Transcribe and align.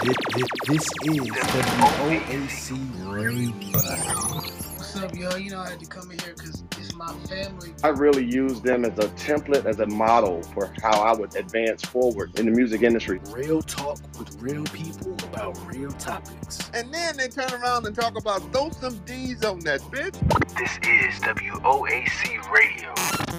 This, 0.00 0.14
this, 0.32 0.48
this 0.68 0.84
is 1.06 1.28
WOAC 1.28 2.66
Radio. 3.12 4.67
What's 4.88 5.04
up, 5.04 5.14
yo? 5.14 5.36
You 5.36 5.50
know 5.50 5.60
I 5.60 5.68
had 5.68 5.80
to 5.80 5.86
come 5.86 6.10
in 6.10 6.18
here 6.20 6.32
because 6.34 6.64
it's 6.78 6.94
my 6.94 7.12
family. 7.26 7.74
I 7.84 7.88
really 7.88 8.24
use 8.24 8.62
them 8.62 8.86
as 8.86 8.98
a 8.98 9.08
template, 9.10 9.66
as 9.66 9.80
a 9.80 9.86
model 9.86 10.42
for 10.42 10.72
how 10.82 11.02
I 11.02 11.14
would 11.14 11.36
advance 11.36 11.82
forward 11.82 12.38
in 12.38 12.46
the 12.46 12.52
music 12.52 12.80
industry. 12.80 13.20
Real 13.30 13.60
talk 13.60 13.98
with 14.18 14.40
real 14.40 14.64
people 14.64 15.12
about 15.24 15.58
real 15.70 15.92
topics. 15.92 16.70
And 16.72 16.92
then 16.92 17.18
they 17.18 17.28
turn 17.28 17.52
around 17.52 17.84
and 17.84 17.94
talk 17.94 18.18
about 18.18 18.40
throw 18.50 18.70
some 18.70 18.96
D's 19.00 19.44
on 19.44 19.60
that 19.60 19.82
bitch. 19.82 20.16
This 20.56 20.78
is 20.78 21.20
WOAC 21.20 22.50
Radio. 22.50 22.94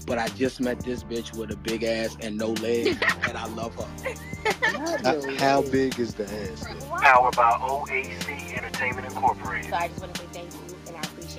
But 0.06 0.20
I 0.20 0.28
just 0.28 0.62
met 0.62 0.82
this 0.82 1.04
bitch 1.04 1.36
with 1.36 1.50
a 1.50 1.58
big 1.58 1.84
ass 1.84 2.16
and 2.22 2.38
no 2.38 2.50
legs, 2.50 2.96
and 3.28 3.36
I 3.36 3.48
love 3.48 3.74
her. 3.74 3.88
How, 5.04 5.36
how 5.38 5.62
big 5.64 6.00
is 6.00 6.14
the 6.14 6.26
ass? 6.26 6.64
then? 6.64 6.80
Powered 7.02 7.36
by 7.36 7.52
OAC 7.54 8.56
Entertainment 8.56 9.08
Incorporated. 9.08 9.72
So 9.72 9.78
I 9.78 9.88
just 9.88 10.00
want 10.00 10.14
to 10.14 10.22
say 10.22 10.28
thank 10.32 10.54
you, 10.54 10.60
and 10.60 10.69
I 10.69 10.69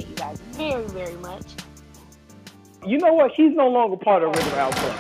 appreciate 0.01 0.09
you 0.09 0.17
guys 0.17 0.41
very, 0.53 0.87
very 0.89 1.17
much. 1.17 1.47
You 2.87 2.99
know 2.99 3.13
what? 3.13 3.35
She's 3.35 3.55
no 3.55 3.69
longer 3.69 3.97
part 3.97 4.23
of 4.23 4.35
Rhythm 4.35 4.53
House 4.53 4.75
Club. 4.75 4.97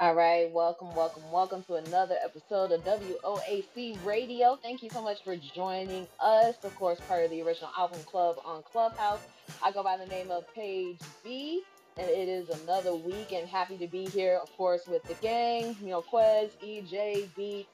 All 0.00 0.14
right, 0.14 0.50
welcome, 0.50 0.92
welcome, 0.96 1.22
welcome 1.30 1.62
to 1.64 1.74
another 1.74 2.16
episode 2.24 2.72
of 2.72 2.84
WOAC 2.84 4.04
Radio. 4.04 4.58
Thank 4.60 4.82
you 4.82 4.90
so 4.90 5.00
much 5.00 5.22
for 5.22 5.36
joining 5.36 6.08
us. 6.18 6.56
Of 6.64 6.74
course, 6.74 6.98
part 7.06 7.24
of 7.24 7.30
the 7.30 7.40
original 7.42 7.70
album 7.78 8.00
club 8.04 8.36
on 8.44 8.64
Clubhouse. 8.64 9.20
I 9.62 9.70
go 9.70 9.84
by 9.84 9.96
the 9.96 10.06
name 10.06 10.32
of 10.32 10.52
Paige 10.54 10.98
B, 11.22 11.62
and 11.96 12.08
it 12.08 12.28
is 12.28 12.48
another 12.62 12.96
week, 12.96 13.30
and 13.30 13.46
happy 13.46 13.78
to 13.78 13.86
be 13.86 14.06
here, 14.06 14.40
of 14.42 14.50
course, 14.56 14.88
with 14.88 15.04
the 15.04 15.14
gang. 15.14 15.76
You 15.80 15.90
know, 15.90 16.02
Quez, 16.02 16.50
EJ, 16.64 17.28
Beat, 17.36 17.68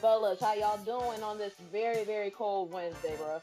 fellas, 0.00 0.40
how 0.40 0.54
y'all 0.54 0.78
doing 0.78 1.22
on 1.22 1.38
this 1.38 1.54
very, 1.70 2.02
very 2.02 2.30
cold 2.30 2.72
Wednesday, 2.72 3.14
bro? 3.18 3.40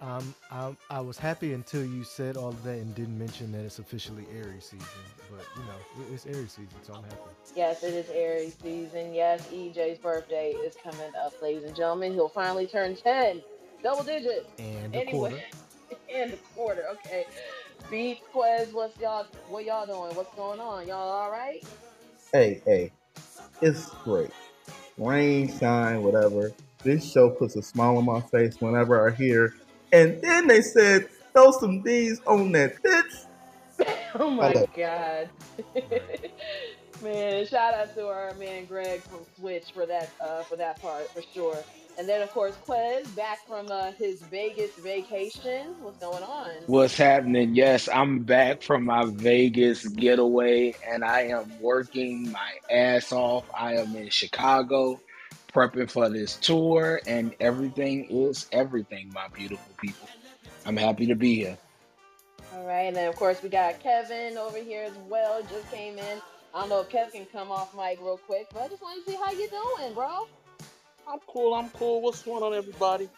Um, 0.00 0.34
I, 0.50 0.76
I 0.90 1.00
was 1.00 1.18
happy 1.18 1.54
until 1.54 1.84
you 1.84 2.04
said 2.04 2.36
all 2.36 2.50
of 2.50 2.62
that 2.64 2.78
and 2.78 2.94
didn't 2.94 3.18
mention 3.18 3.52
that 3.52 3.64
it's 3.64 3.80
officially 3.80 4.26
Aries 4.36 4.66
season. 4.66 4.86
But 5.30 5.44
you 5.56 5.62
know, 5.64 6.06
it- 6.10 6.14
it's 6.14 6.26
Aries 6.26 6.52
season, 6.52 6.76
so 6.82 6.94
I'm 6.94 7.04
happy. 7.04 7.30
Yes, 7.56 7.82
it 7.82 7.94
is 7.94 8.08
Aries 8.10 8.56
season. 8.62 9.14
Yes, 9.14 9.42
EJ's 9.52 9.98
birthday 9.98 10.52
is 10.52 10.76
coming 10.82 11.12
up, 11.24 11.34
ladies 11.42 11.64
and 11.64 11.76
gentlemen. 11.76 12.12
He'll 12.14 12.28
finally 12.28 12.66
turn 12.68 12.96
10, 12.96 13.42
double 13.82 14.04
digits. 14.04 14.46
And 14.58 14.94
a 14.94 15.00
Anyway, 15.00 15.18
quarter. 15.18 15.42
and 16.14 16.34
a 16.34 16.38
quarter. 16.54 16.84
Okay. 16.92 17.26
Beat 17.90 18.20
Quez, 18.34 18.72
what's 18.72 18.98
y'all? 19.00 19.26
What 19.48 19.64
y'all 19.64 19.86
doing? 19.86 20.14
What's 20.16 20.34
going 20.36 20.60
on? 20.60 20.86
Y'all 20.88 20.98
all 21.10 21.30
right? 21.30 21.64
hey, 22.32 22.62
hey, 22.66 22.92
it's 23.62 23.88
great. 24.04 24.30
Rain, 24.98 25.48
shine, 25.58 26.02
whatever. 26.02 26.52
This 26.84 27.10
show 27.10 27.30
puts 27.30 27.56
a 27.56 27.62
smile 27.62 27.98
on 27.98 28.04
my 28.06 28.20
face 28.20 28.56
whenever 28.60 29.08
I 29.10 29.14
hear. 29.14 29.54
And 29.92 30.20
then 30.22 30.48
they 30.48 30.62
said, 30.62 31.08
throw 31.34 31.52
some 31.52 31.82
D's 31.82 32.20
on 32.26 32.52
that 32.52 32.74
bitch. 32.84 33.26
Oh 34.14 34.30
my 34.30 34.54
Hello. 34.54 34.66
god. 34.76 35.30
man, 37.00 37.46
shout 37.46 37.74
out 37.74 37.94
to 37.94 38.06
our 38.08 38.34
man 38.34 38.66
Greg 38.66 39.04
from 39.08 39.24
Switch 39.36 39.70
for 39.74 39.86
that 39.86 40.12
uh, 40.20 40.44
for 40.44 40.56
that 40.56 40.80
part 40.80 41.12
for 41.12 41.22
sure. 41.22 41.66
And 41.98 42.08
then 42.08 42.22
of 42.22 42.30
course 42.30 42.56
Quez 42.68 43.14
back 43.14 43.40
from 43.46 43.70
uh, 43.70 43.92
his 43.98 44.22
Vegas 44.30 44.72
vacation. 44.78 45.76
What's 45.80 45.98
going 45.98 46.24
on? 46.24 46.64
What's 46.66 46.96
happening? 46.96 47.54
Yes, 47.56 47.90
I'm 47.92 48.24
back 48.24 48.62
from 48.62 48.86
my 48.86 49.04
Vegas 49.06 49.86
getaway 49.86 50.76
and 50.88 51.04
I 51.04 51.24
am 51.24 51.58
working 51.60 52.32
my 52.32 52.52
ass 52.70 53.12
off. 53.12 53.46
I 53.58 53.76
am 53.76 53.94
in 53.96 54.10
Chicago 54.10 55.02
prepping 55.54 55.90
for 55.90 56.10
this 56.10 56.36
tour 56.38 57.00
and 57.06 57.34
everything 57.40 58.06
is 58.10 58.46
everything, 58.52 59.12
my 59.12 59.28
beautiful 59.34 59.74
people. 59.78 60.10
I'm 60.64 60.76
happy 60.76 61.06
to 61.08 61.16
be 61.16 61.36
here. 61.36 61.58
All 62.52 62.64
right, 62.66 62.82
and 62.84 62.96
then 62.96 63.08
of 63.08 63.16
course 63.16 63.42
we 63.42 63.48
got 63.50 63.80
Kevin 63.80 64.38
over 64.38 64.58
here 64.58 64.84
as 64.84 64.96
well. 64.98 65.42
Just 65.42 65.70
came 65.70 65.98
in. 65.98 66.22
I 66.54 66.60
don't 66.60 66.70
know 66.70 66.80
if 66.80 66.88
Kev 66.88 67.12
can 67.12 67.26
come 67.26 67.50
off 67.52 67.74
mic 67.76 68.00
real 68.00 68.18
quick, 68.18 68.48
but 68.52 68.62
I 68.62 68.68
just 68.68 68.82
want 68.82 69.04
to 69.04 69.10
see 69.10 69.18
how 69.18 69.32
you 69.32 69.48
doing, 69.50 69.94
bro. 69.94 70.08
I'm 71.06 71.20
cool. 71.28 71.54
I'm 71.54 71.70
cool. 71.70 72.02
What's 72.02 72.22
going 72.22 72.42
on, 72.42 72.54
everybody? 72.54 73.10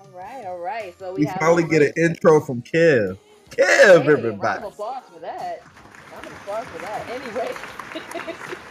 All 0.00 0.10
right, 0.10 0.44
all 0.46 0.58
right. 0.60 0.98
So 0.98 1.14
we, 1.14 1.22
We 1.22 1.26
have 1.26 1.38
finally 1.40 1.64
get 1.64 1.82
an 1.82 1.92
intro 1.96 2.40
from 2.40 2.62
Kev. 2.62 3.18
Kev, 3.50 4.08
Hey, 4.14 4.34
round 4.38 4.40
everybody. 4.40 4.58
of 4.58 4.72
applause 4.72 5.04
for 5.12 5.20
that. 5.20 5.66
Round 6.10 6.26
of 6.26 6.32
applause 6.34 6.68
for 6.72 6.78
that. 6.80 7.04
Anyway. 7.08 7.58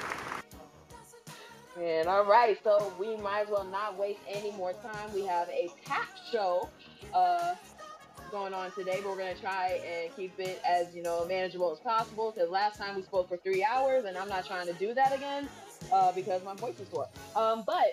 Man, 1.77 2.07
all 2.07 2.25
right. 2.25 2.57
So 2.63 2.95
we 2.99 3.17
might 3.17 3.43
as 3.43 3.49
well 3.49 3.65
not 3.65 3.97
waste 3.97 4.21
any 4.27 4.51
more 4.51 4.73
time. 4.73 5.13
We 5.13 5.25
have 5.25 5.47
a 5.49 5.71
packed 5.85 6.19
show 6.31 6.71
uh, 7.13 7.55
going 8.31 8.53
on 8.53 8.71
today, 8.73 8.99
but 9.03 9.11
we're 9.11 9.17
gonna 9.19 9.35
try 9.35 9.79
and 9.85 10.15
keep 10.15 10.39
it 10.39 10.61
as 10.69 10.95
you 10.95 11.03
know 11.03 11.25
manageable 11.27 11.71
as 11.71 11.79
possible. 11.79 12.33
Because 12.35 12.49
last 12.49 12.77
time 12.79 12.95
we 12.95 13.03
spoke 13.03 13.29
for 13.29 13.37
three 13.37 13.63
hours, 13.63 14.05
and 14.05 14.17
I'm 14.17 14.29
not 14.29 14.45
trying 14.45 14.67
to 14.67 14.73
do 14.73 14.93
that 14.95 15.13
again 15.13 15.49
uh, 15.91 16.11
because 16.13 16.43
my 16.43 16.55
voice 16.55 16.79
is 16.79 16.89
sore. 16.89 17.07
Um, 17.35 17.63
but 17.67 17.85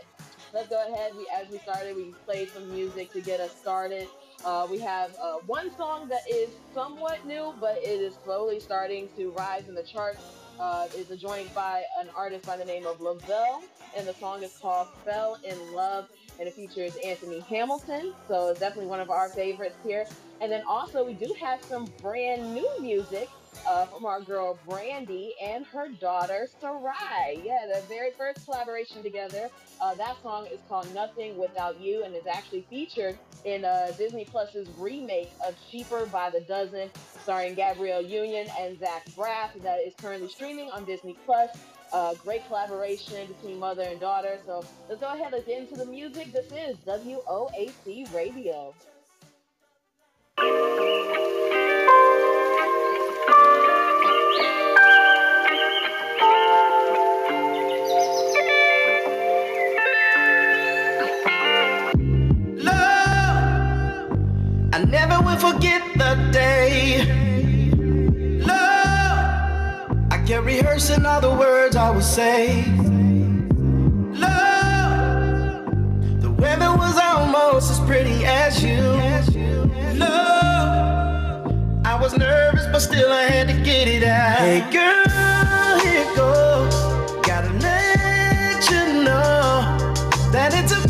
let's 0.52 0.68
go 0.68 0.82
ahead. 0.88 1.12
We 1.16 1.28
as 1.34 1.50
we 1.50 1.58
started, 1.58 1.96
we 1.96 2.16
played 2.26 2.50
some 2.52 2.70
music 2.70 3.12
to 3.12 3.20
get 3.22 3.40
us 3.40 3.54
started. 3.56 4.08
Uh, 4.44 4.66
we 4.70 4.80
have 4.80 5.12
uh, 5.22 5.34
one 5.46 5.70
song 5.76 6.08
that 6.08 6.22
is 6.30 6.54
somewhat 6.74 7.26
new, 7.26 7.54
but 7.60 7.76
it 7.78 8.00
is 8.00 8.16
slowly 8.24 8.60
starting 8.60 9.10
to 9.16 9.30
rise 9.32 9.68
in 9.68 9.74
the 9.74 9.84
charts. 9.84 10.22
Uh, 10.58 10.86
it's 10.94 11.10
a 11.10 11.16
joint 11.16 11.52
by 11.54 11.82
an 12.00 12.10
artist 12.16 12.46
by 12.46 12.56
the 12.56 12.64
name 12.64 12.86
of 12.86 13.00
Lavelle, 13.00 13.62
and 13.96 14.06
the 14.06 14.14
song 14.14 14.42
is 14.42 14.56
called 14.60 14.88
"Fell 15.04 15.36
in 15.44 15.72
Love," 15.72 16.06
and 16.38 16.48
it 16.48 16.54
features 16.54 16.96
Anthony 17.04 17.40
Hamilton. 17.40 18.14
So 18.28 18.48
it's 18.48 18.60
definitely 18.60 18.88
one 18.88 19.00
of 19.00 19.10
our 19.10 19.30
favorites 19.30 19.76
here. 19.82 20.06
And 20.40 20.52
then 20.52 20.62
also 20.68 21.04
we 21.04 21.14
do 21.14 21.34
have 21.40 21.62
some 21.62 21.86
brand 22.00 22.54
new 22.54 22.68
music 22.80 23.28
uh, 23.66 23.86
from 23.86 24.04
our 24.04 24.20
girl 24.20 24.58
Brandy 24.68 25.34
and 25.42 25.64
her 25.66 25.88
daughter 25.88 26.48
Sy'Rai. 26.62 27.44
Yeah, 27.44 27.66
the 27.72 27.82
very 27.88 28.10
first 28.12 28.44
collaboration 28.44 29.02
together. 29.02 29.50
Uh, 29.80 29.94
that 29.94 30.16
song 30.22 30.46
is 30.46 30.60
called 30.68 30.92
"Nothing 30.94 31.36
Without 31.38 31.80
You" 31.80 32.04
and 32.04 32.14
is 32.14 32.26
actually 32.26 32.66
featured 32.70 33.18
in 33.44 33.64
uh, 33.64 33.92
Disney 33.98 34.24
Plus's 34.24 34.68
remake 34.78 35.30
of 35.46 35.54
"Cheaper 35.70 36.06
by 36.06 36.30
the 36.30 36.40
Dozen," 36.40 36.90
starring 37.22 37.54
Gabrielle 37.54 38.02
Union 38.02 38.46
and 38.58 38.78
Zach 38.78 39.06
Braff. 39.10 39.50
That 39.62 39.80
is 39.80 39.94
currently 39.96 40.28
streaming 40.28 40.70
on 40.70 40.84
Disney 40.84 41.16
Plus. 41.24 41.50
Uh, 41.92 42.14
great 42.14 42.44
collaboration 42.48 43.26
between 43.28 43.58
mother 43.58 43.82
and 43.82 44.00
daughter. 44.00 44.38
So 44.46 44.64
let's 44.88 45.00
go 45.00 45.12
ahead 45.12 45.32
and 45.32 45.46
get 45.46 45.58
into 45.60 45.76
the 45.76 45.86
music. 45.86 46.32
This 46.32 46.46
is 46.52 46.76
WOAC 46.78 48.12
Radio. 48.12 48.74
Rehearsing 70.56 71.04
all 71.04 71.20
the 71.20 71.30
words 71.30 71.74
I 71.74 71.90
would 71.90 72.04
say. 72.04 72.64
Love, 74.12 75.66
the 76.20 76.30
weather 76.30 76.70
was 76.76 76.96
almost 76.98 77.70
as 77.72 77.80
pretty 77.80 78.24
as 78.24 78.62
you. 78.62 78.80
Love, 79.98 81.52
I 81.84 81.98
was 82.00 82.16
nervous, 82.16 82.66
but 82.70 82.78
still 82.80 83.10
I 83.10 83.24
had 83.24 83.48
to 83.48 83.54
get 83.64 83.88
it 83.88 84.04
out. 84.04 84.38
Hey 84.38 84.60
girl, 84.70 85.78
here 85.80 86.06
goes. 86.14 86.74
Gotta 87.26 87.52
let 87.58 88.70
you 88.70 89.02
know 89.02 89.76
that 90.30 90.54
it's 90.54 90.70
amazing 90.72 90.83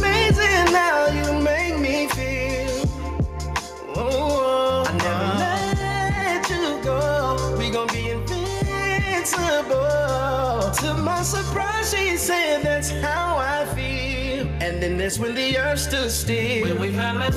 To 10.85 10.93
my 10.93 11.23
surprise, 11.23 11.95
she 11.95 12.19
said 12.19 12.63
that's 12.63 12.91
how 12.91 13.39
I 13.39 13.65
feel. 13.75 14.47
And 14.61 14.83
then 14.83 14.99
that's 14.99 15.19
when 15.19 15.35
the 15.35 15.57
earth 15.57 15.79
stood 15.79 16.11
still. 16.11 16.69
When 16.69 16.79
we 16.79 16.93
fell 16.93 17.23
in 17.23 17.23
love. 17.23 17.35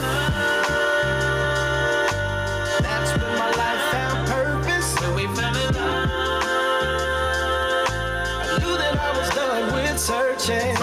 That's 2.81 3.11
when 3.11 3.31
my 3.39 3.51
life 3.61 3.83
found 3.94 4.27
purpose. 4.27 4.99
When 4.99 5.15
we 5.15 5.25
fell 5.33 5.55
in 5.55 5.73
love. 5.75 6.09
I 8.44 8.57
knew 8.59 8.75
that 8.83 8.99
I 8.99 9.17
was 9.17 9.29
done 9.29 9.73
with 9.73 9.97
searching. 9.97 10.76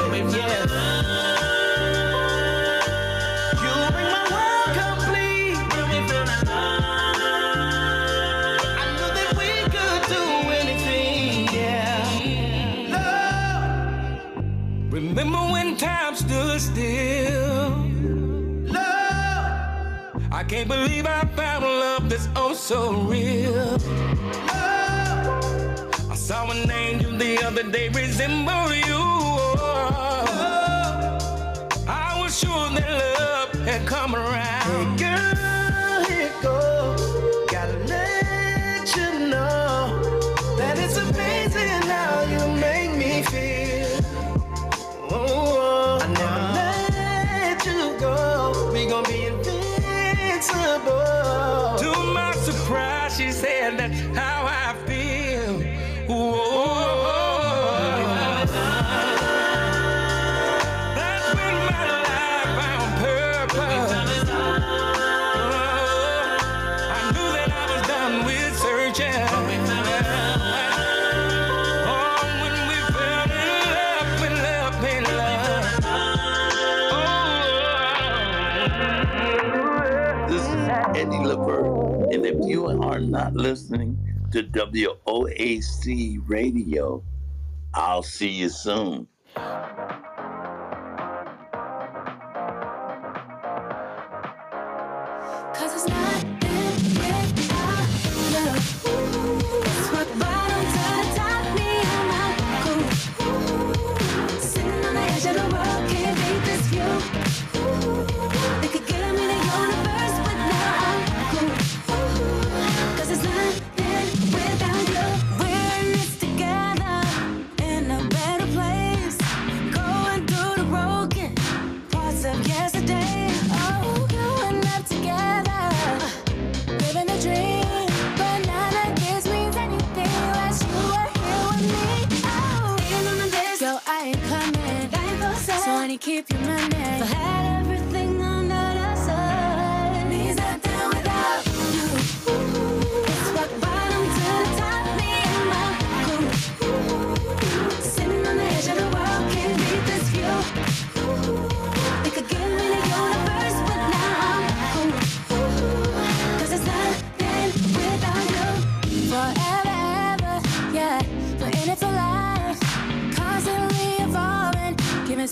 Can't 20.55 20.69
believe 20.69 21.05
I 21.05 21.25
found 21.35 21.65
love 21.65 22.09
that's 22.09 22.29
oh 22.37 22.55
so 22.55 22.93
real. 23.11 23.77
Love, 24.47 25.33
I 26.09 26.15
saw 26.15 26.49
an 26.49 26.71
angel 26.71 27.11
the 27.19 27.43
other 27.43 27.65
day 27.65 27.89
resemble 27.89 28.73
you. 28.73 29.03
Love, 29.59 30.29
I 31.89 32.21
was 32.21 32.39
sure 32.39 32.69
that 32.77 32.91
love 33.19 33.51
had 33.67 33.85
come 33.85 34.15
around. 34.15 34.71
Hey 34.71 34.87
girl, 35.03 35.54
listening 83.55 83.97
to 84.33 84.43
WOAC 84.43 86.19
Radio, 86.29 87.05
I'll 87.73 88.03
see 88.03 88.31
you 88.31 88.49
soon. 88.49 89.06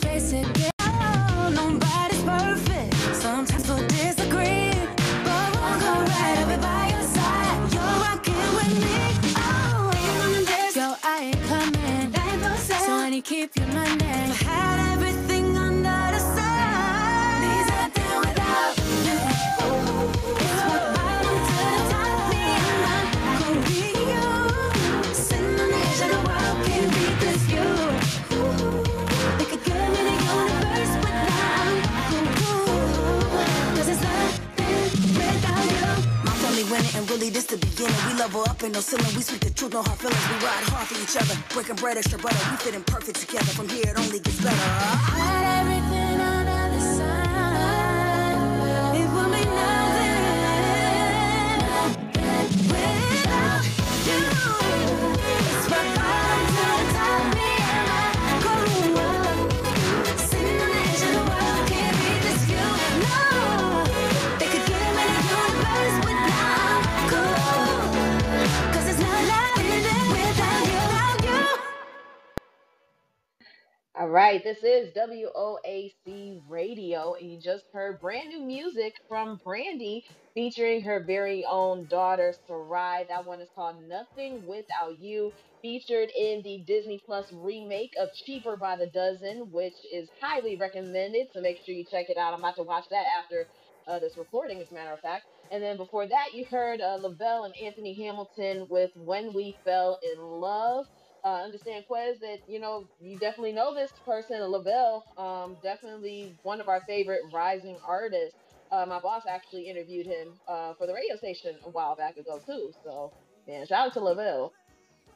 Giving 0.03 0.21
space 0.21 0.62
no 38.71 38.81
ceiling. 38.81 39.17
We 39.17 39.23
speak 39.23 39.41
the 39.41 39.51
truth, 39.51 39.73
no 39.73 39.83
hard 39.83 39.99
feelings. 39.99 40.29
We 40.29 40.35
ride 40.47 40.65
hard 40.71 40.87
for 40.87 41.01
each 41.03 41.17
other. 41.17 41.35
Breaking 41.53 41.77
bread, 41.77 41.97
extra 41.97 42.19
butter. 42.19 42.39
We 42.51 42.57
fit 42.59 42.75
in 42.75 42.85
perfect 42.85 43.19
together. 43.21 43.47
From 43.47 43.69
here 43.69 43.89
it 43.89 43.99
only 43.99 44.21
gets 44.21 44.41
better. 44.41 45.82
Right, 74.13 74.45
this 74.45 74.63
is 74.63 74.93
WOAC 74.95 76.43
Radio, 76.47 77.15
and 77.15 77.33
you 77.33 77.41
just 77.41 77.65
heard 77.73 78.01
brand 78.01 78.29
new 78.29 78.43
music 78.47 78.95
from 79.09 79.41
Brandy 79.43 80.05
featuring 80.35 80.83
her 80.83 81.05
very 81.07 81.47
own 81.51 81.89
daughter, 81.89 82.35
Sy'Rai. 82.47 83.09
That 83.09 83.27
one 83.27 83.41
is 83.41 83.49
called 83.57 83.79
Nothing 83.89 84.45
Without 84.47 85.01
You, 85.01 85.33
featured 85.63 86.11
in 86.19 86.43
the 86.45 86.63
Disney 86.67 87.03
Plus 87.07 87.33
remake 87.33 87.93
of 87.99 88.11
Cheaper 88.27 88.59
by 88.59 88.77
the 88.77 88.89
Dozen, 88.89 89.51
which 89.51 89.79
is 89.93 90.11
highly 90.21 90.59
recommended, 90.59 91.29
so 91.33 91.41
make 91.41 91.59
sure 91.65 91.75
you 91.75 91.87
check 91.91 92.11
it 92.11 92.19
out. 92.19 92.35
I'm 92.35 92.41
about 92.41 92.57
to 92.57 92.65
watch 92.65 92.87
that 92.91 93.07
after 93.25 93.49
uh, 93.89 94.01
this 94.01 94.19
recording, 94.19 94.61
as 94.61 94.71
a 94.71 94.75
matter 94.75 94.93
of 94.93 95.01
fact. 95.01 95.25
And 95.51 95.65
then 95.65 95.79
before 95.79 96.07
that, 96.07 96.35
you 96.35 96.47
heard 96.51 96.83
uh, 96.83 96.99
Lavelle 97.03 97.45
and 97.47 97.55
Anthony 97.65 97.95
Hamilton 98.05 98.69
with 98.71 98.93
When 98.95 99.33
We 99.35 99.59
Fell 99.65 99.99
in 100.05 100.23
Love 100.23 100.87
uh, 101.25 101.43
understand 101.43 101.85
Quez 101.91 102.21
that 102.21 102.39
you 102.47 102.61
know 102.61 102.89
you 103.01 103.19
definitely 103.19 103.53
know 103.53 103.75
this 103.75 103.93
person, 104.05 104.41
Lavelle. 104.43 105.05
Um, 105.17 105.57
definitely 105.63 106.37
one 106.43 106.61
of 106.61 106.69
our 106.69 106.83
favorite 106.87 107.21
rising 107.33 107.79
artists. 107.87 108.39
Uh, 108.71 108.87
my 108.87 109.01
boss 109.01 109.25
actually 109.29 109.69
interviewed 109.69 110.07
him 110.07 110.41
uh, 110.49 110.75
for 110.75 110.87
the 110.87 110.95
radio 110.95 111.17
station 111.17 111.57
a 111.65 111.71
while 111.71 111.95
back 111.97 112.17
ago 112.17 112.41
too. 112.45 112.73
So 112.85 113.13
man, 113.47 113.67
shout 113.67 113.89
out 113.89 113.93
to 113.95 114.01
Lavelle. 114.01 114.53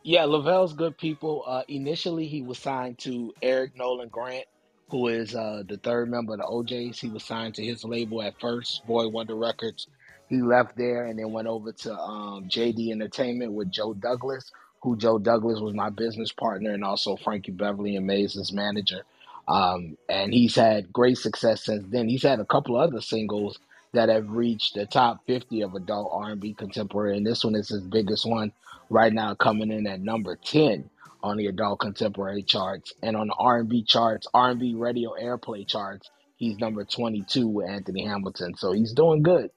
Yeah, 0.05 0.25
Lavelle's 0.25 0.73
good 0.73 0.97
people. 0.97 1.43
Uh, 1.47 1.63
initially, 1.69 2.29
he 2.29 2.43
was 2.43 2.59
signed 2.59 2.99
to 3.01 3.35
Eric 3.43 3.77
Nolan 3.77 4.09
Grant, 4.09 4.47
who 4.91 5.09
is 5.09 5.35
uh, 5.35 5.65
the 5.69 5.79
third 5.79 6.11
member 6.11 6.35
of 6.35 6.39
the 6.39 6.45
OJs. 6.47 6.99
He 7.01 7.09
was 7.09 7.25
signed 7.25 7.57
to 7.57 7.65
his 7.65 7.85
label 7.85 8.23
at 8.23 8.39
first, 8.41 8.87
Boy 8.87 9.09
Wonder 9.09 9.35
Records. 9.35 9.89
He 10.29 10.43
left 10.43 10.77
there 10.77 11.07
and 11.07 11.19
then 11.19 11.33
went 11.33 11.49
over 11.49 11.73
to 11.73 11.95
um, 11.95 12.49
JD 12.49 12.93
Entertainment 12.93 13.53
with 13.53 13.71
Joe 13.71 13.95
Douglas, 13.95 14.51
who 14.87 14.97
Joe 14.97 15.19
Douglas 15.19 15.59
was 15.59 15.75
my 15.75 15.91
business 15.91 16.31
partner 16.31 16.71
and 16.73 16.85
also 16.85 17.17
Frankie 17.17 17.51
Beverly 17.51 17.97
and 17.97 18.07
Maze's 18.07 18.53
manager. 18.53 19.03
Um, 19.49 19.99
and 20.09 20.33
he's 20.33 20.55
had 20.55 20.93
great 20.93 21.19
success 21.19 21.65
since 21.65 21.85
then. 21.89 22.09
He's 22.09 22.23
had 22.23 22.39
a 22.39 22.45
couple 22.45 22.77
other 22.77 23.01
singles 23.01 23.59
that 23.95 24.09
have 24.09 24.31
reached 24.31 24.75
the 24.75 24.87
top 24.87 25.27
50 25.27 25.63
of 25.63 25.75
adult 25.75 26.11
R&B 26.13 26.55
contemporary, 26.55 27.17
and 27.17 27.27
this 27.27 27.43
one 27.43 27.57
is 27.57 27.69
his 27.69 27.81
biggest 27.83 28.27
one 28.27 28.53
right 28.89 29.13
now, 29.13 29.35
coming 29.35 29.73
in 29.73 29.89
at 29.89 30.01
number 30.01 30.37
10 30.37 30.89
on 31.21 31.37
the 31.37 31.49
adult 31.49 31.81
contemporary 31.81 32.45
charts, 32.45 32.93
and 33.03 33.17
on 33.17 33.27
the 33.27 33.35
R&B 33.35 33.83
charts, 33.83 34.29
R&B 34.33 34.77
radio 34.77 35.15
airplay 35.21 35.67
charts, 35.67 36.11
he's 36.37 36.59
number 36.59 36.85
22 36.85 37.49
with 37.49 37.69
Anthony 37.69 38.05
Hamilton. 38.05 38.55
So 38.55 38.71
he's 38.71 38.93
doing 38.93 39.25
good. 39.25 39.51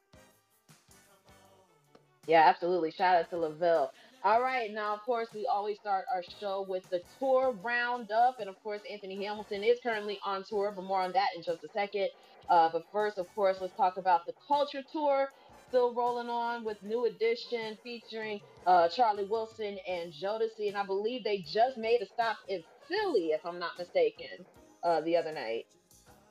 Yeah, 2.26 2.48
absolutely. 2.48 2.90
Shout 2.90 3.16
out 3.16 3.30
to 3.30 3.38
Lavelle. 3.38 3.92
All 4.24 4.42
right, 4.42 4.70
now 4.74 4.94
of 4.96 5.02
course 5.04 5.30
we 5.34 5.48
always 5.48 5.78
start 5.80 6.06
our 6.14 6.24
show 6.42 6.66
with 6.68 6.84
the 6.92 7.02
tour 7.20 7.58
roundup, 7.64 8.36
and 8.40 8.50
of 8.50 8.62
course 8.64 8.82
Anthony 8.92 9.24
Hamilton 9.24 9.64
is 9.64 9.80
currently 9.82 10.20
on 10.26 10.44
tour, 10.48 10.74
but 10.76 10.84
more 10.84 11.02
on 11.02 11.14
that 11.14 11.30
in 11.38 11.44
just 11.44 11.64
a 11.64 11.70
second. 11.70 12.10
Uh, 12.50 12.70
but 12.74 12.84
first, 12.92 13.18
of 13.18 13.28
course, 13.34 13.58
let's 13.62 13.76
talk 13.76 13.98
about 13.98 14.26
the 14.26 14.34
Culture 14.48 14.84
Tour, 14.92 15.30
still 15.70 15.94
rolling 15.96 16.30
on 16.30 16.66
with 16.66 16.78
New 16.84 17.06
Edition 17.06 17.78
featuring 17.84 18.42
uh, 18.66 18.90
Charlie 18.90 19.28
Wilson 19.30 19.78
and 19.88 20.12
Jodeci, 20.12 20.68
and 20.68 20.78
I 20.78 20.86
believe 20.86 21.24
they 21.24 21.40
just 21.48 21.78
made 21.78 22.02
a 22.02 22.08
stop 22.08 22.38
in 22.50 22.64
Philly, 22.90 23.28
if 23.28 23.46
I'm 23.46 23.60
not 23.60 23.72
mistaken, 23.78 24.46
uh, 24.84 25.02
the 25.02 25.16
other 25.16 25.32
night. 25.32 25.66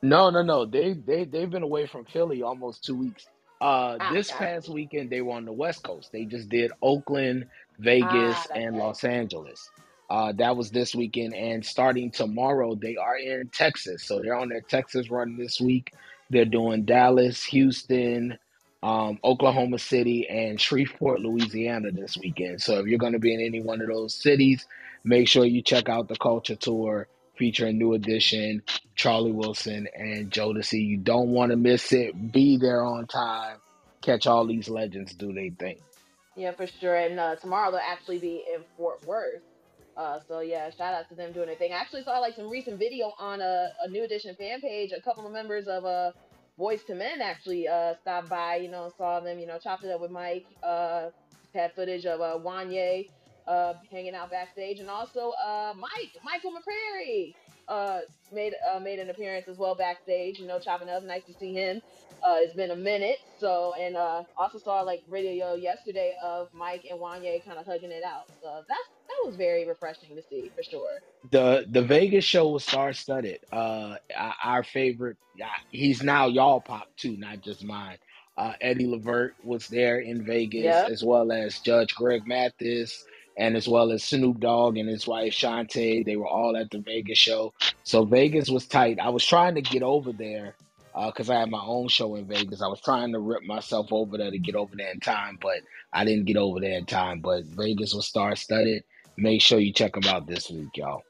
No, 0.01 0.29
no, 0.29 0.43
no. 0.43 0.65
They 0.65 0.93
they 0.93 1.25
they've 1.25 1.49
been 1.49 1.63
away 1.63 1.87
from 1.87 2.05
Philly 2.05 2.43
almost 2.43 2.83
two 2.85 2.95
weeks. 2.95 3.27
Uh, 3.61 3.97
Ah, 3.99 4.11
this 4.13 4.31
past 4.31 4.69
weekend 4.69 5.09
they 5.09 5.21
were 5.21 5.33
on 5.33 5.45
the 5.45 5.53
West 5.53 5.83
Coast. 5.83 6.11
They 6.13 6.25
just 6.25 6.49
did 6.49 6.71
Oakland, 6.81 7.47
Vegas, 7.79 8.47
Ah, 8.51 8.55
and 8.55 8.77
right. 8.77 8.85
Los 8.85 9.03
Angeles. 9.05 9.71
Uh, 10.09 10.33
that 10.33 10.57
was 10.57 10.71
this 10.71 10.95
weekend, 10.95 11.35
and 11.35 11.65
starting 11.65 12.11
tomorrow 12.11 12.75
they 12.75 12.97
are 12.97 13.17
in 13.17 13.49
Texas. 13.49 14.03
So 14.05 14.21
they're 14.21 14.35
on 14.37 14.49
their 14.49 14.61
Texas 14.61 15.11
run 15.11 15.37
this 15.37 15.61
week. 15.61 15.93
They're 16.31 16.45
doing 16.45 16.85
Dallas, 16.85 17.43
Houston, 17.45 18.39
um, 18.83 19.19
Oklahoma 19.23 19.79
City, 19.79 20.27
and 20.29 20.61
Shreveport, 20.61 21.21
Louisiana 21.21 21.91
this 21.91 22.17
weekend. 22.17 22.61
So 22.61 22.79
if 22.79 22.87
you're 22.87 22.99
going 22.99 23.13
to 23.13 23.19
be 23.19 23.33
in 23.33 23.41
any 23.41 23.61
one 23.61 23.81
of 23.81 23.87
those 23.89 24.15
cities, 24.15 24.67
make 25.03 25.27
sure 25.27 25.45
you 25.45 25.61
check 25.63 25.89
out 25.89 26.07
the 26.09 26.17
Culture 26.17 26.55
Tour 26.55 27.07
featuring 27.37 27.77
New 27.79 27.93
Edition, 27.93 28.63
Charlie 28.95 29.31
Wilson, 29.33 29.87
and 29.95 30.31
Jodeci. 30.31 30.85
You 30.85 30.97
don't 30.97 31.29
want 31.31 31.51
to 31.51 31.57
miss 31.57 31.93
it. 31.93 32.31
Be 32.33 32.57
there 32.57 32.83
on 32.83 33.07
time. 33.07 33.57
Catch 34.01 34.27
all 34.27 34.47
these 34.47 34.69
legends 34.69 35.13
do 35.15 35.33
they 35.33 35.51
thing. 35.51 35.79
Yeah, 36.39 36.53
for 36.53 36.67
sure. 36.67 36.95
And 36.95 37.19
uh, 37.19 37.37
tomorrow 37.37 37.71
they'll 37.71 37.81
actually 37.81 38.19
be 38.19 38.45
in 38.53 38.63
Fort 38.77 39.05
Worth. 39.05 39.43
Uh, 39.97 40.19
so 40.27 40.41
yeah, 40.41 40.69
shout 40.71 40.93
out 40.93 41.09
to 41.09 41.15
them 41.15 41.33
doing 41.33 41.47
their 41.47 41.57
thing. 41.57 41.73
I 41.73 41.77
actually 41.77 42.03
saw 42.03 42.19
like 42.19 42.35
some 42.35 42.49
recent 42.49 42.79
video 42.79 43.13
on 43.19 43.41
a, 43.41 43.69
a 43.83 43.89
New 43.89 44.03
Edition 44.05 44.35
fan 44.35 44.61
page. 44.61 44.93
A 44.93 45.01
couple 45.01 45.27
of 45.27 45.33
members 45.33 45.67
of 45.67 45.85
uh, 45.85 46.11
Boyz 46.59 46.89
II 46.89 46.97
Men 46.97 47.21
actually 47.21 47.67
uh, 47.67 47.95
stopped 48.01 48.29
by. 48.29 48.57
You 48.57 48.69
know, 48.69 48.91
saw 48.97 49.21
them. 49.21 49.39
You 49.39 49.47
know, 49.47 49.59
chopped 49.59 49.85
it 49.85 49.91
up 49.91 50.01
with 50.01 50.11
Mike. 50.11 50.47
Uh, 50.63 51.11
had 51.53 51.73
footage 51.75 52.05
of 52.05 52.21
uh, 52.21 52.39
Wanya 52.39 53.09
uh, 53.47 53.73
hanging 53.91 54.15
out 54.15 54.31
backstage, 54.31 54.79
and 54.79 54.89
also 54.89 55.31
uh, 55.45 55.73
Mike, 55.77 56.17
Michael 56.23 56.51
McCrary, 56.51 57.35
uh, 57.69 58.01
made 58.33 58.53
uh, 58.73 58.79
made 58.79 58.99
an 58.99 59.09
appearance 59.09 59.47
as 59.47 59.57
well 59.57 59.75
backstage. 59.75 60.39
You 60.39 60.47
know, 60.47 60.59
chopping 60.59 60.89
up. 60.89 61.03
Nice 61.03 61.25
to 61.25 61.33
see 61.33 61.53
him. 61.53 61.81
Uh, 62.23 62.37
it's 62.39 62.53
been 62.55 62.71
a 62.71 62.75
minute. 62.75 63.17
So, 63.39 63.73
and 63.79 63.95
uh, 63.95 64.23
also 64.37 64.59
saw 64.59 64.81
like 64.81 65.03
video 65.09 65.55
yesterday 65.55 66.15
of 66.23 66.49
Mike 66.53 66.85
and 66.89 66.99
Wanya 66.99 67.43
kind 67.45 67.59
of 67.59 67.65
hugging 67.65 67.91
it 67.91 68.03
out. 68.03 68.25
So 68.41 68.63
that's 68.67 68.89
that 69.07 69.25
was 69.27 69.35
very 69.37 69.67
refreshing 69.67 70.15
to 70.15 70.23
see 70.29 70.51
for 70.55 70.63
sure. 70.63 70.99
The 71.31 71.65
the 71.69 71.81
Vegas 71.83 72.25
show 72.25 72.49
was 72.49 72.65
star 72.65 72.93
studded. 72.93 73.39
Uh, 73.51 73.95
our 74.15 74.35
our 74.43 74.63
favorite, 74.63 75.17
uh, 75.41 75.47
he's 75.71 76.03
now 76.03 76.27
y'all 76.27 76.61
pop 76.61 76.87
too, 76.97 77.17
not 77.17 77.41
just 77.41 77.63
mine. 77.63 77.97
Uh, 78.37 78.53
Eddie 78.61 78.87
Levert 78.87 79.35
was 79.43 79.67
there 79.67 79.99
in 79.99 80.25
Vegas, 80.25 80.63
Yep. 80.63 80.89
as 80.89 81.03
well 81.03 81.31
as 81.31 81.59
Judge 81.59 81.93
Greg 81.95 82.25
Mathis, 82.25 83.03
and 83.39 83.55
as 83.55 83.67
well 83.67 83.91
as 83.91 84.03
Snoop 84.03 84.41
Dogg 84.41 84.77
and 84.77 84.89
his 84.89 85.07
wife 85.07 85.33
Shante. 85.33 86.05
They 86.05 86.17
were 86.17 86.27
all 86.27 86.57
at 86.57 86.69
the 86.69 86.79
Vegas 86.79 87.17
show. 87.17 87.53
So 87.83 88.03
Vegas 88.03 88.49
was 88.49 88.67
tight. 88.67 88.99
I 88.99 89.09
was 89.09 89.25
trying 89.25 89.55
to 89.55 89.61
get 89.61 89.81
over 89.81 90.11
there 90.11 90.55
because 91.05 91.29
I 91.29 91.39
had 91.39 91.49
my 91.49 91.63
own 91.63 91.87
show 91.87 92.15
in 92.15 92.25
Vegas. 92.25 92.61
I 92.61 92.67
was 92.67 92.81
trying 92.81 93.13
to 93.13 93.19
rip 93.19 93.43
myself 93.43 93.87
over 93.91 94.17
there 94.17 94.29
to 94.29 94.37
get 94.37 94.55
over 94.55 94.75
there 94.75 94.91
in 94.91 94.99
time, 94.99 95.39
but 95.41 95.61
I 95.93 96.03
didn't 96.03 96.25
get 96.25 96.35
over 96.35 96.59
there 96.59 96.77
in 96.77 96.85
time. 96.85 97.21
But 97.21 97.45
Vegas 97.45 97.93
was 97.93 98.07
star 98.07 98.35
studded. 98.35 98.83
Make 99.17 99.41
sure 99.41 99.59
you 99.59 99.71
check 99.71 99.93
them 99.93 100.05
out 100.05 100.27
this 100.27 100.49
week, 100.49 100.75
y'all. 100.75 101.03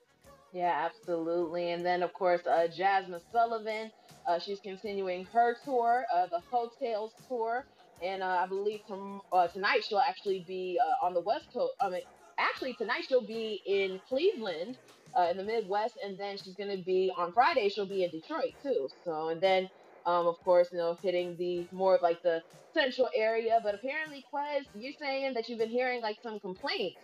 Yeah, 0.53 0.85
absolutely. 0.85 1.71
And 1.71 1.85
then, 1.85 2.03
of 2.03 2.13
course, 2.13 2.45
uh, 2.45 2.67
Jazmine 2.75 3.21
Sullivan. 3.31 3.91
Uh, 4.27 4.37
she's 4.37 4.59
continuing 4.59 5.25
her 5.25 5.57
tour, 5.63 6.05
uh, 6.15 6.27
the 6.27 6.39
Heaux 6.51 6.69
Tales 6.79 7.13
tour. 7.27 7.65
And 8.03 8.21
uh, 8.21 8.27
I 8.43 8.47
believe 8.47 8.81
tom- 8.87 9.21
uh, 9.31 9.47
tonight 9.47 9.81
she'll 9.87 9.99
actually 9.99 10.45
be 10.47 10.79
uh, 10.79 11.05
on 11.05 11.13
the 11.13 11.21
West 11.21 11.45
Coast. 11.53 11.73
I 11.81 11.89
mean, 11.89 12.01
actually, 12.39 12.73
tonight 12.75 13.05
she'll 13.07 13.25
be 13.25 13.61
in 13.65 14.01
Cleveland, 14.07 14.77
uh, 15.17 15.27
in 15.31 15.37
the 15.37 15.43
Midwest. 15.43 15.97
And 16.03 16.17
then 16.17 16.37
she's 16.37 16.55
going 16.55 16.75
to 16.75 16.83
be 16.83 17.11
on 17.17 17.33
Friday, 17.33 17.69
she'll 17.69 17.87
be 17.89 18.03
in 18.03 18.11
Detroit, 18.11 18.53
too. 18.63 18.89
So, 19.03 19.29
and 19.29 19.41
then, 19.41 19.69
um, 20.05 20.27
of 20.27 20.35
course, 20.43 20.69
you 20.71 20.77
know, 20.77 20.97
hitting 21.01 21.35
the 21.37 21.67
more 21.71 21.95
of 21.95 22.01
like 22.01 22.21
the 22.23 22.43
central 22.73 23.09
area. 23.15 23.59
But 23.63 23.75
apparently, 23.75 24.25
Quez, 24.33 24.63
you're 24.73 24.93
saying 24.99 25.33
that 25.35 25.49
you've 25.49 25.59
been 25.59 25.69
hearing 25.69 26.01
like 26.01 26.17
some 26.23 26.39
complaints 26.39 27.01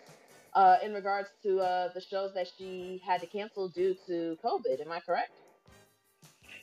uh, 0.54 0.78
in 0.84 0.94
regards 0.94 1.30
to 1.44 1.60
uh, 1.60 1.90
the 1.94 2.02
shows 2.02 2.34
that 2.36 2.48
she 2.58 3.02
had 3.06 3.22
to 3.22 3.28
cancel 3.28 3.70
due 3.70 3.96
to 4.08 4.38
COVID. 4.44 4.82
Am 4.82 4.92
I 4.92 5.02
correct? 5.02 5.32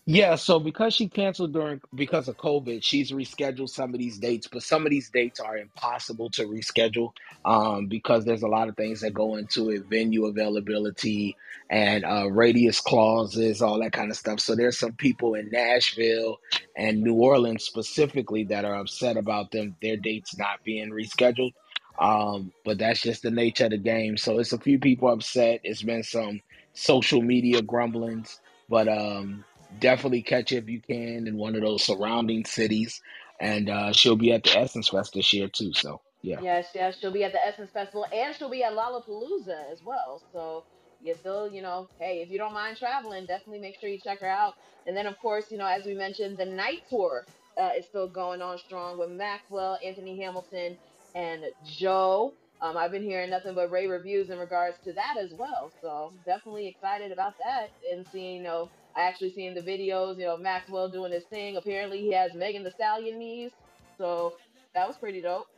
Yeah, 0.07 0.35
so 0.35 0.59
because 0.59 0.95
she 0.95 1.09
canceled 1.09 1.53
during 1.53 1.81
because 1.95 2.29
of 2.29 2.37
COVID, 2.37 2.83
she's 2.83 3.13
rescheduled 3.13 3.71
some 3.71 3.95
of 3.95 4.01
these 4.01 4.19
dates, 4.19 4.49
but 4.49 4.65
some 4.65 4.85
of 4.85 4.91
these 4.91 5.11
dates 5.11 5.39
are 5.39 5.57
impossible 5.57 6.29
to 6.31 6.45
reschedule 6.47 7.13
um, 7.45 7.87
because 7.87 8.25
there's 8.25 8.43
a 8.43 8.49
lot 8.49 8.69
of 8.69 8.77
things 8.77 9.01
that 9.03 9.15
go 9.15 9.37
into 9.37 9.71
it, 9.71 9.85
venue 9.89 10.27
availability 10.27 11.37
and 11.71 12.05
uh, 12.05 12.29
radius 12.31 12.81
clauses, 12.81 13.63
all 13.63 13.79
that 13.81 13.93
kind 13.93 14.11
of 14.11 14.17
stuff. 14.17 14.41
So 14.41 14.57
there's 14.57 14.79
some 14.79 14.93
people 14.93 15.35
in 15.37 15.51
Nashville 15.53 16.41
and 16.77 17.03
New 17.03 17.15
Orleans 17.15 17.63
specifically 17.65 18.43
that 18.47 18.65
are 18.65 18.75
upset 18.75 19.17
about 19.17 19.53
them 19.53 19.77
their 19.83 19.97
dates 19.97 20.37
not 20.37 20.65
being 20.65 20.91
rescheduled. 20.91 21.53
Um, 21.99 22.53
but 22.65 22.79
that's 22.79 23.03
just 23.03 23.23
the 23.23 23.31
nature 23.31 23.67
of 23.67 23.71
the 23.71 23.79
game. 23.79 24.17
So 24.17 24.41
it's 24.41 24.53
a 24.53 24.59
few 24.59 24.81
people 24.81 25.11
upset. 25.11 25.61
It's 25.63 25.83
been 25.83 26.03
some 26.03 26.41
social 26.75 27.23
media 27.23 27.63
grumblings, 27.63 28.41
but 28.69 28.89
um, 28.89 29.45
definitely 29.79 30.23
catch 30.23 30.53
if 30.53 30.69
you 30.69 30.81
can 30.81 31.27
in 31.27 31.37
one 31.37 31.55
of 31.55 31.63
those 31.63 31.83
surrounding 31.83 32.45
cities. 32.45 33.01
And 33.41 33.69
uh, 33.69 33.93
she'll 33.93 34.17
be 34.17 34.33
at 34.33 34.45
the 34.45 34.57
Essence 34.57 34.89
Fest 34.89 35.15
this 35.15 35.33
year 35.33 35.49
too. 35.49 35.73
So 35.73 36.01
yeah. 36.23 36.41
Yes, 36.41 36.69
yes. 36.75 36.99
She'll 36.99 37.13
be 37.13 37.25
at 37.25 37.33
the 37.33 37.45
Essence 37.47 37.71
Festival 37.71 38.07
and 38.13 38.35
she'll 38.35 38.51
be 38.51 38.63
at 38.63 38.73
Lollapalooza 38.73 39.73
as 39.73 39.83
well. 39.85 40.23
So 40.33 40.65
you 41.03 41.15
still, 41.15 41.51
you 41.51 41.63
know, 41.63 41.89
hey, 41.99 42.23
if 42.23 42.31
you 42.31 42.39
don't 42.39 42.55
mind 42.55 42.77
traveling, 42.77 43.27
definitely 43.27 43.61
make 43.61 43.79
sure 43.81 43.89
you 43.89 43.99
check 43.99 44.21
her 44.21 44.29
out. 44.29 44.55
And 44.87 44.97
then, 44.97 45.07
of 45.07 45.19
course, 45.19 45.51
you 45.51 45.59
know, 45.59 45.67
as 45.67 45.85
we 45.85 45.95
mentioned, 45.95 46.39
the 46.39 46.47
night 46.47 46.83
tour 46.89 47.25
uh, 47.61 47.71
is 47.77 47.87
still 47.87 48.09
going 48.09 48.41
on 48.41 48.59
strong 48.59 48.99
with 48.99 49.11
Maxwell, 49.11 49.79
Anthony 49.85 50.21
Hamilton, 50.21 50.77
and 51.15 51.45
Joe. 51.65 52.33
Um, 52.61 52.77
I've 52.77 52.93
been 52.93 53.03
hearing 53.03 53.31
nothing 53.31 53.55
but 53.55 53.71
rave 53.71 53.91
reviews 53.91 54.31
in 54.31 54.39
regards 54.39 54.77
to 54.85 54.93
that 54.93 55.17
as 55.19 55.33
well. 55.33 55.73
So 55.81 56.13
definitely 56.25 56.69
excited 56.69 57.11
about 57.11 57.35
that 57.45 57.71
and 57.93 58.07
seeing, 58.13 58.37
you 58.37 58.43
know, 58.43 58.71
I 58.95 59.03
actually 59.03 59.33
seen 59.33 59.55
the 59.55 59.61
videos, 59.61 60.19
you 60.19 60.25
know, 60.25 60.37
Maxwell 60.37 60.89
doing 60.89 61.13
his 61.13 61.25
thing. 61.25 61.57
Apparently 61.57 61.99
he 61.99 62.13
has 62.13 62.35
Megan 62.35 62.65
Thee 62.65 62.71
Stallion 62.71 63.19
knees. 63.19 63.51
So 63.99 64.35
that 64.75 64.87
was 64.87 64.97
pretty 64.97 65.21
dope. 65.21 65.49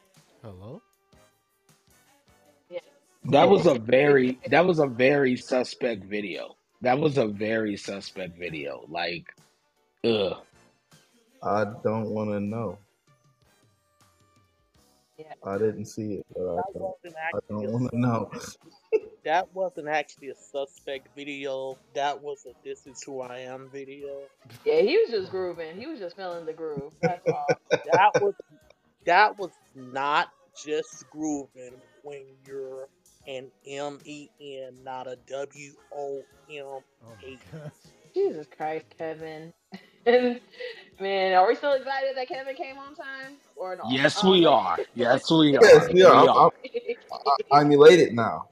Hello? 0.42 0.80
Yeah. 2.70 2.80
That 3.24 3.48
was 3.48 3.66
a 3.66 3.74
very 3.78 4.38
that 4.48 4.64
was 4.66 4.78
a 4.78 4.86
very 4.86 5.36
suspect 5.36 6.04
video. 6.04 6.56
That 6.82 6.98
was 6.98 7.18
a 7.18 7.26
very 7.26 7.76
suspect 7.76 8.38
video. 8.38 8.84
Like, 8.88 9.34
ugh. 10.04 10.36
I 11.42 11.64
don't 11.82 12.10
want 12.10 12.30
to 12.30 12.40
know. 12.40 12.78
Yeah. 15.18 15.32
I 15.44 15.58
didn't 15.58 15.86
see 15.86 16.14
it, 16.14 16.26
but 16.34 16.42
I 16.42 16.56
That 16.56 16.64
don't, 16.74 16.94
I 17.16 17.38
don't 17.48 17.72
want 17.72 17.90
to 17.90 17.98
know. 17.98 18.30
That 19.24 19.54
wasn't 19.54 19.88
actually 19.88 20.28
a 20.30 20.34
suspect 20.34 21.08
video. 21.16 21.78
That 21.94 22.22
was 22.22 22.46
a 22.46 22.52
"This 22.64 22.86
Is 22.86 23.02
Who 23.04 23.20
I 23.20 23.38
Am" 23.40 23.68
video. 23.72 24.08
Yeah, 24.64 24.80
he 24.80 24.98
was 24.98 25.10
just 25.10 25.30
grooving. 25.30 25.76
He 25.76 25.86
was 25.86 25.98
just 25.98 26.16
feeling 26.16 26.46
the 26.46 26.52
groove. 26.52 26.92
That's 27.02 27.26
all. 27.28 27.60
That 27.92 28.20
was 28.20 28.34
that 29.06 29.38
was 29.38 29.50
not 29.74 30.30
just 30.56 31.04
grooving 31.10 31.74
when 32.02 32.22
you're 32.46 32.88
an 33.26 33.50
M 33.66 33.98
E 34.04 34.28
N, 34.40 34.74
not 34.84 35.06
a 35.06 35.16
W 35.28 35.72
O 35.94 36.22
M 36.50 36.80
A. 37.24 37.38
Jesus 38.14 38.46
Christ, 38.56 38.86
Kevin. 38.96 39.52
Man, 41.00 41.34
are 41.34 41.48
we 41.48 41.54
still 41.56 41.72
excited 41.72 42.16
that 42.16 42.28
Kevin 42.28 42.54
came 42.54 42.78
on 42.78 42.94
time 42.94 43.34
or 43.56 43.76
not? 43.76 43.90
Yes, 43.90 44.22
Um, 44.22 44.30
we 44.30 44.46
are. 44.46 44.78
Yes, 44.94 45.30
we 45.30 45.56
are. 45.56 45.62
Yes, 45.62 45.88
We 45.92 46.02
yeah, 46.02 46.10
I'm, 46.12 46.28
are. 46.28 46.52
I'm, 47.12 47.20
I'm 47.52 47.72
elated 47.72 48.14
now. 48.14 48.48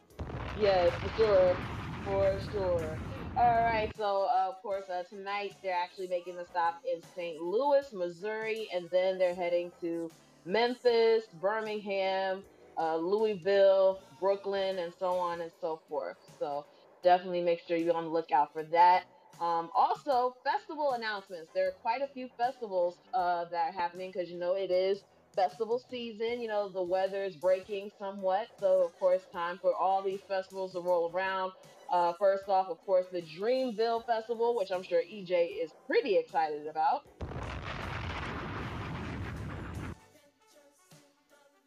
Yes, 0.63 0.95
for 1.01 1.11
sure, 1.11 1.59
for 2.05 2.39
sure. 2.51 3.01
All 3.37 3.63
right, 3.65 3.91
so 3.97 4.29
uh, 4.35 4.49
of 4.51 4.57
course 4.63 4.85
uh, 4.91 5.05
tonight 5.09 5.53
they're 5.63 5.75
actually 5.77 6.09
making 6.09 6.39
a 6.39 6.47
stop 6.47 6.77
in 6.85 7.03
St. 7.03 7.41
Louis, 7.41 7.87
Missouri, 7.93 8.69
and 8.75 8.89
then 8.93 9.19
they're 9.19 9.35
heading 9.35 9.73
to 9.81 10.13
Memphis, 10.45 11.25
Birmingham, 11.33 12.45
uh, 12.79 12.97
Louisville, 12.97 14.01
Brooklyn, 14.21 14.79
and 14.79 14.93
so 14.95 15.15
on 15.17 15.41
and 15.41 15.53
so 15.61 15.81
forth. 15.89 16.19
So 16.39 16.65
definitely 17.03 17.43
make 17.43 17.61
sure 17.61 17.77
you're 17.79 17.97
on 17.97 18.05
the 18.05 18.11
lookout 18.11 18.53
for 18.53 18.65
that. 18.65 19.05
Um, 19.41 19.71
also, 19.75 20.35
festival 20.45 20.93
announcements. 20.93 21.51
There 21.55 21.67
are 21.69 21.75
quite 21.83 22.03
a 22.03 22.09
few 22.15 22.29
festivals 22.39 22.99
uh, 23.15 23.47
that 23.51 23.71
are 23.71 23.73
happening 23.73 24.13
because 24.13 24.31
you 24.31 24.39
know 24.39 24.55
it 24.57 24.71
is 24.71 25.03
festival 25.35 25.83
season. 25.91 26.41
You 26.41 26.49
know 26.49 26.69
the 26.69 26.83
weather 26.83 27.25
is 27.25 27.37
breaking 27.37 27.91
somewhat, 27.99 28.49
so 28.61 28.85
of 28.85 28.99
course 28.99 29.23
time 29.33 29.59
for 29.61 29.75
all 29.75 30.03
these 30.03 30.21
festivals 30.29 30.73
to 30.73 30.81
roll 30.81 31.11
around. 31.15 31.53
Uh, 31.91 32.13
first 32.19 32.49
off, 32.49 32.69
of 32.69 32.79
course, 32.87 33.07
the 33.13 33.23
Dreamville 33.23 34.07
Festival, 34.07 34.57
which 34.57 34.71
I'm 34.71 34.83
sure 34.83 35.03
EJ 35.03 35.63
is 35.63 35.73
pretty 35.87 36.17
excited 36.17 36.67
about. 36.67 37.03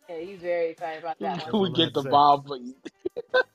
Yeah, 0.10 0.20
he's 0.20 0.40
very 0.40 0.70
excited 0.70 1.04
about 1.04 1.20
that 1.22 1.40
one. 1.52 1.54
we 1.62 1.72
get 1.72 1.94
the 1.94 2.04
bomb 2.04 2.44
for 2.44 2.58
you. 2.58 2.76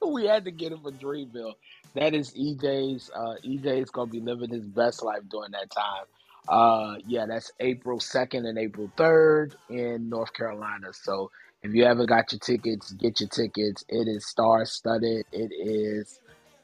we 0.13 0.27
had 0.27 0.45
to 0.45 0.51
get 0.51 0.73
him 0.73 0.81
for 0.83 0.93
Dreamville. 0.93 1.55
That 1.95 2.15
is 2.15 2.33
EJ's. 2.35 3.11
Uh, 3.15 3.37
EJ's 3.45 3.91
gonna 3.91 4.11
be 4.11 4.21
living 4.21 4.51
his 4.51 4.67
best 4.67 5.03
life 5.03 5.23
during 5.29 5.53
that 5.53 5.71
time. 5.71 6.05
Uh, 6.51 6.97
yeah, 7.07 7.27
that's 7.29 7.53
April 7.61 8.01
second 8.01 8.47
and 8.47 8.59
April 8.59 8.93
third 8.99 9.57
in 9.71 10.11
North 10.11 10.35
Carolina. 10.35 10.89
So 10.95 11.33
if 11.65 11.75
you 11.75 11.87
haven't 11.87 12.09
got 12.09 12.33
your 12.33 12.41
tickets, 12.41 12.93
get 12.95 13.21
your 13.21 13.31
tickets. 13.31 13.85
It 13.91 14.09
is 14.09 14.29
star 14.29 14.67
studded. 14.67 15.27
It 15.33 15.53
is 15.55 16.21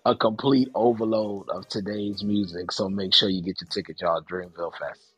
a 0.07 0.17
complete 0.17 0.71
overload 0.77 1.51
of 1.51 1.69
today's 1.69 2.25
music. 2.25 2.73
So 2.73 2.91
make 2.91 3.15
sure 3.15 3.31
you 3.31 3.43
get 3.43 3.63
your 3.63 3.69
ticket, 3.71 4.03
y'all. 4.03 4.23
Dreamville 4.23 4.73
Fest. 4.81 5.16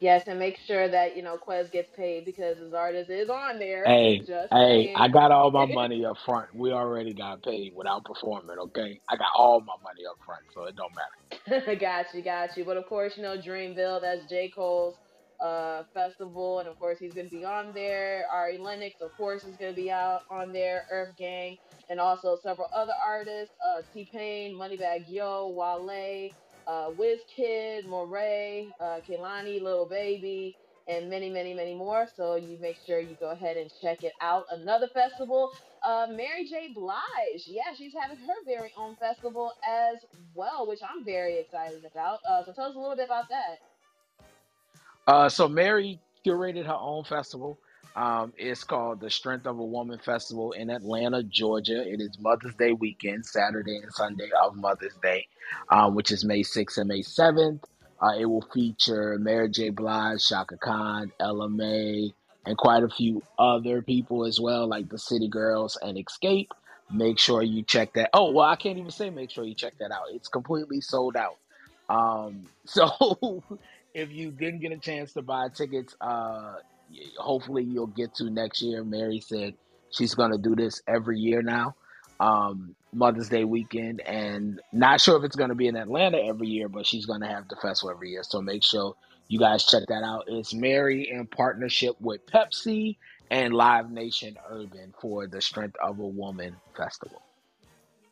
Yes, 0.00 0.24
and 0.28 0.38
make 0.38 0.58
sure 0.66 0.88
that 0.88 1.16
you 1.16 1.22
know 1.22 1.38
Quez 1.38 1.70
gets 1.70 1.90
paid 1.94 2.24
because 2.24 2.58
his 2.58 2.72
artist 2.74 3.10
is 3.10 3.28
on 3.30 3.58
there. 3.58 3.84
Hey, 3.84 4.20
hey, 4.50 4.86
saying. 4.86 4.96
I 4.96 5.08
got 5.08 5.30
all 5.30 5.50
my 5.50 5.66
money 5.66 6.04
up 6.06 6.16
front. 6.24 6.54
We 6.54 6.72
already 6.72 7.14
got 7.14 7.42
paid 7.42 7.74
without 7.76 8.04
performing, 8.06 8.58
okay? 8.58 9.00
I 9.10 9.16
got 9.16 9.28
all 9.36 9.60
my 9.60 9.74
money 9.82 10.02
up 10.08 10.16
front, 10.24 10.42
so 10.54 10.64
it 10.64 10.76
don't 10.76 10.92
matter. 10.94 11.76
got 11.76 12.06
you, 12.14 12.22
got 12.22 12.56
you. 12.56 12.64
But 12.64 12.78
of 12.78 12.86
course, 12.86 13.16
you 13.16 13.22
know 13.22 13.36
Dreamville. 13.38 14.00
That's 14.00 14.26
J 14.26 14.50
Cole's 14.54 14.96
uh, 15.40 15.84
festival, 15.94 16.60
and 16.60 16.68
of 16.68 16.78
course 16.78 16.98
he's 16.98 17.14
gonna 17.14 17.28
be 17.28 17.44
on 17.44 17.72
there. 17.74 18.24
Ari 18.32 18.58
Lennox, 18.58 18.96
of 19.02 19.14
course, 19.16 19.44
is 19.44 19.56
gonna 19.58 19.74
be 19.74 19.90
out 19.90 20.22
on 20.30 20.52
there. 20.52 20.84
EarthGang, 20.92 21.58
and 21.90 22.00
also 22.00 22.38
several 22.42 22.68
other 22.74 22.94
artists: 23.06 23.54
uh, 23.66 23.82
T 23.92 24.08
Pain, 24.12 24.54
Moneybagg 24.54 25.04
Yo, 25.08 25.48
Wale, 25.54 26.30
uh, 26.66 26.90
Wizkid, 26.90 27.86
Morray, 27.86 28.74
uh, 28.80 29.00
Kehlani, 29.08 29.62
Lil 29.62 29.88
Baby, 29.88 30.58
and 30.88 31.10
many, 31.10 31.30
many, 31.30 31.54
many 31.54 31.74
more. 31.74 32.08
So 32.14 32.36
you 32.36 32.58
make 32.60 32.78
sure 32.86 33.00
you 33.00 33.16
go 33.16 33.30
ahead 33.30 33.56
and 33.56 33.70
check 33.82 34.02
it 34.04 34.14
out. 34.20 34.44
Another 34.50 34.88
festival, 34.88 35.50
uh, 35.84 36.08
Mary 36.10 36.46
J. 36.48 36.72
Blige. 36.74 37.44
Yeah, 37.46 37.74
she's 37.76 37.94
having 38.00 38.18
her 38.18 38.34
very 38.46 38.72
own 38.76 38.96
festival 38.96 39.52
as 39.68 39.98
well, 40.34 40.66
which 40.68 40.80
I'm 40.82 41.04
very 41.04 41.38
excited 41.38 41.84
about. 41.84 42.20
Uh, 42.28 42.44
so 42.44 42.52
tell 42.52 42.66
us 42.66 42.76
a 42.76 42.78
little 42.78 42.96
bit 42.96 43.06
about 43.06 43.28
that. 43.30 43.58
Uh, 45.06 45.28
so 45.28 45.48
Mary 45.48 46.00
curated 46.26 46.66
her 46.66 46.78
own 46.78 47.04
festival. 47.04 47.58
Um, 47.96 48.32
it's 48.38 48.64
called 48.64 49.00
the 49.00 49.10
Strength 49.10 49.46
of 49.46 49.58
a 49.58 49.64
Woman 49.64 49.98
Festival 49.98 50.52
in 50.52 50.70
Atlanta, 50.70 51.22
Georgia. 51.22 51.82
It 51.86 52.00
is 52.00 52.18
Mother's 52.18 52.54
Day 52.54 52.72
weekend, 52.72 53.26
Saturday 53.26 53.76
and 53.76 53.92
Sunday 53.92 54.30
of 54.42 54.56
Mother's 54.56 54.94
Day, 55.02 55.26
uh, 55.68 55.90
which 55.90 56.10
is 56.10 56.24
May 56.24 56.42
6th 56.42 56.78
and 56.78 56.88
May 56.88 57.02
7th. 57.02 57.62
Uh, 58.00 58.14
it 58.18 58.24
will 58.24 58.46
feature 58.54 59.18
Mary 59.18 59.48
J. 59.50 59.70
Blige, 59.70 60.26
Chaka 60.26 60.56
Khan, 60.56 61.12
Ella 61.20 61.48
Mai, 61.48 62.10
and 62.46 62.56
quite 62.56 62.82
a 62.82 62.88
few 62.88 63.22
other 63.38 63.82
people 63.82 64.24
as 64.24 64.40
well, 64.40 64.66
like 64.66 64.88
the 64.88 64.98
City 64.98 65.28
Girls 65.28 65.76
and 65.82 65.98
Xscape. 65.98 66.48
Make 66.92 67.18
sure 67.18 67.42
you 67.42 67.62
check 67.62 67.92
that. 67.94 68.10
Oh, 68.14 68.30
well, 68.32 68.46
I 68.46 68.56
can't 68.56 68.78
even 68.78 68.90
say 68.90 69.10
make 69.10 69.30
sure 69.30 69.44
you 69.44 69.54
check 69.54 69.74
that 69.78 69.90
out. 69.90 70.04
It's 70.12 70.28
completely 70.28 70.80
sold 70.80 71.16
out. 71.16 71.36
Um, 71.88 72.46
so 72.64 73.42
if 73.94 74.10
you 74.10 74.30
didn't 74.30 74.60
get 74.60 74.72
a 74.72 74.78
chance 74.78 75.12
to 75.14 75.22
buy 75.22 75.48
tickets, 75.48 75.94
uh, 76.00 76.54
hopefully 77.18 77.64
you'll 77.64 77.86
get 77.86 78.14
to 78.16 78.30
next 78.30 78.62
year. 78.62 78.84
Mary 78.84 79.20
said 79.20 79.54
she's 79.90 80.14
going 80.14 80.32
to 80.32 80.38
do 80.38 80.54
this 80.54 80.82
every 80.86 81.18
year 81.18 81.42
now, 81.42 81.74
um, 82.18 82.74
Mother's 82.92 83.28
Day 83.28 83.44
weekend, 83.44 84.00
and 84.00 84.60
not 84.72 85.00
sure 85.00 85.16
if 85.16 85.24
it's 85.24 85.36
going 85.36 85.50
to 85.50 85.54
be 85.54 85.68
in 85.68 85.76
Atlanta 85.76 86.18
every 86.18 86.48
year, 86.48 86.68
but 86.68 86.86
she's 86.86 87.06
going 87.06 87.20
to 87.20 87.28
have 87.28 87.48
the 87.48 87.56
festival 87.56 87.90
every 87.90 88.10
year. 88.10 88.22
So 88.22 88.40
make 88.40 88.62
sure 88.62 88.94
you 89.28 89.38
guys 89.38 89.64
check 89.64 89.84
that 89.88 90.02
out. 90.02 90.24
It's 90.26 90.52
Mary 90.52 91.08
in 91.10 91.26
partnership 91.26 91.94
with 92.00 92.26
Pepsi 92.26 92.96
and 93.30 93.54
Live 93.54 93.90
Nation 93.90 94.36
Urban 94.48 94.92
for 95.00 95.26
the 95.26 95.40
Strength 95.40 95.76
of 95.82 95.98
a 96.00 96.06
Woman 96.06 96.56
Festival. 96.76 97.22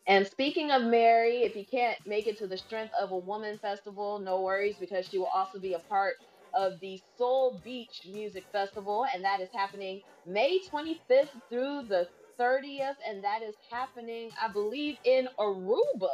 And 0.06 0.26
speaking 0.26 0.70
of 0.70 0.82
Mary, 0.82 1.42
if 1.42 1.54
you 1.54 1.66
can't 1.66 1.98
make 2.06 2.26
it 2.26 2.38
to 2.38 2.46
the 2.46 2.56
Strength 2.56 2.94
of 2.98 3.10
a 3.10 3.18
Woman 3.18 3.58
Festival, 3.58 4.18
no 4.18 4.40
worries 4.40 4.76
because 4.80 5.06
she 5.06 5.18
will 5.18 5.28
also 5.34 5.58
be 5.58 5.74
a 5.74 5.80
part 5.80 6.14
of 6.54 6.74
the 6.80 7.00
Soul 7.16 7.60
Beach 7.64 8.02
Music 8.06 8.46
Festival, 8.52 9.06
and 9.14 9.24
that 9.24 9.40
is 9.40 9.50
happening 9.54 10.02
May 10.26 10.60
25th 10.72 11.30
through 11.50 11.84
the 11.88 12.08
30th, 12.40 12.96
and 13.08 13.24
that 13.24 13.42
is 13.42 13.56
happening, 13.70 14.30
I 14.40 14.52
believe, 14.52 14.96
in 15.04 15.28
Aruba. 15.38 16.08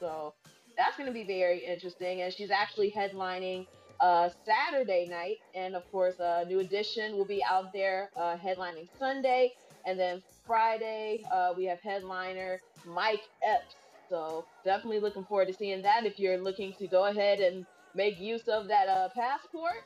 So 0.00 0.34
that's 0.76 0.96
going 0.96 1.08
to 1.08 1.14
be 1.14 1.26
very 1.26 1.64
interesting. 1.64 2.22
And 2.22 2.32
she's 2.32 2.50
actually 2.50 2.92
headlining 2.96 3.66
uh, 4.00 4.30
Saturday 4.44 5.08
night, 5.08 5.38
and 5.54 5.74
of 5.76 5.84
course, 5.90 6.20
uh, 6.20 6.44
New 6.48 6.60
Edition 6.60 7.16
will 7.16 7.26
be 7.26 7.42
out 7.48 7.72
there 7.72 8.10
uh, 8.16 8.36
headlining 8.36 8.88
Sunday, 8.98 9.52
and 9.86 9.98
then 9.98 10.22
Friday 10.46 11.24
uh, 11.32 11.54
we 11.56 11.64
have 11.66 11.80
headliner 11.82 12.60
Mike 12.84 13.22
Epps. 13.42 13.76
So 14.10 14.46
definitely 14.64 15.00
looking 15.00 15.24
forward 15.24 15.48
to 15.48 15.54
seeing 15.54 15.82
that. 15.82 16.06
If 16.06 16.18
you're 16.18 16.38
looking 16.38 16.74
to 16.78 16.88
go 16.88 17.06
ahead 17.06 17.40
and 17.40 17.66
make 17.96 18.20
use 18.20 18.48
of 18.48 18.68
that 18.68 18.88
uh, 18.88 19.10
passport, 19.16 19.84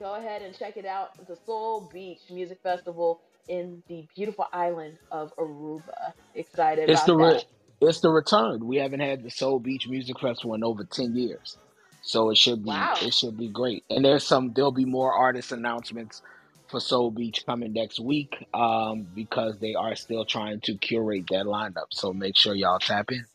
go 0.00 0.16
ahead 0.16 0.42
and 0.42 0.56
check 0.58 0.76
it 0.76 0.86
out. 0.86 1.10
The 1.28 1.36
Soul 1.46 1.90
Beach 1.92 2.22
Music 2.30 2.58
Festival 2.62 3.22
in 3.48 3.82
the 3.88 4.06
beautiful 4.16 4.46
island 4.52 4.98
of 5.10 5.32
Aruba. 5.38 6.12
Excited 6.34 6.84
It's 6.86 7.04
about 7.04 7.04
the 7.04 7.16
that. 7.18 7.38
re- 7.38 7.42
it's 7.82 8.00
the 8.02 8.10
return. 8.10 8.66
We 8.66 8.78
haven't 8.78 9.00
had 9.00 9.24
the 9.24 9.30
Soul 9.30 9.60
Beach 9.60 9.88
Music 9.88 10.20
Festival 10.20 10.54
in 10.56 10.64
over 10.64 10.84
ten 10.84 11.16
years, 11.16 11.58
so 12.02 12.30
it 12.30 12.38
should 12.38 12.64
be 12.64 12.90
Wow. 12.90 12.98
it 13.00 13.14
should 13.14 13.38
be 13.38 13.50
great. 13.50 13.84
And 13.90 14.04
there's 14.04 14.26
some 14.26 14.52
there'll 14.54 14.72
be 14.72 14.86
more 14.86 15.14
artist 15.14 15.52
announcements 15.52 16.22
for 16.70 16.80
Soul 16.80 17.12
Beach 17.12 17.44
coming 17.46 17.74
next 17.74 18.00
week 18.00 18.34
um, 18.54 19.08
because 19.14 19.58
they 19.60 19.74
are 19.74 19.96
still 19.96 20.26
trying 20.26 20.60
to 20.62 20.78
curate 20.78 21.26
that 21.30 21.46
lineup. 21.46 21.88
So 21.92 22.12
make 22.14 22.36
sure 22.36 22.54
y'all 22.56 22.80
tap 22.80 23.12
in. 23.12 23.26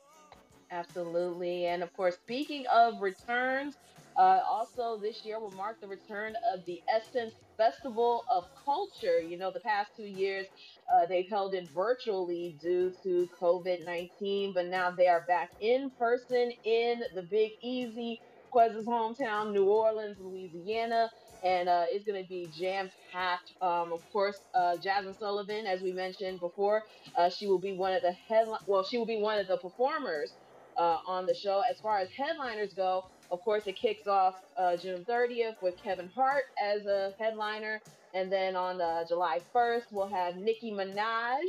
Absolutely. 0.72 1.66
And 1.66 1.82
of 1.84 1.94
course, 1.94 2.16
speaking 2.16 2.66
of 2.74 3.02
returns, 3.02 3.78
uh, 4.18 4.42
also 4.50 4.98
this 5.00 5.24
year 5.24 5.40
will 5.40 5.52
mark 5.52 5.80
the 5.80 5.88
return 5.88 6.34
of 6.54 6.66
the 6.66 6.82
Essence 6.94 7.36
Festival 7.56 8.26
of 8.30 8.46
Culture. 8.66 9.20
You 9.22 9.38
know, 9.38 9.52
the 9.52 9.60
past 9.62 9.92
two 9.96 10.04
years 10.06 10.48
uh, 10.94 11.06
they've 11.06 11.30
held 11.30 11.54
it 11.54 11.70
virtually 11.70 12.58
due 12.60 12.92
to 13.04 13.30
COVID 13.40 13.86
19, 13.86 14.54
but 14.54 14.66
now 14.66 14.92
they 14.92 15.08
are 15.08 15.24
back 15.28 15.52
in 15.60 15.92
person 15.92 16.52
in 16.64 17.02
the 17.14 17.24
Big 17.24 17.52
Easy, 17.62 18.22
Quez's 18.52 18.88
hometown, 18.88 19.54
New 19.54 19.66
Orleans, 19.70 20.18
Louisiana. 20.20 21.10
And 21.44 21.70
uh, 21.70 21.86
it's 21.90 22.04
going 22.04 22.22
to 22.22 22.28
be 22.28 22.48
jam 22.48 22.90
packed. 23.12 23.54
Um, 23.62 23.94
of 23.94 24.02
course, 24.12 24.40
uh, 24.56 24.78
Jazmine 24.84 25.16
Sullivan, 25.18 25.68
as 25.68 25.82
we 25.84 25.94
mentioned 25.94 26.40
before, 26.40 26.84
uh, 27.16 27.30
she 27.30 27.46
will 27.48 27.60
be 27.60 27.74
one 27.74 27.94
of 27.94 28.02
the 28.02 28.12
headline. 28.12 28.60
Well, 28.66 28.84
she 28.84 28.98
will 28.98 29.06
be 29.06 29.18
one 29.22 29.38
of 29.38 29.48
the 29.48 29.58
performers 29.58 30.34
uh, 30.78 30.98
on 31.08 31.26
the 31.26 31.34
show. 31.34 31.62
As 31.70 31.80
far 31.80 32.00
as 32.00 32.10
headliners 32.10 32.74
go, 32.74 33.06
of 33.32 33.42
course, 33.42 33.64
it 33.66 33.76
kicks 33.76 34.08
off 34.08 34.36
uh, 34.58 34.78
June 34.78 35.06
30th 35.08 35.62
with 35.62 35.76
Kevin 35.84 36.10
Hart 36.14 36.46
as 36.64 36.86
a 36.86 37.14
headliner. 37.20 37.82
And 38.14 38.32
then 38.32 38.56
on 38.56 38.82
uh, 38.82 39.04
July 39.08 39.40
1st, 39.54 39.84
we'll 39.92 40.08
have 40.08 40.36
Nicki 40.36 40.72
Minaj. 40.72 41.42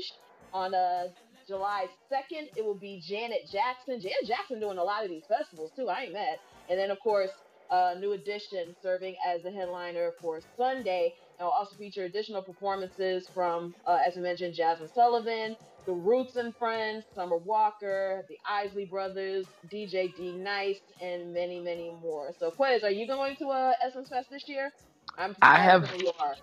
On 0.52 0.74
uh, 0.74 1.08
July 1.46 1.86
2nd, 2.10 2.48
it 2.56 2.64
will 2.64 2.74
be 2.74 3.02
Janet 3.06 3.48
Jackson. 3.50 4.00
Janet 4.00 4.26
Jackson 4.26 4.60
doing 4.60 4.78
a 4.78 4.84
lot 4.84 5.04
of 5.04 5.10
these 5.10 5.24
festivals 5.28 5.70
too. 5.76 5.88
I 5.88 6.04
ain't 6.04 6.12
mad. 6.12 6.38
And 6.68 6.78
then, 6.78 6.90
of 6.90 6.98
course, 7.00 7.30
uh, 7.70 7.94
New 7.98 8.12
Edition 8.12 8.74
serving 8.82 9.14
as 9.26 9.42
the 9.42 9.50
headliner 9.50 10.12
for 10.20 10.40
Sunday. 10.56 11.14
And 11.38 11.46
will 11.46 11.52
also 11.52 11.76
feature 11.76 12.04
additional 12.04 12.42
performances 12.42 13.28
from, 13.32 13.74
uh, 13.86 13.98
as 14.06 14.16
we 14.16 14.22
mentioned, 14.22 14.54
Jazmine 14.54 14.92
Sullivan, 14.92 15.56
the 15.86 15.92
Roots 15.92 16.36
and 16.36 16.54
Friends, 16.56 17.04
Summer 17.14 17.36
Walker, 17.38 18.24
the 18.28 18.38
Isley 18.48 18.86
Brothers, 18.86 19.46
DJ 19.72 20.14
D 20.14 20.32
Nice, 20.32 20.80
and 21.00 21.32
many, 21.32 21.60
many 21.60 21.92
more. 22.02 22.32
So, 22.38 22.50
Quez, 22.50 22.84
are 22.84 22.90
you 22.90 23.06
going 23.06 23.36
to 23.36 23.48
uh, 23.48 23.72
Essence 23.84 24.08
Fest 24.08 24.28
this 24.30 24.48
year? 24.48 24.72
I'm 25.16 25.36
I 25.42 25.56
have 25.56 25.94
you 25.98 26.12
are. 26.20 26.36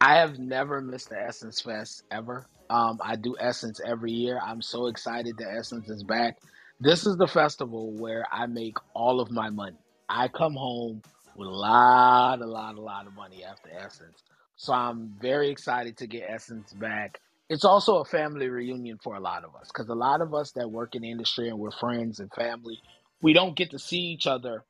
I 0.00 0.16
have 0.16 0.38
never 0.38 0.80
missed 0.80 1.10
the 1.10 1.20
Essence 1.20 1.60
Fest 1.60 2.04
ever. 2.10 2.46
Um, 2.70 2.98
I 3.02 3.16
do 3.16 3.36
Essence 3.40 3.80
every 3.84 4.12
year. 4.12 4.40
I'm 4.44 4.62
so 4.62 4.86
excited 4.86 5.36
that 5.38 5.48
Essence 5.58 5.88
is 5.88 6.04
back. 6.04 6.38
This 6.80 7.06
is 7.06 7.16
the 7.16 7.28
festival 7.28 7.92
where 7.92 8.26
I 8.32 8.46
make 8.46 8.76
all 8.94 9.20
of 9.20 9.30
my 9.30 9.50
money. 9.50 9.78
I 10.08 10.28
come 10.28 10.54
home 10.54 11.02
with 11.36 11.48
a 11.48 11.52
lot, 11.52 12.40
a 12.40 12.46
lot, 12.46 12.76
a 12.76 12.80
lot 12.80 13.06
of 13.06 13.14
money 13.14 13.44
after 13.44 13.70
Essence. 13.70 14.22
So 14.62 14.72
I'm 14.72 15.16
very 15.20 15.50
excited 15.50 15.96
to 15.96 16.06
get 16.06 16.22
Essence 16.28 16.72
back. 16.72 17.20
It's 17.50 17.64
also 17.64 17.96
a 17.96 18.04
family 18.04 18.48
reunion 18.48 18.96
for 19.02 19.16
a 19.16 19.20
lot 19.20 19.42
of 19.42 19.56
us 19.56 19.66
because 19.66 19.88
a 19.88 19.94
lot 19.94 20.20
of 20.20 20.34
us 20.34 20.52
that 20.52 20.70
work 20.70 20.94
in 20.94 21.02
the 21.02 21.10
industry 21.10 21.48
and 21.48 21.58
we're 21.58 21.72
friends 21.72 22.20
and 22.20 22.32
family, 22.32 22.78
we 23.20 23.32
don't 23.32 23.56
get 23.56 23.72
to 23.72 23.80
see 23.80 23.98
each 23.98 24.28
other 24.28 24.62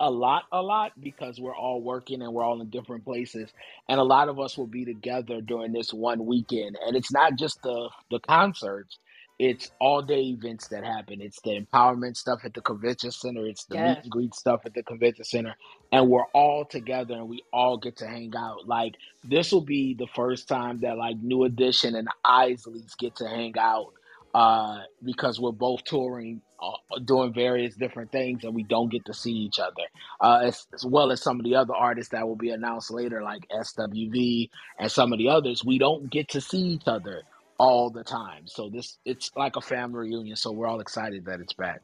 a 0.00 0.10
lot, 0.10 0.42
a 0.50 0.60
lot 0.60 0.92
because 1.00 1.40
we're 1.40 1.54
all 1.54 1.80
working 1.80 2.20
and 2.20 2.32
we're 2.34 2.42
all 2.42 2.60
in 2.60 2.68
different 2.68 3.04
places. 3.04 3.48
And 3.88 4.00
a 4.00 4.04
lot 4.04 4.28
of 4.28 4.40
us 4.40 4.58
will 4.58 4.66
be 4.66 4.84
together 4.84 5.40
during 5.40 5.72
this 5.72 5.94
one 5.94 6.26
weekend. 6.26 6.76
And 6.84 6.96
it's 6.96 7.12
not 7.12 7.38
just 7.38 7.62
the 7.62 7.90
the 8.10 8.18
concerts, 8.18 8.98
it's 9.42 9.72
all 9.80 10.02
day 10.02 10.22
events 10.22 10.68
that 10.68 10.84
happen. 10.84 11.20
It's 11.20 11.40
the 11.42 11.60
empowerment 11.60 12.16
stuff 12.16 12.42
at 12.44 12.54
the 12.54 12.62
convention 12.62 13.10
center, 13.10 13.44
it's 13.48 13.64
the 13.66 13.76
meet 13.76 13.98
and 14.04 14.12
greet 14.12 14.36
stuff 14.36 14.60
at 14.66 14.74
the 14.74 14.84
convention 14.84 15.24
center. 15.24 15.56
And 15.92 16.08
we're 16.08 16.28
all 16.32 16.64
together 16.64 17.14
and 17.16 17.28
we 17.28 17.42
all 17.52 17.76
get 17.76 17.96
to 17.98 18.06
hang 18.06 18.32
out. 18.38 18.68
Like 18.68 18.94
this 19.24 19.52
will 19.52 19.64
be 19.66 19.94
the 19.98 20.06
first 20.14 20.48
time 20.48 20.80
that 20.82 20.96
like 20.96 21.16
New 21.20 21.44
Edition 21.44 21.96
and 21.96 22.08
Isleys 22.24 22.96
get 22.98 23.16
to 23.16 23.28
hang 23.28 23.54
out 23.58 23.94
uh, 24.32 24.78
because 25.04 25.40
we're 25.40 25.52
both 25.52 25.84
touring, 25.84 26.42
uh, 26.62 27.00
doing 27.04 27.34
various 27.34 27.74
different 27.76 28.12
things, 28.12 28.44
and 28.44 28.54
we 28.54 28.64
don't 28.64 28.92
get 28.92 29.06
to 29.06 29.14
see 29.14 29.32
each 29.32 29.58
other. 29.58 29.84
Uh, 30.20 30.42
as, 30.44 30.66
as 30.74 30.86
well 30.86 31.12
as 31.12 31.22
some 31.22 31.40
of 31.40 31.44
the 31.44 31.56
other 31.56 31.74
artists 31.74 32.12
that 32.12 32.28
will 32.28 32.36
be 32.36 32.50
announced 32.50 32.92
later, 32.92 33.22
like 33.22 33.46
SWV 33.50 34.50
and 34.78 34.92
some 34.92 35.12
of 35.12 35.18
the 35.18 35.28
others, 35.30 35.64
we 35.64 35.78
don't 35.78 36.10
get 36.10 36.30
to 36.30 36.40
see 36.40 36.58
each 36.58 36.86
other 36.86 37.22
all 37.58 37.90
the 37.90 38.04
time. 38.04 38.46
So 38.46 38.68
this 38.70 38.98
it's 39.04 39.30
like 39.36 39.56
a 39.56 39.60
family 39.60 40.10
reunion. 40.10 40.36
So 40.36 40.52
we're 40.52 40.66
all 40.66 40.80
excited 40.80 41.24
that 41.26 41.40
it's 41.40 41.54
back. 41.54 41.82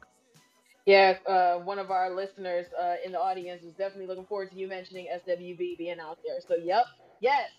Yeah, 0.85 1.17
uh, 1.27 1.57
one 1.57 1.77
of 1.77 1.91
our 1.91 2.15
listeners 2.15 2.65
uh, 2.81 2.95
in 3.05 3.11
the 3.11 3.19
audience 3.19 3.63
was 3.63 3.73
definitely 3.73 4.07
looking 4.07 4.25
forward 4.25 4.49
to 4.51 4.57
you 4.57 4.67
mentioning 4.67 5.07
SWV 5.13 5.77
being 5.77 5.99
out 5.99 6.17
there. 6.25 6.39
So, 6.47 6.55
yep, 6.55 6.85
yes, 7.21 7.49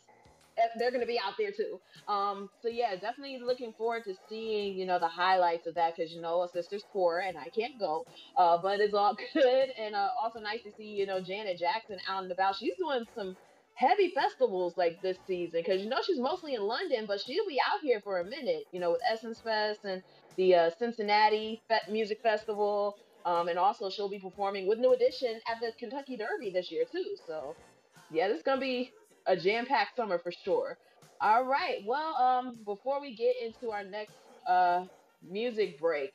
they're 0.79 0.91
going 0.91 1.03
to 1.03 1.07
be 1.07 1.19
out 1.19 1.35
there 1.39 1.53
too. 1.53 1.81
Um, 2.09 2.51
so 2.63 2.69
yeah, 2.69 2.95
definitely 2.97 3.39
looking 3.45 3.73
forward 3.73 4.05
to 4.05 4.15
seeing 4.29 4.77
you 4.77 4.87
know 4.87 4.99
the 4.99 5.09
highlights 5.09 5.67
of 5.67 5.75
that 5.77 5.97
because 5.97 6.13
you 6.13 6.21
know 6.21 6.43
a 6.43 6.49
sister's 6.49 6.85
poor 6.93 7.21
and 7.21 7.39
I 7.39 7.49
can't 7.49 7.79
go, 7.79 8.05
uh, 8.37 8.59
but 8.61 8.81
it's 8.81 8.95
all 8.95 9.17
good 9.35 9.69
and 9.79 9.95
uh, 9.95 10.09
also 10.21 10.41
nice 10.41 10.63
to 10.65 10.73
see 10.77 10.85
you 10.85 11.07
know 11.07 11.21
Janet 11.21 11.59
Jackson 11.59 11.99
out 12.09 12.23
and 12.23 12.33
about. 12.33 12.57
She's 12.57 12.77
doing 12.77 13.05
some 13.15 13.37
heavy 13.75 14.11
festivals 14.15 14.75
like 14.77 15.01
this 15.03 15.19
season 15.27 15.63
because 15.65 15.83
you 15.83 15.89
know 15.89 16.01
she's 16.05 16.21
mostly 16.21 16.55
in 16.55 16.63
London, 16.63 17.07
but 17.07 17.21
she'll 17.21 17.47
be 17.49 17.61
out 17.73 17.81
here 17.83 18.01
for 18.03 18.21
a 18.21 18.25
minute. 18.25 18.65
You 18.73 18.81
know 18.81 18.93
with 18.93 19.01
Essence 19.11 19.41
Fest 19.43 19.81
and 19.85 20.03
the 20.37 20.55
uh, 20.55 20.71
Cincinnati 20.79 21.63
Fe- 21.69 21.91
Music 21.93 22.19
Festival. 22.23 22.97
Um, 23.27 23.49
and 23.49 23.59
also 23.59 23.91
she'll 23.91 24.09
be 24.09 24.19
performing 24.19 24.67
with 24.67 24.79
New 24.79 24.95
Edition 24.95 25.41
at 25.47 25.61
the 25.61 25.73
Kentucky 25.79 26.17
Derby 26.17 26.51
this 26.55 26.71
year 26.71 26.85
too. 26.91 27.05
So 27.27 27.57
yeah, 28.09 28.29
this 28.29 28.39
is 28.39 28.43
gonna 28.43 28.61
be 28.61 28.93
a 29.27 29.37
jam-packed 29.37 29.97
summer 29.97 30.19
for 30.19 30.33
sure. 30.33 30.79
All 31.21 31.45
right. 31.45 31.81
Well, 31.87 32.17
um, 32.17 32.59
before 32.65 33.01
we 33.01 33.15
get 33.17 33.35
into 33.43 33.73
our 33.73 33.85
next 33.85 34.15
uh 34.47 34.85
music 35.23 35.79
break 35.79 36.11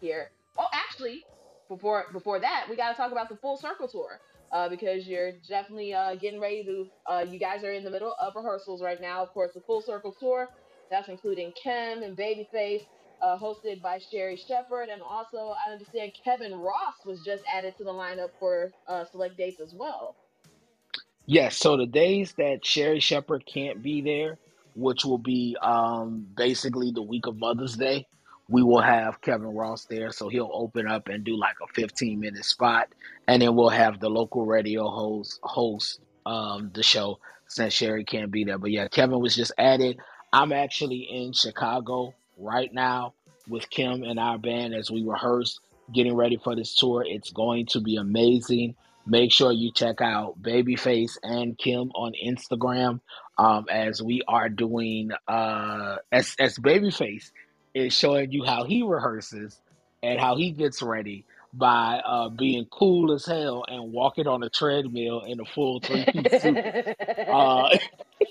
here. 0.00 0.28
Oh, 0.58 0.66
actually, 0.74 1.24
before 1.68 2.06
before 2.12 2.40
that, 2.40 2.66
we 2.68 2.76
got 2.76 2.90
to 2.90 2.96
talk 2.96 3.12
about 3.12 3.28
the 3.28 3.36
Full 3.36 3.56
Circle 3.56 3.88
tour. 3.88 4.20
Uh, 4.52 4.68
because 4.68 5.06
you're 5.06 5.32
definitely 5.48 5.94
uh, 5.94 6.16
getting 6.16 6.40
ready 6.40 6.64
to. 6.64 6.86
Uh, 7.06 7.24
you 7.28 7.38
guys 7.38 7.62
are 7.62 7.72
in 7.72 7.84
the 7.84 7.90
middle 7.90 8.14
of 8.20 8.34
rehearsals 8.34 8.82
right 8.82 9.00
now. 9.00 9.22
Of 9.22 9.30
course, 9.30 9.52
the 9.54 9.60
Full 9.60 9.80
Circle 9.80 10.14
tour. 10.18 10.48
That's 10.90 11.08
including 11.08 11.52
Kem 11.52 12.02
and 12.02 12.16
Babyface, 12.16 12.82
uh, 13.22 13.38
hosted 13.38 13.80
by 13.80 13.98
Sherri 13.98 14.36
Shepherd, 14.36 14.88
and 14.88 15.00
also 15.02 15.54
I 15.66 15.72
understand 15.72 16.12
Kevin 16.24 16.52
Ross 16.54 16.94
was 17.06 17.22
just 17.24 17.44
added 17.52 17.76
to 17.78 17.84
the 17.84 17.92
lineup 17.92 18.30
for 18.40 18.72
uh, 18.88 19.04
select 19.04 19.36
dates 19.36 19.60
as 19.60 19.72
well. 19.72 20.16
Yes, 21.26 21.56
so 21.56 21.76
the 21.76 21.86
days 21.86 22.32
that 22.38 22.64
Sherri 22.64 22.98
Shepherd 22.98 23.46
can't 23.46 23.82
be 23.82 24.00
there, 24.00 24.38
which 24.74 25.04
will 25.04 25.18
be 25.18 25.56
um, 25.62 26.26
basically 26.36 26.90
the 26.90 27.02
week 27.02 27.26
of 27.26 27.36
Mother's 27.36 27.76
Day, 27.76 28.06
we 28.50 28.64
will 28.64 28.82
have 28.82 29.20
Kevin 29.20 29.54
Ross 29.54 29.84
there. 29.84 30.10
So 30.10 30.28
he'll 30.28 30.50
open 30.52 30.88
up 30.88 31.08
and 31.08 31.24
do 31.24 31.38
like 31.38 31.56
a 31.62 31.72
15 31.72 32.18
minute 32.18 32.44
spot. 32.44 32.88
And 33.26 33.40
then 33.40 33.54
we'll 33.54 33.68
have 33.68 34.00
the 34.00 34.10
local 34.10 34.44
radio 34.44 34.88
host 34.88 35.38
host 35.42 36.00
um, 36.26 36.70
the 36.74 36.82
show 36.82 37.20
since 37.46 37.72
Sherri 37.72 38.04
can't 38.04 38.30
be 38.30 38.44
there. 38.44 38.58
But 38.58 38.72
yeah, 38.72 38.88
Kevin 38.88 39.20
was 39.20 39.36
just 39.36 39.52
added. 39.56 39.98
I'm 40.32 40.52
actually 40.52 41.08
in 41.10 41.32
Chicago 41.32 42.14
right 42.36 42.72
now 42.72 43.14
with 43.48 43.70
Kem 43.70 44.02
and 44.02 44.18
our 44.18 44.38
band 44.38 44.74
as 44.74 44.90
we 44.90 45.02
rehearse, 45.04 45.60
getting 45.92 46.14
ready 46.14 46.36
for 46.42 46.54
this 46.56 46.74
tour. 46.74 47.04
It's 47.06 47.30
going 47.30 47.66
to 47.66 47.80
be 47.80 47.96
amazing. 47.96 48.74
Make 49.06 49.32
sure 49.32 49.50
you 49.52 49.72
check 49.72 50.00
out 50.00 50.40
Babyface 50.42 51.18
and 51.22 51.56
Kem 51.56 51.90
on 51.94 52.12
Instagram 52.24 53.00
um, 53.38 53.66
as 53.70 54.02
we 54.02 54.22
are 54.28 54.48
doing 54.48 55.10
uh, 55.26 55.96
as 56.12 56.36
as 56.38 56.58
Babyface 56.58 57.30
is 57.74 57.92
showing 57.92 58.32
you 58.32 58.44
how 58.44 58.64
he 58.64 58.82
rehearses 58.82 59.60
and 60.02 60.18
how 60.20 60.36
he 60.36 60.50
gets 60.50 60.82
ready 60.82 61.24
by 61.52 62.00
uh, 62.06 62.28
being 62.28 62.66
cool 62.66 63.12
as 63.12 63.26
hell 63.26 63.64
and 63.68 63.92
walking 63.92 64.26
on 64.26 64.42
a 64.42 64.48
treadmill 64.48 65.22
in 65.22 65.40
a 65.40 65.44
full 65.44 65.80
three 65.80 66.04
piece 66.04 66.42
suit. 66.42 66.56
Uh, 67.28 67.68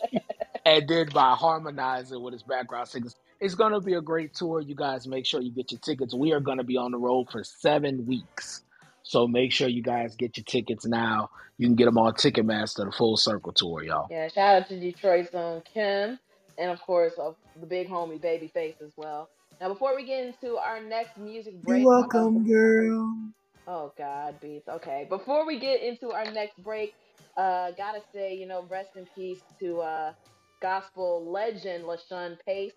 and 0.65 0.87
then 0.87 1.07
by 1.13 1.33
harmonizing 1.35 2.21
with 2.21 2.33
his 2.33 2.43
background 2.43 2.87
singers. 2.87 3.15
It's 3.39 3.55
going 3.55 3.71
to 3.71 3.79
be 3.79 3.93
a 3.93 4.01
great 4.01 4.33
tour. 4.33 4.59
You 4.59 4.75
guys 4.75 5.07
make 5.07 5.25
sure 5.25 5.41
you 5.41 5.51
get 5.51 5.71
your 5.71 5.79
tickets. 5.79 6.13
We 6.13 6.33
are 6.33 6.41
going 6.41 6.57
to 6.57 6.63
be 6.63 6.75
on 6.75 6.91
the 6.91 6.97
road 6.97 7.29
for 7.31 7.43
seven 7.43 8.05
weeks. 8.05 8.63
So 9.03 9.27
make 9.27 9.51
sure 9.51 9.69
you 9.69 9.81
guys 9.81 10.15
get 10.15 10.37
your 10.37 10.43
tickets 10.43 10.85
now. 10.85 11.29
You 11.57 11.67
can 11.67 11.75
get 11.75 11.85
them 11.85 11.97
on 11.97 12.13
Ticketmaster, 12.13 12.85
the 12.85 12.91
Full 12.91 13.17
Circle 13.17 13.53
Tour, 13.53 13.83
y'all. 13.83 14.07
Yeah, 14.09 14.27
shout 14.27 14.63
out 14.63 14.69
to 14.69 14.79
Detroit's 14.79 15.33
own 15.33 15.61
Kim, 15.73 16.19
and 16.59 16.71
of 16.71 16.81
course 16.81 17.13
uh, 17.19 17.31
the 17.59 17.67
big 17.67 17.89
homie 17.89 18.21
Babyface 18.21 18.81
as 18.83 18.93
well. 18.97 19.29
Now, 19.61 19.69
before 19.69 19.95
we 19.95 20.05
get 20.05 20.25
into 20.27 20.57
our 20.57 20.81
next 20.83 21.17
music 21.17 21.61
break, 21.63 21.81
You're 21.81 21.89
welcome, 21.89 22.45
girl. 22.47 23.31
Oh 23.67 23.93
God, 23.97 24.39
beats. 24.41 24.67
Okay, 24.67 25.07
before 25.09 25.47
we 25.47 25.59
get 25.59 25.81
into 25.81 26.11
our 26.11 26.25
next 26.25 26.61
break, 26.61 26.95
uh, 27.37 27.71
gotta 27.77 28.01
say, 28.13 28.35
you 28.35 28.45
know, 28.47 28.67
rest 28.69 28.89
in 28.95 29.05
peace 29.15 29.41
to 29.61 29.79
uh, 29.79 30.13
gospel 30.61 31.31
legend 31.31 31.85
LaShawn 31.85 32.37
Pace, 32.45 32.73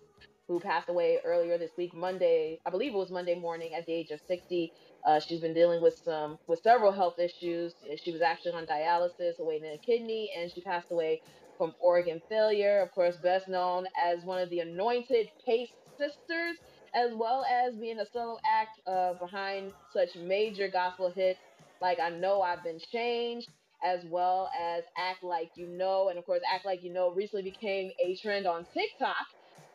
who 0.47 0.61
passed 0.61 0.87
away 0.89 1.19
earlier 1.25 1.57
this 1.57 1.71
week, 1.77 1.93
Monday. 1.93 2.59
I 2.65 2.69
believe 2.69 2.93
it 2.93 2.97
was 2.97 3.11
Monday 3.11 3.35
morning 3.35 3.73
at 3.77 3.85
the 3.85 3.93
age 3.93 4.11
of 4.11 4.21
60. 4.27 4.71
Uh, 5.05 5.19
she's 5.19 5.41
been 5.41 5.53
dealing 5.53 5.81
with 5.81 5.95
some 6.05 6.37
with 6.47 6.61
several 6.63 6.93
health 6.93 7.19
issues. 7.19 7.75
She 8.01 8.13
was 8.13 8.21
actually 8.21 8.53
on 8.53 8.65
dialysis, 8.65 9.39
awaiting 9.39 9.71
a 9.73 9.77
kidney, 9.85 10.31
and 10.37 10.49
she 10.51 10.61
passed 10.61 10.87
away 10.91 11.21
from 11.57 11.73
organ 11.79 12.21
failure. 12.29 12.81
Of 12.81 12.91
course, 12.91 13.17
best 13.17 13.47
known 13.47 13.85
as 14.01 14.23
one 14.25 14.41
of 14.41 14.49
the 14.49 14.59
anointed 14.59 15.29
Pace 15.45 15.71
sisters, 15.97 16.57
as 16.95 17.11
well 17.15 17.45
as 17.51 17.75
being 17.77 17.99
a 17.99 18.05
solo 18.05 18.37
act 18.45 18.79
uh, 18.87 19.13
behind 19.15 19.73
such 19.91 20.15
major 20.15 20.69
gospel 20.69 21.11
hits 21.15 21.39
like 21.81 21.99
I 21.99 22.09
Know 22.09 22.41
I've 22.41 22.63
Been 22.63 22.79
Changed, 22.79 23.49
as 23.83 24.05
well 24.05 24.49
as 24.59 24.83
Act 24.97 25.23
Like 25.23 25.51
You 25.55 25.67
Know. 25.67 26.09
And 26.09 26.17
of 26.19 26.25
course, 26.25 26.41
Act 26.51 26.65
Like 26.65 26.83
You 26.83 26.93
Know 26.93 27.11
recently 27.13 27.43
became 27.43 27.91
a 28.03 28.15
trend 28.17 28.47
on 28.47 28.65
TikTok. 28.73 29.25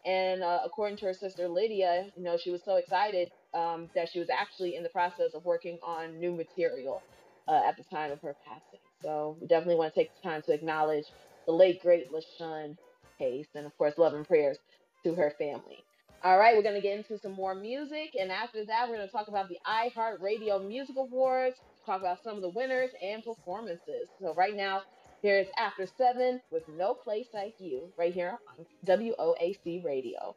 And 0.04 0.42
uh, 0.42 0.60
according 0.64 0.98
to 0.98 1.06
her 1.06 1.14
sister 1.14 1.48
Lydia, 1.48 2.10
you 2.16 2.22
know, 2.24 2.36
she 2.38 2.50
was 2.50 2.64
so 2.64 2.76
excited 2.76 3.30
um, 3.54 3.90
that 3.94 4.08
she 4.10 4.18
was 4.18 4.28
actually 4.30 4.76
in 4.76 4.82
the 4.82 4.88
process 4.90 5.34
of 5.34 5.44
working 5.44 5.78
on 5.82 6.18
new 6.18 6.32
material 6.34 7.04
uh, 7.48 7.62
at 7.66 7.76
the 7.76 7.84
time 7.84 8.12
of 8.12 8.20
her 8.22 8.36
passing. 8.46 8.80
So 9.02 9.38
we 9.40 9.46
definitely 9.46 9.76
want 9.76 9.94
to 9.94 10.00
take 10.00 10.10
the 10.22 10.28
time 10.28 10.42
to 10.46 10.52
acknowledge 10.52 11.06
the 11.48 11.54
late 11.54 11.80
great 11.80 12.12
LaShawn 12.12 12.76
Pace, 13.18 13.48
and 13.54 13.64
of 13.64 13.76
course, 13.78 13.94
love 13.96 14.12
and 14.12 14.28
prayers 14.28 14.58
to 15.02 15.14
her 15.14 15.32
family. 15.38 15.82
All 16.22 16.38
right, 16.38 16.54
we're 16.54 16.62
going 16.62 16.74
to 16.74 16.80
get 16.82 16.98
into 16.98 17.18
some 17.18 17.32
more 17.32 17.54
music, 17.54 18.10
and 18.20 18.30
after 18.30 18.66
that, 18.66 18.86
we're 18.86 18.96
going 18.96 19.08
to 19.08 19.12
talk 19.12 19.28
about 19.28 19.48
the 19.48 19.56
iHeartRadio 19.66 20.66
Music 20.68 20.96
Awards, 20.98 21.56
talk 21.86 22.00
about 22.00 22.22
some 22.22 22.36
of 22.36 22.42
the 22.42 22.50
winners 22.50 22.90
and 23.02 23.24
performances. 23.24 24.08
So 24.20 24.34
right 24.34 24.54
now, 24.54 24.82
here's 25.22 25.46
After 25.56 25.86
Seven 25.96 26.42
with 26.52 26.64
No 26.68 26.92
Place 26.92 27.28
Like 27.32 27.54
You, 27.58 27.90
right 27.96 28.12
here 28.12 28.38
on 28.58 28.66
WOAC 28.84 29.82
Radio. 29.82 30.36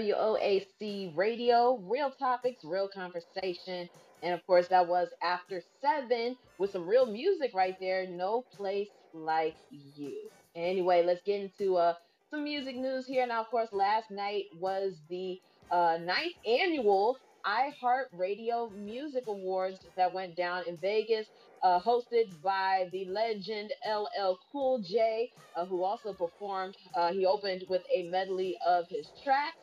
WOAC 0.00 1.16
Radio, 1.16 1.78
real 1.82 2.10
topics, 2.12 2.64
real 2.64 2.88
conversation. 2.88 3.88
And 4.22 4.34
of 4.34 4.44
course, 4.46 4.68
that 4.68 4.88
was 4.88 5.08
after 5.22 5.62
seven 5.80 6.36
with 6.58 6.70
some 6.72 6.86
real 6.88 7.06
music 7.06 7.52
right 7.54 7.76
there. 7.80 8.06
No 8.08 8.44
place 8.56 8.90
like 9.12 9.56
you. 9.70 10.30
Anyway, 10.54 11.02
let's 11.04 11.22
get 11.24 11.40
into 11.42 11.76
uh, 11.76 11.94
some 12.30 12.44
music 12.44 12.76
news 12.76 13.06
here. 13.06 13.26
Now, 13.26 13.42
of 13.42 13.50
course, 13.50 13.70
last 13.72 14.10
night 14.10 14.44
was 14.54 14.94
the 15.08 15.40
uh, 15.70 15.98
ninth 16.00 16.34
annual 16.46 17.18
iHeartRadio 17.46 18.72
Music 18.74 19.24
Awards 19.28 19.86
that 19.96 20.14
went 20.14 20.36
down 20.36 20.64
in 20.68 20.78
Vegas, 20.78 21.28
uh, 21.62 21.80
hosted 21.80 22.40
by 22.42 22.88
the 22.92 23.06
legend 23.06 23.72
LL 23.86 24.38
Cool 24.52 24.80
J, 24.82 25.30
uh, 25.56 25.66
who 25.66 25.84
also 25.84 26.14
performed. 26.14 26.76
Uh, 26.94 27.12
he 27.12 27.26
opened 27.26 27.64
with 27.68 27.82
a 27.94 28.08
medley 28.10 28.56
of 28.66 28.86
his 28.88 29.12
tracks. 29.22 29.56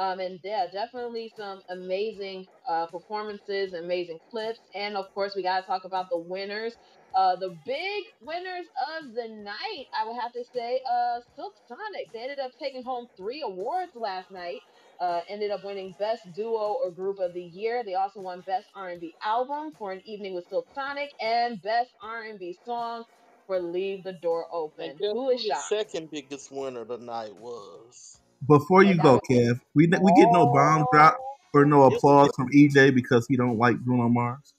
Um, 0.00 0.20
and 0.20 0.40
yeah, 0.44 0.66
definitely 0.72 1.32
some 1.36 1.62
amazing 1.70 2.46
uh, 2.68 2.88
performances, 2.88 3.74
amazing 3.74 4.20
clips, 4.32 4.60
and 4.74 4.96
of 4.96 5.06
course, 5.14 5.34
we 5.36 5.44
got 5.44 5.60
to 5.60 5.66
talk 5.66 5.84
about 5.84 6.06
the 6.10 6.18
winners. 6.18 6.74
Uh, 7.14 7.36
the 7.36 7.56
big 7.66 8.04
winners 8.20 8.66
of 8.98 9.14
the 9.14 9.28
night, 9.28 9.86
I 9.98 10.06
would 10.08 10.20
have 10.20 10.32
to 10.34 10.44
say, 10.54 10.80
uh, 10.90 11.20
Silk 11.36 11.54
Sonic. 11.68 12.12
They 12.12 12.22
ended 12.22 12.40
up 12.40 12.52
taking 12.60 12.84
home 12.84 13.08
three 13.16 13.42
awards 13.42 13.92
last 13.94 14.30
night. 14.32 14.62
Uh, 15.00 15.22
ended 15.28 15.50
up 15.52 15.64
winning 15.64 15.94
Best 15.98 16.22
Duo 16.34 16.76
or 16.84 16.92
Group 16.92 17.18
of 17.20 17.34
the 17.34 17.42
Year. 17.42 17.84
They 17.84 17.94
also 17.94 18.20
won 18.22 18.42
Best 18.42 18.68
R&B 18.74 19.16
Album 19.24 19.72
for 19.78 19.92
An 19.92 20.02
Evening 20.06 20.34
with 20.34 20.46
Silk 20.48 20.68
Sonic 20.74 21.10
and 21.20 21.62
Best 21.62 21.90
R&B 22.02 22.58
Song 22.64 23.04
for 23.46 23.60
Leave 23.60 24.04
the 24.04 24.14
Door 24.14 24.46
Open. 24.52 25.02
Who 25.10 25.30
is 25.30 25.44
the 25.44 25.54
second 25.56 26.10
biggest 26.10 26.50
winner 26.52 26.86
tonight 26.86 27.36
was? 27.36 28.19
Before 28.46 28.82
you 28.82 28.94
go, 28.96 29.20
Kev, 29.28 29.60
we 29.74 29.86
we 29.86 30.12
get 30.14 30.32
no 30.32 30.46
bomb 30.46 30.86
drop 30.92 31.18
or 31.52 31.64
no 31.64 31.84
applause 31.84 32.30
from 32.34 32.48
EJ 32.50 32.94
because 32.94 33.26
he 33.26 33.36
don't 33.36 33.58
like 33.58 33.78
Bruno 33.78 34.08
Mars. 34.08 34.54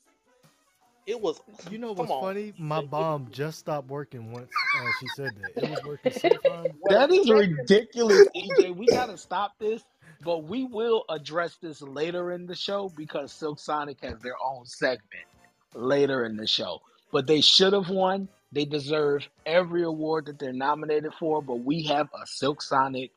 it 1.07 1.19
was. 1.19 1.39
You 1.69 1.77
know 1.77 1.93
what's 1.93 2.11
on. 2.11 2.21
funny? 2.21 2.53
My 2.57 2.81
bomb 2.81 3.29
just 3.31 3.59
stopped 3.59 3.87
working 3.87 4.31
once 4.31 4.49
uh, 4.73 4.91
she 4.99 5.07
said 5.07 5.33
that. 5.35 5.61
It 5.61 5.69
was 5.69 5.83
working 5.83 6.11
so 6.11 6.29
fine. 6.43 6.73
That 6.89 7.09
Wait, 7.09 7.19
is 7.19 7.27
second. 7.27 7.57
ridiculous, 7.59 8.27
EJ. 8.35 8.75
We 8.75 8.87
gotta 8.87 9.17
stop 9.17 9.53
this, 9.59 9.83
but 10.23 10.43
we 10.43 10.63
will 10.63 11.03
address 11.09 11.57
this 11.61 11.81
later 11.81 12.31
in 12.31 12.45
the 12.45 12.55
show 12.55 12.89
because 12.95 13.33
Silk 13.33 13.59
Sonic 13.59 13.97
has 14.03 14.19
their 14.21 14.35
own 14.43 14.65
segment 14.65 15.25
later 15.73 16.25
in 16.25 16.37
the 16.37 16.47
show. 16.47 16.81
But 17.11 17.27
they 17.27 17.41
should 17.41 17.73
have 17.73 17.89
won. 17.89 18.29
They 18.53 18.65
deserve 18.65 19.27
every 19.45 19.83
award 19.83 20.25
that 20.25 20.39
they're 20.39 20.53
nominated 20.53 21.13
for. 21.19 21.41
But 21.41 21.57
we 21.57 21.83
have 21.83 22.07
a 22.13 22.25
Silk 22.25 22.61
Sonic 22.61 23.11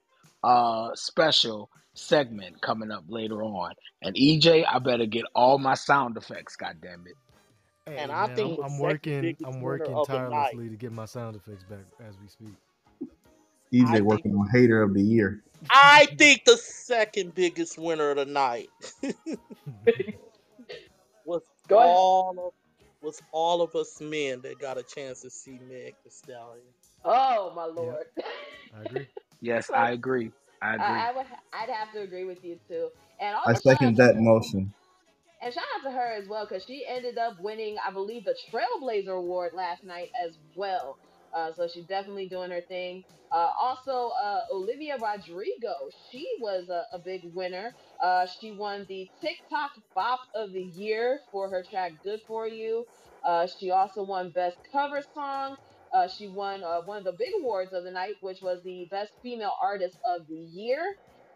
uh, 0.44 0.90
special 0.94 1.70
segment 1.94 2.60
coming 2.62 2.90
up 2.92 3.04
later 3.08 3.42
on. 3.42 3.72
And 4.02 4.14
EJ, 4.16 4.64
I 4.70 4.78
better 4.80 5.06
get 5.06 5.24
all 5.34 5.58
my 5.58 5.74
sound 5.74 6.16
effects. 6.18 6.56
God 6.56 6.76
damn 6.82 7.06
it! 7.06 7.16
Hey 7.86 7.96
And 7.98 8.12
I 8.12 8.26
think 8.28 8.58
I'm, 8.60 8.66
I'm 8.72 8.78
working. 8.78 9.36
I'm 9.44 9.60
working 9.62 9.94
of 9.94 10.08
the 10.10 10.20
night. 10.20 10.52
tirelessly 10.54 10.68
to 10.70 10.76
get 10.76 10.92
my 10.92 11.06
sound 11.06 11.36
effects 11.36 11.64
back 11.64 11.86
as 12.00 12.18
we 12.20 12.28
speak. 12.28 12.54
EJ 13.74 13.86
I 13.86 14.00
think. 14.00 14.04
working 14.04 14.34
on 14.34 14.48
hater 14.52 14.82
of 14.82 14.92
the 14.94 15.02
year. 15.02 15.42
I 15.70 16.06
think 16.18 16.44
the 16.44 16.56
second 16.58 17.34
biggest 17.34 17.78
winner 17.78 18.10
of 18.10 18.16
the 18.18 18.26
night 18.26 18.68
was 21.24 21.42
Go 21.68 21.78
ahead. 21.80 21.96
all 21.96 22.34
of 22.48 22.52
was 23.02 23.20
all 23.32 23.62
of 23.62 23.74
us 23.76 24.00
men 24.00 24.40
that 24.42 24.58
got 24.60 24.78
a 24.78 24.82
chance 24.82 25.20
to 25.22 25.30
see 25.30 25.58
Meg 25.68 25.94
Thee 26.04 26.10
Stallion. 26.10 26.64
Oh 27.04 27.52
my 27.54 27.68
Yep, 27.76 27.76
lord. 27.82 28.06
I 28.76 28.82
agree. 28.82 29.06
Yes, 29.44 29.68
so 29.68 29.74
I 29.74 29.92
agree. 29.92 30.32
I 30.62 30.76
agree. 30.76 31.04
I, 31.04 31.10
I 31.10 31.12
would, 31.16 31.26
I'd 31.52 31.70
have 31.70 31.92
to 31.92 32.00
agree 32.02 32.24
with 32.24 32.44
you 32.44 32.58
too. 32.68 32.90
And 33.20 33.36
I 33.44 33.52
also 33.52 33.60
shout 33.60 33.82
out 33.82 33.94
second 33.94 33.96
that 33.96 34.14
motion. 34.16 34.74
And 35.42 35.52
shout 35.54 35.64
out 35.76 35.82
to 35.84 35.90
her 35.92 36.12
as 36.12 36.28
well 36.28 36.46
because 36.46 36.64
she 36.64 36.86
ended 36.88 37.18
up 37.18 37.34
winning, 37.40 37.76
I 37.86 37.90
believe, 37.92 38.24
the 38.24 38.36
Trailblazer 38.50 39.16
Award 39.18 39.52
last 39.54 39.84
night 39.84 40.08
as 40.24 40.38
well. 40.54 40.98
Uh, 41.32 41.52
so 41.52 41.68
she's 41.68 41.86
definitely 41.86 42.28
doing 42.28 42.50
her 42.50 42.62
thing. 42.62 43.04
Uh, 43.30 43.50
also, 43.60 44.10
uh, 44.22 44.40
Olivia 44.52 44.96
Rodrigo, 44.98 45.74
she 46.08 46.26
was 46.40 46.68
a, 46.70 46.84
a 46.92 46.98
big 46.98 47.22
winner. 47.34 47.74
Uh, 48.02 48.26
she 48.40 48.52
won 48.52 48.86
the 48.88 49.10
TikTok 49.20 49.72
Bop 49.94 50.20
of 50.34 50.52
the 50.52 50.62
Year 50.62 51.20
for 51.30 51.50
her 51.50 51.64
track 51.68 51.92
"Good 52.02 52.20
for 52.26 52.48
You." 52.48 52.86
Uh, 53.24 53.46
she 53.46 53.70
also 53.70 54.04
won 54.04 54.30
Best 54.30 54.58
Cover 54.72 55.02
Song. 55.14 55.56
Uh, 55.94 56.08
she 56.08 56.28
won 56.28 56.64
uh, 56.64 56.82
one 56.82 56.98
of 56.98 57.04
the 57.04 57.12
big 57.12 57.30
awards 57.40 57.72
of 57.74 57.84
the 57.84 57.92
night, 57.92 58.16
which 58.22 58.42
was 58.42 58.62
the 58.64 58.88
Best 58.90 59.12
Female 59.22 59.54
Artist 59.62 59.98
of 60.06 60.28
the 60.28 60.36
Year, 60.36 60.82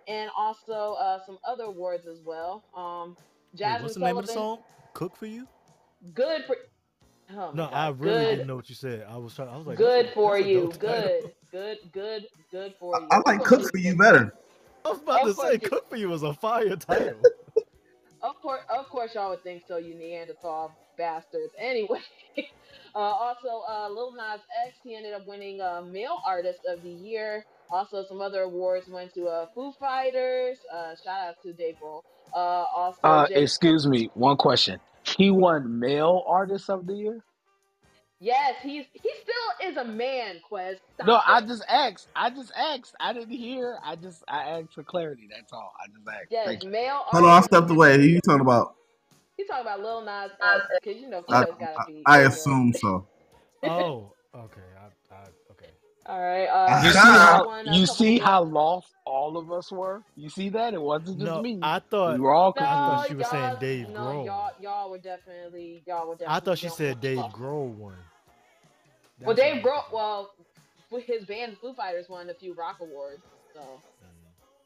and 0.08 0.30
also 0.38 0.94
uh, 1.00 1.20
some 1.26 1.38
other 1.48 1.64
awards 1.66 2.06
as 2.08 2.20
well. 2.24 2.66
Um, 2.76 3.16
Wait, 3.62 3.80
what's 3.80 3.94
the 3.94 4.00
name 4.00 4.18
of 4.18 4.26
the 4.26 4.32
song? 4.32 4.60
Cook 4.94 5.16
for 5.16 5.26
you? 5.26 5.48
good 6.14 6.44
for 6.46 6.56
Oh 7.30 7.52
No, 7.54 7.64
God. 7.64 7.72
I 7.72 7.90
really 7.90 8.20
good, 8.20 8.26
didn't 8.26 8.46
know 8.46 8.56
what 8.56 8.68
you 8.68 8.76
said. 8.76 9.06
I 9.08 9.16
was 9.18 9.34
trying. 9.34 9.48
I 9.50 9.56
was 9.58 9.66
like, 9.66 9.78
good 9.78 10.06
a, 10.06 10.14
for 10.14 10.38
you. 10.38 10.74
Good, 10.78 11.24
good, 11.52 11.78
good, 11.92 12.26
good 12.50 12.74
for 12.80 13.00
you. 13.00 13.08
I 13.10 13.18
Of 13.18 13.24
like 13.26 13.44
cook 13.44 13.70
for 13.70 13.78
you 13.78 13.96
better. 13.96 14.34
I 14.84 14.90
was 14.90 15.00
about 15.02 15.22
Of 15.22 15.22
to 15.24 15.34
say, 15.34 15.58
you. 15.62 15.70
"Cook 15.70 15.88
for 15.90 15.96
You" 15.96 16.08
was 16.10 16.22
a 16.22 16.34
fire 16.34 16.76
title. 16.76 17.22
Of 18.22 18.34
course, 18.42 18.62
of 18.70 18.88
course, 18.88 19.14
y'all 19.14 19.30
would 19.30 19.42
think 19.44 19.64
so, 19.68 19.76
you 19.78 19.94
Neanderthal 19.94 20.76
bastards. 20.98 21.54
Anyway, 21.58 22.00
uh, 22.94 22.98
also, 22.98 23.62
uh, 23.68 23.88
Lil 23.88 24.12
Nas 24.12 24.40
X, 24.66 24.76
he 24.84 24.96
ended 24.96 25.14
up 25.14 25.26
winning 25.26 25.60
uh, 25.60 25.82
Male 25.82 26.18
Artist 26.26 26.60
of 26.68 26.82
the 26.82 26.90
Year. 26.90 27.44
Also, 27.70 28.04
some 28.08 28.20
other 28.20 28.42
awards 28.42 28.88
went 28.88 29.14
to 29.14 29.26
uh, 29.26 29.46
Foo 29.54 29.72
Fighters. 29.78 30.58
Uh, 30.72 30.94
shout 31.02 31.28
out 31.28 31.42
to 31.42 31.52
Dave 31.52 31.76
Grohl. 31.82 32.02
Uh, 32.34 32.36
also, 32.38 32.98
Uh, 33.04 33.26
J. 33.28 33.34
Cole. 33.34 33.42
excuse 33.44 33.86
me. 33.86 34.10
One 34.14 34.36
question. 34.36 34.80
He 35.04 35.30
won 35.30 35.78
Male 35.78 36.24
Artist 36.26 36.68
of 36.68 36.86
the 36.86 36.94
Year. 36.94 37.20
Yes, 38.20 38.56
he's 38.62 38.84
he 38.92 39.10
still 39.22 39.70
is 39.70 39.76
a 39.76 39.84
man. 39.84 40.40
Quest, 40.48 40.80
No, 40.98 41.04
stop 41.20 41.24
I 41.28 41.40
just 41.40 41.64
asked. 41.68 42.08
I 42.16 42.30
just 42.30 42.52
asked. 42.56 42.96
I 42.98 43.12
didn't 43.12 43.30
hear. 43.30 43.78
I 43.84 43.94
just 43.94 44.24
I 44.26 44.58
asked 44.58 44.74
for 44.74 44.82
clarity. 44.82 45.28
That's 45.30 45.52
all. 45.52 45.72
I 45.80 45.86
just 45.86 46.08
asked. 46.08 46.26
Yes, 46.30 46.46
Thank 46.46 46.64
you. 46.64 46.70
Male 46.70 47.02
Hold 47.06 47.24
on, 47.24 47.30
I 47.30 47.40
stepped 47.42 47.70
away. 47.70 47.96
Who 47.96 48.02
Year. 48.02 48.14
you 48.14 48.20
talking 48.20 48.40
about? 48.40 48.74
He 49.38 49.44
talking 49.44 49.62
about 49.62 49.80
Lil 49.80 50.02
Nas 50.04 50.32
X, 50.42 50.64
cause 50.84 50.96
you 50.96 51.08
know 51.08 51.22
I, 51.28 51.44
females 51.44 51.56
gotta 51.60 51.80
I, 51.80 51.84
be 51.86 52.02
I 52.06 52.18
assume 52.22 52.72
so. 52.74 53.06
oh, 53.62 54.12
okay. 54.34 54.60
I, 54.76 55.14
I, 55.14 55.18
okay. 55.52 55.70
All 56.06 56.20
right. 56.20 56.46
Uh, 56.46 56.82
You 56.84 56.90
see 56.90 56.98
how 56.98 57.46
won 57.46 57.66
you 57.72 57.86
see 57.86 58.18
how 58.18 58.42
lost 58.42 58.88
all 59.04 59.36
of 59.38 59.52
us 59.52 59.70
were. 59.70 60.02
You 60.16 60.28
see 60.28 60.48
that 60.48 60.74
it 60.74 60.82
wasn't 60.82 61.20
just 61.20 61.30
No, 61.30 61.40
me. 61.40 61.60
I 61.62 61.76
We 61.76 61.80
thought 61.88 62.18
were 62.18 62.32
all 62.32 62.52
I 62.56 62.60
thought 62.62 63.06
she 63.06 63.14
was 63.14 63.28
saying 63.28 63.44
y'all, 63.44 63.60
Dave 63.60 63.88
no, 63.90 64.00
Grohl. 64.00 64.26
y'all, 64.26 64.50
y'all 64.60 64.90
were 64.90 64.98
definitely, 64.98 65.84
y'all 65.86 66.08
were 66.08 66.14
definitely. 66.14 66.34
I 66.34 66.40
thought 66.40 66.58
she 66.58 66.68
said 66.68 67.00
Dave. 67.00 67.18
Grohl 67.18 67.68
won. 67.68 67.94
Well, 69.20 69.36
That's 69.36 69.38
what 69.38 69.40
I 69.40 69.54
Dave 69.54 69.62
Grohl, 69.62 69.82
well, 69.92 70.30
his 71.06 71.24
band 71.26 71.58
Foo 71.60 71.74
Fighters 71.74 72.08
won 72.08 72.28
a 72.28 72.34
few 72.34 72.54
rock 72.54 72.78
awards, 72.80 73.22
so 73.54 73.60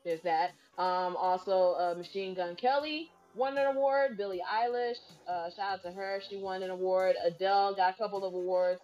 there's 0.02 0.22
that. 0.22 0.52
Um, 0.78 1.14
also, 1.16 1.74
uh, 1.74 1.94
Machine 1.98 2.34
Gun 2.34 2.56
Kelly 2.56 3.10
won 3.34 3.56
an 3.58 3.66
award. 3.66 4.16
Billie 4.16 4.42
Eilish, 4.42 4.98
uh, 5.28 5.50
shout 5.50 5.74
out 5.74 5.82
to 5.82 5.92
her, 5.92 6.20
she 6.28 6.36
won 6.36 6.62
an 6.62 6.70
award. 6.70 7.16
Adele 7.24 7.74
got 7.74 7.94
a 7.94 7.98
couple 7.98 8.24
of 8.24 8.34
awards. 8.34 8.80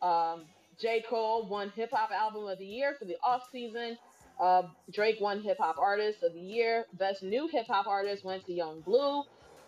Um, 0.00 0.44
J. 0.80 1.04
Cole 1.08 1.46
won 1.48 1.70
Hip 1.76 1.90
Hop 1.92 2.10
Album 2.10 2.46
of 2.46 2.58
the 2.58 2.64
Year 2.66 2.96
for 2.98 3.04
the 3.04 3.16
off 3.24 3.42
season. 3.52 3.96
Uh, 4.40 4.62
Drake 4.92 5.18
won 5.20 5.40
Hip 5.42 5.58
Hop 5.60 5.78
Artist 5.78 6.22
of 6.22 6.32
the 6.32 6.40
Year. 6.40 6.86
Best 6.94 7.22
New 7.22 7.48
Hip 7.48 7.66
Hop 7.68 7.86
Artist 7.86 8.24
went 8.24 8.44
to 8.46 8.52
Yung 8.52 8.80
Bleu. 8.80 9.22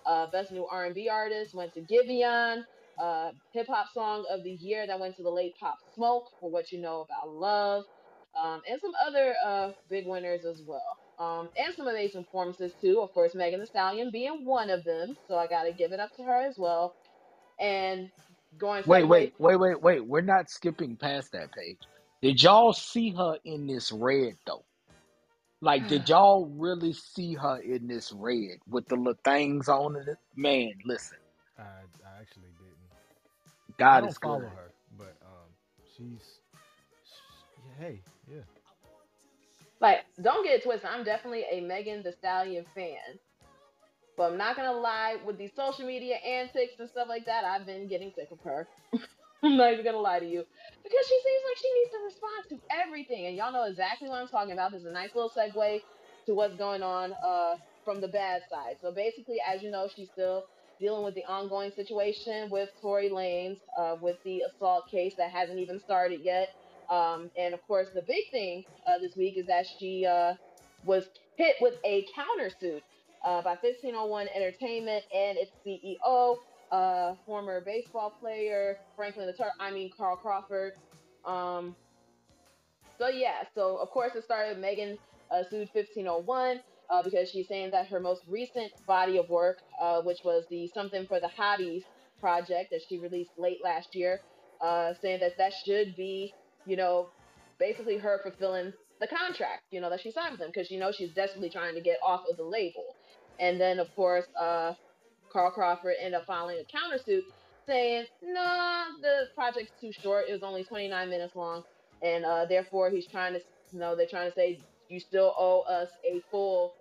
Uh, 0.06 0.26
Best 0.30 0.50
New 0.50 0.66
R&B 0.66 1.08
Artist 1.08 1.54
went 1.54 1.72
to 1.74 1.80
Giveon. 1.80 2.64
Uh, 2.98 3.30
Hip 3.52 3.66
Hop 3.68 3.86
Song 3.92 4.24
of 4.30 4.42
the 4.42 4.50
Year 4.50 4.86
that 4.86 4.98
went 4.98 5.16
to 5.16 5.22
the 5.22 5.30
late 5.30 5.54
Pop 5.60 5.78
Smoke 5.94 6.24
for 6.40 6.50
What 6.50 6.72
You 6.72 6.80
Know 6.80 7.02
About 7.02 7.32
Love. 7.32 7.84
Um, 8.40 8.62
and 8.68 8.80
some 8.80 8.92
other 9.06 9.34
uh, 9.44 9.72
big 9.88 10.06
winners 10.06 10.44
as 10.44 10.60
well. 10.66 10.98
Um, 11.18 11.50
and 11.56 11.74
some 11.74 11.86
amazing 11.88 12.24
performances 12.24 12.74
too. 12.80 13.00
Of 13.00 13.12
course, 13.12 13.34
Megan 13.34 13.60
Thee 13.60 13.66
Stallion 13.66 14.10
being 14.10 14.44
one 14.44 14.70
of 14.70 14.84
them. 14.84 15.16
So 15.28 15.36
I 15.36 15.46
gotta 15.46 15.72
give 15.72 15.92
it 15.92 16.00
up 16.00 16.12
to 16.16 16.24
her 16.24 16.40
as 16.46 16.58
well. 16.58 16.96
And 17.58 18.10
going 18.58 18.84
Wait, 18.86 19.04
wait, 19.04 19.34
wait, 19.38 19.56
wait, 19.56 19.82
wait. 19.82 20.06
We're 20.06 20.20
not 20.22 20.50
skipping 20.50 20.96
past 20.96 21.32
that 21.32 21.52
page. 21.52 21.78
Did 22.22 22.42
y'all 22.42 22.72
see 22.72 23.12
her 23.12 23.38
in 23.44 23.66
this 23.66 23.92
red 23.92 24.34
though? 24.46 24.64
Like, 25.60 25.86
did 25.88 26.08
y'all 26.08 26.46
really 26.46 26.92
see 26.92 27.34
her 27.34 27.58
in 27.58 27.86
this 27.88 28.12
red 28.12 28.58
with 28.68 28.88
the 28.88 28.96
little 28.96 29.18
things 29.24 29.68
on 29.68 29.96
it? 29.96 30.18
Man, 30.36 30.72
listen, 30.84 31.18
I, 31.58 31.62
I 31.62 32.20
actually 32.20 32.52
didn't. 32.58 32.90
I 33.92 33.98
God 33.98 34.00
don't 34.00 34.06
is 34.06 34.18
follow 34.18 34.48
good. 34.48 34.50
her, 34.50 34.72
but 34.96 35.16
um, 35.22 35.50
she's, 35.96 36.40
sh 37.04 37.20
yeah, 37.66 37.74
hey, 37.86 38.02
yeah. 38.26 38.42
Like, 39.84 39.98
don't 40.22 40.44
get 40.46 40.54
it 40.54 40.64
twisted. 40.64 40.88
I'm 40.90 41.04
definitely 41.04 41.44
a 41.52 41.60
Megan 41.60 42.02
Thee 42.02 42.12
Stallion 42.18 42.64
fan. 42.74 43.20
But 44.16 44.32
I'm 44.32 44.38
not 44.38 44.56
gonna 44.56 44.72
lie, 44.72 45.16
with 45.26 45.38
these 45.38 45.52
social 45.54 45.86
media 45.86 46.16
antics 46.16 46.74
and 46.78 46.88
stuff 46.88 47.08
like 47.08 47.26
that, 47.26 47.44
I've 47.44 47.66
been 47.66 47.86
getting 47.88 48.12
sick 48.16 48.28
of 48.32 48.40
her. 48.44 48.66
I'm 49.42 49.58
not 49.58 49.74
even 49.74 49.84
gonna 49.84 49.98
lie 49.98 50.20
to 50.20 50.26
you. 50.26 50.44
Because 50.82 51.06
she 51.06 51.20
seems 51.24 51.42
like 51.50 51.58
she 51.58 51.74
needs 51.74 51.90
to 51.92 51.98
respond 52.06 52.44
to 52.50 52.60
everything. 52.82 53.26
And 53.26 53.36
y'all 53.36 53.52
know 53.52 53.64
exactly 53.64 54.08
what 54.08 54.20
I'm 54.22 54.28
talking 54.28 54.54
about. 54.54 54.72
This 54.72 54.80
is 54.80 54.86
a 54.86 54.92
nice 54.92 55.10
little 55.14 55.30
segue 55.36 55.80
to 56.26 56.34
what's 56.34 56.56
going 56.56 56.82
on 56.82 57.12
uh 57.26 57.56
from 57.84 58.00
the 58.00 58.08
bad 58.08 58.42
side. 58.50 58.76
So 58.80 58.92
basically, 58.92 59.36
as 59.46 59.62
you 59.62 59.70
know, 59.70 59.88
she's 59.94 60.10
still 60.10 60.44
dealing 60.80 61.04
with 61.04 61.14
the 61.14 61.24
ongoing 61.26 61.72
situation 61.72 62.48
with 62.50 62.70
Tory 62.80 63.10
Lanez, 63.10 63.58
uh, 63.78 63.96
with 64.00 64.16
the 64.24 64.42
assault 64.48 64.84
case 64.90 65.14
that 65.18 65.30
hasn't 65.30 65.58
even 65.60 65.78
started 65.80 66.20
yet. 66.22 66.48
Um, 66.90 67.30
and 67.38 67.54
of 67.54 67.66
course, 67.66 67.88
the 67.94 68.02
big 68.02 68.30
thing 68.30 68.64
uh, 68.86 68.98
this 68.98 69.16
week 69.16 69.36
is 69.36 69.46
that 69.46 69.66
she 69.78 70.06
uh, 70.06 70.34
was 70.84 71.08
hit 71.36 71.56
with 71.60 71.74
a 71.84 72.06
countersuit 72.16 72.82
uh, 73.24 73.42
by 73.42 73.56
1501 73.60 74.28
Entertainment 74.34 75.04
and 75.14 75.38
its 75.38 75.50
CEO, 75.66 76.36
uh, 76.70 77.14
former 77.26 77.60
baseball 77.60 78.10
player 78.20 78.78
Franklin 78.96 79.26
the 79.26 79.32
Turtle. 79.32 79.52
I 79.60 79.70
mean 79.70 79.90
Carl 79.96 80.16
Crawford. 80.16 80.72
Um, 81.24 81.74
so 82.98 83.08
yeah, 83.08 83.44
so 83.54 83.76
of 83.76 83.90
course 83.90 84.12
it 84.14 84.24
started. 84.24 84.58
Megan 84.58 84.98
uh, 85.30 85.42
sued 85.48 85.68
1501 85.72 86.60
uh, 86.90 87.02
because 87.02 87.30
she's 87.30 87.48
saying 87.48 87.70
that 87.70 87.86
her 87.88 88.00
most 88.00 88.22
recent 88.28 88.72
body 88.86 89.18
of 89.18 89.28
work, 89.28 89.58
uh, 89.80 90.02
which 90.02 90.18
was 90.24 90.44
the 90.50 90.68
Something 90.74 91.06
for 91.06 91.20
the 91.20 91.28
Hotties 91.28 91.82
project 92.20 92.70
that 92.70 92.80
she 92.88 92.98
released 92.98 93.30
late 93.36 93.58
last 93.62 93.94
year, 93.94 94.20
uh, 94.60 94.94
saying 95.00 95.20
that 95.20 95.36
that 95.38 95.52
should 95.64 95.96
be, 95.96 96.32
you 96.66 96.76
know, 96.76 97.08
basically 97.58 97.98
her 97.98 98.20
fulfilling 98.22 98.72
the 99.00 99.06
contract, 99.06 99.62
you 99.70 99.80
know, 99.80 99.90
that 99.90 100.00
she 100.00 100.10
signed 100.10 100.32
with 100.32 100.40
them 100.40 100.50
because 100.52 100.70
you 100.70 100.78
know 100.78 100.92
she's 100.92 101.12
desperately 101.12 101.50
trying 101.50 101.74
to 101.74 101.80
get 101.80 101.98
off 102.02 102.22
of 102.30 102.36
the 102.36 102.44
label. 102.44 102.84
And 103.38 103.60
then 103.60 103.78
of 103.78 103.94
course, 103.94 104.24
uh, 104.40 104.74
Carl 105.32 105.50
Crawford 105.50 105.94
ended 105.98 106.14
up 106.20 106.26
filing 106.26 106.58
a 106.58 106.76
countersuit 106.76 107.22
saying, 107.66 108.04
nah, 108.22 108.84
the 109.00 109.28
project's 109.34 109.72
too 109.80 109.90
short. 109.92 110.26
It 110.28 110.32
was 110.32 110.42
only 110.42 110.64
29 110.64 111.10
minutes 111.10 111.34
long. 111.34 111.64
And 112.02 112.24
uh, 112.24 112.44
therefore, 112.46 112.90
he's 112.90 113.06
trying 113.06 113.32
to, 113.32 113.40
you 113.72 113.80
know, 113.80 113.96
they're 113.96 114.06
trying 114.06 114.30
to 114.30 114.34
say, 114.34 114.60
you 114.88 115.00
still 115.00 115.34
owe 115.36 115.62
us 115.62 115.88
a 116.04 116.20
full, 116.30 116.74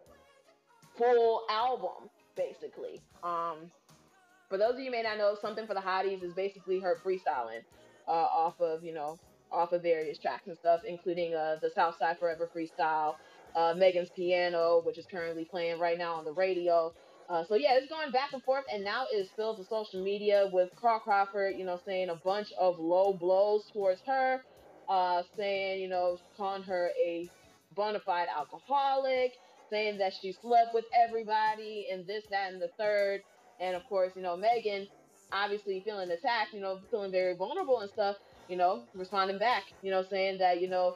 full 0.98 1.44
album, 1.50 2.10
basically. 2.36 3.02
Um, 3.24 3.72
for 4.50 4.58
those 4.58 4.74
of 4.74 4.82
you 4.82 4.92
may 4.92 5.02
not 5.02 5.18
know, 5.18 5.36
Something 5.42 5.66
for 5.66 5.74
the 5.74 5.80
Hotties 5.80 6.24
is 6.24 6.34
basically 6.34 6.80
her 6.80 6.98
freestyling 7.04 7.62
uh, 8.08 8.12
off 8.12 8.60
of, 8.62 8.84
you 8.84 8.94
know, 8.94 9.18
off 9.54 9.72
of 9.72 9.82
various 9.82 10.18
tracks 10.18 10.48
and 10.48 10.58
stuff, 10.58 10.82
including 10.88 11.34
uh, 11.34 11.58
the 11.62 11.70
Southside 11.76 12.18
Forever 12.20 12.50
freestyle, 12.54 13.16
uh, 13.56 13.74
Megan's 13.78 14.10
Piano, 14.16 14.82
which 14.84 14.98
is 14.98 15.06
currently 15.06 15.46
playing 15.46 15.80
right 15.80 15.98
now 15.98 16.16
on 16.16 16.26
the 16.26 16.32
radio. 16.34 16.92
Uh, 17.30 17.44
so 17.48 17.56
yeah, 17.56 17.76
it's 17.76 17.90
going 17.90 18.12
back 18.12 18.34
and 18.34 18.44
forth, 18.44 18.66
and 18.72 18.84
now 18.84 19.06
it's 19.12 19.30
filled 19.36 19.58
to 19.58 19.66
social 19.66 20.04
media 20.04 20.50
with 20.52 20.70
Carl 20.80 21.00
Crawford, 21.00 21.56
you 21.58 21.66
know, 21.66 21.80
saying 21.86 22.10
a 22.10 22.16
bunch 22.16 22.48
of 22.60 22.80
low 22.80 23.14
blows 23.14 23.64
towards 23.72 24.02
her, 24.06 24.42
uh, 24.90 25.24
saying, 25.38 25.82
you 25.82 25.88
know, 25.88 26.18
calling 26.36 26.64
her 26.64 26.92
a 27.04 27.30
bona 27.76 28.00
fide 28.06 28.28
alcoholic, 28.36 29.34
saying 29.70 29.98
that 30.00 30.14
she 30.22 30.34
slept 30.42 30.74
with 30.74 30.86
everybody, 31.08 31.88
and 31.92 32.06
this, 32.06 32.24
that, 32.30 32.52
and 32.52 32.62
the 32.62 32.70
third. 32.78 33.22
And 33.60 33.76
of 33.76 33.84
course, 33.88 34.12
you 34.16 34.22
know, 34.22 34.36
Megan, 34.36 34.88
obviously 35.32 35.82
feeling 35.86 36.12
attacked, 36.12 36.54
you 36.54 36.60
know, 36.60 36.80
feeling 36.92 37.12
very 37.12 37.36
vulnerable 37.36 37.80
and 37.80 37.90
stuff, 37.90 38.18
you 38.54 38.60
know, 38.60 38.84
responding 38.94 39.40
back, 39.40 39.64
you 39.82 39.90
know, 39.90 40.04
saying 40.08 40.38
that, 40.38 40.62
you 40.62 40.70
know, 40.70 40.96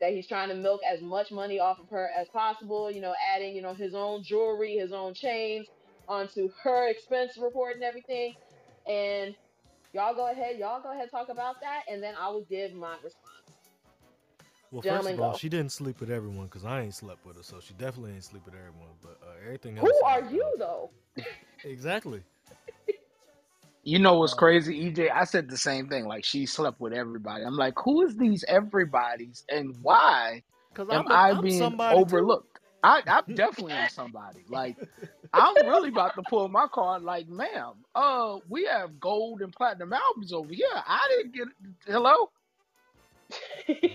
that 0.00 0.10
he's 0.10 0.26
trying 0.26 0.48
to 0.48 0.54
milk 0.56 0.80
as 0.82 1.00
much 1.00 1.30
money 1.30 1.60
off 1.60 1.78
of 1.78 1.88
her 1.90 2.10
as 2.18 2.26
possible, 2.30 2.90
you 2.90 3.00
know, 3.00 3.14
adding, 3.32 3.54
you 3.54 3.62
know, 3.62 3.72
his 3.72 3.94
own 3.94 4.24
jewelry, 4.24 4.74
his 4.74 4.92
own 4.92 5.14
chains 5.14 5.64
onto 6.08 6.48
her 6.64 6.88
expense 6.88 7.38
report 7.40 7.76
and 7.76 7.84
everything. 7.84 8.34
And 8.88 9.32
y'all 9.92 10.12
go 10.12 10.28
ahead, 10.28 10.58
y'all 10.58 10.82
go 10.82 10.92
ahead 10.92 11.08
talk 11.12 11.28
about 11.28 11.54
that, 11.60 11.82
and 11.88 12.02
then 12.02 12.14
I 12.20 12.30
will 12.30 12.44
give 12.50 12.74
my 12.74 12.94
response. 12.94 13.14
Well, 14.72 14.82
Gentlemen, 14.82 15.04
first 15.04 15.14
of 15.14 15.20
all, 15.20 15.32
go. 15.34 15.38
she 15.38 15.48
didn't 15.48 15.70
sleep 15.70 16.00
with 16.00 16.10
everyone 16.10 16.46
because 16.46 16.64
I 16.64 16.80
ain't 16.80 16.96
slept 16.96 17.24
with 17.24 17.36
her, 17.36 17.44
so 17.44 17.60
she 17.60 17.74
definitely 17.74 18.14
ain't 18.14 18.24
sleep 18.24 18.44
with 18.44 18.54
everyone. 18.54 18.96
But 19.00 19.20
uh, 19.22 19.46
everything 19.46 19.78
else, 19.78 19.88
Who 19.88 20.04
are 20.04 20.24
you 20.24 20.44
though? 20.58 20.90
exactly. 21.62 22.24
You 23.88 23.98
know 23.98 24.18
what's 24.18 24.34
crazy, 24.34 24.92
EJ? 24.92 25.10
I 25.10 25.24
said 25.24 25.48
the 25.48 25.56
same 25.56 25.88
thing. 25.88 26.04
Like 26.06 26.22
she 26.22 26.44
slept 26.44 26.78
with 26.78 26.92
everybody. 26.92 27.42
I'm 27.44 27.56
like, 27.56 27.72
who 27.82 28.02
is 28.02 28.16
these 28.18 28.44
everybody's, 28.46 29.44
and 29.48 29.74
why 29.80 30.42
Cause 30.74 30.88
am 30.90 31.06
I'm, 31.06 31.06
a, 31.08 31.14
I 31.14 31.30
I'm 31.30 31.40
being 31.40 31.58
somebody 31.58 32.04
too. 32.04 32.04
overlooked? 32.04 32.60
I, 32.82 33.02
I 33.06 33.22
definitely 33.34 33.72
am 33.72 33.88
somebody. 33.88 34.44
Like 34.46 34.76
I'm 35.32 35.66
really 35.66 35.88
about 35.88 36.16
to 36.16 36.22
pull 36.22 36.48
my 36.48 36.66
card. 36.70 37.02
Like, 37.02 37.28
ma'am, 37.28 37.74
uh, 37.94 38.38
we 38.50 38.66
have 38.66 39.00
gold 39.00 39.40
and 39.40 39.54
platinum 39.54 39.94
albums 39.94 40.34
over 40.34 40.52
here. 40.52 40.66
I 40.74 41.08
didn't 41.16 41.34
get 41.34 41.48
hello. 41.86 42.30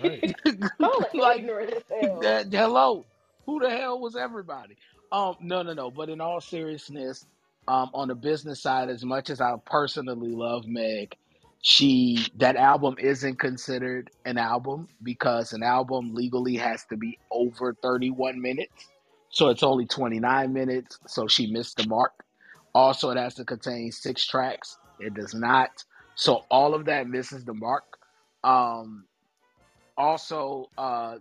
Right. 0.01 0.35
Like 1.13 1.39
ignorant 1.39 1.71
as 1.71 1.83
hell. 1.89 2.21
that, 2.21 2.47
hello, 2.51 3.05
who 3.45 3.59
the 3.59 3.69
hell 3.69 3.99
was 3.99 4.15
everybody? 4.15 4.75
Um, 5.11 5.35
no, 5.39 5.61
no, 5.61 5.73
no. 5.73 5.91
But 5.91 6.09
in 6.09 6.21
all 6.21 6.41
seriousness, 6.41 7.25
um, 7.67 7.89
on 7.93 8.07
the 8.09 8.15
business 8.15 8.61
side, 8.61 8.89
as 8.89 9.03
much 9.05 9.29
as 9.29 9.39
I 9.41 9.55
personally 9.65 10.31
love 10.31 10.67
Meg, 10.67 11.15
she 11.61 12.27
that 12.35 12.57
album 12.57 12.95
isn't 12.99 13.39
considered 13.39 14.11
an 14.25 14.37
album 14.37 14.89
because 15.01 15.53
an 15.53 15.63
album 15.63 16.13
legally 16.13 16.57
has 16.57 16.83
to 16.85 16.97
be 16.97 17.17
over 17.31 17.73
31 17.81 18.41
minutes. 18.41 18.89
So 19.29 19.49
it's 19.49 19.63
only 19.63 19.85
29 19.85 20.51
minutes. 20.51 20.99
So 21.07 21.27
she 21.27 21.51
missed 21.51 21.77
the 21.77 21.87
mark. 21.87 22.11
Also, 22.75 23.09
it 23.11 23.17
has 23.17 23.35
to 23.35 23.45
contain 23.45 23.91
six 23.91 24.25
tracks. 24.27 24.77
It 24.99 25.13
does 25.13 25.33
not. 25.33 25.69
So 26.15 26.43
all 26.51 26.73
of 26.73 26.85
that 26.85 27.07
misses 27.07 27.45
the 27.45 27.53
mark. 27.53 27.83
Um, 28.43 29.05
also, 29.97 30.69
uh, 30.77 31.15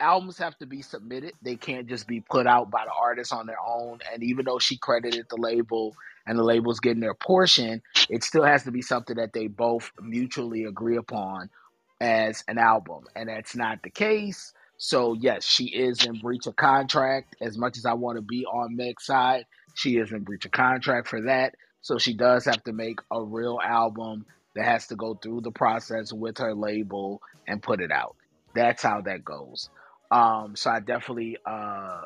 albums 0.00 0.38
have 0.38 0.56
to 0.58 0.66
be 0.66 0.82
submitted. 0.82 1.32
They 1.42 1.56
can't 1.56 1.88
just 1.88 2.06
be 2.06 2.20
put 2.20 2.46
out 2.46 2.70
by 2.70 2.84
the 2.84 2.92
artist 2.92 3.32
on 3.32 3.46
their 3.46 3.60
own. 3.64 4.00
And 4.12 4.22
even 4.22 4.44
though 4.44 4.58
she 4.58 4.76
credited 4.76 5.26
the 5.28 5.36
label 5.36 5.94
and 6.26 6.38
the 6.38 6.44
label's 6.44 6.80
getting 6.80 7.00
their 7.00 7.14
portion, 7.14 7.82
it 8.08 8.24
still 8.24 8.44
has 8.44 8.64
to 8.64 8.70
be 8.70 8.82
something 8.82 9.16
that 9.16 9.32
they 9.32 9.46
both 9.46 9.90
mutually 10.00 10.64
agree 10.64 10.96
upon 10.96 11.50
as 12.00 12.44
an 12.48 12.58
album. 12.58 13.04
And 13.14 13.28
that's 13.28 13.56
not 13.56 13.82
the 13.82 13.90
case. 13.90 14.52
So 14.76 15.14
yes, 15.14 15.44
she 15.44 15.66
is 15.66 16.04
in 16.04 16.18
breach 16.18 16.46
of 16.46 16.56
contract. 16.56 17.36
As 17.40 17.56
much 17.56 17.78
as 17.78 17.86
I 17.86 17.94
want 17.94 18.16
to 18.16 18.22
be 18.22 18.44
on 18.44 18.76
Meg's 18.76 19.06
side, 19.06 19.46
she 19.74 19.96
is 19.96 20.12
in 20.12 20.24
breach 20.24 20.44
of 20.44 20.52
contract 20.52 21.08
for 21.08 21.22
that. 21.22 21.54
So 21.80 21.98
she 21.98 22.14
does 22.14 22.44
have 22.44 22.62
to 22.64 22.72
make 22.72 22.98
a 23.10 23.22
real 23.22 23.58
album 23.64 24.26
that 24.54 24.64
has 24.64 24.88
to 24.88 24.96
go 24.96 25.14
through 25.14 25.42
the 25.42 25.52
process 25.52 26.12
with 26.12 26.38
her 26.38 26.54
label 26.54 27.22
and 27.46 27.62
put 27.62 27.80
it 27.80 27.92
out. 27.92 28.16
That's 28.54 28.82
how 28.82 29.02
that 29.02 29.24
goes. 29.24 29.70
Um, 30.10 30.56
so 30.56 30.70
I 30.70 30.80
definitely, 30.80 31.38
uh, 31.46 32.02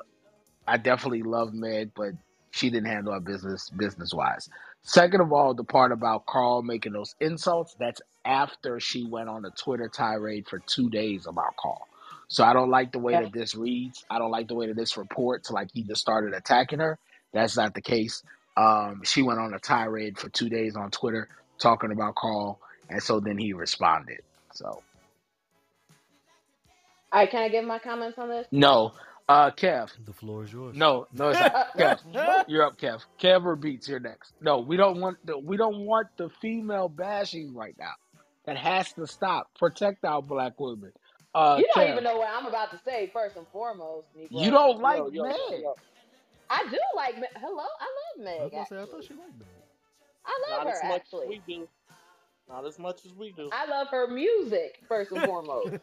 I 0.66 0.76
definitely 0.78 1.22
love 1.22 1.52
Meg, 1.54 1.92
but 1.96 2.12
she 2.52 2.70
didn't 2.70 2.88
handle 2.88 3.12
our 3.12 3.20
business 3.20 3.70
business 3.70 4.14
wise. 4.14 4.48
Second 4.82 5.20
of 5.20 5.32
all, 5.32 5.54
the 5.54 5.64
part 5.64 5.92
about 5.92 6.26
Carl 6.26 6.62
making 6.62 6.92
those 6.92 7.14
insults, 7.20 7.74
that's 7.78 8.00
after 8.24 8.80
she 8.80 9.06
went 9.06 9.28
on 9.28 9.44
a 9.44 9.50
Twitter 9.50 9.88
tirade 9.88 10.46
for 10.48 10.60
two 10.60 10.90
days 10.90 11.26
about 11.26 11.56
Carl. 11.56 11.88
So 12.28 12.44
I 12.44 12.52
don't 12.52 12.70
like 12.70 12.92
the 12.92 12.98
way 12.98 13.14
Yeah. 13.14 13.20
that 13.20 13.32
this 13.32 13.54
reads. 13.54 14.04
I 14.10 14.18
don't 14.18 14.30
like 14.30 14.48
the 14.48 14.54
way 14.54 14.66
that 14.68 14.76
this 14.76 14.96
reports 14.96 15.50
like 15.50 15.70
he 15.72 15.84
just 15.84 16.00
started 16.00 16.34
attacking 16.34 16.80
her. 16.80 16.98
That's 17.32 17.56
not 17.56 17.74
the 17.74 17.82
case. 17.82 18.22
Um, 18.56 19.02
she 19.04 19.22
went 19.22 19.40
on 19.40 19.54
a 19.54 19.58
tirade 19.58 20.18
for 20.18 20.28
two 20.30 20.48
days 20.50 20.76
on 20.76 20.90
Twitter 20.90 21.28
talking 21.60 21.92
about 21.92 22.14
Carl, 22.16 22.60
and 22.90 23.02
so 23.02 23.20
then 23.20 23.38
he 23.38 23.52
responded. 23.54 24.20
So 24.54 24.82
All 27.12 27.20
right, 27.20 27.30
can 27.30 27.42
I 27.42 27.48
give 27.48 27.64
my 27.64 27.78
comments 27.78 28.18
on 28.18 28.28
this? 28.28 28.46
no, 28.52 28.92
uh, 29.28 29.50
Kev. 29.50 29.90
The 30.04 30.12
floor 30.12 30.44
is 30.44 30.52
yours. 30.52 30.76
No, 30.76 31.06
no, 31.12 31.28
it's 31.30 31.40
not. 31.40 31.54
Kev, 31.76 32.44
you're 32.48 32.64
up, 32.64 32.78
Kev. 32.78 33.02
Kev 33.20 33.44
or 33.44 33.56
Beats, 33.56 33.88
you're 33.88 34.00
next. 34.00 34.32
No, 34.40 34.60
we 34.60 34.76
don't 34.76 35.00
want 35.00 35.18
the 35.24 35.38
we 35.38 35.56
don't 35.56 35.80
want 35.86 36.08
the 36.16 36.28
female 36.40 36.88
bashing 36.88 37.54
right 37.54 37.74
now. 37.78 37.92
That 38.46 38.56
has 38.56 38.92
to 38.94 39.06
stop. 39.06 39.48
Protect 39.58 40.04
our 40.04 40.22
black 40.22 40.58
women. 40.58 40.92
Uh, 41.34 41.56
you 41.58 41.68
don't 41.74 41.84
Kev, 41.86 41.92
even 41.92 42.04
know 42.04 42.16
what 42.18 42.28
I'm 42.32 42.46
about 42.46 42.70
to 42.72 42.80
say. 42.84 43.10
First 43.12 43.36
and 43.36 43.46
foremost, 43.52 44.06
Negro. 44.16 44.28
you 44.44 44.50
don't 44.50 44.80
like 44.80 44.98
Yo, 44.98 45.10
yo, 45.12 45.22
Meg. 45.24 45.36
yo. 45.62 45.74
I 46.48 46.66
do 46.70 46.78
like 46.96 47.14
Meg. 47.16 47.30
Hello, 47.36 47.62
I 47.62 47.62
love 47.62 48.40
I 48.40 48.44
was 48.44 48.50
Meg. 48.50 48.50
gonna 48.52 48.66
say 48.66 48.76
I 48.82 48.86
thought 48.86 49.04
she 49.04 49.14
liked 49.14 49.38
that. 49.38 49.46
I 50.26 50.38
love 50.50 50.64
Not 50.64 50.72
as 50.74 50.80
her. 50.80 50.88
much 50.88 51.00
Actually, 51.02 51.26
as 51.26 51.28
we 51.46 51.54
do. 51.54 51.68
Not 52.48 52.66
as 52.66 52.78
much 52.78 53.06
as 53.06 53.14
we 53.14 53.32
do. 53.32 53.48
I 53.52 53.66
love 53.66 53.88
her 53.88 54.08
music 54.08 54.80
first 54.88 55.12
and 55.12 55.22
foremost. 55.26 55.76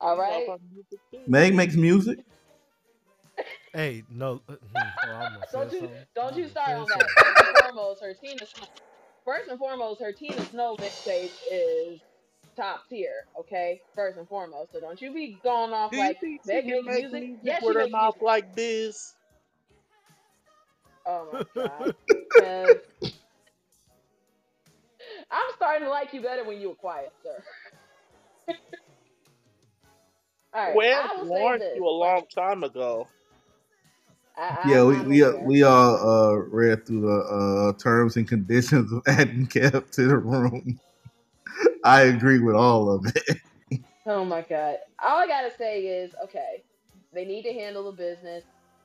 All 0.00 0.16
We 0.16 0.22
love 0.22 0.44
right. 0.44 0.48
her 0.48 0.58
music 0.70 1.00
too. 1.12 1.28
Meg 1.28 1.54
makes 1.54 1.76
music. 1.76 2.20
Hey, 3.72 4.04
no. 4.08 4.42
uh, 4.48 4.56
hmm, 4.56 4.88
oh, 5.02 5.42
Don't 5.52 5.72
you 5.72 5.90
something. 5.90 6.06
don't 6.14 6.36
you 6.36 6.48
I 6.66 6.70
start 6.70 6.78
on 6.78 6.90
that. 6.90 7.14
First 7.16 7.38
and 7.40 7.50
foremost, 7.50 8.02
her 8.02 8.14
Tina. 8.14 8.46
First 9.24 9.48
and 9.48 9.58
foremost, 9.58 10.00
her 10.02 10.12
Tina 10.12 10.44
Snow 10.46 10.76
mixtape 10.78 11.34
is 11.50 12.00
top 12.56 12.82
tier. 12.88 13.12
Okay, 13.40 13.82
first 13.94 14.18
and 14.18 14.28
foremost. 14.28 14.72
So 14.72 14.80
don't 14.80 15.00
you 15.00 15.14
be 15.14 15.40
going 15.44 15.72
off 15.72 15.92
Do 15.92 15.96
like 15.96 16.18
think 16.20 16.42
Meg 16.44 16.66
makes 16.66 16.86
make 16.86 17.12
music. 17.12 17.12
music 17.12 17.40
Yes, 17.42 17.62
with 17.62 17.76
her 17.76 17.86
makes 17.86 17.92
mouth 17.92 18.16
music. 18.16 18.22
like 18.22 18.54
this? 18.54 19.16
Oh 21.06 21.26
my 21.26 21.42
god. 21.56 21.90
I'm 25.30 25.50
starting 25.56 25.84
to 25.84 25.90
like 25.90 26.12
you 26.14 26.22
better 26.22 26.44
when 26.44 26.60
you 26.60 26.70
were 26.70 26.76
quiet, 26.76 27.12
sir. 27.24 27.44
All 30.54 30.66
right, 30.66 30.76
Well, 30.76 31.02
I 31.04 31.18
will 31.18 31.26
say 31.26 31.30
warned 31.30 31.62
you 31.74 31.86
a 31.86 31.90
long 31.90 32.24
time 32.34 32.64
ago. 32.64 33.08
I, 34.36 34.70
Yeah, 34.70 34.84
we 34.84 35.02
we 35.02 35.22
aware. 35.22 35.46
we 35.46 35.62
all 35.62 35.96
uh, 35.96 36.32
read 36.34 36.86
through 36.86 37.02
the 37.02 37.74
uh, 37.76 37.78
terms 37.78 38.16
and 38.16 38.26
conditions 38.26 38.92
of 38.92 39.02
adding 39.06 39.46
Kev 39.46 39.90
to 39.92 40.06
the 40.08 40.16
room. 40.16 40.80
I 41.84 42.02
agree 42.02 42.38
with 42.38 42.54
all 42.54 42.90
of 42.90 43.06
it. 43.14 43.38
Oh 44.10 44.24
my 44.24 44.40
god. 44.40 44.76
All 45.06 45.18
I 45.18 45.26
gotta 45.26 45.50
say 45.58 45.82
is, 45.82 46.14
okay, 46.24 46.62
they 47.12 47.26
need 47.26 47.42
to 47.42 47.52
handle 47.52 47.90
the 47.90 47.96
business. 47.96 48.42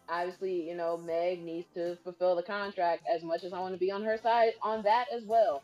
Obviously, 0.09 0.67
you 0.67 0.75
know, 0.75 0.97
Meg 0.97 1.41
needs 1.41 1.65
to 1.75 1.95
fulfill 2.03 2.35
the 2.35 2.43
contract 2.43 3.03
as 3.09 3.23
much 3.23 3.45
as 3.45 3.53
I 3.53 3.59
want 3.61 3.73
to 3.73 3.79
be 3.79 3.89
on 3.89 4.03
her 4.03 4.17
side 4.21 4.51
on 4.61 4.83
that 4.83 5.05
as 5.15 5.23
well. 5.23 5.63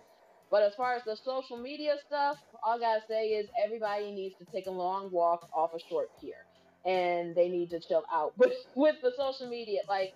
But 0.51 0.63
as 0.63 0.73
far 0.75 0.95
as 0.95 1.03
the 1.05 1.17
social 1.23 1.57
media 1.57 1.95
stuff, 2.05 2.37
all 2.63 2.77
I 2.77 2.79
gotta 2.79 3.01
say 3.09 3.29
is 3.29 3.49
everybody 3.63 4.11
needs 4.13 4.35
to 4.37 4.45
take 4.53 4.67
a 4.67 4.71
long 4.71 5.11
walk 5.11 5.41
off 5.53 5.71
a 5.75 5.79
short 5.89 6.09
pier. 6.21 6.35
And 6.85 7.35
they 7.35 7.49
need 7.49 7.69
to 7.71 7.81
chill 7.81 8.03
out 8.13 8.33
with 8.37 8.53
with 8.75 8.95
the 9.03 9.13
social 9.17 9.49
media. 9.49 9.81
Like 9.89 10.11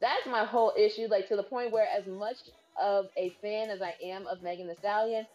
that's 0.00 0.26
my 0.26 0.44
whole 0.44 0.72
issue. 0.78 1.08
Like 1.10 1.28
to 1.28 1.36
the 1.36 1.42
point 1.44 1.72
where 1.72 1.86
as 1.96 2.06
much 2.06 2.36
of 2.80 3.06
a 3.18 3.34
fan 3.42 3.70
as 3.70 3.80
I 3.82 3.94
am 4.04 4.26
of 4.26 4.42
Megan 4.42 4.68
Thee 4.68 4.74
Stallion, 4.78 5.26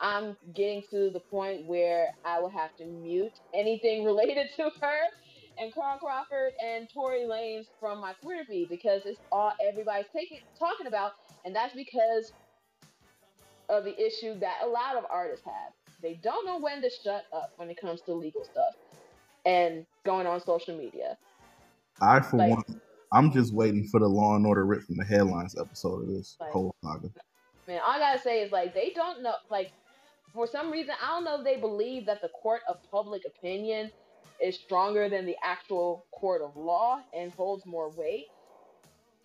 I'm 0.00 0.36
getting 0.54 0.82
to 0.90 1.10
the 1.10 1.20
point 1.30 1.66
where 1.66 2.08
I 2.24 2.40
will 2.40 2.50
have 2.50 2.74
to 2.78 2.86
mute 2.86 3.32
anything 3.54 4.04
related 4.06 4.48
to 4.56 4.70
her 4.80 4.98
and 5.58 5.74
Carl 5.74 5.98
Crawford 5.98 6.52
and 6.64 6.88
Tory 6.94 7.22
Lanez 7.22 7.66
from 7.80 8.00
my 8.00 8.14
Twitter 8.22 8.44
feed 8.48 8.68
because 8.70 9.02
it's 9.04 9.20
all 9.32 9.52
everybody's 9.68 10.06
taking 10.14 10.38
talking 10.58 10.86
about, 10.86 11.12
and 11.44 11.54
that's 11.54 11.74
because 11.74 12.32
of 13.68 13.84
the 13.84 13.98
issue 14.04 14.38
that 14.40 14.58
a 14.64 14.66
lot 14.66 14.96
of 14.96 15.04
artists 15.10 15.44
have. 15.44 15.72
They 16.00 16.14
don't 16.22 16.46
know 16.46 16.58
when 16.58 16.80
to 16.82 16.90
shut 16.90 17.24
up 17.32 17.52
when 17.56 17.68
it 17.70 17.80
comes 17.80 18.00
to 18.02 18.12
legal 18.12 18.44
stuff 18.44 18.74
and 19.44 19.84
going 20.04 20.26
on 20.26 20.40
social 20.40 20.76
media. 20.76 21.16
I, 22.00 22.20
for 22.20 22.36
Like- 22.36 22.50
one, 22.50 22.80
I'm 23.12 23.32
just 23.32 23.52
waiting 23.52 23.86
for 23.88 23.98
the 24.00 24.08
Law 24.08 24.36
and 24.36 24.46
Order 24.46 24.64
ripped 24.64 24.84
from 24.84 24.96
the 24.96 25.04
headlines 25.04 25.58
episode 25.58 26.02
of 26.02 26.08
this 26.08 26.36
Like- 26.40 26.52
whole 26.52 26.74
saga. 26.84 27.10
Man, 27.66 27.80
all 27.80 27.90
I 27.90 27.98
gotta 27.98 28.18
say 28.20 28.42
is 28.42 28.52
like 28.52 28.74
they 28.74 28.90
don't 28.90 29.22
know. 29.22 29.34
Like 29.50 29.72
for 30.32 30.46
some 30.46 30.70
reason, 30.70 30.94
I 31.02 31.08
don't 31.08 31.24
know 31.24 31.38
if 31.38 31.44
they 31.44 31.56
believe 31.56 32.06
that 32.06 32.22
the 32.22 32.28
court 32.28 32.62
of 32.68 32.78
public 32.90 33.24
opinion 33.26 33.90
is 34.40 34.58
stronger 34.58 35.08
than 35.08 35.26
the 35.26 35.36
actual 35.42 36.06
court 36.12 36.42
of 36.42 36.56
law 36.56 37.02
and 37.12 37.32
holds 37.32 37.66
more 37.66 37.90
weight. 37.90 38.26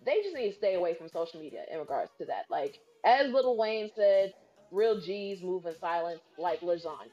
They 0.04 0.22
just 0.22 0.34
need 0.34 0.50
to 0.50 0.56
stay 0.56 0.74
away 0.74 0.94
from 0.94 1.08
social 1.08 1.40
media 1.40 1.64
in 1.70 1.78
regards 1.78 2.10
to 2.18 2.24
that. 2.26 2.46
Like 2.50 2.80
as 3.04 3.32
Lil 3.32 3.56
Wayne 3.56 3.90
said, 3.94 4.32
real 4.70 5.00
G's 5.00 5.42
move 5.42 5.66
in 5.66 5.74
silence 5.78 6.20
like 6.38 6.60
lasagna. 6.60 7.08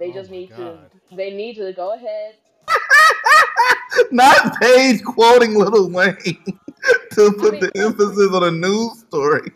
They 0.00 0.10
Oh 0.10 0.12
just 0.12 0.30
need 0.30 0.50
God. 0.50 0.90
to. 1.10 1.16
They 1.16 1.30
need 1.32 1.54
to 1.56 1.72
go 1.72 1.94
ahead. 1.94 2.34
Not 4.10 4.60
Paige 4.60 5.02
quoting 5.04 5.54
Lil 5.54 5.90
Wayne 5.90 6.16
to 7.12 7.32
put 7.38 7.52
mean- 7.52 7.60
the 7.60 7.72
emphasis 7.76 8.30
on 8.32 8.42
a 8.44 8.50
news 8.50 9.00
story. 9.00 9.50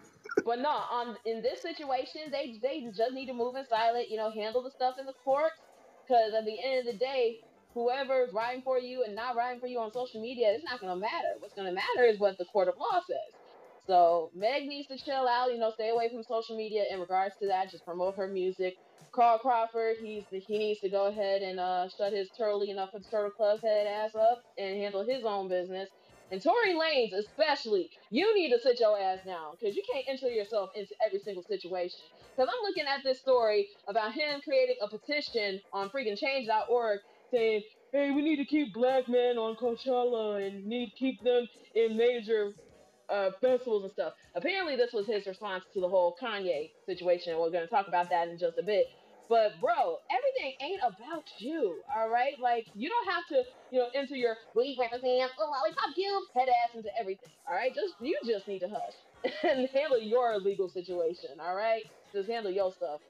But 0.45 0.61
no, 0.61 0.71
on 0.71 1.17
in 1.27 1.43
this 1.43 1.61
situation, 1.61 2.23
they 2.31 2.59
they 2.63 2.87
just 2.97 3.13
need 3.13 3.27
to 3.27 3.35
move 3.35 3.57
in 3.57 3.67
silence. 3.67 4.07
You 4.09 4.17
know, 4.17 4.31
handle 4.31 4.63
the 4.63 4.71
stuff 4.71 4.95
in 4.99 5.07
the 5.07 5.13
courts. 5.25 5.55
Because 6.07 6.33
at 6.33 6.47
the 6.47 6.57
end 6.65 6.87
of 6.89 6.93
the 6.95 6.99
day, 6.99 7.37
whoever's 7.75 8.33
writing 8.33 8.63
for 8.63 8.79
you 8.79 9.05
and 9.05 9.15
not 9.15 9.37
writing 9.37 9.61
for 9.61 9.67
you 9.67 9.79
on 9.79 9.93
social 9.93 10.23
media, 10.23 10.53
it's 10.53 10.65
not 10.65 10.81
gonna 10.81 10.97
matter. 10.97 11.37
What's 11.41 11.53
gonna 11.55 11.73
matter 11.73 12.05
is 12.09 12.19
what 12.19 12.39
the 12.39 12.47
court 12.47 12.69
of 12.69 12.75
law 12.79 13.01
says. 13.07 13.35
So 13.89 14.31
Meg 14.35 14.67
needs 14.69 14.89
to 14.89 14.99
chill 14.99 15.29
out. 15.29 15.53
You 15.53 15.59
know, 15.59 15.73
stay 15.73 15.91
away 15.91 16.11
from 16.11 16.25
social 16.25 16.57
media 16.57 16.85
in 16.93 17.01
regards 17.01 17.37
to 17.43 17.49
that. 17.49 17.71
Just 17.73 17.87
promote 17.87 18.17
her 18.19 18.29
music. 18.29 18.75
Carl 19.15 19.39
Crawford, 19.41 19.97
he's 20.03 20.27
he 20.31 20.59
needs 20.59 20.81
to 20.83 20.91
go 20.91 21.07
ahead 21.09 21.43
and 21.43 21.61
uh, 21.61 21.89
shut 21.99 22.13
his 22.15 22.31
turtle, 22.39 22.63
enough 22.63 22.91
the 22.95 23.03
Turtle 23.11 23.33
Club 23.33 23.61
head 23.65 23.87
ass 23.89 24.15
up 24.17 24.43
and 24.59 24.79
handle 24.79 25.07
his 25.09 25.25
own 25.25 25.49
business. 25.49 25.91
And 26.31 26.43
Tory 26.43 26.75
Lanez, 26.75 27.13
especially, 27.19 27.91
you 28.11 28.35
need 28.37 28.51
to 28.53 28.61
sit 28.61 28.81
your 28.81 28.99
ass 29.01 29.21
down 29.27 29.55
because 29.61 29.77
you 29.77 29.83
can't 29.93 30.07
enter 30.09 30.29
yourself 30.29 30.71
into 30.77 30.95
every 31.07 31.21
single 31.21 31.45
situation. 31.45 32.07
Because 32.37 32.51
I'm 32.53 32.63
looking 32.69 32.87
at 32.87 33.03
this 33.05 33.21
story 33.21 33.69
about 33.89 34.13
him 34.15 34.41
creating 34.45 34.77
a 34.83 34.89
petition 34.89 35.61
on 35.73 35.91
freaking 35.91 36.19
change.org 36.19 37.01
saying, 37.35 37.63
hey, 37.93 38.13
we 38.13 38.23
need 38.23 38.37
to 38.37 38.47
keep 38.47 38.75
black 38.75 39.09
men 39.09 39.39
on 39.39 39.57
Coachella 39.57 40.47
and 40.47 40.67
need 40.67 40.91
to 40.91 40.97
keep 40.99 41.23
them 41.25 41.49
in 41.75 41.97
major 41.97 42.53
uh, 43.11 43.31
festivals 43.41 43.85
and 43.85 43.93
stuff. 43.93 44.15
Apparently, 44.37 44.77
this 44.77 44.93
was 44.93 45.07
his 45.07 45.27
response 45.27 45.65
to 45.75 45.81
the 45.81 45.89
whole 45.89 46.17
Kanye 46.23 46.71
situation. 46.87 47.39
We're 47.39 47.51
going 47.51 47.65
to 47.67 47.71
talk 47.71 47.89
about 47.89 48.11
that 48.11 48.29
in 48.29 48.39
just 48.39 48.59
a 48.59 48.65
bit. 48.65 48.87
But 49.29 49.61
bro, 49.61 49.99
everything 50.11 50.55
ain't 50.63 50.83
about 50.85 51.25
you, 51.39 51.83
all 51.97 52.09
right? 52.11 52.35
Like 52.41 52.67
you 52.75 52.91
don't 52.91 53.13
have 53.15 53.27
to, 53.29 53.45
you 53.71 53.81
know, 53.81 53.89
enter 53.95 54.17
your 54.17 54.37
we 54.55 54.77
represent 54.81 55.33
lollipop 55.41 55.97
guild 55.97 56.25
head 56.37 56.49
ass 56.49 56.77
into 56.77 56.91
everything, 57.01 57.31
all 57.49 57.55
right? 57.55 57.75
Just 57.75 57.95
you 58.01 58.19
just 58.27 58.49
need 58.49 58.61
to 58.61 58.69
hush 58.69 59.33
and 59.45 59.69
handle 59.75 60.01
your 60.01 60.39
legal 60.41 60.69
situation, 60.69 61.31
all 61.41 61.55
right? 61.57 61.83
Just 62.15 62.31
handle 62.31 62.53
your 62.53 62.73
stuff. 62.73 63.01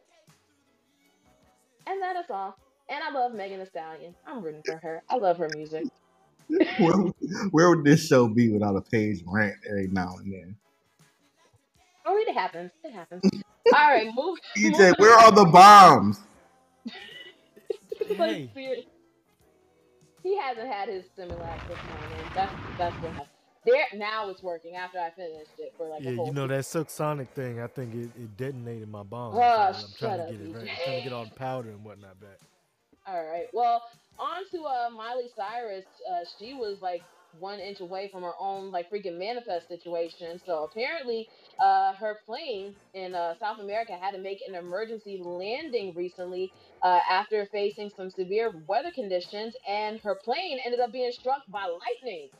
And 1.86 2.02
that 2.02 2.16
is 2.16 2.26
all. 2.30 2.56
And 2.90 3.02
I 3.02 3.10
love 3.12 3.32
Megan 3.34 3.60
Thee 3.60 3.66
Stallion. 3.66 4.16
I'm 4.26 4.42
rooting 4.42 4.62
for 4.64 4.78
her. 4.78 5.02
I 5.10 5.16
love 5.16 5.38
her 5.38 5.50
music. 5.50 5.88
Where, 6.78 6.96
where 7.50 7.70
would 7.70 7.84
this 7.84 8.06
show 8.06 8.28
be 8.28 8.50
without 8.50 8.76
a 8.76 8.80
page 8.80 9.22
rant 9.26 9.56
every 9.68 9.88
now 9.88 10.16
and 10.18 10.32
then? 10.32 10.56
Oh, 12.06 12.16
it 12.16 12.32
happens. 12.32 12.70
It 12.84 12.92
happens. 12.92 13.22
All 13.72 13.90
right, 13.90 14.08
move. 14.14 14.38
EJ, 14.58 14.98
where 14.98 15.18
are 15.18 15.32
the 15.32 15.44
bombs? 15.44 16.20
like. 18.18 18.50
He 20.22 20.36
hasn't 20.36 20.68
had 20.68 20.88
his 20.88 21.04
Similac 21.18 21.66
this 21.68 21.78
morning. 21.88 22.30
That's 22.34 22.52
that's 22.76 22.94
what 23.02 23.12
happened. 23.12 23.28
There 23.64 23.84
now 23.94 24.28
it's 24.30 24.42
working 24.42 24.76
after 24.76 24.98
I 24.98 25.10
finished 25.10 25.50
it 25.58 25.72
for 25.76 25.88
like 25.88 26.02
Yeah, 26.02 26.12
a 26.12 26.14
whole 26.14 26.26
you 26.26 26.32
know 26.32 26.46
that 26.46 26.64
Silk 26.66 26.90
Sonic 26.90 27.28
thing. 27.30 27.60
I 27.60 27.66
think 27.66 27.94
it, 27.94 28.10
it 28.20 28.36
detonated 28.36 28.88
my 28.88 29.02
bomb. 29.02 29.34
Oh, 29.34 29.38
I'm 29.40 29.74
shut 29.74 29.98
trying 29.98 30.20
up, 30.20 30.28
to 30.28 30.32
get 30.32 30.46
it 30.46 30.54
right. 30.54 30.62
I'm 30.62 30.76
trying 30.84 30.96
to 30.98 31.04
get 31.04 31.12
all 31.12 31.24
the 31.24 31.30
powder 31.30 31.70
and 31.70 31.84
whatnot 31.84 32.20
back. 32.20 32.38
All 33.06 33.24
right. 33.24 33.46
Well, 33.52 33.82
on 34.18 34.44
to 34.52 34.64
uh, 34.64 34.90
Miley 34.90 35.28
Cyrus. 35.34 35.84
Uh, 36.10 36.24
she 36.38 36.54
was 36.54 36.78
like 36.80 37.06
one 37.32 37.60
inch 37.60 37.80
away 37.80 38.08
from 38.10 38.22
her 38.22 38.32
own 38.40 38.70
like 38.70 38.90
freaking 38.90 39.18
manifest 39.18 39.68
situation. 39.68 40.38
So 40.44 40.64
apparently, 40.64 41.28
uh, 41.62 41.94
her 41.94 42.18
plane 42.26 42.76
in 42.94 43.14
uh, 43.14 43.34
South 43.38 43.58
America 43.60 43.92
had 44.00 44.12
to 44.12 44.18
make 44.18 44.38
an 44.48 44.54
emergency 44.54 45.18
landing 45.22 45.94
recently 45.94 46.52
uh, 46.82 47.00
after 47.10 47.46
facing 47.52 47.90
some 47.90 48.10
severe 48.10 48.52
weather 48.66 48.92
conditions, 48.94 49.54
and 49.68 50.00
her 50.02 50.18
plane 50.24 50.58
ended 50.64 50.80
up 50.80 50.92
being 50.92 51.12
struck 51.12 51.42
by 51.48 51.64
lightning. 51.66 52.30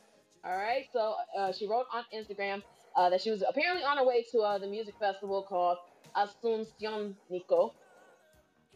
All 0.43 0.55
right. 0.55 0.85
So 0.91 1.15
uh, 1.37 1.51
she 1.51 1.67
wrote 1.67 1.85
on 1.93 2.03
Instagram 2.13 2.61
uh, 2.95 3.09
that 3.09 3.21
she 3.21 3.31
was 3.31 3.43
apparently 3.47 3.83
on 3.83 3.97
her 3.97 4.05
way 4.05 4.25
to 4.31 4.39
uh, 4.39 4.57
the 4.57 4.67
music 4.67 4.95
festival 4.99 5.43
called 5.47 5.77
Asuncion 6.15 7.15
Nico. 7.29 7.75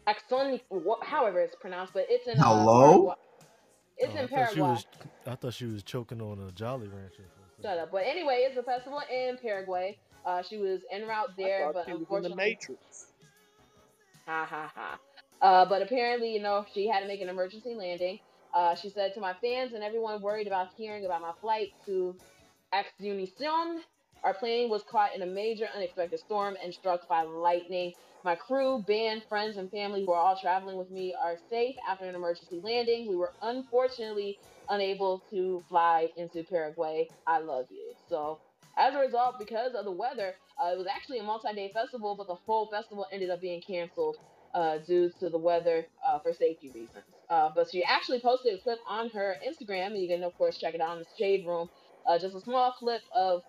Axon, 0.06 0.60
however 1.02 1.40
it's 1.40 1.56
pronounced, 1.56 1.94
but 1.94 2.06
it's 2.08 2.26
in 2.26 2.38
uh, 2.40 2.42
Hello? 2.44 2.76
Paraguay. 2.78 3.14
It's 3.98 4.14
Oh, 4.14 4.18
in 4.18 4.24
I 4.24 4.26
thought 4.28 4.50
she 4.50 4.60
Paraguay. 4.60 4.60
was. 4.60 4.86
I 5.26 5.34
thought 5.36 5.54
she 5.54 5.66
was 5.66 5.82
choking 5.82 6.20
on 6.20 6.38
a 6.40 6.52
Jolly 6.52 6.88
Rancher. 6.88 7.24
Shut 7.62 7.78
up. 7.78 7.90
But 7.92 8.04
anyway, 8.06 8.46
it's 8.48 8.56
a 8.58 8.62
festival 8.62 9.00
in 9.10 9.38
Paraguay. 9.38 9.98
Uh, 10.26 10.42
she 10.42 10.58
was 10.58 10.80
en 10.92 11.06
route 11.06 11.30
there, 11.36 11.66
thought 11.66 11.74
but 11.74 11.86
she 11.86 11.92
was 11.92 12.06
in 12.10 12.22
the 12.22 12.36
Matrix. 12.36 13.06
ha 14.26 14.46
ha 14.48 14.72
ha. 14.74 14.98
Uh, 15.40 15.64
but 15.68 15.82
apparently, 15.82 16.32
you 16.32 16.40
know, 16.42 16.66
she 16.72 16.88
had 16.88 17.00
to 17.00 17.06
make 17.08 17.20
an 17.20 17.28
emergency 17.28 17.74
landing. 17.74 18.18
Uh, 18.54 18.74
she 18.74 18.90
said 18.90 19.14
to 19.14 19.20
my 19.20 19.34
fans 19.42 19.72
and 19.74 19.82
everyone 19.82 20.22
worried 20.22 20.46
about 20.46 20.68
hearing 20.76 21.04
about 21.04 21.20
my 21.22 21.32
flight 21.40 21.68
to 21.86 22.16
Asunción, 22.74 23.78
our 24.24 24.34
plane 24.34 24.70
was 24.70 24.84
caught 24.90 25.14
in 25.16 25.22
a 25.22 25.26
major 25.26 25.68
unexpected 25.76 26.20
storm 26.20 26.56
and 26.62 26.74
struck 26.74 27.08
by 27.08 27.22
lightning. 27.24 27.94
My 28.24 28.36
crew, 28.36 28.84
band, 28.86 29.24
friends, 29.28 29.58
and 29.58 29.70
family 29.70 30.04
who 30.04 30.12
are 30.12 30.20
all 30.20 30.38
traveling 30.40 30.78
with 30.78 30.90
me 30.90 31.14
are 31.22 31.38
safe 31.50 31.76
after 31.88 32.06
an 32.06 32.16
emergency 32.16 32.60
landing. 32.64 33.08
We 33.08 33.16
were 33.16 33.34
unfortunately 33.42 34.38
unable 34.68 35.24
to 35.30 35.64
fly 35.68 36.10
into 36.16 36.44
Paraguay. 36.44 37.10
I 37.26 37.40
love 37.40 37.66
you. 37.70 37.94
So, 38.08 38.40
as 38.78 38.94
a 38.94 39.00
result, 39.00 39.36
because 39.38 39.74
of 39.74 39.84
the 39.86 39.92
weather, 39.92 40.34
uh, 40.62 40.70
it 40.72 40.78
was 40.78 40.88
actually 40.88 41.20
a 41.20 41.24
multi-day 41.24 41.72
festival, 41.74 42.16
but 42.16 42.28
the 42.28 42.38
whole 42.46 42.68
festival 42.72 43.06
ended 43.12 43.30
up 43.30 43.40
being 43.42 43.62
canceled 43.66 44.16
uh, 44.54 44.78
due 44.78 45.10
to 45.20 45.30
the 45.30 45.38
weather 45.38 45.86
uh, 46.06 46.18
for 46.20 46.32
safety 46.32 46.72
reasons. 46.74 47.04
Uh, 47.30 47.50
but 47.54 47.68
she 47.70 47.84
actually 47.84 48.20
posted 48.20 48.54
a 48.54 48.62
clip 48.62 48.78
on 48.88 49.10
her 49.10 49.36
Instagram, 49.46 49.88
and 49.88 49.98
you 50.02 50.08
can 50.08 50.24
of 50.24 50.34
course 50.36 50.58
check 50.58 50.74
it 50.74 50.80
out 50.80 50.94
in 50.94 51.00
the 51.00 51.06
Shade 51.18 51.46
Room. 51.46 51.68
Uh, 52.08 52.18
just 52.18 52.36
a 52.36 52.40
small 52.40 52.72
clip 52.72 53.02
of 53.14 53.42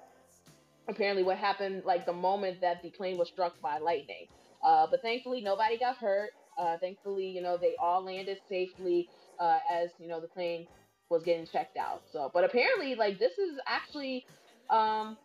apparently 0.88 1.24
what 1.24 1.38
happened 1.38 1.84
like 1.86 2.06
the 2.06 2.14
moment 2.14 2.62
that 2.62 2.82
the 2.82 2.92
plane 2.92 3.18
was 3.18 3.30
struck 3.30 3.54
by 3.62 3.78
lightning. 3.80 4.28
Uh, 4.64 4.88
but 4.90 5.02
thankfully, 5.02 5.42
nobody 5.42 5.78
got 5.78 5.98
hurt. 5.98 6.30
Uh, 6.58 6.78
thankfully, 6.80 7.28
you 7.28 7.42
know 7.42 7.58
they 7.60 7.76
all 7.82 8.04
landed 8.04 8.38
safely 8.48 9.10
uh, 9.40 9.60
as 9.72 9.92
you 9.98 10.08
know 10.08 10.22
the 10.22 10.28
plane 10.30 10.68
was 11.10 11.24
getting 11.24 11.46
checked 11.46 11.78
out. 11.78 12.02
So, 12.06 12.32
but 12.34 12.44
apparently, 12.44 12.96
like 12.96 13.20
this 13.20 13.38
is 13.38 13.60
actually 13.68 14.26
um, 14.70 15.18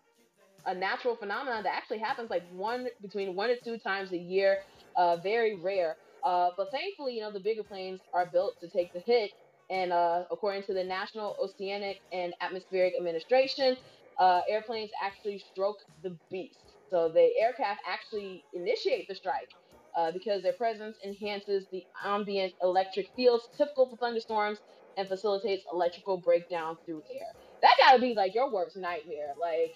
a 0.66 0.74
natural 0.74 1.16
phenomenon 1.16 1.62
that 1.64 1.74
actually 1.74 1.98
happens 1.98 2.30
like 2.30 2.44
one 2.50 2.86
between 3.02 3.34
one 3.34 3.48
to 3.48 3.56
two 3.64 3.78
times 3.78 4.12
a 4.12 4.18
year. 4.18 4.58
Uh, 4.96 5.16
very 5.22 5.54
rare. 5.62 5.96
Uh, 6.22 6.50
but 6.56 6.68
thankfully, 6.72 7.14
you 7.14 7.20
know 7.20 7.32
the 7.32 7.40
bigger 7.40 7.64
planes 7.64 8.00
are 8.12 8.30
built 8.32 8.54
to 8.60 8.68
take 8.68 8.92
the 8.92 9.02
hit. 9.06 9.30
And 9.70 9.92
uh, 9.92 10.24
according 10.30 10.64
to 10.64 10.74
the 10.74 10.84
National 10.84 11.36
Oceanic 11.42 11.96
and 12.12 12.34
Atmospheric 12.40 12.94
Administration, 12.98 13.76
uh, 14.20 14.42
airplanes 14.48 14.92
actually 15.02 15.40
stroke 15.40 15.78
the 16.02 16.18
beast. 16.30 16.76
So 16.90 17.10
the 17.10 17.30
aircraft 17.40 17.82
actually 17.88 18.46
initiate 18.54 19.08
the 19.08 19.16
strike 19.16 19.50
uh, 19.96 20.12
because 20.12 20.42
their 20.42 20.54
presence 20.54 20.98
enhances 21.04 21.68
the 21.72 21.84
ambient 22.04 22.54
electric 22.62 23.08
fields 23.16 23.44
typical 23.58 23.90
for 23.90 23.98
thunderstorms 23.98 24.60
and 24.98 25.08
facilitates 25.08 25.64
electrical 25.72 26.18
breakdown 26.18 26.78
through 26.86 27.02
air. 27.14 27.28
That 27.62 27.76
gotta 27.78 28.00
be 28.00 28.14
like 28.14 28.34
your 28.34 28.52
worst 28.52 28.76
nightmare. 28.76 29.34
Like 29.40 29.72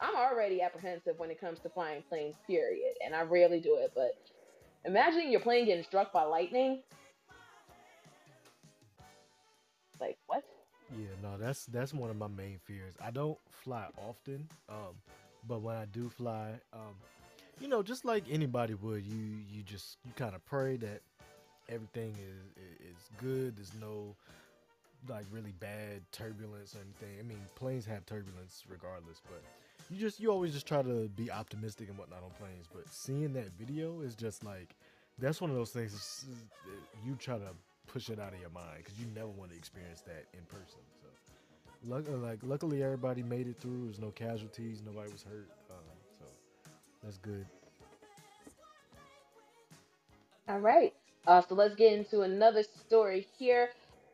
I'm 0.00 0.16
already 0.16 0.62
apprehensive 0.62 1.14
when 1.18 1.30
it 1.30 1.40
comes 1.40 1.60
to 1.60 1.70
flying 1.70 2.04
planes, 2.08 2.36
period, 2.46 2.94
and 3.04 3.14
I 3.14 3.22
rarely 3.22 3.60
do 3.60 3.78
it. 3.78 3.92
But 3.94 4.12
imagine 4.84 5.32
your 5.32 5.40
plane 5.42 5.66
getting 5.66 5.84
struck 5.84 6.12
by 6.12 6.24
lightning. 6.24 6.82
Like 10.00 10.18
what? 10.26 10.44
Yeah, 10.98 11.06
no, 11.22 11.36
that's 11.38 11.66
that's 11.66 11.94
one 11.94 12.10
of 12.10 12.16
my 12.16 12.26
main 12.28 12.58
fears. 12.64 12.94
I 13.02 13.10
don't 13.10 13.38
fly 13.50 13.86
often, 13.96 14.48
um, 14.68 14.94
but 15.46 15.62
when 15.62 15.76
I 15.76 15.84
do 15.86 16.08
fly, 16.08 16.52
um, 16.72 16.94
you 17.60 17.68
know, 17.68 17.82
just 17.82 18.04
like 18.04 18.24
anybody 18.30 18.74
would, 18.74 19.04
you 19.04 19.38
you 19.48 19.62
just 19.62 19.98
you 20.04 20.12
kind 20.16 20.34
of 20.34 20.44
pray 20.46 20.76
that 20.78 21.00
everything 21.68 22.14
is 22.18 22.64
is 22.80 23.08
good. 23.20 23.56
There's 23.56 23.72
no 23.80 24.16
like 25.08 25.24
really 25.30 25.52
bad 25.60 26.02
turbulence 26.12 26.74
or 26.74 26.80
anything. 26.80 27.18
I 27.18 27.22
mean, 27.22 27.40
planes 27.54 27.86
have 27.86 28.04
turbulence 28.04 28.64
regardless, 28.68 29.20
but 29.24 29.42
you 29.90 29.98
just 30.00 30.18
you 30.20 30.30
always 30.30 30.52
just 30.52 30.66
try 30.66 30.82
to 30.82 31.08
be 31.16 31.30
optimistic 31.30 31.88
and 31.88 31.98
whatnot 31.98 32.22
on 32.24 32.30
planes. 32.38 32.66
But 32.72 32.88
seeing 32.92 33.32
that 33.34 33.52
video 33.58 34.00
is 34.00 34.14
just 34.16 34.44
like 34.44 34.74
that's 35.18 35.40
one 35.40 35.50
of 35.50 35.56
those 35.56 35.70
things 35.70 36.24
you 37.04 37.14
try 37.16 37.38
to 37.38 37.50
push 37.92 38.08
it 38.10 38.20
out 38.20 38.32
of 38.32 38.40
your 38.40 38.50
mind 38.50 38.78
because 38.78 38.98
you 38.98 39.06
never 39.14 39.28
want 39.28 39.50
to 39.50 39.56
experience 39.56 40.02
that 40.02 40.26
in 40.34 40.44
person. 40.46 40.80
So, 41.02 41.08
luck, 41.84 42.04
like 42.08 42.40
luckily 42.42 42.82
everybody 42.82 43.22
made 43.22 43.48
it 43.48 43.58
through. 43.60 43.86
There's 43.86 44.00
no 44.00 44.10
casualties. 44.12 44.82
Nobody 44.84 45.10
was 45.12 45.22
hurt. 45.22 45.50
Um, 45.70 45.76
so 46.18 46.26
that's 47.02 47.18
good. 47.18 47.46
All 50.48 50.60
right. 50.60 50.92
Uh, 51.26 51.42
so 51.42 51.54
let's 51.54 51.74
get 51.74 51.92
into 51.92 52.22
another 52.22 52.62
story 52.62 53.26
here. 53.38 53.70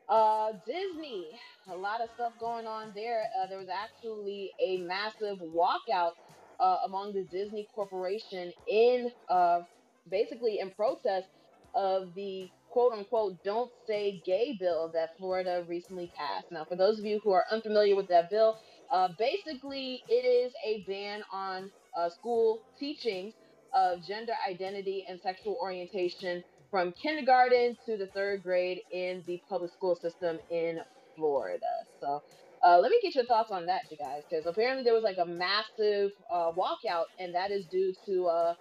Uh, 0.09 0.53
Disney, 0.65 1.27
a 1.67 1.75
lot 1.75 2.01
of 2.01 2.09
stuff 2.15 2.33
going 2.39 2.67
on 2.67 2.91
there. 2.95 3.23
Uh, 3.41 3.47
there 3.47 3.59
was 3.59 3.69
actually 3.69 4.51
a 4.59 4.77
massive 4.79 5.39
walkout 5.39 6.13
uh, 6.59 6.77
among 6.85 7.13
the 7.13 7.23
Disney 7.23 7.67
Corporation 7.73 8.53
in 8.67 9.11
uh, 9.29 9.61
basically 10.09 10.59
in 10.59 10.71
protest 10.71 11.27
of 11.73 12.13
the 12.15 12.51
quote 12.77 12.93
unquote 12.93 13.33
don't 13.43 13.71
say 13.87 14.21
gay 14.25 14.55
bill 14.59 14.91
that 14.93 15.09
Florida 15.17 15.65
recently 15.67 16.11
passed. 16.15 16.45
Now, 16.51 16.65
for 16.65 16.75
those 16.77 16.99
of 16.99 17.05
you 17.05 17.19
who 17.23 17.31
are 17.31 17.45
unfamiliar 17.51 17.95
with 17.95 18.07
that 18.09 18.29
bill, 18.29 18.55
uh, 18.91 19.09
basically 19.17 20.03
it 20.07 20.25
is 20.25 20.53
a 20.65 20.83
ban 20.87 21.23
on 21.33 21.71
uh, 21.97 22.09
school 22.09 22.61
teaching 22.79 23.33
of 23.73 24.03
gender 24.03 24.33
identity 24.47 25.05
and 25.09 25.19
sexual 25.21 25.57
orientation 25.61 26.43
from 26.69 26.93
kindergarten 27.01 27.77
to 27.85 27.97
the 27.97 28.09
third 28.15 28.43
grade 28.43 28.79
in 28.91 29.23
the 29.27 29.41
public 29.49 29.71
school 29.73 29.95
system 29.95 30.39
in 30.51 30.79
Florida. 31.15 31.65
So, 31.99 32.21
uh, 32.63 32.79
let 32.79 32.91
me 32.91 32.99
get 33.03 33.15
your 33.15 33.25
thoughts 33.25 33.51
on 33.51 33.67
that, 33.67 33.81
you 33.91 33.97
guys, 33.97 34.23
because 34.29 34.45
apparently 34.45 34.83
there 34.83 34.93
was 34.93 35.03
like 35.03 35.17
a 35.19 35.25
massive 35.25 36.11
uh, 36.31 36.51
walkout, 36.53 37.05
and 37.19 37.35
that 37.35 37.51
is 37.51 37.67
due 37.67 37.93
to 38.07 38.27
uh, 38.27 38.53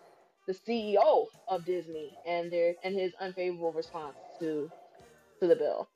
the 0.47 0.55
CEO 0.55 1.27
of 1.49 1.65
Disney 1.65 2.17
and 2.27 2.51
their 2.51 2.75
and 2.85 2.95
his 2.95 3.13
unfavorable 3.21 3.73
response 3.73 4.17
to 4.41 4.71
to 5.41 5.47
the 5.47 5.57
bill. 5.57 5.89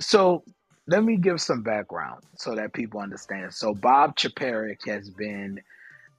So 0.00 0.42
let 0.86 1.04
me 1.04 1.16
give 1.16 1.40
some 1.40 1.62
background 1.62 2.24
so 2.36 2.54
that 2.56 2.72
people 2.72 3.00
understand. 3.00 3.54
So 3.54 3.74
Bob 3.74 4.16
Chapek 4.16 4.86
has 4.86 5.08
been 5.10 5.60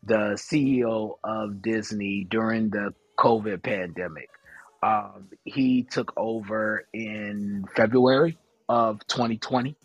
the 0.04 0.38
CEO 0.38 1.18
of 1.24 1.62
Disney 1.62 2.26
during 2.30 2.70
the 2.70 2.94
COVID 3.18 3.62
pandemic. 3.62 4.30
Um, 4.82 5.30
he 5.46 5.84
took 5.84 6.14
over 6.18 6.88
in 6.94 7.66
February 7.76 8.38
of 8.68 9.06
2020 9.08 9.76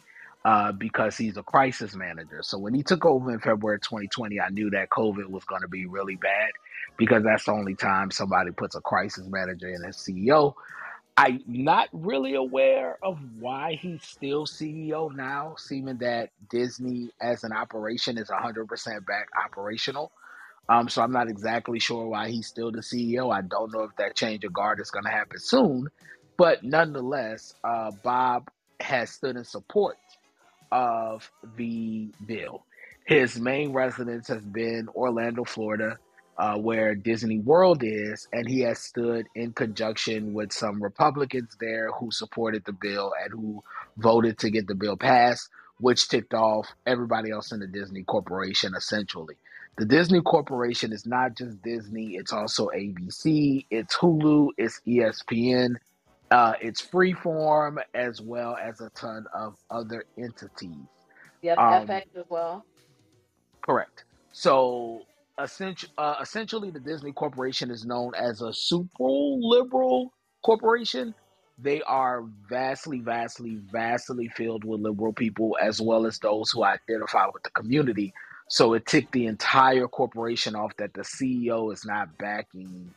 uh, 0.47 0.71
because 0.71 1.17
he's 1.17 1.37
a 1.37 1.43
crisis 1.43 1.97
manager. 1.97 2.39
So 2.43 2.57
when 2.57 2.73
he 2.73 2.85
took 2.85 3.05
over 3.05 3.33
in 3.33 3.41
February 3.41 3.81
2020, 3.81 4.41
I 4.41 4.49
knew 4.51 4.71
that 4.71 4.91
COVID 4.91 5.27
was 5.29 5.45
going 5.45 5.63
to 5.63 5.69
be 5.69 5.87
really 5.87 6.15
bad 6.15 6.51
because 6.97 7.25
that's 7.25 7.47
the 7.47 7.53
only 7.53 7.75
time 7.75 8.13
somebody 8.13 8.53
puts 8.53 8.77
a 8.77 8.81
crisis 8.81 9.27
manager 9.29 9.69
in 9.69 9.85
as 9.85 9.97
CEO. 9.97 10.55
I'm 11.17 11.43
not 11.49 11.89
really 11.93 12.35
aware 12.35 12.97
of 13.03 13.19
why 13.41 13.75
he's 13.83 14.05
still 14.05 14.47
CEO 14.47 15.13
now, 15.13 15.57
seeming 15.59 15.97
that 15.99 16.31
Disney 16.49 17.11
as 17.21 17.43
an 17.43 17.53
operation 17.53 18.17
is 18.17 18.29
100% 18.29 18.69
back 19.05 19.27
operational. 19.45 20.13
Um, 20.69 20.89
so 20.89 21.03
I'm 21.03 21.13
not 21.13 21.29
exactly 21.29 21.81
sure 21.81 22.07
why 22.07 22.31
he's 22.31 22.47
still 22.47 22.71
the 22.71 22.83
CEO. 22.83 23.35
I 23.35 23.41
don't 23.43 23.73
know 23.75 23.83
if 23.83 23.97
that 23.99 24.15
change 24.15 24.45
of 24.45 24.53
guard 24.53 24.79
is 24.79 24.93
going 24.93 25.07
to 25.07 25.11
happen 25.11 25.41
soon, 25.41 25.89
but 26.39 26.63
nonetheless, 26.63 27.53
uh, 27.65 27.91
Bob 28.05 28.49
has 28.79 29.11
stood 29.11 29.37
in 29.37 29.45
support 29.45 29.97
of 30.73 31.31
the 31.57 32.11
bill. 32.27 32.65
His 33.07 33.39
main 33.41 33.73
residence 33.73 34.29
has 34.29 34.43
been 34.43 34.89
Orlando, 34.95 35.45
Florida, 35.45 35.99
uh, 36.39 36.57
where 36.59 36.95
Disney 36.95 37.39
World 37.39 37.83
is, 37.85 38.29
and 38.33 38.49
he 38.49 38.61
has 38.61 38.79
stood 38.81 39.27
in 39.35 39.53
conjunction 39.53 40.35
with 40.35 40.53
some 40.53 40.83
Republicans 40.83 41.57
there 41.61 41.91
who 41.93 42.11
supported 42.11 42.65
the 42.65 42.73
bill 42.73 43.13
and 43.23 43.33
who 43.33 43.63
voted 43.97 44.39
to 44.41 44.51
get 44.51 44.67
the 44.67 44.75
bill 44.75 44.97
passed, 44.97 45.49
which 45.81 46.09
ticked 46.09 46.35
off 46.35 46.69
everybody 46.87 47.31
else 47.31 47.53
in 47.53 47.61
the 47.61 47.67
Disney 47.67 48.03
Corporation 48.05 48.75
essentially. 48.77 49.37
The 49.79 49.87
Disney 49.87 50.23
Corporation 50.23 50.93
is 50.93 51.07
not 51.07 51.37
just 51.37 51.63
Disney, 51.63 52.17
it's 52.17 52.33
also 52.33 52.69
ABC, 52.69 53.67
it's 53.71 53.97
Hulu, 53.97 54.51
it's 54.59 54.81
ESPN, 54.87 55.77
uh, 56.31 56.55
it's 56.61 56.83
Freeform, 56.83 57.79
as 57.95 58.21
well 58.21 58.57
as 58.63 58.81
a 58.81 58.91
ton 58.91 59.27
of 59.35 59.57
other 59.71 60.05
entities. 60.19 60.87
Yep, 61.43 61.59
Um, 61.59 61.87
FX 61.87 62.03
as 62.17 62.25
well. 62.29 62.65
Correct. 63.63 64.05
So, 64.33 65.03
essentially, 65.43 65.93
uh, 65.99 66.17
essentially, 66.21 66.71
the 66.71 66.81
Disney 66.81 67.13
Corporation 67.13 67.71
is 67.71 67.85
known 67.85 68.15
as 68.17 68.43
a 68.43 68.53
super 68.53 69.05
liberal 69.05 70.13
corporation. 70.45 71.15
They 71.59 71.83
are 71.83 72.25
vastly, 72.49 73.01
vastly, 73.01 73.61
vastly 73.73 74.29
filled 74.29 74.65
with 74.65 74.81
liberal 74.81 75.13
people, 75.13 75.57
as 75.61 75.81
well 75.81 76.07
as 76.07 76.19
those 76.19 76.51
who 76.51 76.65
identify 76.65 77.27
with 77.33 77.43
the 77.45 77.51
community. 77.51 78.13
So 78.49 78.75
it 78.75 78.87
ticked 78.87 79.13
the 79.13 79.27
entire 79.27 79.89
corporation 79.89 80.55
off 80.55 80.77
that 80.77 80.95
the 80.95 81.03
CEO 81.03 81.73
is 81.73 81.85
not 81.87 82.17
backing 82.19 82.95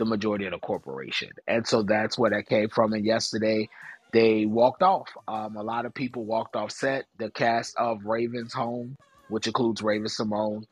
the 0.00 0.06
majority 0.06 0.46
of 0.46 0.52
the 0.52 0.58
corporation, 0.58 1.30
and 1.46 1.66
so 1.68 1.84
that's 1.84 2.18
where 2.18 2.32
that 2.32 2.48
came 2.48 2.70
from. 2.70 2.94
And 2.94 3.06
yesterday, 3.06 3.68
they 4.12 4.46
walked 4.46 4.82
off. 4.82 5.08
Um, 5.28 5.56
a 5.56 5.62
lot 5.62 5.86
of 5.86 5.94
people 5.94 6.24
walked 6.24 6.56
off 6.56 6.72
set. 6.72 7.06
The 7.18 7.30
cast 7.30 7.76
of 7.78 8.04
Raven's 8.04 8.54
Home 8.54 8.96
which 9.30 9.46
includes 9.46 9.82
Raven-Symoné, 9.82 10.64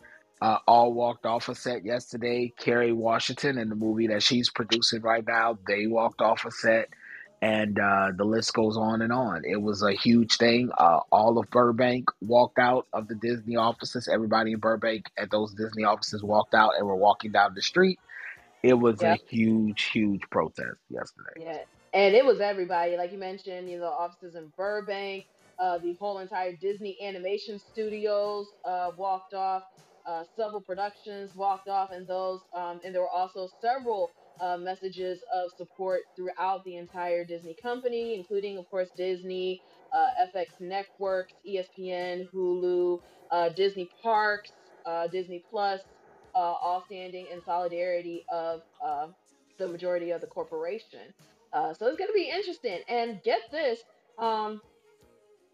uh, 0.43 0.59
all 0.67 0.93
walked 0.93 1.27
off 1.27 1.49
a 1.49 1.55
set 1.55 1.85
yesterday. 1.85 2.53
Kerry 2.59 2.93
Washington 2.93 3.59
in 3.59 3.69
the 3.69 3.77
movie 3.77 4.09
that 4.09 4.23
she's 4.23 4.51
producing 4.51 5.03
right 5.03 5.27
now, 5.27 5.59
they 5.69 5.87
walked 5.87 6.21
off 6.21 6.45
a 6.45 6.51
set, 6.51 6.91
and 7.43 7.79
uh, 7.79 8.13
the 8.17 8.25
list 8.25 8.55
goes 8.55 8.77
on 8.77 9.03
and 9.03 9.13
on. 9.13 9.43
It 9.45 9.61
was 9.61 9.83
a 9.83 9.93
huge 9.93 10.37
thing. 10.37 10.71
Uh, 10.79 11.01
all 11.11 11.39
of 11.39 11.51
Burbank 11.51 12.11
walked 12.21 12.59
out 12.59 12.87
of 12.93 13.09
the 13.09 13.17
Disney 13.17 13.57
offices. 13.57 14.09
Everybody 14.13 14.53
in 14.53 14.61
Burbank 14.61 15.07
at 15.19 15.31
those 15.31 15.55
Disney 15.55 15.85
offices 15.85 16.23
walked 16.23 16.55
out 16.55 16.73
and 16.79 16.87
were 16.87 16.97
walking 16.97 17.33
down 17.33 17.55
the 17.55 17.63
street. 17.63 17.99
It 18.63 18.75
was 18.75 19.03
Yep. 19.03 19.05
a 19.05 19.19
huge, 19.31 19.91
huge 19.93 20.23
protest 20.31 20.79
yesterday. 20.91 21.37
Yeah, 21.37 21.59
and 21.95 22.15
it 22.15 22.25
was 22.27 22.41
everybody, 22.41 22.97
like 22.97 23.13
you 23.13 23.19
mentioned, 23.19 23.71
you 23.71 23.79
know, 23.79 23.87
offices 23.87 24.37
in 24.37 24.53
Burbank, 24.57 25.25
uh, 25.59 25.79
the 25.79 25.97
whole 26.01 26.19
entire 26.19 26.57
Disney 26.57 26.99
Animation 27.03 27.59
Studios 27.59 28.49
uh, 28.67 28.93
walked 28.99 29.35
off, 29.35 29.65
uh, 30.07 30.25
several 30.37 30.63
productions 30.63 31.33
walked 31.37 31.69
off, 31.69 31.91
and 31.93 32.07
those, 32.09 32.43
um, 32.55 32.81
and 32.85 32.95
there 32.95 33.03
were 33.03 33.11
also 33.11 33.49
several 33.63 34.13
uh, 34.41 34.59
messages 34.59 35.21
of 35.35 35.51
support 35.57 36.03
throughout 36.17 36.65
the 36.65 36.77
entire 36.77 37.25
Disney 37.25 37.57
company, 37.63 38.17
including, 38.19 38.59
of 38.59 38.69
course, 38.71 38.91
Disney, 38.97 39.63
uh, 39.95 40.09
FX 40.35 40.47
Networks, 40.61 41.35
ESPN, 41.49 42.27
Hulu, 42.35 42.99
uh, 43.31 43.51
Disney 43.51 43.91
Parks, 44.03 44.53
uh, 44.87 45.09
Disney 45.09 45.45
Plus, 45.51 45.81
uh, 46.39 46.55
all 46.63 46.85
standing 46.87 47.27
in 47.33 47.43
solidarity 47.45 48.25
of 48.31 48.63
uh, 48.85 49.09
the 49.59 49.67
majority 49.67 50.13
of 50.13 50.21
the 50.21 50.27
corporation. 50.29 51.13
Uh, 51.53 51.75
so 51.75 51.87
it's 51.87 51.99
going 51.99 52.09
to 52.09 52.15
be 52.15 52.31
interesting. 52.31 52.79
And 52.89 53.21
get 53.25 53.41
this, 53.51 53.81
um, 54.19 54.61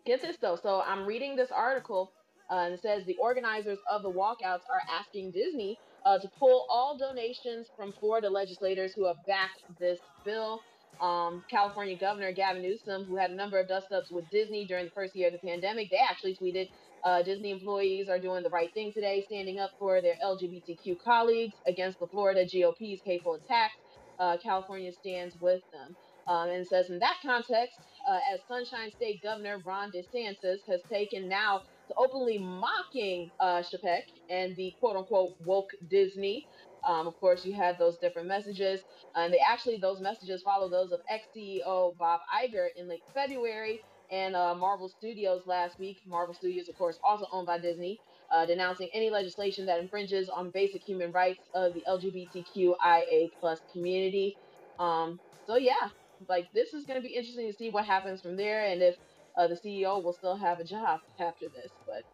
get 0.04 0.20
this 0.20 0.36
though. 0.36 0.58
So 0.62 0.82
I'm 0.86 1.06
reading 1.06 1.36
this 1.36 1.50
article, 1.50 2.12
uh, 2.50 2.56
and 2.56 2.74
it 2.74 2.82
says 2.82 3.06
the 3.06 3.16
organizers 3.16 3.78
of 3.90 4.02
the 4.02 4.10
walkouts 4.10 4.68
are 4.68 4.82
asking 4.92 5.30
Disney 5.30 5.78
uh, 6.04 6.18
to 6.18 6.28
pull 6.38 6.66
all 6.68 6.98
donations 6.98 7.68
from 7.74 7.94
Florida 7.98 8.28
legislators 8.28 8.92
who 8.92 9.06
have 9.06 9.16
backed 9.26 9.62
this 9.80 10.00
bill. 10.22 10.60
Um, 11.00 11.44
California 11.50 11.96
Governor 11.98 12.32
Gavin 12.32 12.62
Newsom, 12.62 13.04
who 13.04 13.16
had 13.16 13.30
a 13.30 13.34
number 13.34 13.58
of 13.60 13.68
dust-ups 13.68 14.10
with 14.10 14.30
Disney 14.30 14.66
during 14.66 14.86
the 14.86 14.90
first 14.92 15.16
year 15.16 15.28
of 15.28 15.34
the 15.34 15.46
pandemic, 15.46 15.90
they 15.90 15.98
actually 15.98 16.36
tweeted, 16.36 16.70
uh, 17.04 17.22
Disney 17.22 17.50
employees 17.52 18.08
are 18.08 18.18
doing 18.18 18.42
the 18.42 18.50
right 18.50 18.72
thing 18.74 18.92
today, 18.92 19.22
standing 19.26 19.58
up 19.60 19.72
for 19.78 20.00
their 20.02 20.16
LGBTQ 20.24 20.98
colleagues 21.04 21.56
against 21.66 21.98
the 22.00 22.06
Florida 22.08 22.46
GOP's 22.46 23.02
hateful 23.04 23.34
attacks. 23.34 23.74
Uh, 24.18 24.36
California 24.42 24.92
stands 24.92 25.36
with 25.40 25.62
them. 25.72 25.96
Um, 26.26 26.48
and 26.50 26.66
says, 26.66 26.90
in 26.90 27.00
that 27.00 27.16
context, 27.24 27.78
uh, 28.08 28.18
as 28.34 28.40
Sunshine 28.48 28.90
State 28.92 29.22
Governor 29.22 29.58
Ron 29.64 29.92
DeSantis 29.92 30.60
has 30.68 30.82
taken 30.90 31.28
now 31.28 31.62
to 31.88 31.94
openly 31.96 32.38
mocking 32.38 33.30
uh, 33.40 33.62
Chapek 33.62 34.04
and 34.30 34.56
the 34.56 34.74
quote 34.80 34.96
unquote 34.96 35.34
woke 35.44 35.70
Disney. 35.88 36.48
Um, 36.86 37.06
of 37.06 37.18
course, 37.20 37.44
you 37.44 37.54
had 37.54 37.78
those 37.78 37.98
different 37.98 38.28
messages, 38.28 38.82
and 39.16 39.32
they 39.32 39.40
actually 39.48 39.78
those 39.78 40.00
messages 40.00 40.42
follow 40.42 40.68
those 40.70 40.92
of 40.92 41.00
ex 41.10 41.26
CEO 41.36 41.96
Bob 41.98 42.20
Iger 42.34 42.68
in 42.76 42.88
late 42.88 43.04
February 43.14 43.82
and 44.10 44.36
uh, 44.36 44.54
Marvel 44.54 44.88
Studios 44.88 45.42
last 45.46 45.78
week. 45.78 45.98
Marvel 46.06 46.34
Studios, 46.34 46.68
of 46.68 46.76
course, 46.76 46.98
also 47.04 47.26
owned 47.32 47.46
by 47.46 47.58
Disney, 47.58 48.00
uh, 48.32 48.46
denouncing 48.46 48.90
any 48.94 49.10
legislation 49.10 49.66
that 49.66 49.80
infringes 49.80 50.28
on 50.28 50.50
basic 50.52 50.82
human 50.86 51.12
rights 51.12 51.48
of 51.54 51.74
the 51.74 51.84
LGBTQIA 51.88 53.30
plus 53.40 53.60
community. 53.72 54.38
Um, 54.78 55.20
so 55.46 55.56
yeah, 55.56 55.90
like 56.28 56.48
this 56.54 56.74
is 56.74 56.86
going 56.86 57.00
to 57.02 57.06
be 57.08 57.14
interesting 57.14 57.50
to 57.50 57.56
see 57.56 57.70
what 57.70 57.86
happens 57.86 58.20
from 58.22 58.36
there, 58.36 58.66
and 58.66 58.82
if 58.82 58.96
uh, 59.36 59.48
the 59.48 59.56
CEO 59.56 60.02
will 60.02 60.12
still 60.14 60.36
have 60.36 60.60
a 60.60 60.64
job 60.64 61.00
after 61.20 61.46
this. 61.54 61.72
But 61.86 62.04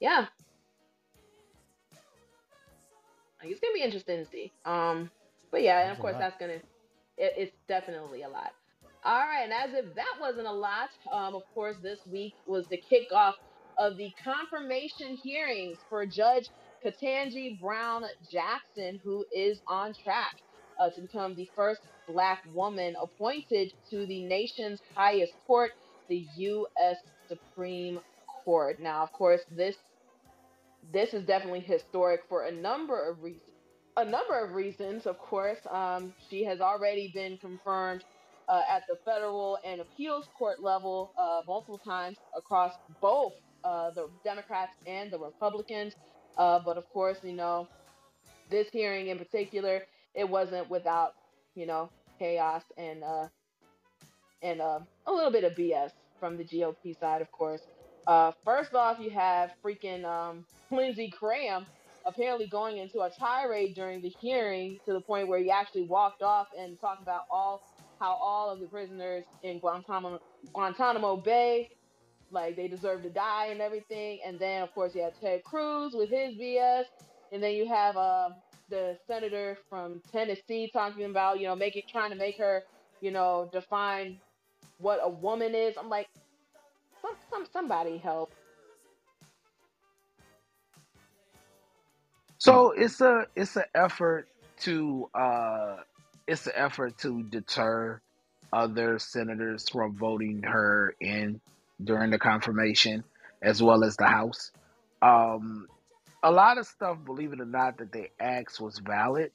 yeah, 0.00 0.26
like, 3.40 3.50
it's 3.50 3.60
gonna 3.60 3.74
be 3.74 3.82
interesting 3.82 4.18
to 4.24 4.30
see. 4.30 4.52
Um, 4.64 5.10
but 5.50 5.62
yeah, 5.62 5.82
and 5.82 5.92
of 5.92 5.98
course 5.98 6.16
that's 6.18 6.36
gonna, 6.38 6.54
it, 6.54 7.32
it's 7.36 7.56
definitely 7.68 8.22
a 8.22 8.28
lot. 8.28 8.52
All 9.04 9.20
right, 9.20 9.44
and 9.44 9.52
as 9.52 9.70
if 9.74 9.94
that 9.94 10.14
wasn't 10.20 10.46
a 10.46 10.52
lot, 10.52 10.90
um, 11.12 11.34
of 11.34 11.42
course 11.54 11.76
this 11.82 12.00
week 12.06 12.34
was 12.46 12.66
the 12.68 12.82
kickoff 12.90 13.34
of 13.78 13.96
the 13.96 14.12
confirmation 14.22 15.16
hearings 15.22 15.78
for 15.88 16.06
Judge 16.06 16.50
Ketanji 16.84 17.60
Brown 17.60 18.04
Jackson, 18.30 19.00
who 19.04 19.24
is 19.32 19.60
on 19.68 19.94
track 19.94 20.34
uh, 20.78 20.90
to 20.90 21.02
become 21.02 21.34
the 21.34 21.50
first 21.54 21.80
Black 22.06 22.42
woman 22.52 22.94
appointed 23.00 23.72
to 23.90 24.06
the 24.06 24.24
nation's 24.24 24.80
highest 24.94 25.32
court, 25.46 25.72
the 26.08 26.26
U.S. 26.36 26.96
Supreme 27.28 28.00
Court. 28.44 28.78
Now, 28.80 29.02
of 29.02 29.12
course, 29.12 29.40
this 29.50 29.76
this 30.92 31.14
is 31.14 31.24
definitely 31.26 31.60
historic 31.60 32.20
for 32.28 32.44
a 32.44 32.52
number 32.52 33.08
of 33.08 33.22
reasons. 33.22 33.42
A 33.98 34.04
number 34.04 34.38
of 34.38 34.52
reasons, 34.52 35.06
of 35.06 35.18
course. 35.18 35.58
Um, 35.70 36.12
she 36.28 36.44
has 36.44 36.60
already 36.60 37.10
been 37.14 37.38
confirmed 37.38 38.04
uh, 38.48 38.60
at 38.70 38.82
the 38.88 38.96
federal 39.04 39.58
and 39.64 39.80
appeals 39.80 40.28
court 40.38 40.62
level 40.62 41.12
uh, 41.18 41.40
multiple 41.46 41.78
times 41.78 42.18
across 42.36 42.72
both 43.00 43.32
uh, 43.64 43.90
the 43.90 44.08
Democrats 44.22 44.72
and 44.86 45.10
the 45.10 45.18
Republicans. 45.18 45.94
Uh, 46.36 46.60
but 46.64 46.76
of 46.76 46.88
course, 46.90 47.18
you 47.22 47.32
know, 47.32 47.66
this 48.50 48.68
hearing 48.70 49.08
in 49.08 49.18
particular, 49.18 49.82
it 50.14 50.28
wasn't 50.28 50.68
without, 50.70 51.14
you 51.54 51.66
know, 51.66 51.90
chaos 52.18 52.62
and 52.76 53.02
uh, 53.02 53.26
and 54.42 54.60
uh, 54.60 54.80
a 55.06 55.12
little 55.12 55.32
bit 55.32 55.44
of 55.44 55.52
BS 55.54 55.90
from 56.20 56.36
the 56.36 56.44
GOP 56.44 56.98
side, 56.98 57.22
of 57.22 57.32
course. 57.32 57.62
Uh, 58.06 58.32
first 58.44 58.74
off, 58.74 58.98
you 59.00 59.10
have 59.10 59.52
freaking 59.64 60.04
um, 60.04 60.46
Lindsey 60.70 61.12
Graham 61.18 61.66
apparently 62.06 62.46
going 62.48 62.78
into 62.78 63.00
a 63.00 63.10
tirade 63.10 63.74
during 63.74 64.02
the 64.02 64.10
hearing 64.20 64.78
to 64.86 64.92
the 64.92 65.00
point 65.00 65.28
where 65.28 65.40
he 65.40 65.50
actually 65.50 65.84
walked 65.84 66.22
off 66.22 66.48
and 66.58 66.80
talked 66.80 67.02
about 67.02 67.22
all 67.30 67.62
how 68.00 68.14
all 68.14 68.50
of 68.50 68.60
the 68.60 68.66
prisoners 68.68 69.24
in 69.42 69.58
Guantanamo, 69.60 70.20
Guantanamo 70.52 71.16
Bay, 71.16 71.70
like 72.30 72.56
they 72.56 72.68
deserve 72.68 73.02
to 73.02 73.10
die 73.10 73.46
and 73.46 73.60
everything. 73.60 74.20
And 74.26 74.38
then, 74.38 74.62
of 74.62 74.72
course, 74.74 74.94
you 74.94 75.02
have 75.02 75.14
Ted 75.20 75.44
Cruz 75.44 75.94
with 75.94 76.10
his 76.10 76.34
BS, 76.34 76.84
and 77.32 77.42
then 77.42 77.54
you 77.54 77.68
have 77.68 77.96
uh, 77.96 78.30
the 78.70 78.98
senator 79.06 79.58
from 79.70 80.02
Tennessee 80.12 80.70
talking 80.72 81.04
about 81.04 81.40
you 81.40 81.46
know 81.46 81.56
making 81.56 81.84
trying 81.90 82.10
to 82.10 82.16
make 82.16 82.38
her 82.38 82.64
you 83.00 83.10
know 83.12 83.48
define 83.52 84.20
what 84.78 85.00
a 85.02 85.10
woman 85.10 85.54
is. 85.54 85.76
I'm 85.78 85.88
like, 85.88 86.08
some, 87.06 87.16
some 87.30 87.46
somebody 87.52 87.98
help. 87.98 88.32
So 92.38 92.72
it's 92.72 93.00
a 93.00 93.26
it's 93.36 93.56
an 93.56 93.64
effort 93.74 94.28
to 94.60 95.08
uh 95.14 95.78
it's 96.26 96.46
an 96.46 96.52
effort 96.56 96.98
to 96.98 97.22
deter 97.24 98.00
other 98.52 98.98
senators 98.98 99.68
from 99.68 99.96
voting 99.96 100.42
her 100.44 100.94
in 101.00 101.40
during 101.82 102.10
the 102.10 102.18
confirmation, 102.18 103.04
as 103.42 103.62
well 103.62 103.84
as 103.84 103.96
the 103.96 104.06
House. 104.06 104.52
Um, 105.02 105.66
a 106.22 106.30
lot 106.32 106.58
of 106.58 106.66
stuff, 106.66 106.98
believe 107.04 107.32
it 107.32 107.40
or 107.40 107.46
not, 107.46 107.78
that 107.78 107.92
they 107.92 108.10
asked 108.20 108.60
was 108.60 108.78
valid, 108.78 109.32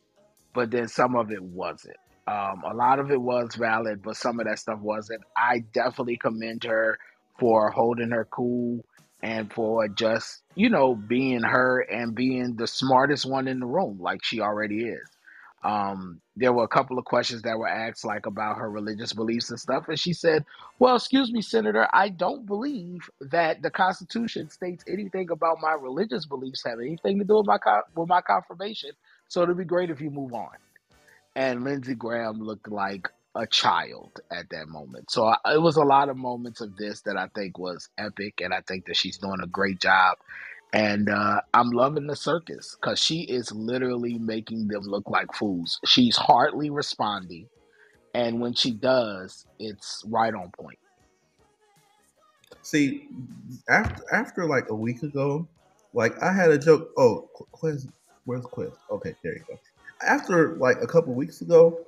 but 0.53 0.71
then 0.71 0.87
some 0.87 1.15
of 1.15 1.31
it 1.31 1.43
wasn't. 1.43 1.97
Um, 2.27 2.63
a 2.65 2.73
lot 2.73 2.99
of 2.99 3.11
it 3.11 3.21
was 3.21 3.55
valid, 3.55 4.01
but 4.03 4.17
some 4.17 4.39
of 4.39 4.47
that 4.47 4.59
stuff 4.59 4.79
wasn't. 4.79 5.23
I 5.37 5.59
definitely 5.73 6.17
commend 6.17 6.63
her 6.65 6.97
for 7.41 7.71
holding 7.71 8.11
her 8.11 8.27
cool 8.29 8.85
and 9.23 9.51
for 9.51 9.87
just, 9.87 10.43
you 10.53 10.69
know, 10.69 10.93
being 10.93 11.41
her 11.41 11.79
and 11.79 12.13
being 12.13 12.55
the 12.55 12.67
smartest 12.67 13.25
one 13.25 13.47
in 13.47 13.59
the 13.59 13.65
room, 13.65 13.99
like 13.99 14.23
she 14.23 14.41
already 14.41 14.85
is. 14.85 15.09
Um, 15.63 16.21
there 16.35 16.53
were 16.53 16.63
a 16.63 16.67
couple 16.67 16.99
of 16.99 17.05
questions 17.05 17.41
that 17.41 17.57
were 17.57 17.67
asked, 17.67 18.05
like 18.05 18.27
about 18.27 18.59
her 18.59 18.69
religious 18.69 19.13
beliefs 19.13 19.49
and 19.49 19.59
stuff, 19.59 19.89
and 19.89 19.99
she 19.99 20.13
said, 20.13 20.45
"Well, 20.79 20.95
excuse 20.95 21.31
me, 21.31 21.41
Senator, 21.41 21.87
I 21.91 22.09
don't 22.09 22.45
believe 22.45 23.09
that 23.21 23.63
the 23.63 23.71
Constitution 23.71 24.49
states 24.49 24.83
anything 24.87 25.31
about 25.31 25.57
my 25.61 25.73
religious 25.73 26.27
beliefs 26.27 26.63
have 26.65 26.79
anything 26.79 27.19
to 27.19 27.25
do 27.25 27.37
with 27.37 27.47
my 27.47 27.57
co- 27.57 27.83
with 27.95 28.07
my 28.07 28.21
confirmation. 28.21 28.91
So 29.29 29.43
it'd 29.43 29.57
be 29.57 29.65
great 29.65 29.89
if 29.89 29.99
you 29.99 30.11
move 30.11 30.33
on." 30.33 30.57
And 31.35 31.63
Lindsey 31.63 31.95
Graham 31.95 32.39
looked 32.39 32.69
like 32.69 33.07
a 33.35 33.47
child 33.47 34.19
at 34.31 34.49
that 34.49 34.67
moment. 34.67 35.09
So 35.11 35.25
I, 35.25 35.37
it 35.53 35.61
was 35.61 35.77
a 35.77 35.83
lot 35.83 36.09
of 36.09 36.17
moments 36.17 36.61
of 36.61 36.75
this 36.75 37.01
that 37.01 37.17
I 37.17 37.27
think 37.35 37.57
was 37.57 37.89
epic, 37.97 38.41
and 38.41 38.53
I 38.53 38.61
think 38.67 38.85
that 38.85 38.97
she's 38.97 39.17
doing 39.17 39.39
a 39.41 39.47
great 39.47 39.79
job. 39.79 40.17
And 40.73 41.09
uh, 41.09 41.41
I'm 41.53 41.69
loving 41.69 42.07
the 42.07 42.15
circus 42.15 42.77
because 42.79 42.99
she 42.99 43.21
is 43.23 43.51
literally 43.51 44.17
making 44.17 44.67
them 44.67 44.83
look 44.83 45.09
like 45.09 45.33
fools. 45.33 45.79
She's 45.85 46.15
hardly 46.15 46.69
responding, 46.69 47.47
and 48.13 48.39
when 48.39 48.53
she 48.53 48.71
does, 48.71 49.45
it's 49.59 50.03
right 50.07 50.33
on 50.33 50.51
point. 50.57 50.79
See, 52.61 53.07
after 53.69 54.03
after 54.13 54.45
like 54.45 54.69
a 54.69 54.75
week 54.75 55.03
ago, 55.03 55.47
like 55.93 56.21
I 56.21 56.31
had 56.31 56.51
a 56.51 56.57
joke. 56.57 56.91
Oh, 56.97 57.29
Quiz, 57.51 57.87
where's 58.25 58.45
Quiz? 58.45 58.71
Okay, 58.89 59.15
there 59.23 59.33
you 59.33 59.43
go. 59.47 59.59
After 60.05 60.55
like 60.55 60.77
a 60.81 60.87
couple 60.87 61.13
weeks 61.13 61.41
ago, 61.41 61.85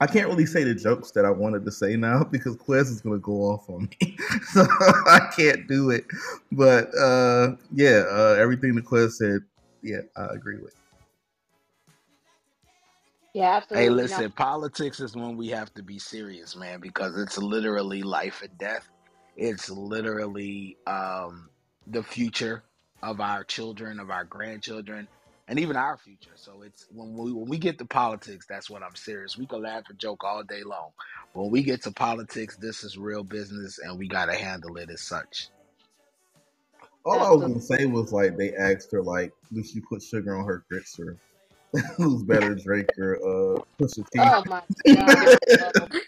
I 0.00 0.06
can't 0.06 0.28
really 0.28 0.46
say 0.46 0.64
the 0.64 0.74
jokes 0.74 1.10
that 1.12 1.24
I 1.24 1.30
wanted 1.30 1.64
to 1.64 1.72
say 1.72 1.96
now 1.96 2.24
because 2.30 2.56
Quiz 2.56 2.90
is 2.90 3.00
gonna 3.00 3.18
go 3.18 3.42
off 3.42 3.68
on 3.70 3.88
me, 4.00 4.16
so 4.52 4.62
I 4.80 5.30
can't 5.36 5.66
do 5.68 5.90
it. 5.90 6.04
But 6.52 6.88
uh, 6.98 7.56
yeah, 7.72 8.04
uh, 8.10 8.36
everything 8.38 8.74
the 8.74 8.82
Quiz 8.82 9.18
said, 9.18 9.40
yeah, 9.82 10.00
I 10.16 10.26
agree 10.34 10.58
with. 10.58 10.74
Yeah, 13.34 13.56
absolutely. 13.56 13.84
Hey, 13.84 13.88
No. 13.88 14.02
listen, 14.02 14.32
politics 14.32 15.00
is 15.00 15.14
when 15.14 15.36
we 15.36 15.48
have 15.48 15.72
to 15.74 15.82
be 15.82 15.98
serious, 15.98 16.56
man, 16.56 16.80
because 16.80 17.16
it's 17.18 17.38
literally 17.38 18.02
life 18.02 18.42
and 18.42 18.56
death. 18.58 18.88
It's 19.36 19.70
literally 19.70 20.78
um, 20.86 21.50
the 21.86 22.02
future 22.02 22.64
of 23.02 23.20
our 23.20 23.44
children, 23.44 24.00
of 24.00 24.10
our 24.10 24.24
grandchildren, 24.24 25.08
and 25.48 25.58
even 25.60 25.76
our 25.76 25.96
future. 25.98 26.32
So 26.36 26.62
it's 26.62 26.86
when 26.92 27.14
we 27.14 27.32
when 27.32 27.48
we 27.48 27.58
get 27.58 27.78
to 27.78 27.84
politics, 27.84 28.46
that's 28.48 28.70
when 28.70 28.82
I'm 28.82 28.96
serious. 28.96 29.36
We 29.38 29.46
can 29.46 29.62
laugh 29.62 29.84
and 29.88 29.98
joke 29.98 30.24
all 30.24 30.42
day 30.42 30.62
long. 30.64 30.90
When 31.32 31.50
we 31.50 31.62
get 31.62 31.82
to 31.84 31.92
politics, 31.92 32.56
this 32.56 32.84
is 32.84 32.98
real 32.98 33.24
business, 33.24 33.78
and 33.78 33.98
we 33.98 34.08
got 34.08 34.26
to 34.26 34.34
handle 34.34 34.76
it 34.76 34.90
as 34.90 35.02
such. 35.02 35.48
All 37.04 37.22
I 37.22 37.30
was 37.30 37.42
gonna 37.46 37.60
say 37.60 37.86
was 37.86 38.12
like 38.12 38.36
they 38.36 38.54
asked 38.54 38.92
her 38.92 39.02
like, 39.02 39.32
did 39.52 39.66
she 39.66 39.80
put 39.80 40.02
sugar 40.02 40.36
on 40.36 40.44
her 40.46 40.64
grits 40.70 40.98
or 41.00 41.18
who's 41.96 42.22
better, 42.24 42.54
Drake 42.54 42.90
or 42.98 43.16
uh, 43.16 43.60
Pusha 43.80 44.08
T? 44.10 44.20
Oh 44.20 44.44
my 44.46 44.62
god. 44.92 45.38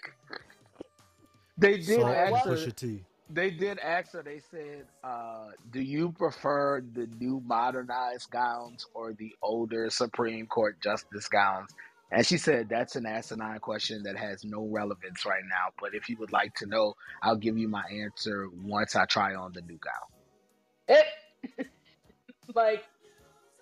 They 1.59 1.79
did 1.79 2.01
Salt 2.01 2.09
ask 2.09 2.35
and 2.35 2.37
her. 2.45 2.53
Pusha 2.55 2.75
T. 2.77 3.05
They 3.31 3.51
did 3.51 3.79
ask 3.79 4.13
her. 4.13 4.23
They 4.23 4.41
said, 4.51 4.87
uh, 5.05 5.49
"Do 5.71 5.81
you 5.81 6.13
prefer 6.13 6.81
the 6.81 7.07
new 7.19 7.43
modernized 7.45 8.31
gowns 8.31 8.87
or 8.95 9.13
the 9.13 9.35
older 9.43 9.91
Supreme 9.91 10.47
Court 10.47 10.81
justice 10.81 11.29
gowns?" 11.29 11.69
And 12.11 12.27
she 12.27 12.39
said, 12.39 12.71
"That's 12.71 12.97
an 12.97 13.05
asinine 13.05 13.59
question 13.61 14.03
that 14.05 14.17
has 14.17 14.45
no 14.45 14.67
relevance 14.67 15.27
right 15.27 15.45
now. 15.45 15.73
But 15.79 15.95
if 15.95 16.09
you 16.09 16.17
would 16.19 16.33
like 16.33 16.55
to 16.57 16.67
know, 16.67 16.95
I'll 17.23 17.37
give 17.37 17.59
you 17.59 17.69
my 17.69 17.85
answer 17.91 18.49
once 18.63 18.97
I 18.97 19.05
try 19.05 19.35
on 19.35 19.53
the 19.53 19.61
new 19.61 19.79
gown." 19.79 20.09
It, 20.89 21.67
like, 22.55 22.85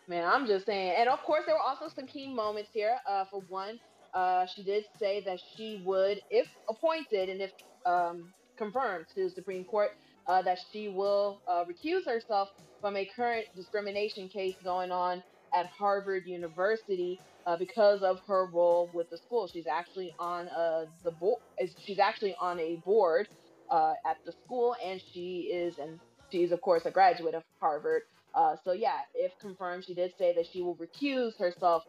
man, 0.06 0.24
I'm 0.32 0.46
just 0.46 0.64
saying. 0.66 0.94
And 0.96 1.08
of 1.08 1.20
course, 1.24 1.42
there 1.44 1.56
were 1.56 1.60
also 1.60 1.88
some 1.88 2.06
key 2.06 2.32
moments 2.32 2.70
here. 2.72 2.98
Uh, 3.08 3.24
for 3.24 3.40
one, 3.48 3.80
uh, 4.14 4.46
she 4.46 4.62
did 4.62 4.84
say 4.96 5.22
that 5.24 5.40
she 5.56 5.82
would, 5.84 6.20
if 6.30 6.46
appointed 6.68 7.28
and 7.28 7.42
if 7.42 7.52
um, 7.84 8.32
confirmed 8.56 9.06
to 9.14 9.24
the 9.24 9.30
Supreme 9.30 9.64
Court, 9.64 9.90
uh, 10.28 10.42
that 10.42 10.58
she 10.72 10.88
will 10.88 11.42
uh, 11.48 11.64
recuse 11.64 12.06
herself 12.06 12.48
from 12.80 12.96
a 12.96 13.08
current 13.16 13.46
discrimination 13.56 14.28
case 14.28 14.56
going 14.64 14.92
on 14.92 15.22
at 15.54 15.66
Harvard 15.78 16.24
University 16.26 17.22
uh, 17.46 17.56
because 17.56 18.02
of 18.02 18.18
her 18.28 18.48
role 18.52 18.90
with 18.94 19.08
the 19.10 19.18
school. 19.18 19.48
She's 19.52 19.66
actually 19.66 20.14
on 20.18 20.48
uh, 20.48 20.86
the 21.04 21.12
board. 21.12 21.38
She's 21.78 21.98
actually 21.98 22.34
on 22.40 22.60
a 22.60 22.76
board 22.84 23.28
uh, 23.70 23.94
at 24.06 24.18
the 24.26 24.32
school, 24.44 24.76
and 24.84 25.00
she 25.12 25.50
is, 25.52 25.78
and 25.78 26.00
she's 26.32 26.52
of 26.52 26.60
course 26.62 26.86
a 26.86 26.90
graduate 26.90 27.34
of 27.34 27.42
Harvard. 27.60 28.02
Uh, 28.34 28.56
so 28.64 28.72
yeah, 28.72 28.98
if 29.14 29.32
confirmed, 29.40 29.84
she 29.86 29.94
did 29.94 30.12
say 30.18 30.34
that 30.34 30.46
she 30.52 30.62
will 30.62 30.76
recuse 30.76 31.32
herself 31.38 31.82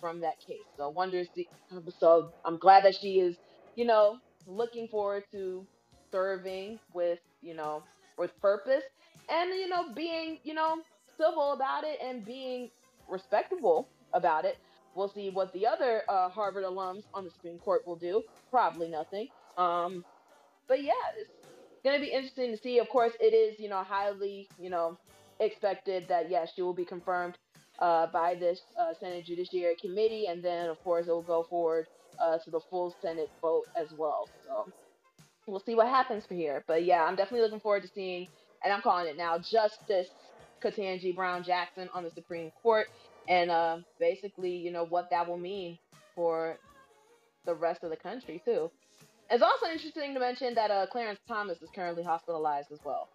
from 0.00 0.20
that 0.22 0.34
case. 0.46 0.66
So 0.78 0.90
wonders. 0.90 1.28
So 1.98 2.32
I'm 2.44 2.58
glad 2.58 2.84
that 2.84 2.96
she 3.00 3.20
is, 3.20 3.36
you 3.74 3.84
know, 3.84 4.18
looking 4.46 4.88
forward 4.88 5.24
to 5.32 5.66
serving 6.14 6.78
with, 6.92 7.18
you 7.42 7.54
know, 7.54 7.82
with 8.16 8.30
purpose, 8.40 8.84
and 9.28 9.50
you 9.50 9.68
know, 9.68 9.92
being, 9.94 10.38
you 10.44 10.54
know, 10.54 10.76
civil 11.20 11.52
about 11.52 11.82
it 11.84 11.98
and 12.02 12.24
being 12.24 12.70
respectable 13.08 13.90
about 14.12 14.44
it. 14.44 14.58
We'll 14.94 15.08
see 15.08 15.30
what 15.30 15.52
the 15.52 15.66
other 15.66 16.02
uh, 16.08 16.28
Harvard 16.28 16.64
alums 16.64 17.02
on 17.12 17.24
the 17.24 17.30
Supreme 17.30 17.58
Court 17.58 17.82
will 17.84 17.96
do. 17.96 18.22
Probably 18.52 18.88
nothing. 18.88 19.28
Um, 19.56 20.04
but 20.68 20.82
yeah, 20.82 20.92
it's 21.18 21.30
gonna 21.84 21.98
be 21.98 22.12
interesting 22.12 22.52
to 22.52 22.56
see. 22.62 22.78
Of 22.78 22.88
course, 22.88 23.12
it 23.20 23.34
is 23.34 23.58
you 23.58 23.68
know 23.68 23.82
highly 23.82 24.48
you 24.56 24.70
know 24.70 24.98
expected 25.40 26.06
that 26.08 26.30
yes, 26.30 26.52
she 26.54 26.62
will 26.62 26.74
be 26.74 26.84
confirmed 26.84 27.36
uh, 27.80 28.06
by 28.12 28.36
this 28.36 28.60
uh, 28.80 28.94
Senate 29.00 29.24
Judiciary 29.26 29.76
Committee, 29.80 30.26
and 30.28 30.44
then 30.44 30.68
of 30.68 30.80
course 30.84 31.08
it 31.08 31.10
will 31.10 31.22
go 31.22 31.44
forward 31.50 31.86
uh, 32.22 32.38
to 32.44 32.50
the 32.52 32.60
full 32.70 32.94
Senate 33.02 33.30
vote 33.42 33.64
as 33.76 33.92
well. 33.96 34.30
So 34.46 34.72
we'll 35.46 35.60
see 35.60 35.74
what 35.74 35.88
happens 35.88 36.26
for 36.26 36.34
here. 36.34 36.64
But 36.66 36.84
yeah, 36.84 37.04
I'm 37.04 37.16
definitely 37.16 37.42
looking 37.42 37.60
forward 37.60 37.82
to 37.82 37.88
seeing, 37.88 38.28
and 38.62 38.72
I'm 38.72 38.82
calling 38.82 39.06
it 39.06 39.16
now, 39.16 39.38
Justice 39.38 40.08
Ketanji 40.62 41.14
Brown 41.14 41.44
Jackson 41.44 41.88
on 41.92 42.04
the 42.04 42.10
Supreme 42.10 42.50
Court, 42.62 42.88
and 43.28 43.50
uh, 43.50 43.78
basically 43.98 44.56
you 44.56 44.70
know 44.72 44.84
what 44.84 45.10
that 45.10 45.28
will 45.28 45.38
mean 45.38 45.78
for 46.14 46.58
the 47.44 47.54
rest 47.54 47.84
of 47.84 47.90
the 47.90 47.96
country 47.96 48.40
too. 48.44 48.70
It's 49.30 49.42
also 49.42 49.66
interesting 49.66 50.14
to 50.14 50.20
mention 50.20 50.54
that 50.54 50.70
uh, 50.70 50.86
Clarence 50.86 51.18
Thomas 51.26 51.60
is 51.62 51.70
currently 51.74 52.02
hospitalized 52.02 52.72
as 52.72 52.78
well. 52.84 53.08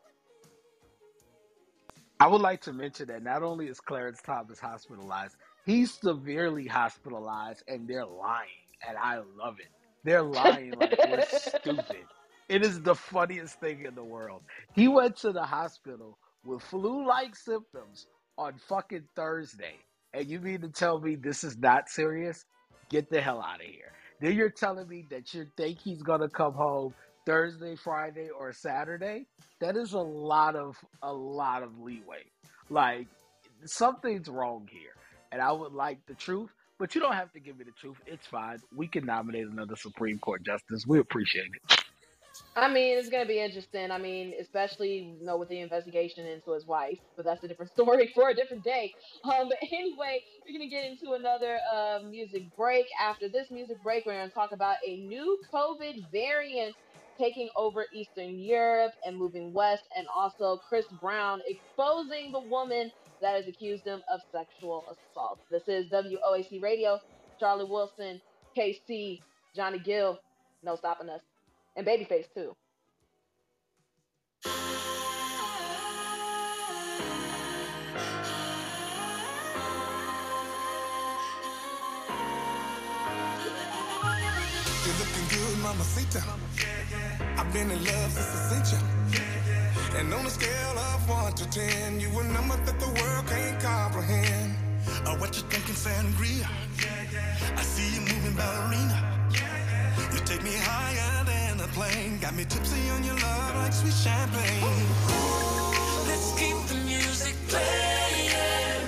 I 2.19 2.27
would 2.27 2.41
like 2.41 2.61
to 2.63 2.73
mention 2.73 3.07
that 3.07 3.23
not 3.23 3.43
only 3.43 3.67
is 3.67 3.79
Clarence 3.79 4.19
Thomas 4.21 4.59
hospitalized, 4.59 5.37
he's 5.65 5.93
severely 5.93 6.67
hospitalized, 6.67 7.63
and 7.67 7.87
they're 7.87 8.05
lying, 8.05 8.49
and 8.85 8.97
I 8.97 9.21
love 9.37 9.59
it. 9.59 9.67
They're 10.03 10.23
lying 10.23 10.71
like 10.71 10.97
we're 11.09 11.25
stupid. 11.29 12.05
It 12.49 12.65
is 12.65 12.81
the 12.81 12.95
funniest 12.95 13.59
thing 13.59 13.85
in 13.85 13.93
the 13.93 14.03
world. 14.03 14.41
He 14.73 14.87
went 14.87 15.15
to 15.17 15.31
the 15.31 15.43
hospital 15.43 16.17
with 16.43 16.63
flu-like 16.63 17.35
symptoms 17.35 18.07
on 18.39 18.55
fucking 18.67 19.03
Thursday, 19.15 19.75
and 20.15 20.27
you 20.27 20.39
mean 20.39 20.61
to 20.61 20.69
tell 20.69 20.99
me 20.99 21.15
this 21.15 21.43
is 21.43 21.57
not 21.59 21.89
serious? 21.89 22.45
Get 22.89 23.11
the 23.11 23.21
hell 23.21 23.39
out 23.39 23.61
of 23.61 23.67
here. 23.67 23.91
Then 24.19 24.33
you're 24.33 24.49
telling 24.49 24.87
me 24.87 25.05
that 25.11 25.31
you 25.31 25.45
think 25.57 25.79
he's 25.79 26.01
gonna 26.01 26.27
come 26.27 26.53
home 26.53 26.95
Thursday, 27.23 27.75
Friday, 27.75 28.29
or 28.29 28.51
Saturday? 28.51 29.27
That 29.61 29.77
is 29.77 29.93
a 29.93 29.99
lot 29.99 30.55
of 30.55 30.75
a 31.03 31.13
lot 31.13 31.61
of 31.61 31.79
leeway. 31.79 32.23
Like 32.71 33.07
something's 33.65 34.27
wrong 34.27 34.67
here, 34.71 34.95
and 35.31 35.39
I 35.39 35.51
would 35.51 35.73
like 35.73 35.99
the 36.07 36.15
truth. 36.15 36.49
But 36.79 36.95
you 36.95 37.01
don't 37.01 37.13
have 37.13 37.31
to 37.33 37.39
give 37.39 37.59
me 37.59 37.65
the 37.65 37.73
truth. 37.79 37.97
It's 38.07 38.25
fine. 38.25 38.57
We 38.75 38.87
can 38.87 39.05
nominate 39.05 39.45
another 39.47 39.75
Supreme 39.75 40.17
Court 40.17 40.43
justice. 40.43 40.85
We 40.87 40.99
appreciate 40.99 41.45
it. 41.45 41.78
I 42.55 42.67
mean, 42.67 42.97
it's 42.97 43.09
gonna 43.09 43.25
be 43.25 43.39
interesting. 43.39 43.91
I 43.91 43.97
mean, 43.97 44.33
especially 44.39 45.15
you 45.19 45.25
know 45.25 45.37
with 45.37 45.49
the 45.49 45.59
investigation 45.59 46.25
into 46.25 46.51
his 46.51 46.65
wife, 46.65 46.99
but 47.15 47.25
that's 47.25 47.43
a 47.43 47.47
different 47.47 47.71
story 47.73 48.11
for 48.13 48.29
a 48.29 48.35
different 48.35 48.63
day. 48.63 48.93
Um, 49.23 49.49
but 49.49 49.57
anyway, 49.71 50.21
we're 50.45 50.57
gonna 50.57 50.69
get 50.69 50.85
into 50.85 51.13
another 51.13 51.59
uh, 51.73 51.99
music 52.07 52.43
break. 52.57 52.85
After 52.99 53.29
this 53.29 53.49
music 53.51 53.81
break, 53.83 54.05
we're 54.05 54.19
gonna 54.19 54.29
talk 54.29 54.51
about 54.51 54.77
a 54.85 54.97
new 54.97 55.39
COVID 55.53 56.11
variant 56.11 56.75
taking 57.17 57.49
over 57.55 57.85
Eastern 57.93 58.39
Europe 58.39 58.93
and 59.05 59.17
moving 59.17 59.53
west, 59.53 59.83
and 59.95 60.07
also 60.13 60.59
Chris 60.67 60.85
Brown 61.01 61.41
exposing 61.47 62.31
the 62.31 62.39
woman 62.39 62.91
that 63.21 63.35
has 63.35 63.47
accused 63.47 63.85
him 63.85 64.01
of 64.11 64.21
sexual 64.31 64.85
assault. 64.87 65.39
This 65.51 65.63
is 65.67 65.91
WOAC 65.91 66.61
Radio. 66.61 66.99
Charlie 67.39 67.65
Wilson, 67.65 68.19
KC, 68.57 69.21
Johnny 69.55 69.79
Gill, 69.79 70.19
no 70.63 70.75
stopping 70.75 71.09
us 71.09 71.21
and 71.75 71.85
Babyface 71.85 72.25
too. 72.33 72.55
Mamacita. 85.69 86.23
I've 87.37 87.53
been 87.53 87.69
in 87.69 87.83
love 87.83 88.11
since 88.11 88.73
And 89.95 90.13
on 90.13 90.25
a 90.25 90.29
scale 90.29 90.79
of 90.79 91.09
one 91.09 91.33
to 91.33 91.49
ten, 91.49 91.99
you 91.99 92.09
a 92.19 92.23
number 92.23 92.55
that 92.55 92.79
the 92.79 92.87
world 92.87 93.27
can't 93.27 93.61
comprehend. 93.61 94.55
Uh, 95.05 95.15
what 95.17 95.35
you 95.37 95.43
sangria? 95.75 96.47
I 97.55 97.61
see 97.61 97.95
you 97.95 98.01
moving 98.01 98.35
ballerina. 98.35 99.58
You 100.13 100.19
take 100.25 100.43
me 100.43 100.55
higher 100.55 101.23
than 101.25 101.59
a 101.59 101.67
plane. 101.73 102.19
Got 102.19 102.35
me 102.35 102.45
tipsy 102.45 102.89
on 102.89 103.03
your 103.03 103.15
love 103.15 103.55
like 103.55 103.73
sweet 103.73 103.93
champagne. 103.93 104.87
Let's 106.07 106.33
keep 106.39 106.57
the 106.67 106.75
music 106.85 107.35
playing 107.47 108.87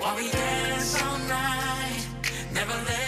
while 0.00 0.16
we 0.16 0.30
dance 0.30 1.00
all 1.02 1.18
night, 1.28 2.06
never 2.52 2.72
letting 2.72 3.01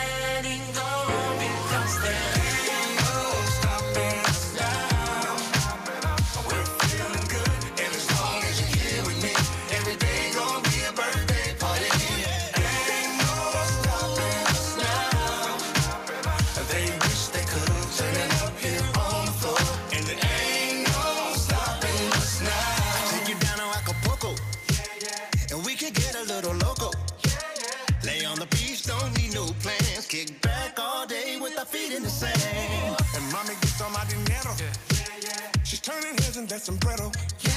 sombrero. 36.65 36.97
Oh, 37.05 37.13
yeah, 37.43 37.51
yeah. 37.51 37.54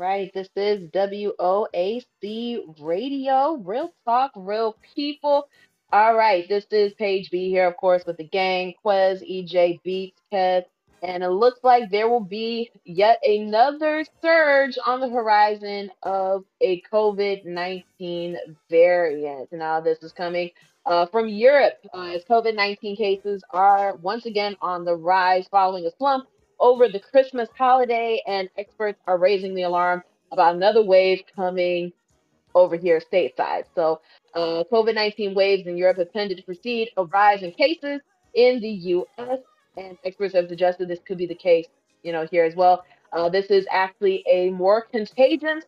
Right, 0.00 0.32
this 0.32 0.48
is 0.56 0.88
WOAC 0.90 2.04
Radio, 2.80 3.54
Real 3.62 3.92
Talk, 4.06 4.32
Real 4.34 4.74
People. 4.94 5.46
All 5.92 6.16
right, 6.16 6.48
this 6.48 6.64
is 6.70 6.94
Page 6.94 7.30
B 7.30 7.50
here, 7.50 7.68
of 7.68 7.76
course, 7.76 8.04
with 8.06 8.16
the 8.16 8.24
gang, 8.24 8.72
Quez, 8.82 9.20
EJ, 9.20 9.82
Beats, 9.82 10.18
Kev, 10.32 10.64
and 11.02 11.22
it 11.22 11.28
looks 11.28 11.60
like 11.62 11.90
there 11.90 12.08
will 12.08 12.24
be 12.24 12.70
yet 12.86 13.18
another 13.22 14.06
surge 14.22 14.78
on 14.86 15.00
the 15.00 15.08
horizon 15.10 15.90
of 16.02 16.44
a 16.62 16.80
COVID 16.90 17.44
19 17.44 18.38
variant. 18.70 19.52
Now, 19.52 19.80
this 19.80 19.98
is 20.02 20.12
coming 20.12 20.50
uh, 20.86 21.06
from 21.06 21.28
Europe 21.28 21.74
uh, 21.92 22.12
as 22.14 22.24
COVID 22.24 22.54
19 22.54 22.96
cases 22.96 23.44
are 23.50 23.96
once 23.96 24.24
again 24.24 24.56
on 24.62 24.86
the 24.86 24.96
rise 24.96 25.46
following 25.50 25.84
a 25.84 25.90
slump 25.98 26.26
over 26.60 26.88
the 26.88 27.00
Christmas 27.00 27.48
holiday, 27.56 28.22
and 28.26 28.48
experts 28.56 29.00
are 29.06 29.18
raising 29.18 29.54
the 29.54 29.62
alarm 29.62 30.02
about 30.30 30.54
another 30.54 30.82
wave 30.82 31.22
coming 31.34 31.92
over 32.54 32.76
here 32.76 33.00
stateside. 33.00 33.64
So, 33.74 34.00
uh, 34.34 34.64
COVID 34.70 34.94
19 34.94 35.34
waves 35.34 35.66
in 35.66 35.76
Europe 35.76 35.98
have 35.98 36.12
tended 36.12 36.36
to 36.38 36.44
precede 36.44 36.90
a 36.96 37.04
rise 37.04 37.42
in 37.42 37.52
cases 37.52 38.00
in 38.34 38.60
the 38.60 38.68
US, 38.68 39.40
and 39.76 39.96
experts 40.04 40.34
have 40.34 40.48
suggested 40.48 40.88
this 40.88 41.00
could 41.06 41.18
be 41.18 41.26
the 41.26 41.34
case, 41.34 41.66
you 42.02 42.12
know, 42.12 42.26
here 42.30 42.44
as 42.44 42.54
well. 42.54 42.84
Uh, 43.12 43.28
this 43.28 43.46
is 43.46 43.66
actually 43.70 44.24
a 44.30 44.50
more 44.50 44.82
contagious 44.82 45.64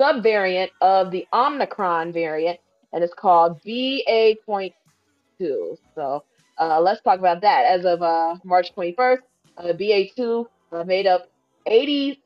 subvariant 0.00 0.70
of 0.80 1.10
the 1.10 1.26
Omicron 1.32 2.12
variant, 2.12 2.58
and 2.92 3.04
it's 3.04 3.14
called 3.14 3.60
BA.2. 3.62 4.72
So, 5.94 6.24
uh, 6.58 6.80
let's 6.80 7.02
talk 7.02 7.18
about 7.18 7.40
that. 7.42 7.64
As 7.66 7.84
of 7.84 8.02
uh, 8.02 8.36
March 8.44 8.74
21st, 8.74 9.18
uh, 9.58 9.72
BA2 9.72 10.46
uh, 10.72 10.84
made 10.84 11.06
up 11.06 11.30
82% 11.66 12.16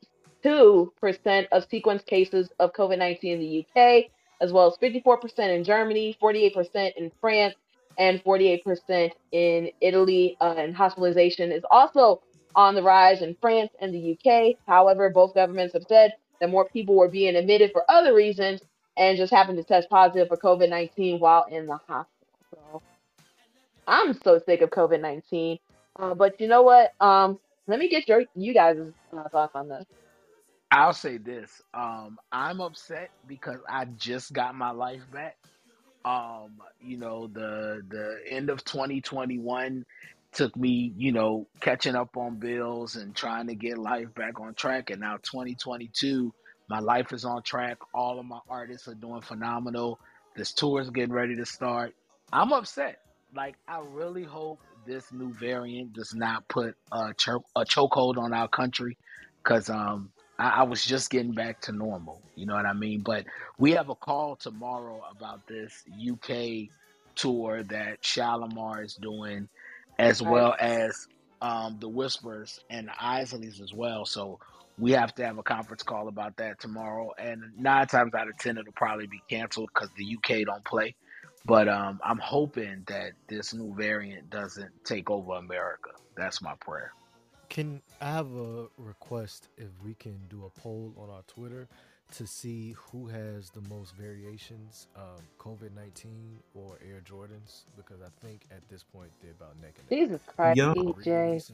of 0.44 1.68
sequenced 1.68 2.06
cases 2.06 2.50
of 2.58 2.72
COVID 2.72 2.98
19 2.98 3.32
in 3.32 3.40
the 3.40 3.66
UK, 3.66 4.10
as 4.40 4.52
well 4.52 4.66
as 4.66 4.76
54% 4.78 5.38
in 5.56 5.64
Germany, 5.64 6.16
48% 6.22 6.92
in 6.96 7.10
France, 7.20 7.54
and 7.98 8.22
48% 8.22 9.10
in 9.32 9.70
Italy. 9.80 10.36
Uh, 10.40 10.54
and 10.56 10.76
hospitalization 10.76 11.52
is 11.52 11.64
also 11.70 12.22
on 12.54 12.74
the 12.74 12.82
rise 12.82 13.22
in 13.22 13.36
France 13.40 13.70
and 13.80 13.92
the 13.92 14.16
UK. 14.16 14.56
However, 14.66 15.10
both 15.10 15.34
governments 15.34 15.74
have 15.74 15.84
said 15.88 16.14
that 16.40 16.50
more 16.50 16.68
people 16.68 16.94
were 16.94 17.08
being 17.08 17.36
admitted 17.36 17.70
for 17.72 17.84
other 17.90 18.14
reasons 18.14 18.60
and 18.96 19.18
just 19.18 19.32
happened 19.32 19.58
to 19.58 19.64
test 19.64 19.88
positive 19.90 20.28
for 20.28 20.36
COVID 20.36 20.70
19 20.70 21.20
while 21.20 21.44
in 21.50 21.66
the 21.66 21.76
hospital. 21.76 22.06
So 22.50 22.82
I'm 23.86 24.14
so 24.14 24.40
sick 24.44 24.62
of 24.62 24.70
COVID 24.70 25.00
19. 25.00 25.58
Uh, 25.98 26.14
but 26.14 26.40
you 26.40 26.48
know 26.48 26.62
what? 26.62 26.92
Um, 27.00 27.38
let 27.66 27.78
me 27.78 27.88
get 27.88 28.08
your 28.08 28.24
you 28.34 28.54
guys' 28.54 28.78
uh, 29.16 29.28
thoughts 29.28 29.54
on 29.54 29.68
this. 29.68 29.84
I'll 30.70 30.92
say 30.92 31.18
this. 31.18 31.62
Um, 31.74 32.18
I'm 32.32 32.60
upset 32.60 33.10
because 33.26 33.60
I 33.68 33.84
just 33.86 34.32
got 34.32 34.54
my 34.54 34.70
life 34.70 35.02
back. 35.12 35.36
Um, 36.04 36.60
you 36.80 36.98
know, 36.98 37.28
the 37.28 37.82
the 37.88 38.18
end 38.28 38.50
of 38.50 38.64
2021 38.64 39.84
took 40.32 40.54
me, 40.56 40.92
you 40.96 41.12
know, 41.12 41.46
catching 41.60 41.96
up 41.96 42.16
on 42.16 42.36
bills 42.38 42.96
and 42.96 43.14
trying 43.14 43.46
to 43.46 43.54
get 43.54 43.78
life 43.78 44.12
back 44.14 44.38
on 44.40 44.54
track. 44.54 44.90
And 44.90 45.00
now 45.00 45.16
2022, 45.22 46.32
my 46.68 46.78
life 46.78 47.12
is 47.12 47.24
on 47.24 47.42
track. 47.42 47.78
All 47.94 48.18
of 48.18 48.26
my 48.26 48.40
artists 48.48 48.86
are 48.88 48.94
doing 48.94 49.22
phenomenal. 49.22 49.98
This 50.36 50.52
tour 50.52 50.80
is 50.80 50.90
getting 50.90 51.14
ready 51.14 51.36
to 51.36 51.46
start. 51.46 51.94
I'm 52.32 52.52
upset. 52.52 53.00
Like, 53.34 53.56
I 53.66 53.80
really 53.80 54.24
hope 54.24 54.60
this 54.86 55.12
new 55.12 55.32
variant 55.34 55.92
does 55.92 56.14
not 56.14 56.48
put 56.48 56.76
a, 56.92 57.12
cho- 57.14 57.44
a 57.56 57.64
chokehold 57.64 58.18
on 58.18 58.32
our 58.32 58.48
country 58.48 58.96
because 59.42 59.68
um, 59.70 60.10
I, 60.38 60.48
I 60.48 60.62
was 60.64 60.84
just 60.84 61.10
getting 61.10 61.32
back 61.32 61.60
to 61.62 61.72
normal. 61.72 62.22
You 62.34 62.46
know 62.46 62.54
what 62.54 62.66
I 62.66 62.72
mean? 62.72 63.00
But 63.00 63.26
we 63.58 63.72
have 63.72 63.88
a 63.88 63.94
call 63.94 64.36
tomorrow 64.36 65.02
about 65.10 65.46
this 65.46 65.84
UK 66.10 66.68
tour 67.14 67.62
that 67.64 68.02
Shalamar 68.02 68.84
is 68.84 68.94
doing, 68.94 69.48
as 69.98 70.22
well 70.22 70.54
as 70.60 71.06
um, 71.42 71.78
the 71.80 71.88
Whispers 71.88 72.60
and 72.70 72.88
the 72.88 72.92
Isleys 72.92 73.60
as 73.60 73.72
well. 73.74 74.04
So 74.04 74.38
we 74.78 74.92
have 74.92 75.14
to 75.16 75.24
have 75.24 75.38
a 75.38 75.42
conference 75.42 75.82
call 75.82 76.08
about 76.08 76.36
that 76.36 76.60
tomorrow. 76.60 77.12
And 77.18 77.42
nine 77.58 77.86
times 77.86 78.14
out 78.14 78.28
of 78.28 78.36
ten, 78.38 78.58
it'll 78.58 78.72
probably 78.72 79.06
be 79.06 79.22
canceled 79.28 79.70
because 79.74 79.90
the 79.96 80.16
UK 80.16 80.46
don't 80.46 80.64
play. 80.64 80.94
But 81.46 81.68
um, 81.68 82.00
I'm 82.02 82.18
hoping 82.18 82.82
that 82.88 83.12
this 83.28 83.54
new 83.54 83.72
variant 83.74 84.30
doesn't 84.30 84.70
take 84.84 85.10
over 85.10 85.34
America. 85.34 85.90
That's 86.16 86.42
my 86.42 86.54
prayer. 86.60 86.92
Can 87.48 87.80
I 88.00 88.10
have 88.10 88.34
a 88.34 88.66
request 88.76 89.48
if 89.56 89.68
we 89.84 89.94
can 89.94 90.18
do 90.28 90.44
a 90.44 90.60
poll 90.60 90.92
on 90.98 91.08
our 91.08 91.22
Twitter 91.28 91.68
to 92.14 92.26
see 92.26 92.74
who 92.90 93.06
has 93.06 93.50
the 93.50 93.60
most 93.68 93.94
variations 93.94 94.88
of 94.96 95.20
COVID 95.38 95.72
19 95.74 96.38
or 96.54 96.78
Air 96.84 97.00
Jordans? 97.08 97.64
Because 97.76 98.00
I 98.02 98.26
think 98.26 98.46
at 98.50 98.68
this 98.68 98.82
point 98.82 99.10
they're 99.22 99.30
about 99.30 99.60
neck 99.62 99.74
and 99.78 99.88
neck. 99.88 100.08
Jesus 100.08 100.20
Christ, 100.26 100.56
Yo. 100.56 100.74
EJ. 100.74 101.52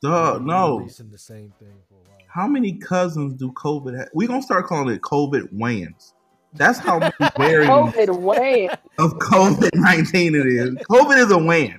Dog, 0.00 0.46
no. 0.46 0.86
The 0.86 1.18
same 1.18 1.52
thing 1.58 1.74
for 1.88 1.94
a 1.94 2.08
while. 2.08 2.18
How 2.28 2.46
many 2.46 2.74
cousins 2.74 3.34
do 3.34 3.50
COVID 3.50 3.98
have? 3.98 4.08
We're 4.14 4.28
going 4.28 4.40
to 4.40 4.46
start 4.46 4.66
calling 4.66 4.94
it 4.94 5.02
COVID 5.02 5.48
wins. 5.50 6.14
That's 6.54 6.78
how 6.78 6.98
many 6.98 7.12
variants 7.38 7.96
COVID 7.96 8.20
way. 8.20 8.68
of 8.98 9.12
COVID 9.18 9.70
19 9.74 10.34
it 10.34 10.46
is. 10.46 10.74
COVID 10.90 11.18
is 11.18 11.30
a 11.30 11.38
win. 11.38 11.78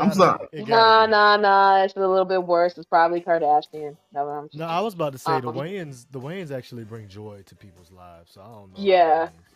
I'm 0.00 0.12
sorry. 0.12 0.46
Nah, 0.52 1.06
nah, 1.06 1.36
nah. 1.36 1.84
It's 1.84 1.96
a 1.96 2.00
little 2.00 2.24
bit 2.24 2.42
worse. 2.42 2.76
It's 2.78 2.86
probably 2.86 3.20
Kardashian. 3.20 3.96
No, 4.12 4.28
I'm 4.28 4.48
No, 4.54 4.66
I 4.66 4.80
was 4.80 4.94
about 4.94 5.12
to 5.12 5.18
say 5.18 5.40
the 5.40 5.48
Um, 5.48 5.56
Wayans. 5.56 6.06
The 6.10 6.20
Wayans 6.20 6.50
actually 6.50 6.84
bring 6.84 7.08
joy 7.08 7.42
to 7.46 7.54
people's 7.54 7.90
lives. 7.90 8.32
So 8.32 8.40
I 8.42 8.44
don't 8.46 8.70
know. 8.70 8.76
Yeah. 8.76 9.28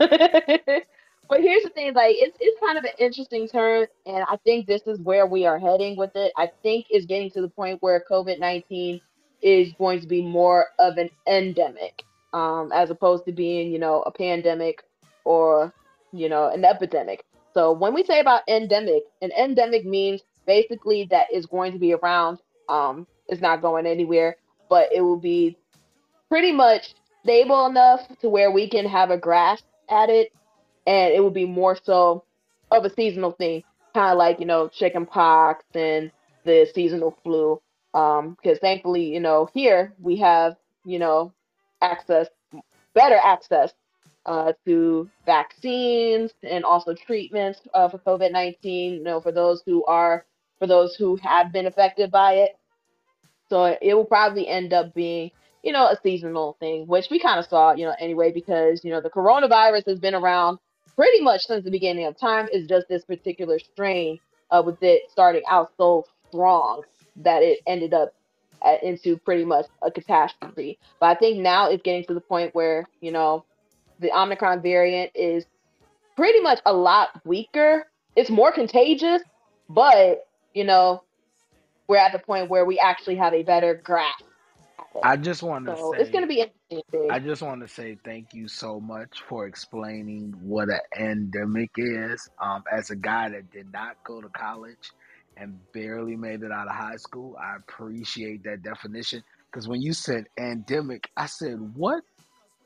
but 1.30 1.40
here's 1.40 1.62
the 1.62 1.70
thing, 1.70 1.94
like 1.94 2.16
it's 2.18 2.36
it's 2.40 2.60
kind 2.60 2.76
of 2.76 2.84
an 2.84 2.90
interesting 2.98 3.48
turn, 3.48 3.86
and 4.04 4.24
I 4.28 4.36
think 4.44 4.66
this 4.66 4.82
is 4.86 4.98
where 5.00 5.26
we 5.26 5.46
are 5.46 5.58
heading 5.58 5.96
with 5.96 6.10
it. 6.16 6.32
I 6.36 6.50
think 6.62 6.86
it's 6.90 7.06
getting 7.06 7.30
to 7.32 7.40
the 7.40 7.48
point 7.48 7.80
where 7.82 8.02
COVID 8.10 8.38
nineteen 8.40 9.00
is 9.42 9.72
going 9.78 10.00
to 10.00 10.06
be 10.06 10.22
more 10.22 10.66
of 10.78 10.98
an 10.98 11.08
endemic, 11.26 12.02
um, 12.32 12.70
as 12.72 12.90
opposed 12.90 13.24
to 13.26 13.32
being, 13.32 13.72
you 13.72 13.78
know, 13.78 14.02
a 14.02 14.10
pandemic 14.10 14.82
or, 15.24 15.72
you 16.12 16.28
know, 16.28 16.48
an 16.48 16.64
epidemic. 16.64 17.24
So 17.54 17.72
when 17.72 17.94
we 17.94 18.04
say 18.04 18.20
about 18.20 18.42
endemic, 18.48 19.04
an 19.22 19.32
endemic 19.32 19.84
means 19.84 20.22
basically 20.46 21.06
that 21.10 21.26
is 21.32 21.46
going 21.46 21.72
to 21.72 21.78
be 21.78 21.92
around, 21.94 22.38
um, 22.68 23.06
it's 23.28 23.40
not 23.40 23.62
going 23.62 23.86
anywhere, 23.86 24.36
but 24.68 24.88
it 24.94 25.00
will 25.00 25.18
be 25.18 25.56
pretty 26.28 26.52
much 26.52 26.94
stable 27.22 27.66
enough 27.66 28.00
to 28.20 28.28
where 28.28 28.50
we 28.50 28.68
can 28.68 28.86
have 28.86 29.10
a 29.10 29.18
grasp 29.18 29.64
at 29.90 30.08
it, 30.08 30.32
and 30.86 31.12
it 31.12 31.20
will 31.20 31.30
be 31.30 31.46
more 31.46 31.76
so 31.82 32.24
of 32.70 32.84
a 32.84 32.94
seasonal 32.94 33.32
thing, 33.32 33.62
kind 33.94 34.12
of 34.12 34.18
like 34.18 34.40
you 34.40 34.46
know 34.46 34.68
chicken 34.68 35.06
pox 35.06 35.64
and 35.74 36.10
the 36.44 36.66
seasonal 36.74 37.16
flu. 37.22 37.60
Um, 37.92 38.36
because 38.40 38.58
thankfully, 38.60 39.12
you 39.12 39.20
know, 39.20 39.48
here 39.52 39.92
we 40.00 40.16
have 40.18 40.56
you 40.84 40.98
know 40.98 41.32
access, 41.80 42.28
better 42.94 43.18
access 43.22 43.72
uh, 44.26 44.52
to 44.66 45.08
vaccines 45.26 46.32
and 46.42 46.64
also 46.64 46.94
treatments 46.94 47.60
uh, 47.74 47.88
for 47.88 47.98
COVID 47.98 48.32
nineteen. 48.32 48.94
You 48.94 49.02
know, 49.02 49.20
for 49.20 49.32
those 49.32 49.62
who 49.66 49.84
are 49.86 50.24
for 50.58 50.66
those 50.66 50.94
who 50.96 51.16
have 51.16 51.52
been 51.52 51.66
affected 51.66 52.10
by 52.10 52.34
it. 52.34 52.50
So 53.48 53.64
it 53.64 53.94
will 53.94 54.04
probably 54.04 54.46
end 54.46 54.72
up 54.72 54.94
being, 54.94 55.32
you 55.64 55.72
know, 55.72 55.86
a 55.86 55.96
seasonal 56.02 56.56
thing, 56.60 56.86
which 56.86 57.06
we 57.10 57.18
kind 57.18 57.40
of 57.40 57.46
saw, 57.46 57.72
you 57.72 57.84
know, 57.84 57.96
anyway, 57.98 58.30
because, 58.30 58.84
you 58.84 58.92
know, 58.92 59.00
the 59.00 59.10
coronavirus 59.10 59.86
has 59.88 59.98
been 59.98 60.14
around 60.14 60.58
pretty 60.94 61.20
much 61.20 61.46
since 61.46 61.64
the 61.64 61.70
beginning 61.70 62.06
of 62.06 62.16
time. 62.16 62.46
It's 62.52 62.68
just 62.68 62.86
this 62.88 63.04
particular 63.04 63.58
strain 63.58 64.20
uh, 64.52 64.62
with 64.64 64.80
it 64.82 65.10
starting 65.10 65.42
out 65.50 65.72
so 65.78 66.04
strong 66.28 66.82
that 67.16 67.42
it 67.42 67.58
ended 67.66 67.92
up 67.92 68.14
into 68.82 69.16
pretty 69.18 69.44
much 69.44 69.66
a 69.82 69.90
catastrophe. 69.90 70.78
But 70.98 71.06
I 71.06 71.14
think 71.14 71.38
now 71.38 71.70
it's 71.70 71.82
getting 71.82 72.04
to 72.04 72.14
the 72.14 72.20
point 72.20 72.54
where, 72.54 72.84
you 73.00 73.12
know, 73.12 73.44
the 73.98 74.12
Omicron 74.12 74.62
variant 74.62 75.12
is 75.14 75.44
pretty 76.16 76.40
much 76.40 76.60
a 76.66 76.72
lot 76.72 77.08
weaker. 77.24 77.86
It's 78.16 78.30
more 78.30 78.52
contagious, 78.52 79.22
but, 79.68 80.26
you 80.54 80.64
know, 80.64 81.04
we're 81.88 81.96
at 81.96 82.12
the 82.12 82.18
point 82.18 82.50
where 82.50 82.64
we 82.64 82.78
actually 82.78 83.16
have 83.16 83.34
a 83.34 83.42
better 83.42 83.74
grasp. 83.74 84.24
I 85.02 85.16
just 85.16 85.42
want 85.42 85.66
to 85.66 85.76
So 85.76 85.92
it's 85.92 86.10
going 86.10 86.26
to 86.26 86.32
say, 86.32 86.46
be 86.46 86.52
interesting. 86.70 87.10
I 87.10 87.18
just 87.20 87.42
want 87.42 87.60
to 87.60 87.68
say 87.68 87.96
thank 88.04 88.34
you 88.34 88.48
so 88.48 88.80
much 88.80 89.22
for 89.28 89.46
explaining 89.46 90.34
what 90.42 90.68
an 90.68 90.80
endemic 90.98 91.70
is. 91.76 92.28
Um, 92.40 92.64
as 92.70 92.90
a 92.90 92.96
guy 92.96 93.28
that 93.30 93.50
did 93.52 93.72
not 93.72 93.96
go 94.04 94.20
to 94.20 94.28
college 94.28 94.90
and 95.40 95.58
barely 95.72 96.16
made 96.16 96.42
it 96.42 96.52
out 96.52 96.68
of 96.68 96.74
high 96.74 96.96
school, 96.96 97.36
I 97.40 97.56
appreciate 97.56 98.44
that 98.44 98.62
definition. 98.62 99.24
Because 99.50 99.66
when 99.66 99.80
you 99.80 99.92
said 99.92 100.26
endemic, 100.38 101.10
I 101.16 101.26
said, 101.26 101.58
"What 101.74 102.04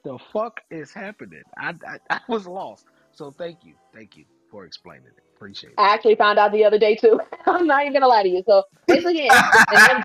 the 0.04 0.18
fuck 0.32 0.60
is 0.70 0.92
happening?" 0.92 1.42
I, 1.56 1.74
I 1.86 1.98
I 2.10 2.20
was 2.28 2.46
lost. 2.46 2.86
So 3.12 3.30
thank 3.38 3.64
you, 3.64 3.74
thank 3.94 4.16
you 4.16 4.24
for 4.50 4.66
explaining 4.66 5.06
it. 5.06 5.22
Appreciate 5.36 5.70
it. 5.70 5.78
I 5.78 5.94
actually 5.94 6.16
found 6.16 6.38
out 6.38 6.52
the 6.52 6.64
other 6.64 6.78
day 6.78 6.96
too. 6.96 7.20
I'm 7.46 7.66
not 7.66 7.82
even 7.82 7.94
gonna 7.94 8.08
lie 8.08 8.24
to 8.24 8.28
you. 8.28 8.42
So 8.46 8.64
basically, 8.86 9.28
an, 9.28 9.42
an 9.72 10.04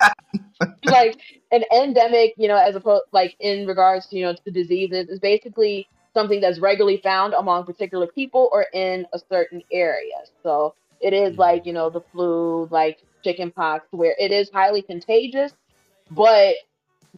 like 0.86 1.20
an 1.52 1.64
endemic, 1.76 2.36
you 2.38 2.48
know, 2.48 2.56
as 2.56 2.76
opposed 2.76 3.04
like 3.12 3.36
in 3.40 3.68
regards 3.68 4.08
to 4.08 4.16
you 4.16 4.26
know 4.26 4.36
to 4.36 4.52
diseases, 4.52 5.10
is 5.10 5.20
basically 5.20 5.88
something 6.14 6.40
that's 6.40 6.60
regularly 6.60 6.98
found 7.04 7.34
among 7.34 7.66
particular 7.66 8.08
people 8.08 8.50
or 8.52 8.66
in 8.74 9.06
a 9.14 9.20
certain 9.30 9.62
area. 9.72 10.16
So 10.44 10.76
it 11.02 11.14
is 11.14 11.38
like 11.38 11.66
you 11.66 11.74
know 11.74 11.90
the 11.92 12.02
flu, 12.12 12.68
like 12.72 13.00
chickenpox, 13.24 13.88
where 13.92 14.16
it 14.20 14.32
is 14.32 14.50
highly 14.54 14.84
contagious, 14.84 15.54
but 16.12 16.56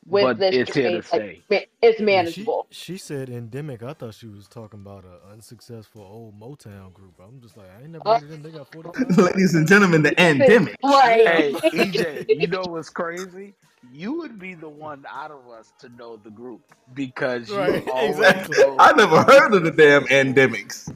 with 0.08 0.30
But 0.30 0.38
this 0.38 0.58
it's 0.58 0.76
here 0.76 1.04
like 1.12 1.26
ma- 1.52 1.60
it's 1.82 2.02
Yeah, 2.10 2.26
she 2.26 2.54
manageable. 2.54 2.70
she 2.72 2.98
said 2.98 3.30
endemic. 3.30 3.84
I 3.84 3.94
thought 3.94 4.16
she 4.16 4.28
was 4.28 4.48
talking 4.48 4.82
about 4.82 5.06
an 5.06 5.18
unsuccessful 5.34 6.04
old 6.04 6.40
Motown 6.40 6.94
group. 6.94 7.16
I'm 7.22 7.42
just 7.42 7.58
like, 7.58 7.70
I 7.78 7.84
ain't 7.84 7.92
never 7.92 8.12
heard 8.12 8.24
of 8.24 8.30
them. 8.30 8.44
They 8.44 8.52
got 8.52 8.68
45. 8.68 9.10
Ladies 9.18 9.56
and 9.56 9.68
gentlemen, 9.68 10.04
the 10.04 10.20
endemic. 10.22 10.80
right. 10.84 11.26
Hey, 11.26 11.64
EJ, 11.74 12.28
you 12.32 12.48
know 12.48 12.68
what's 12.68 12.90
crazy? 12.90 13.56
You 13.82 14.14
would 14.20 14.40
be 14.40 14.56
the 14.56 14.70
one 14.70 15.06
out 15.10 15.32
of 15.32 15.50
us 15.50 15.74
to 15.80 15.90
know 15.90 16.18
the 16.18 16.32
group 16.32 16.62
because 16.94 17.56
you 17.58 17.76
Right, 17.76 17.86
always 17.88 18.50
exactly. 18.50 18.58
know. 18.58 18.80
I 18.80 18.94
never 18.94 19.24
heard 19.24 19.54
of 19.56 19.64
the 19.64 19.72
damn 19.72 20.06
endemics. 20.06 20.94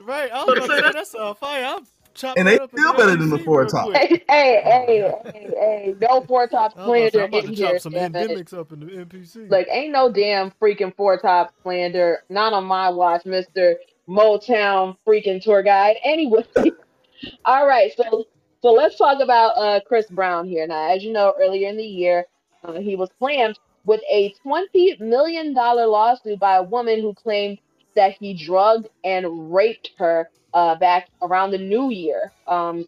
Right. 0.00 0.30
I 0.32 0.44
was 0.44 0.54
about 0.54 0.70
to 0.70 0.74
say 0.74 0.92
that's 0.92 1.14
uh, 1.14 1.34
fire. 1.34 1.64
I'll 1.64 1.86
chop 2.16 2.36
And 2.38 2.48
they 2.48 2.58
up 2.58 2.72
in 2.74 2.78
still 2.78 2.92
better 2.94 3.16
than 3.16 3.30
the 3.30 3.38
four 3.38 3.60
real 3.62 3.70
top. 3.70 3.92
Hey, 3.94 4.22
hey, 4.28 4.62
hey, 4.64 5.12
hey, 5.24 5.50
hey, 5.54 5.94
no 6.00 6.22
four 6.22 6.48
top 6.48 6.76
I 6.76 6.86
was 6.86 6.94
about 6.94 7.04
to 7.04 7.10
say, 7.12 7.18
slander 7.18 7.22
I'm 7.22 7.28
about 7.28 7.44
in 7.44 7.50
to 7.50 7.56
chop 7.56 7.70
here, 7.70 7.78
some 7.78 7.92
damn 7.92 8.12
endemics 8.12 8.54
up 8.58 8.72
in 8.72 8.80
the 8.80 8.86
MPC. 8.86 9.50
Like, 9.50 9.68
ain't 9.70 9.92
no 9.92 10.10
damn 10.10 10.50
freaking 10.52 10.94
four 10.96 11.18
top 11.18 11.54
slander. 11.62 12.24
Not 12.28 12.52
on 12.52 12.64
my 12.64 12.90
watch, 12.90 13.24
Mr. 13.24 13.76
Motown 14.08 14.96
freaking 15.06 15.42
tour 15.42 15.62
guide. 15.62 15.96
Anyway, 16.04 16.44
all 17.44 17.66
right, 17.66 17.92
so 17.96 18.26
so 18.62 18.72
let's 18.72 18.96
talk 18.96 19.20
about 19.20 19.50
uh 19.56 19.80
Chris 19.86 20.06
Brown 20.06 20.48
here. 20.48 20.66
Now, 20.66 20.94
as 20.94 21.04
you 21.04 21.12
know, 21.12 21.34
earlier 21.40 21.68
in 21.68 21.76
the 21.76 21.84
year, 21.84 22.26
uh, 22.64 22.74
he 22.74 22.96
was 22.96 23.10
slammed 23.18 23.58
with 23.84 24.00
a 24.10 24.34
twenty 24.42 24.96
million 25.00 25.54
dollar 25.54 25.86
lawsuit 25.86 26.38
by 26.40 26.56
a 26.56 26.62
woman 26.62 27.00
who 27.00 27.14
claimed 27.14 27.58
that 27.94 28.12
he 28.12 28.34
drugged 28.34 28.88
and 29.04 29.54
raped 29.54 29.90
her 29.98 30.30
uh 30.56 30.76
back 30.76 31.10
around 31.22 31.52
the 31.52 31.58
new 31.58 31.90
year, 31.92 32.34
um, 32.48 32.86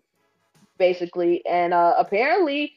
basically, 0.78 1.46
and 1.46 1.74
uh 1.74 1.94
apparently 1.98 2.74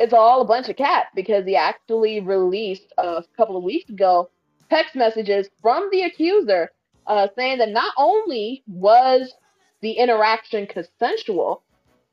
it's 0.00 0.14
all 0.14 0.42
a 0.42 0.46
bunch 0.46 0.68
of 0.68 0.76
cap 0.76 1.08
because 1.14 1.46
he 1.46 1.56
actually 1.56 2.20
released 2.20 2.86
uh, 2.98 3.22
a 3.22 3.36
couple 3.36 3.56
of 3.56 3.64
weeks 3.64 3.88
ago 3.90 4.30
text 4.70 4.96
messages 4.96 5.48
from 5.62 5.88
the 5.92 6.02
accuser 6.02 6.70
uh, 7.06 7.28
saying 7.36 7.58
that 7.58 7.70
not 7.70 7.92
only 7.98 8.64
was 8.68 9.34
the 9.82 9.92
interaction 9.92 10.66
consensual, 10.66 11.64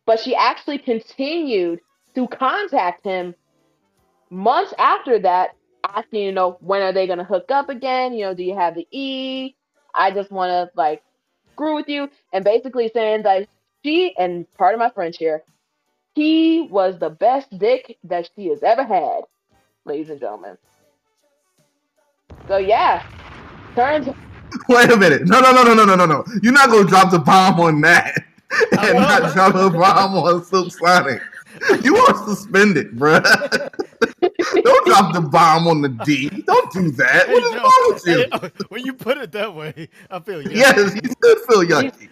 but 0.06 0.20
she 0.20 0.36
actually 0.36 0.80
continued 0.80 1.80
to 2.16 2.28
contact 2.28 3.06
him 3.06 3.36
months 4.32 4.74
after 4.80 5.20
that, 5.20 5.52
asking, 5.88 6.24
you 6.24 6.32
know, 6.32 6.58
when 6.62 6.82
are 6.82 6.94
they 6.94 7.08
going 7.08 7.20
to 7.20 7.26
hook 7.26 7.52
up 7.52 7.70
again? 7.70 8.14
You 8.14 8.26
know, 8.26 8.34
do 8.34 8.44
you 8.44 8.56
have 8.56 8.76
the 8.76 8.88
E? 8.92 9.56
I 9.96 10.12
just 10.12 10.32
want 10.32 10.50
to, 10.52 10.72
like, 10.76 11.04
screw 11.58 11.76
with 11.76 11.90
you. 11.90 12.10
And 12.32 12.46
basically 12.46 12.90
saying 12.94 13.24
that 13.24 13.48
she, 13.84 14.16
and 14.18 14.46
part 14.54 14.76
of 14.76 14.80
my 14.80 14.90
French 14.92 15.18
here, 15.18 15.44
he 16.14 16.62
was 16.70 16.98
the 17.00 17.10
best 17.10 17.58
dick 17.58 17.98
that 18.06 18.30
she 18.36 18.48
has 18.48 18.64
ever 18.64 18.84
had, 18.84 19.22
ladies 19.86 20.10
and 20.10 20.20
gentlemen. 20.20 20.58
So 22.48 22.58
yeah, 22.58 23.06
turns 23.76 24.08
Wait 24.70 24.90
a 24.90 24.98
minute. 24.98 25.28
No, 25.28 25.40
no, 25.42 25.52
no, 25.52 25.64
no, 25.64 25.74
no, 25.74 25.86
no, 25.86 25.96
no, 25.96 26.06
no. 26.06 26.24
You're 26.42 26.54
not 26.54 26.70
gonna 26.70 26.88
drop 26.88 27.12
the 27.12 27.20
bomb 27.20 27.60
on 27.60 27.82
that 27.82 28.16
and 28.72 28.98
oh. 28.98 29.00
not 29.00 29.34
drop 29.34 29.56
a 29.56 29.70
bomb 29.70 30.16
on 30.16 30.44
Silk 30.44 30.72
Sonic. 30.72 31.22
You 31.84 31.98
are 31.98 32.26
suspended, 32.26 32.92
bruh. 32.92 33.24
Don't 34.64 34.86
drop 34.88 35.14
the 35.14 35.22
bomb 35.22 35.68
on 35.68 35.82
the 35.82 35.90
D. 35.90 36.30
Don't 36.46 36.72
do 36.74 36.92
that. 36.92 37.28
Hey, 37.28 37.34
What 37.34 37.44
is 37.44 37.52
Joe, 37.52 37.62
wrong 37.64 37.84
with 37.94 38.08
you? 38.08 38.26
hey, 38.42 38.52
when 38.70 38.86
you 38.86 38.94
put 38.94 39.18
it 39.18 39.32
that 39.34 39.54
way, 39.56 39.90
I 40.10 40.20
feel 40.20 40.42
yucky. 40.42 40.56
Yes, 40.56 40.96
you 40.96 41.02
should 41.02 41.40
feel 41.48 41.64
yucky. 41.64 42.10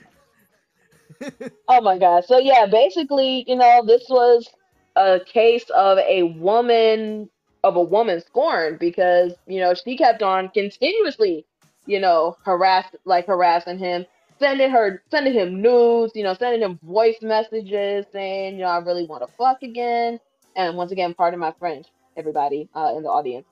oh 1.69 1.81
my 1.81 1.97
god. 1.97 2.25
So 2.25 2.39
yeah, 2.39 2.65
basically, 2.65 3.45
you 3.47 3.55
know, 3.55 3.83
this 3.85 4.05
was 4.09 4.47
a 4.95 5.19
case 5.25 5.65
of 5.75 5.97
a 5.99 6.23
woman 6.23 7.29
of 7.63 7.75
a 7.75 7.81
woman 7.81 8.21
scorned 8.21 8.79
because 8.79 9.33
you 9.47 9.59
know 9.59 9.73
she 9.73 9.97
kept 9.97 10.21
on 10.23 10.49
continuously, 10.49 11.45
you 11.85 11.99
know, 11.99 12.37
harass 12.45 12.85
like 13.05 13.27
harassing 13.27 13.79
him, 13.79 14.05
sending 14.39 14.69
her 14.71 15.03
sending 15.11 15.33
him 15.33 15.61
nudes, 15.61 16.13
you 16.15 16.23
know, 16.23 16.33
sending 16.33 16.61
him 16.61 16.79
voice 16.83 17.17
messages 17.21 18.05
saying, 18.11 18.55
you 18.55 18.61
know, 18.61 18.69
I 18.69 18.77
really 18.79 19.05
want 19.05 19.27
to 19.27 19.33
fuck 19.37 19.63
again. 19.63 20.19
And 20.55 20.77
once 20.77 20.91
again, 20.91 21.13
pardon 21.13 21.39
my 21.39 21.53
French, 21.59 21.87
everybody 22.17 22.69
uh, 22.75 22.93
in 22.95 23.03
the 23.03 23.09
audience. 23.09 23.45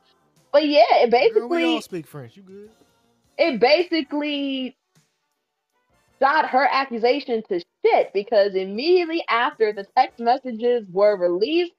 But 0.52 0.68
yeah, 0.68 0.84
it 0.92 1.12
Girl, 1.34 1.50
we 1.50 1.64
all 1.64 1.76
basically 1.76 1.82
speak 1.82 2.08
French. 2.08 2.38
You 2.38 2.44
good? 2.44 2.70
it 3.38 3.60
basically 3.60 4.78
shot 6.22 6.50
her 6.50 6.68
accusation 6.72 7.44
to 7.50 7.62
shit 7.86 8.14
because 8.14 8.56
immediately 8.56 9.24
after 9.30 9.74
the 9.74 9.86
text 9.98 10.20
messages 10.20 10.86
were 10.92 11.18
released, 11.18 11.74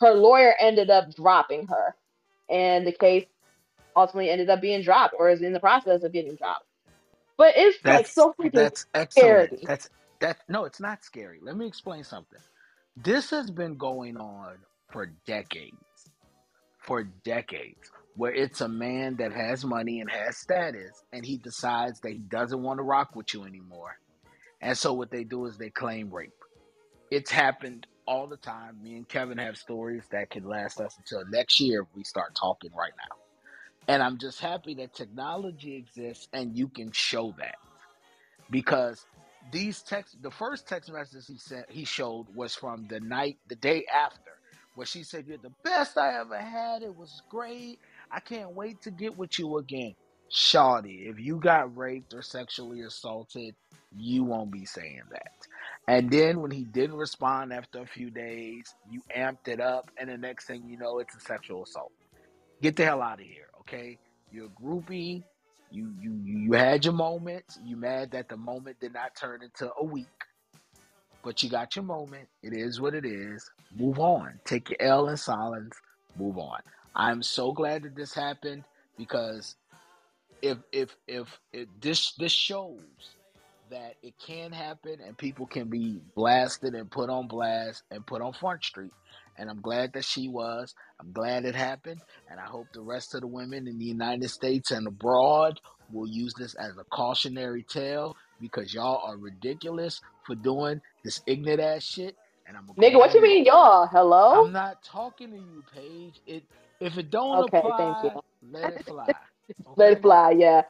her 0.00 0.12
lawyer 0.12 0.54
ended 0.58 0.90
up 0.90 1.14
dropping 1.14 1.66
her. 1.68 1.94
And 2.48 2.86
the 2.86 2.92
case 2.92 3.26
ultimately 3.94 4.30
ended 4.30 4.50
up 4.50 4.60
being 4.60 4.82
dropped 4.82 5.14
or 5.18 5.30
is 5.30 5.42
in 5.42 5.52
the 5.52 5.60
process 5.60 6.02
of 6.02 6.12
getting 6.12 6.34
dropped. 6.36 6.64
But 7.36 7.54
it's 7.56 7.82
like 7.84 8.06
so 8.06 8.34
freaking 8.38 8.52
that's 8.52 8.86
excellent. 8.92 9.48
scary. 9.48 9.64
That's 9.64 9.88
that. 10.20 10.38
No, 10.48 10.64
it's 10.64 10.80
not 10.80 11.04
scary. 11.04 11.38
Let 11.40 11.56
me 11.56 11.66
explain 11.66 12.04
something. 12.04 12.40
This 12.96 13.30
has 13.30 13.50
been 13.50 13.76
going 13.76 14.18
on 14.18 14.56
for 14.92 15.06
decades. 15.26 15.76
For 16.90 17.04
decades, 17.04 17.92
where 18.16 18.34
it's 18.34 18.62
a 18.62 18.68
man 18.68 19.14
that 19.18 19.32
has 19.32 19.64
money 19.64 20.00
and 20.00 20.10
has 20.10 20.38
status, 20.38 21.04
and 21.12 21.24
he 21.24 21.36
decides 21.36 22.00
that 22.00 22.10
he 22.10 22.18
doesn't 22.18 22.64
want 22.64 22.78
to 22.78 22.82
rock 22.82 23.14
with 23.14 23.32
you 23.32 23.44
anymore. 23.44 23.96
And 24.60 24.76
so 24.76 24.92
what 24.92 25.12
they 25.12 25.22
do 25.22 25.46
is 25.46 25.56
they 25.56 25.70
claim 25.70 26.12
rape. 26.12 26.34
It's 27.08 27.30
happened 27.30 27.86
all 28.06 28.26
the 28.26 28.38
time. 28.38 28.82
Me 28.82 28.96
and 28.96 29.08
Kevin 29.08 29.38
have 29.38 29.56
stories 29.56 30.02
that 30.10 30.30
can 30.30 30.42
last 30.42 30.80
us 30.80 30.96
until 30.98 31.24
next 31.30 31.60
year 31.60 31.82
if 31.82 31.86
we 31.94 32.02
start 32.02 32.34
talking 32.34 32.72
right 32.76 32.94
now. 33.08 33.16
And 33.86 34.02
I'm 34.02 34.18
just 34.18 34.40
happy 34.40 34.74
that 34.74 34.92
technology 34.92 35.76
exists 35.76 36.26
and 36.32 36.58
you 36.58 36.66
can 36.66 36.90
show 36.90 37.32
that 37.38 37.54
because 38.50 39.06
these 39.52 39.80
text 39.82 40.20
the 40.24 40.30
first 40.32 40.66
text 40.66 40.92
message 40.92 41.28
he 41.28 41.38
sent 41.38 41.70
he 41.70 41.84
showed 41.84 42.26
was 42.34 42.56
from 42.56 42.88
the 42.88 42.98
night 42.98 43.38
the 43.46 43.54
day 43.54 43.86
after 43.94 44.39
where 44.80 44.86
she 44.86 45.02
said 45.02 45.26
you're 45.28 45.36
the 45.36 45.52
best 45.62 45.98
i 45.98 46.18
ever 46.18 46.38
had. 46.38 46.80
It 46.82 46.96
was 46.96 47.20
great. 47.28 47.80
I 48.10 48.18
can't 48.18 48.54
wait 48.54 48.80
to 48.84 48.90
get 48.90 49.14
with 49.14 49.38
you 49.38 49.58
again. 49.58 49.94
Shawty, 50.32 51.10
if 51.10 51.20
you 51.20 51.36
got 51.36 51.76
raped 51.76 52.14
or 52.14 52.22
sexually 52.22 52.80
assaulted 52.80 53.54
you 53.94 54.24
won't 54.24 54.50
be 54.50 54.64
saying 54.64 55.02
that. 55.10 55.32
And 55.86 56.10
then 56.10 56.40
when 56.40 56.50
he 56.50 56.64
didn't 56.64 56.96
respond 56.96 57.52
after 57.52 57.80
a 57.82 57.86
few 57.86 58.10
days 58.10 58.74
you 58.90 59.02
amped 59.14 59.48
it 59.48 59.60
up 59.60 59.90
and 59.98 60.08
the 60.08 60.16
next 60.16 60.46
thing 60.46 60.64
you 60.66 60.78
know 60.78 60.98
it's 60.98 61.14
a 61.14 61.20
sexual 61.20 61.64
assault. 61.64 61.92
Get 62.62 62.76
the 62.76 62.86
hell 62.86 63.02
out 63.02 63.20
of 63.20 63.26
here 63.26 63.48
okay? 63.60 63.98
You're 64.32 64.46
a 64.46 64.62
groupie. 64.62 65.22
You 65.70 65.92
you 66.00 66.18
you 66.24 66.52
had 66.54 66.86
your 66.86 66.94
moments. 66.94 67.58
You 67.62 67.76
mad 67.76 68.12
that 68.12 68.30
the 68.30 68.38
moment 68.38 68.80
did 68.80 68.94
not 68.94 69.14
turn 69.14 69.42
into 69.42 69.70
a 69.78 69.84
week, 69.84 70.06
but 71.22 71.42
you 71.42 71.50
got 71.50 71.76
your 71.76 71.84
moment. 71.84 72.28
It 72.42 72.54
is 72.54 72.80
what 72.80 72.94
it 72.94 73.04
is. 73.04 73.50
Move 73.76 73.98
on. 73.98 74.40
Take 74.44 74.70
your 74.70 74.82
L 74.82 75.08
in 75.08 75.16
silence. 75.16 75.76
Move 76.18 76.38
on. 76.38 76.60
I'm 76.94 77.22
so 77.22 77.52
glad 77.52 77.84
that 77.84 77.94
this 77.94 78.12
happened 78.12 78.64
because 78.98 79.56
if 80.42 80.58
if 80.72 80.96
if, 81.06 81.40
if 81.52 81.68
this 81.80 82.12
this 82.18 82.32
shows 82.32 82.80
that 83.70 83.94
it 84.02 84.14
can 84.24 84.52
happen 84.52 84.96
and 85.06 85.16
people 85.16 85.46
can 85.46 85.68
be 85.68 86.00
blasted 86.16 86.74
and 86.74 86.90
put 86.90 87.08
on 87.08 87.28
blast 87.28 87.84
and 87.90 88.06
put 88.06 88.20
on 88.20 88.32
front 88.32 88.64
street. 88.64 88.92
And 89.38 89.48
I'm 89.48 89.60
glad 89.60 89.92
that 89.94 90.04
she 90.04 90.28
was. 90.28 90.74
I'm 91.00 91.12
glad 91.12 91.44
it 91.44 91.54
happened. 91.54 92.00
And 92.30 92.40
I 92.40 92.44
hope 92.44 92.66
the 92.72 92.82
rest 92.82 93.14
of 93.14 93.22
the 93.22 93.26
women 93.28 93.68
in 93.68 93.78
the 93.78 93.84
United 93.84 94.28
States 94.28 94.70
and 94.70 94.86
abroad 94.86 95.60
will 95.92 96.08
use 96.08 96.34
this 96.34 96.54
as 96.54 96.76
a 96.78 96.84
cautionary 96.84 97.62
tale 97.62 98.16
because 98.40 98.74
y'all 98.74 99.02
are 99.04 99.16
ridiculous 99.16 100.00
for 100.26 100.34
doing 100.34 100.80
this 101.04 101.22
ignorant 101.26 101.60
ass 101.60 101.84
shit. 101.84 102.16
And 102.50 102.58
I'm 102.58 102.66
Nigga, 102.76 102.96
what 102.98 103.14
you 103.14 103.22
mean, 103.22 103.44
y'all? 103.44 103.86
Hello? 103.86 104.44
I'm 104.44 104.50
not 104.52 104.82
talking 104.82 105.30
to 105.30 105.36
you, 105.36 105.62
Paige. 105.72 106.20
It 106.26 106.42
if 106.80 106.98
it 106.98 107.08
don't 107.08 107.38
Okay, 107.38 107.62
apply, 107.62 107.94
thank 108.02 108.14
you. 108.14 108.20
let 108.50 108.72
it 108.72 108.84
fly. 108.88 109.12
Let 109.76 109.92
it 109.92 110.02
fly, 110.02 110.32
yeah. 110.32 110.62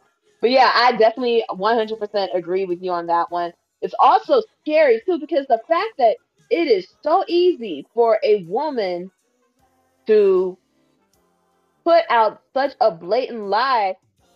But 0.43 0.51
yeah, 0.51 0.70
I 0.74 0.93
definitely 0.93 1.43
100% 1.51 2.37
agree 2.37 2.66
with 2.66 2.83
you 2.83 2.91
on 2.91 3.07
that 3.07 3.31
one. 3.31 3.53
It's 3.81 3.95
also 3.99 4.43
scary 4.61 5.01
too 5.07 5.18
because 5.18 5.47
the 5.49 5.61
fact 5.68 5.89
that 5.97 6.16
it 6.51 6.68
is 6.68 6.87
so 7.03 7.24
easy 7.28 7.87
for 7.95 8.18
a 8.22 8.45
woman 8.45 9.11
to 10.07 10.59
put 11.87 12.05
out 12.11 12.43
such 12.53 12.72
a 12.83 12.91
blatant 12.91 13.45
lie, 13.47 13.95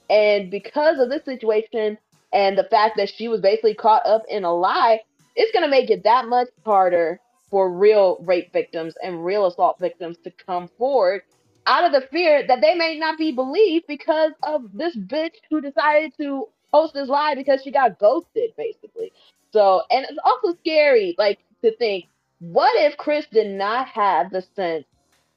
and 0.09 0.51
because 0.51 0.99
of 0.99 1.11
this 1.11 1.25
situation 1.27 1.99
and 2.33 2.57
the 2.57 2.65
fact 2.71 2.97
that 2.97 3.11
she 3.11 3.29
was 3.29 3.43
basically 3.43 3.75
caught 3.75 4.07
up 4.07 4.23
in 4.31 4.45
a 4.45 4.55
lie, 4.55 5.01
it's 5.37 5.53
gonna 5.53 5.69
make 5.69 5.91
it 5.91 6.05
that 6.05 6.27
much 6.27 6.49
harder 6.65 7.21
for 7.55 7.71
real 7.71 8.17
rape 8.23 8.53
victims 8.53 8.95
and 9.01 9.25
real 9.25 9.47
assault 9.47 9.79
victims 9.79 10.17
to 10.25 10.31
come 10.45 10.69
forward 10.77 11.23
out 11.67 11.85
of 11.85 11.93
the 11.93 12.05
fear 12.09 12.45
that 12.45 12.61
they 12.61 12.75
may 12.75 12.99
not 12.99 13.17
be 13.17 13.31
believed 13.31 13.85
because 13.87 14.33
of 14.43 14.65
this 14.75 14.97
bitch 14.97 15.37
who 15.49 15.61
decided 15.61 16.13
to 16.19 16.49
post 16.73 16.95
this 16.95 17.09
lie 17.09 17.37
because 17.37 17.63
she 17.63 17.71
got 17.71 17.97
ghosted, 18.01 18.51
basically. 18.57 19.13
So, 19.53 19.83
and 19.89 20.05
it's 20.05 20.19
also 20.25 20.59
scary, 20.59 21.15
like, 21.17 21.39
to 21.63 21.71
think, 21.77 22.07
what 22.41 22.73
if 22.75 22.97
Chris 22.97 23.25
did 23.31 23.57
not 23.57 23.87
have 23.87 24.33
the 24.33 24.45
sense 24.57 24.85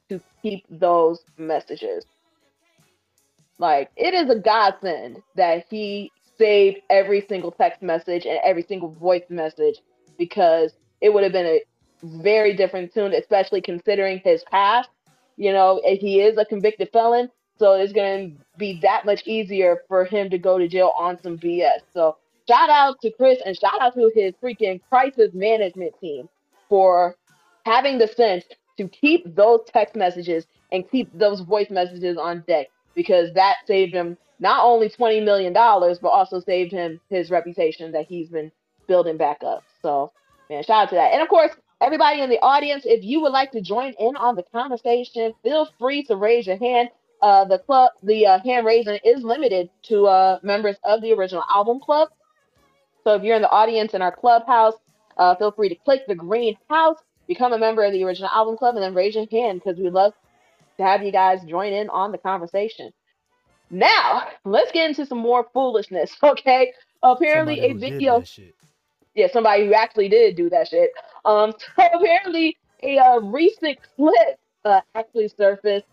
to 0.10 0.20
keep 0.42 0.66
those 0.72 1.22
messages? 1.38 2.04
Like, 3.60 3.92
it 3.96 4.16
is 4.16 4.28
a 4.32 4.40
godsend 4.40 5.22
that 5.36 5.68
he 5.70 6.12
saved 6.40 6.80
every 6.90 7.24
single 7.30 7.52
text 7.52 7.84
message 7.84 8.26
and 8.26 8.40
every 8.44 8.64
single 8.64 8.90
voice 8.90 9.26
message 9.30 9.76
because 10.18 10.74
it 11.00 11.14
would 11.14 11.22
have 11.22 11.32
been 11.32 11.46
a 11.46 11.62
very 12.04 12.56
different 12.56 12.94
tune, 12.94 13.14
especially 13.14 13.62
considering 13.62 14.22
his 14.24 14.44
past. 14.52 14.90
You 15.38 15.54
know, 15.54 15.82
he 15.84 16.22
is 16.22 16.38
a 16.38 16.46
convicted 16.46 16.90
felon, 16.92 17.30
so 17.58 17.74
it's 17.74 17.94
going 17.94 18.32
to 18.32 18.44
be 18.58 18.80
that 18.82 19.06
much 19.06 19.26
easier 19.26 19.84
for 19.88 20.06
him 20.06 20.30
to 20.30 20.38
go 20.38 20.58
to 20.58 20.68
jail 20.68 20.94
on 20.98 21.22
some 21.22 21.38
BS. 21.38 21.82
So, 21.94 22.18
shout 22.48 22.70
out 22.70 23.00
to 23.02 23.12
Chris 23.12 23.40
and 23.46 23.58
shout 23.58 23.80
out 23.82 23.94
to 23.96 24.12
his 24.16 24.34
freaking 24.42 24.82
crisis 24.90 25.32
management 25.34 25.94
team 26.00 26.28
for 26.70 27.16
having 27.66 27.98
the 27.98 28.08
sense 28.08 28.46
to 28.78 28.88
keep 28.88 29.36
those 29.36 29.62
text 29.72 29.96
messages 29.96 30.46
and 30.72 30.90
keep 30.90 31.10
those 31.18 31.42
voice 31.42 31.70
messages 31.70 32.18
on 32.18 32.44
deck 32.48 32.68
because 32.96 33.34
that 33.34 33.58
saved 33.66 33.94
him 33.94 34.18
not 34.40 34.64
only 34.64 34.90
$20 34.90 35.24
million, 35.24 35.54
but 35.54 36.08
also 36.08 36.40
saved 36.40 36.72
him 36.72 37.00
his 37.10 37.30
reputation 37.30 37.92
that 37.92 38.06
he's 38.06 38.30
been 38.30 38.52
building 38.88 39.18
back 39.18 39.44
up. 39.44 39.64
So, 39.82 40.12
man, 40.50 40.64
shout 40.64 40.84
out 40.84 40.90
to 40.90 40.96
that. 40.96 41.14
And 41.14 41.22
of 41.22 41.28
course, 41.28 41.52
everybody 41.82 42.22
in 42.22 42.30
the 42.30 42.40
audience, 42.40 42.84
if 42.86 43.04
you 43.04 43.22
would 43.22 43.32
like 43.32 43.52
to 43.52 43.62
join 43.62 43.94
in 44.00 44.16
on 44.16 44.36
the 44.36 44.44
conversation, 44.52 45.34
feel 45.44 45.68
free 45.80 46.04
to 46.04 46.16
raise 46.16 46.48
your 46.48 46.58
hand. 46.58 46.90
Uh, 47.22 47.46
the 47.46 47.60
club, 47.60 47.92
the 48.04 48.26
uh, 48.28 48.40
hand 48.40 48.66
raising 48.66 49.00
is 49.04 49.24
limited 49.24 49.70
to 49.84 50.06
uh, 50.06 50.40
members 50.44 50.76
of 50.84 51.02
the 51.02 51.12
original 51.14 51.44
album 51.50 51.80
club. 51.80 52.10
So 53.04 53.16
if 53.16 53.24
you're 53.24 53.36
in 53.36 53.42
the 53.42 53.50
audience 53.50 53.94
in 53.94 54.02
our 54.02 54.16
clubhouse, 54.16 54.76
uh, 55.18 55.36
feel 55.36 55.52
free 55.52 55.70
to 55.70 55.76
click 55.76 56.02
the 56.08 56.16
green 56.16 56.58
house, 56.70 56.98
become 57.28 57.54
a 57.54 57.58
member 57.58 57.84
of 57.84 57.92
the 57.94 58.04
original 58.04 58.30
album 58.30 58.58
club, 58.58 58.76
and 58.76 58.84
then 58.84 58.94
raise 58.94 59.16
your 59.16 59.26
hand 59.32 59.62
because 59.64 59.80
we'd 59.80 59.94
love 59.94 60.14
to 60.78 60.84
have 60.84 61.04
you 61.04 61.12
guys 61.12 61.44
join 61.48 61.74
in 61.74 61.90
on 61.90 62.12
the 62.12 62.18
conversation. 62.20 62.92
Now, 63.70 64.28
let's 64.46 64.72
get 64.72 64.90
into 64.90 65.06
some 65.06 65.18
more 65.18 65.48
foolishness, 65.54 66.16
okay? 66.24 66.74
Apparently, 67.04 67.62
a 67.62 67.74
video. 67.74 68.24
Yeah, 69.18 69.28
somebody 69.34 69.66
who 69.66 69.74
actually 69.74 70.10
did 70.10 70.36
do 70.36 70.48
that 70.52 70.68
shit. 70.68 70.92
Um, 71.26 71.52
so 71.76 71.84
apparently, 71.94 72.56
a 72.84 73.00
uh, 73.00 73.20
recent 73.20 73.80
clip 73.96 74.40
uh, 74.64 74.82
actually 74.94 75.28
surfaced 75.28 75.88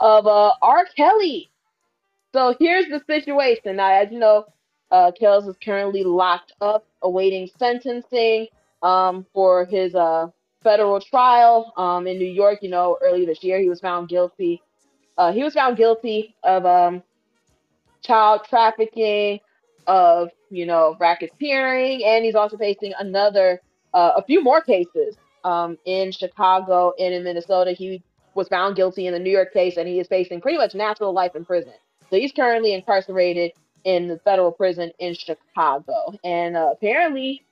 of 0.00 0.26
uh, 0.26 0.52
R. 0.62 0.86
Kelly. 0.96 1.50
So 2.32 2.56
here's 2.58 2.86
the 2.86 3.02
situation. 3.06 3.76
Now, 3.76 3.92
as 3.92 4.10
you 4.10 4.18
know, 4.18 4.46
uh, 4.90 5.12
Kells 5.12 5.46
is 5.46 5.56
currently 5.62 6.04
locked 6.04 6.54
up, 6.62 6.86
awaiting 7.02 7.50
sentencing 7.58 8.46
um, 8.82 9.26
for 9.34 9.66
his 9.66 9.94
uh, 9.94 10.28
federal 10.62 11.00
trial 11.02 11.74
um, 11.76 12.06
in 12.06 12.18
New 12.18 12.30
York. 12.30 12.60
You 12.62 12.70
know, 12.70 12.96
earlier 13.02 13.26
this 13.26 13.44
year, 13.44 13.60
he 13.60 13.68
was 13.68 13.80
found 13.80 14.08
guilty. 14.08 14.62
Uh, 15.18 15.32
he 15.32 15.44
was 15.44 15.52
found 15.52 15.76
guilty 15.76 16.34
of 16.44 16.64
um, 16.64 17.02
child 18.02 18.46
trafficking, 18.48 19.40
of 19.86 20.30
you 20.50 20.66
know 20.66 20.96
racketeering, 21.00 22.04
and 22.04 22.24
he's 22.24 22.34
also 22.34 22.56
facing 22.56 22.92
another, 22.98 23.60
uh, 23.94 24.12
a 24.16 24.24
few 24.24 24.42
more 24.42 24.60
cases 24.60 25.16
um, 25.44 25.78
in 25.84 26.12
Chicago 26.12 26.92
and 26.98 27.14
in 27.14 27.24
Minnesota. 27.24 27.72
He 27.72 28.02
was 28.34 28.48
found 28.48 28.76
guilty 28.76 29.06
in 29.06 29.12
the 29.12 29.18
New 29.18 29.30
York 29.30 29.52
case, 29.52 29.76
and 29.76 29.88
he 29.88 29.98
is 29.98 30.06
facing 30.08 30.40
pretty 30.40 30.58
much 30.58 30.74
natural 30.74 31.12
life 31.12 31.34
in 31.34 31.44
prison. 31.44 31.72
So 32.10 32.16
he's 32.16 32.32
currently 32.32 32.74
incarcerated 32.74 33.52
in 33.84 34.08
the 34.08 34.18
federal 34.24 34.52
prison 34.52 34.92
in 34.98 35.14
Chicago, 35.14 36.12
and 36.24 36.56
uh, 36.56 36.70
apparently, 36.72 37.44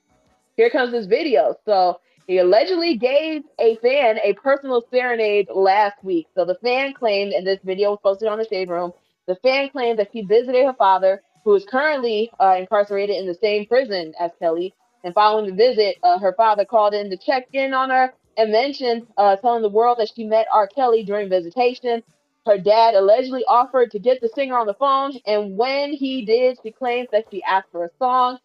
here 0.55 0.69
comes 0.69 0.91
this 0.91 1.05
video. 1.05 1.55
So 1.65 1.99
he 2.27 2.37
allegedly 2.37 2.95
gave 2.95 3.41
a 3.59 3.75
fan 3.77 4.19
a 4.23 4.33
personal 4.33 4.83
serenade 4.91 5.47
last 5.51 6.03
week. 6.03 6.27
So 6.35 6.45
the 6.45 6.59
fan 6.61 6.93
claimed, 6.93 7.33
and 7.33 7.47
this 7.47 7.59
video 7.63 7.89
was 7.89 7.99
posted 8.03 8.27
on 8.27 8.37
the 8.37 8.45
Shade 8.47 8.69
Room, 8.69 8.91
the 9.25 9.35
fan 9.37 9.69
claimed 9.69 9.97
that 9.97 10.09
she 10.13 10.21
visited 10.21 10.63
her 10.65 10.73
father, 10.73 11.23
who 11.43 11.55
is 11.55 11.65
currently 11.65 12.31
uh, 12.39 12.55
incarcerated 12.57 13.15
in 13.17 13.27
the 13.27 13.33
same 13.33 13.65
prison 13.65 14.13
as 14.19 14.31
Kelly. 14.39 14.73
And 15.03 15.13
following 15.13 15.45
the 15.45 15.55
visit, 15.55 15.97
uh, 16.03 16.19
her 16.19 16.33
father 16.33 16.65
called 16.65 16.93
in 16.93 17.09
to 17.09 17.17
check 17.17 17.47
in 17.53 17.73
on 17.73 17.89
her 17.89 18.13
and 18.37 18.51
mentioned, 18.51 19.07
uh, 19.17 19.35
telling 19.37 19.61
the 19.61 19.69
world 19.69 19.97
that 19.99 20.11
she 20.13 20.25
met 20.25 20.47
R. 20.51 20.67
Kelly 20.67 21.03
during 21.03 21.29
visitation. 21.29 22.03
Her 22.45 22.57
dad 22.57 22.95
allegedly 22.95 23.43
offered 23.47 23.91
to 23.91 23.99
get 23.99 24.21
the 24.21 24.29
singer 24.29 24.57
on 24.57 24.65
the 24.65 24.73
phone, 24.73 25.13
and 25.25 25.57
when 25.57 25.93
he 25.93 26.25
did, 26.25 26.57
she 26.63 26.71
claims 26.71 27.09
that 27.11 27.25
she 27.29 27.43
asked 27.43 27.67
for 27.71 27.85
a 27.85 27.89
song. 27.99 28.39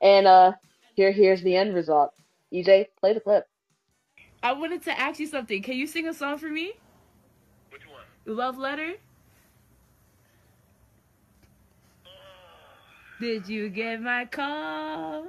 And 0.00 0.26
uh, 0.26 0.52
here, 0.94 1.12
here's 1.12 1.42
the 1.42 1.56
end 1.56 1.74
result. 1.74 2.12
EJ, 2.52 2.86
play 3.00 3.14
the 3.14 3.20
clip. 3.20 3.46
I 4.42 4.52
wanted 4.52 4.82
to 4.82 4.98
ask 4.98 5.18
you 5.18 5.26
something. 5.26 5.62
Can 5.62 5.74
you 5.76 5.86
sing 5.86 6.08
a 6.08 6.14
song 6.14 6.38
for 6.38 6.48
me? 6.48 6.72
Which 7.70 7.82
one? 7.86 8.36
Love 8.36 8.58
letter. 8.58 8.94
Did 13.22 13.46
you 13.46 13.68
get 13.68 14.02
my 14.02 14.24
call? 14.24 15.28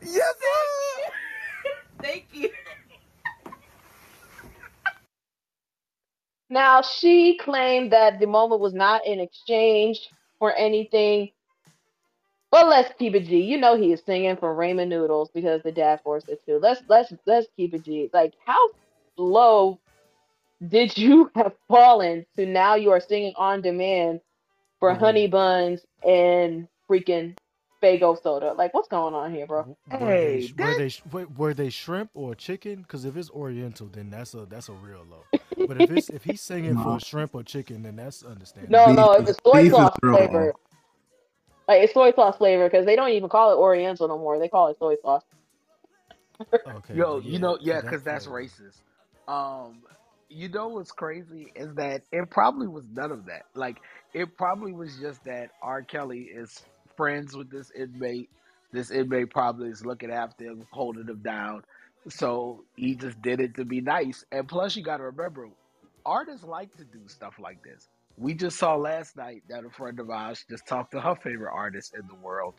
Yes, 0.00 0.34
Thank 2.00 2.24
you. 2.32 2.48
Now 6.48 6.80
she 6.80 7.36
claimed 7.36 7.92
that 7.92 8.18
the 8.18 8.26
moment 8.26 8.62
was 8.62 8.72
not 8.72 9.06
in 9.06 9.20
exchange 9.20 10.08
for 10.38 10.54
anything. 10.56 11.32
But 12.52 12.68
let's 12.68 12.92
keep 12.98 13.14
it 13.14 13.24
G. 13.24 13.40
You 13.40 13.56
know 13.56 13.76
he 13.78 13.92
is 13.92 14.02
singing 14.04 14.36
for 14.36 14.54
Ramen 14.54 14.88
Noodles 14.88 15.30
because 15.34 15.62
the 15.62 15.72
dad 15.72 16.00
forced 16.04 16.28
it 16.28 16.44
to. 16.44 16.58
Let's 16.58 16.82
let's 16.86 17.10
let's 17.26 17.46
keep 17.56 17.72
it 17.72 17.82
G. 17.82 18.10
Like 18.12 18.34
how 18.44 18.60
low 19.16 19.80
did 20.68 20.96
you 20.98 21.30
have 21.34 21.54
fallen 21.66 22.26
to 22.36 22.44
now 22.44 22.74
you 22.74 22.90
are 22.90 23.00
singing 23.00 23.32
on 23.36 23.62
demand 23.62 24.20
for 24.78 24.90
mm-hmm. 24.90 25.00
honey 25.00 25.26
buns 25.28 25.80
and 26.06 26.68
freaking 26.88 27.34
Faygo 27.82 28.22
soda? 28.22 28.52
Like 28.52 28.74
what's 28.74 28.88
going 28.88 29.14
on 29.14 29.32
here, 29.34 29.46
bro? 29.46 29.74
Were 29.90 29.98
they, 29.98 30.52
were 30.58 30.74
they 30.76 30.90
were, 31.10 31.26
were 31.34 31.54
they 31.54 31.70
shrimp 31.70 32.10
or 32.12 32.34
chicken? 32.34 32.82
Because 32.82 33.06
if 33.06 33.16
it's 33.16 33.30
Oriental, 33.30 33.86
then 33.86 34.10
that's 34.10 34.34
a 34.34 34.44
that's 34.44 34.68
a 34.68 34.74
real 34.74 35.06
low. 35.10 35.24
But 35.68 35.80
if 35.80 35.90
it's 35.90 36.10
if 36.10 36.24
he's 36.24 36.42
singing 36.42 36.74
No. 36.74 36.82
for 36.82 37.00
shrimp 37.00 37.34
or 37.34 37.44
chicken, 37.44 37.82
then 37.82 37.96
that's 37.96 38.22
understandable. 38.24 38.72
No, 38.72 38.92
no, 38.92 39.12
if 39.12 39.28
it's 39.28 39.38
soy 39.42 39.62
beef 39.62 39.72
sauce 39.72 39.96
real 40.02 40.16
flavor. 40.16 40.44
low. 40.46 40.52
Like 41.72 41.84
it's 41.84 41.94
soy 41.94 42.12
sauce 42.12 42.36
flavor 42.36 42.68
because 42.68 42.86
they 42.86 42.96
don't 42.96 43.10
even 43.10 43.28
call 43.28 43.52
it 43.52 43.56
Oriental 43.56 44.08
no 44.08 44.18
more. 44.18 44.38
They 44.38 44.48
call 44.48 44.68
it 44.68 44.78
soy 44.78 44.96
sauce. 45.02 45.24
Okay. 46.68 46.94
Yo, 46.94 47.20
well, 47.20 47.22
you 47.22 47.38
know, 47.38 47.58
yeah, 47.60 47.80
because 47.80 48.02
that's 48.02 48.26
flavor. 48.26 48.48
racist. 48.48 48.82
Um, 49.28 49.82
you 50.28 50.48
know 50.48 50.68
what's 50.68 50.92
crazy 50.92 51.52
is 51.54 51.74
that 51.74 52.02
it 52.12 52.30
probably 52.30 52.66
was 52.68 52.84
none 52.92 53.12
of 53.12 53.26
that. 53.26 53.44
Like, 53.54 53.78
it 54.14 54.36
probably 54.36 54.72
was 54.72 54.98
just 54.98 55.24
that 55.24 55.50
R. 55.62 55.82
Kelly 55.82 56.22
is 56.22 56.62
friends 56.96 57.36
with 57.36 57.50
this 57.50 57.70
inmate. 57.74 58.30
This 58.72 58.90
inmate 58.90 59.30
probably 59.30 59.68
is 59.70 59.84
looking 59.84 60.10
after 60.10 60.44
him, 60.44 60.66
holding 60.70 61.06
him 61.08 61.20
down. 61.22 61.64
So 62.08 62.64
he 62.76 62.94
just 62.96 63.20
did 63.22 63.40
it 63.40 63.56
to 63.56 63.64
be 63.64 63.80
nice. 63.80 64.24
And 64.32 64.48
plus, 64.48 64.76
you 64.76 64.82
got 64.82 64.98
to 64.98 65.04
remember, 65.04 65.48
artists 66.04 66.44
like 66.44 66.76
to 66.78 66.84
do 66.84 67.00
stuff 67.06 67.34
like 67.38 67.62
this. 67.62 67.88
We 68.16 68.34
just 68.34 68.58
saw 68.58 68.76
last 68.76 69.16
night 69.16 69.42
that 69.48 69.64
a 69.64 69.70
friend 69.70 69.98
of 70.00 70.10
ours 70.10 70.44
just 70.48 70.66
talked 70.66 70.92
to 70.92 71.00
her 71.00 71.14
favorite 71.16 71.52
artist 71.54 71.94
in 71.94 72.06
the 72.06 72.14
world 72.14 72.54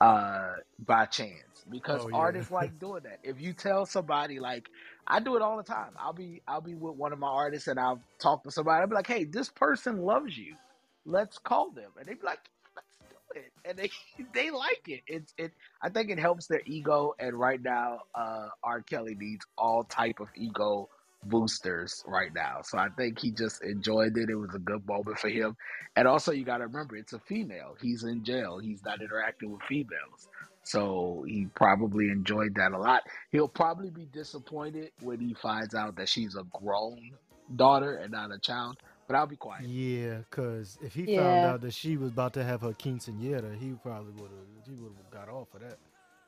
uh, 0.00 0.54
by 0.78 1.06
chance 1.06 1.64
because 1.70 2.04
Oh, 2.04 2.08
yeah. 2.08 2.44
artists 2.44 2.50
like 2.50 2.78
doing 2.78 3.02
that. 3.04 3.18
If 3.22 3.40
you 3.40 3.52
tell 3.54 3.86
somebody 3.86 4.38
like 4.40 4.68
I 5.06 5.20
do 5.20 5.36
it 5.36 5.42
all 5.42 5.56
the 5.56 5.62
time. 5.64 5.92
I'll 5.98 6.12
be 6.12 6.42
I'll 6.46 6.60
be 6.60 6.74
with 6.74 6.96
one 6.96 7.12
of 7.12 7.18
my 7.18 7.28
artists 7.28 7.68
and 7.68 7.78
I'll 7.78 8.04
talk 8.20 8.44
to 8.44 8.50
somebody. 8.50 8.80
I'll 8.82 8.88
be 8.88 8.94
like, 8.94 9.06
hey, 9.06 9.24
this 9.24 9.50
person 9.50 9.98
loves 9.98 10.36
you. 10.36 10.56
Let's 11.04 11.38
call 11.38 11.70
them. 11.72 11.92
And 11.98 12.06
they 12.06 12.14
be 12.14 12.20
like, 12.24 12.40
let's 12.76 12.88
do 13.10 13.16
it. 13.40 13.52
And 13.64 13.78
they 13.78 13.90
they 14.34 14.50
like 14.50 14.82
it. 14.88 15.02
It's 15.06 15.34
it 15.38 15.52
I 15.82 15.88
think 15.90 16.10
it 16.10 16.18
helps 16.18 16.46
their 16.46 16.62
ego 16.66 17.14
and 17.18 17.38
right 17.38 17.60
now 17.62 18.00
uh 18.14 18.48
R. 18.62 18.82
Kelly 18.82 19.14
needs 19.14 19.46
all 19.58 19.84
type 19.84 20.20
of 20.20 20.28
ego 20.36 20.88
boosters 21.28 22.04
right 22.06 22.32
now. 22.34 22.60
So 22.62 22.78
I 22.78 22.88
think 22.96 23.18
he 23.18 23.30
just 23.30 23.62
enjoyed 23.62 24.16
it. 24.16 24.30
It 24.30 24.34
was 24.34 24.54
a 24.54 24.58
good 24.58 24.86
moment 24.86 25.18
for 25.18 25.28
him. 25.28 25.56
And 25.96 26.06
also 26.06 26.32
you 26.32 26.44
gotta 26.44 26.66
remember 26.66 26.96
it's 26.96 27.12
a 27.12 27.18
female. 27.20 27.76
He's 27.80 28.04
in 28.04 28.24
jail. 28.24 28.58
He's 28.58 28.84
not 28.84 29.00
interacting 29.00 29.52
with 29.52 29.62
females. 29.68 30.28
So 30.62 31.24
he 31.28 31.46
probably 31.54 32.08
enjoyed 32.10 32.54
that 32.56 32.72
a 32.72 32.78
lot. 32.78 33.02
He'll 33.30 33.48
probably 33.48 33.90
be 33.90 34.06
disappointed 34.06 34.90
when 35.00 35.20
he 35.20 35.34
finds 35.34 35.74
out 35.74 35.96
that 35.96 36.08
she's 36.08 36.34
a 36.34 36.42
grown 36.52 37.12
daughter 37.54 37.96
and 37.96 38.10
not 38.10 38.32
a 38.32 38.38
child. 38.38 38.76
But 39.06 39.14
I'll 39.14 39.28
be 39.28 39.36
quiet. 39.36 39.68
Yeah, 39.68 40.18
because 40.28 40.78
if 40.82 40.92
he 40.92 41.16
found 41.16 41.44
out 41.44 41.60
that 41.60 41.72
she 41.72 41.96
was 41.96 42.10
about 42.10 42.32
to 42.34 42.42
have 42.42 42.62
her 42.62 42.72
quinceanera, 42.72 43.56
he 43.56 43.74
probably 43.80 44.12
would 44.14 44.30
have 44.32 44.66
he 44.66 44.74
would 44.82 44.92
have 44.96 45.10
got 45.12 45.28
off 45.32 45.54
of 45.54 45.60
that. 45.60 45.78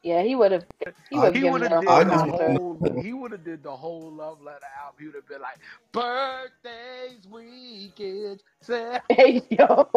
Yeah, 0.09 0.23
he 0.23 0.35
would 0.35 0.53
have. 0.53 0.65
He 1.11 1.19
uh, 1.19 1.23
would 1.23 1.35
have 1.35 1.35
He 1.35 1.45
would 1.51 1.63
have 1.63 1.81
did 1.81 1.95
the 1.97 2.05
just 2.05 2.27
time. 2.27 2.33
sir. 2.39 2.59
whole. 2.59 3.03
He 3.03 3.13
would 3.13 3.33
have 3.33 3.45
did 3.45 3.63
the 3.63 3.77
whole 3.77 4.11
love 4.13 4.41
letter 4.43 4.67
album. 4.83 4.97
He 5.01 5.07
would 5.07 5.17
have 5.17 5.29
been 5.29 5.43
like, 5.43 5.59
birthdays, 5.93 7.27
weekends. 7.31 8.43
Hey 9.11 9.43
yo. 9.51 9.91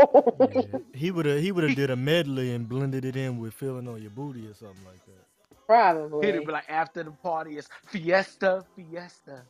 Yeah, 0.53 0.79
he 0.93 1.11
would 1.11 1.25
have 1.25 1.39
he 1.41 1.51
would 1.53 1.63
have 1.63 1.75
did 1.75 1.89
a 1.91 1.95
medley 1.95 2.53
and 2.53 2.67
blended 2.67 3.05
it 3.05 3.15
in 3.15 3.39
with 3.39 3.53
feeling 3.53 3.88
on 3.88 4.01
your 4.01 4.11
booty 4.11 4.47
or 4.47 4.53
something 4.53 4.85
like 4.85 5.05
that. 5.05 5.25
Probably. 5.67 6.31
He'd 6.33 6.45
be 6.45 6.51
like, 6.51 6.69
after 6.69 7.03
the 7.03 7.11
party 7.11 7.57
is 7.57 7.69
fiesta, 7.88 8.65
fiesta. 8.75 9.43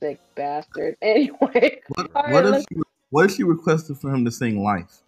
Sick 0.00 0.20
bastard. 0.36 0.96
Anyway. 1.02 1.80
What, 1.88 2.10
All 2.14 2.22
right, 2.22 2.32
what 2.32 2.44
if 2.46 2.50
let's- 2.52 2.66
she, 2.72 2.78
what 3.10 3.24
if 3.30 3.36
she 3.36 3.42
requested 3.44 3.98
for 3.98 4.14
him 4.14 4.24
to 4.24 4.30
sing 4.30 4.62
Life? 4.62 5.00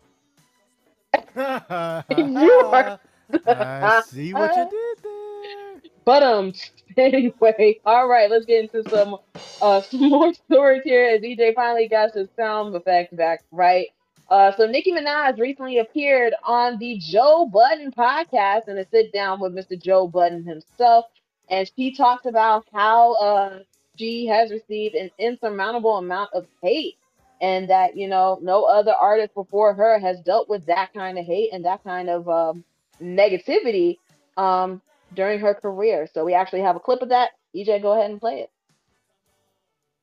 You 1.36 2.50
are. 2.64 3.00
I 3.46 3.90
see 3.90 4.34
what 4.34 4.56
you 4.56 4.64
did 4.66 4.96
there. 5.02 5.82
But 6.04 6.22
um, 6.22 6.52
anyway, 6.96 7.80
all 7.84 8.08
right, 8.08 8.30
let's 8.30 8.46
get 8.46 8.64
into 8.64 8.88
some 8.88 9.16
uh 9.60 9.80
some 9.90 10.08
more 10.10 10.32
stories 10.34 10.82
here. 10.84 11.06
As 11.06 11.20
DJ 11.20 11.54
finally 11.54 11.88
got 11.88 12.14
his 12.14 12.28
sound 12.36 12.74
effect 12.74 13.16
back 13.16 13.44
right. 13.50 13.88
Uh, 14.28 14.52
so 14.56 14.66
Nicki 14.66 14.92
Minaj 14.92 15.38
recently 15.38 15.78
appeared 15.78 16.34
on 16.44 16.78
the 16.78 16.98
Joe 16.98 17.48
Budden 17.52 17.92
podcast 17.92 18.68
in 18.68 18.78
a 18.78 18.86
sit 18.90 19.12
down 19.12 19.40
with 19.40 19.54
Mr. 19.54 19.80
Joe 19.80 20.08
Budden 20.08 20.44
himself, 20.44 21.06
and 21.48 21.70
she 21.76 21.94
talked 21.94 22.26
about 22.26 22.66
how 22.72 23.14
uh 23.14 23.58
she 23.98 24.26
has 24.26 24.50
received 24.50 24.94
an 24.94 25.10
insurmountable 25.18 25.96
amount 25.96 26.30
of 26.34 26.46
hate, 26.62 26.96
and 27.40 27.68
that 27.70 27.96
you 27.96 28.08
know 28.08 28.38
no 28.42 28.64
other 28.64 28.94
artist 28.94 29.34
before 29.34 29.74
her 29.74 29.98
has 29.98 30.20
dealt 30.20 30.48
with 30.48 30.66
that 30.66 30.92
kind 30.94 31.18
of 31.18 31.24
hate 31.26 31.50
and 31.52 31.64
that 31.64 31.82
kind 31.84 32.08
of 32.10 32.28
um 32.28 32.64
negativity 33.02 33.98
um 34.36 34.82
during 35.14 35.40
her 35.40 35.54
career. 35.54 36.08
So 36.12 36.24
we 36.24 36.34
actually 36.34 36.62
have 36.62 36.76
a 36.76 36.80
clip 36.80 37.02
of 37.02 37.10
that. 37.10 37.30
EJ, 37.56 37.82
go 37.82 37.92
ahead 37.92 38.10
and 38.10 38.20
play 38.20 38.40
it. 38.40 38.50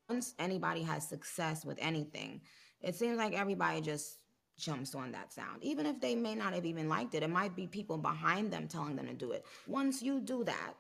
once 0.09 0.35
anybody 0.39 0.83
has 0.83 1.07
success 1.07 1.65
with 1.65 1.77
anything, 1.81 2.41
it 2.81 2.95
seems 2.95 3.17
like 3.17 3.33
everybody 3.33 3.81
just 3.81 4.19
jumps 4.57 4.95
on 4.95 5.11
that 5.13 5.33
sound. 5.33 5.63
Even 5.63 5.85
if 5.85 5.99
they 5.99 6.15
may 6.15 6.35
not 6.35 6.53
have 6.53 6.65
even 6.65 6.87
liked 6.89 7.15
it, 7.15 7.23
it 7.23 7.29
might 7.29 7.55
be 7.55 7.67
people 7.67 7.97
behind 7.97 8.51
them 8.51 8.67
telling 8.67 8.95
them 8.95 9.07
to 9.07 9.13
do 9.13 9.31
it. 9.31 9.45
Once 9.67 10.01
you 10.01 10.19
do 10.21 10.43
that, 10.43 10.73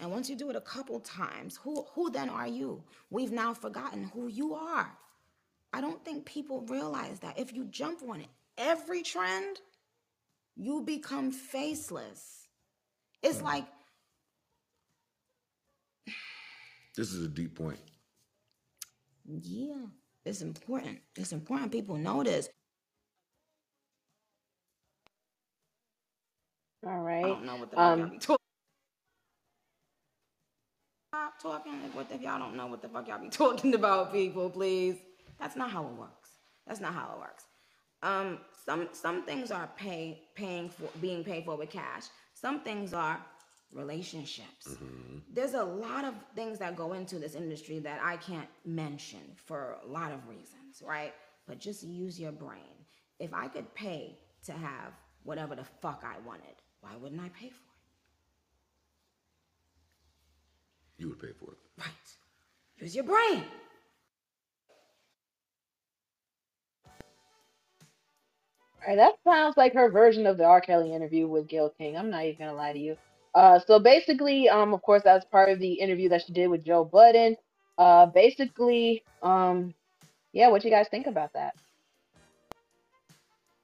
and 0.00 0.10
once 0.10 0.28
you 0.28 0.36
do 0.36 0.50
it 0.50 0.56
a 0.56 0.60
couple 0.60 1.00
times, 1.00 1.56
who 1.56 1.86
who 1.94 2.10
then 2.10 2.28
are 2.28 2.48
you? 2.48 2.82
We've 3.10 3.32
now 3.32 3.54
forgotten 3.54 4.04
who 4.04 4.28
you 4.28 4.54
are. 4.54 4.92
I 5.72 5.80
don't 5.82 6.04
think 6.04 6.26
people 6.26 6.62
realize 6.62 7.20
that 7.20 7.38
if 7.38 7.54
you 7.54 7.66
jump 7.66 8.02
on 8.08 8.22
it, 8.22 8.28
every 8.58 9.02
trend, 9.02 9.60
you 10.56 10.82
become 10.82 11.32
faceless. 11.32 12.48
It's 13.22 13.42
like 13.42 13.66
This 16.96 17.12
is 17.12 17.24
a 17.24 17.28
deep 17.28 17.56
point. 17.56 17.78
Yeah, 19.24 19.86
it's 20.24 20.42
important. 20.42 20.98
It's 21.16 21.32
important 21.32 21.72
people 21.72 21.96
know 21.96 22.22
this. 22.22 22.48
All 26.86 27.00
right. 27.00 27.24
I 27.24 27.28
don't 27.28 27.44
know 27.46 27.56
what 27.56 27.70
the 27.70 27.76
fuck 27.76 27.96
y'all 27.96 28.02
Um, 28.04 28.10
be 28.10 28.18
talking. 28.18 28.36
Stop 31.14 31.40
talking. 31.40 31.72
What 31.92 32.06
if 32.10 32.20
y'all 32.20 32.38
don't 32.38 32.56
know 32.56 32.66
what 32.66 32.82
the 32.82 32.88
fuck 32.88 33.06
y'all 33.08 33.20
be 33.20 33.28
talking 33.30 33.74
about, 33.74 34.12
people? 34.12 34.50
Please. 34.50 34.96
That's 35.38 35.56
not 35.56 35.70
how 35.70 35.84
it 35.86 35.92
works. 35.92 36.30
That's 36.66 36.80
not 36.80 36.94
how 36.94 37.12
it 37.14 37.20
works. 37.20 37.44
Um, 38.02 38.38
some 38.64 38.88
some 38.92 39.24
things 39.24 39.50
are 39.50 39.68
pay 39.76 40.22
paying 40.34 40.68
for 40.68 40.88
being 41.00 41.24
paid 41.24 41.44
for 41.44 41.56
with 41.56 41.70
cash. 41.70 42.04
Some 42.34 42.60
things 42.60 42.94
are 42.94 43.20
relationships. 43.72 44.68
Mm-hmm. 44.68 45.18
There's 45.32 45.54
a 45.54 45.64
lot 45.64 46.04
of 46.04 46.14
things 46.34 46.58
that 46.58 46.76
go 46.76 46.92
into 46.92 47.18
this 47.18 47.34
industry 47.34 47.78
that 47.80 48.00
I 48.02 48.16
can't 48.18 48.48
mention 48.64 49.20
for 49.34 49.78
a 49.82 49.86
lot 49.86 50.12
of 50.12 50.28
reasons, 50.28 50.82
right? 50.84 51.14
But 51.46 51.58
just 51.58 51.82
use 51.82 52.20
your 52.20 52.32
brain. 52.32 52.76
If 53.18 53.32
I 53.34 53.48
could 53.48 53.72
pay 53.74 54.18
to 54.44 54.52
have 54.52 54.92
whatever 55.22 55.54
the 55.54 55.64
fuck 55.64 56.04
I 56.04 56.18
wanted, 56.26 56.54
why 56.80 56.90
wouldn't 57.00 57.20
I 57.20 57.28
pay 57.30 57.48
for 57.48 57.54
it? 57.54 57.72
You 60.98 61.08
would 61.08 61.20
pay 61.20 61.32
for 61.32 61.52
it. 61.52 61.58
Right. 61.78 61.88
Use 62.78 62.94
your 62.94 63.04
brain. 63.04 63.44
Right, 68.86 68.96
that 68.96 69.14
sounds 69.24 69.56
like 69.56 69.74
her 69.74 69.90
version 69.90 70.26
of 70.26 70.38
the 70.38 70.44
R. 70.44 70.60
Kelly 70.60 70.92
interview 70.92 71.28
with 71.28 71.48
Gayle 71.48 71.72
King. 71.78 71.96
I'm 71.96 72.10
not 72.10 72.24
even 72.24 72.46
gonna 72.46 72.56
lie 72.56 72.72
to 72.72 72.78
you. 72.78 72.96
Uh, 73.34 73.58
so 73.60 73.78
basically, 73.78 74.48
um, 74.48 74.74
of 74.74 74.82
course, 74.82 75.02
that's 75.04 75.24
part 75.26 75.50
of 75.50 75.58
the 75.58 75.74
interview 75.74 76.08
that 76.08 76.22
she 76.26 76.32
did 76.32 76.48
with 76.48 76.64
Joe 76.64 76.84
Budden. 76.84 77.36
Uh, 77.78 78.06
basically, 78.06 79.04
um, 79.22 79.74
yeah, 80.32 80.48
what 80.48 80.64
you 80.64 80.70
guys 80.70 80.88
think 80.90 81.06
about 81.06 81.32
that? 81.34 81.54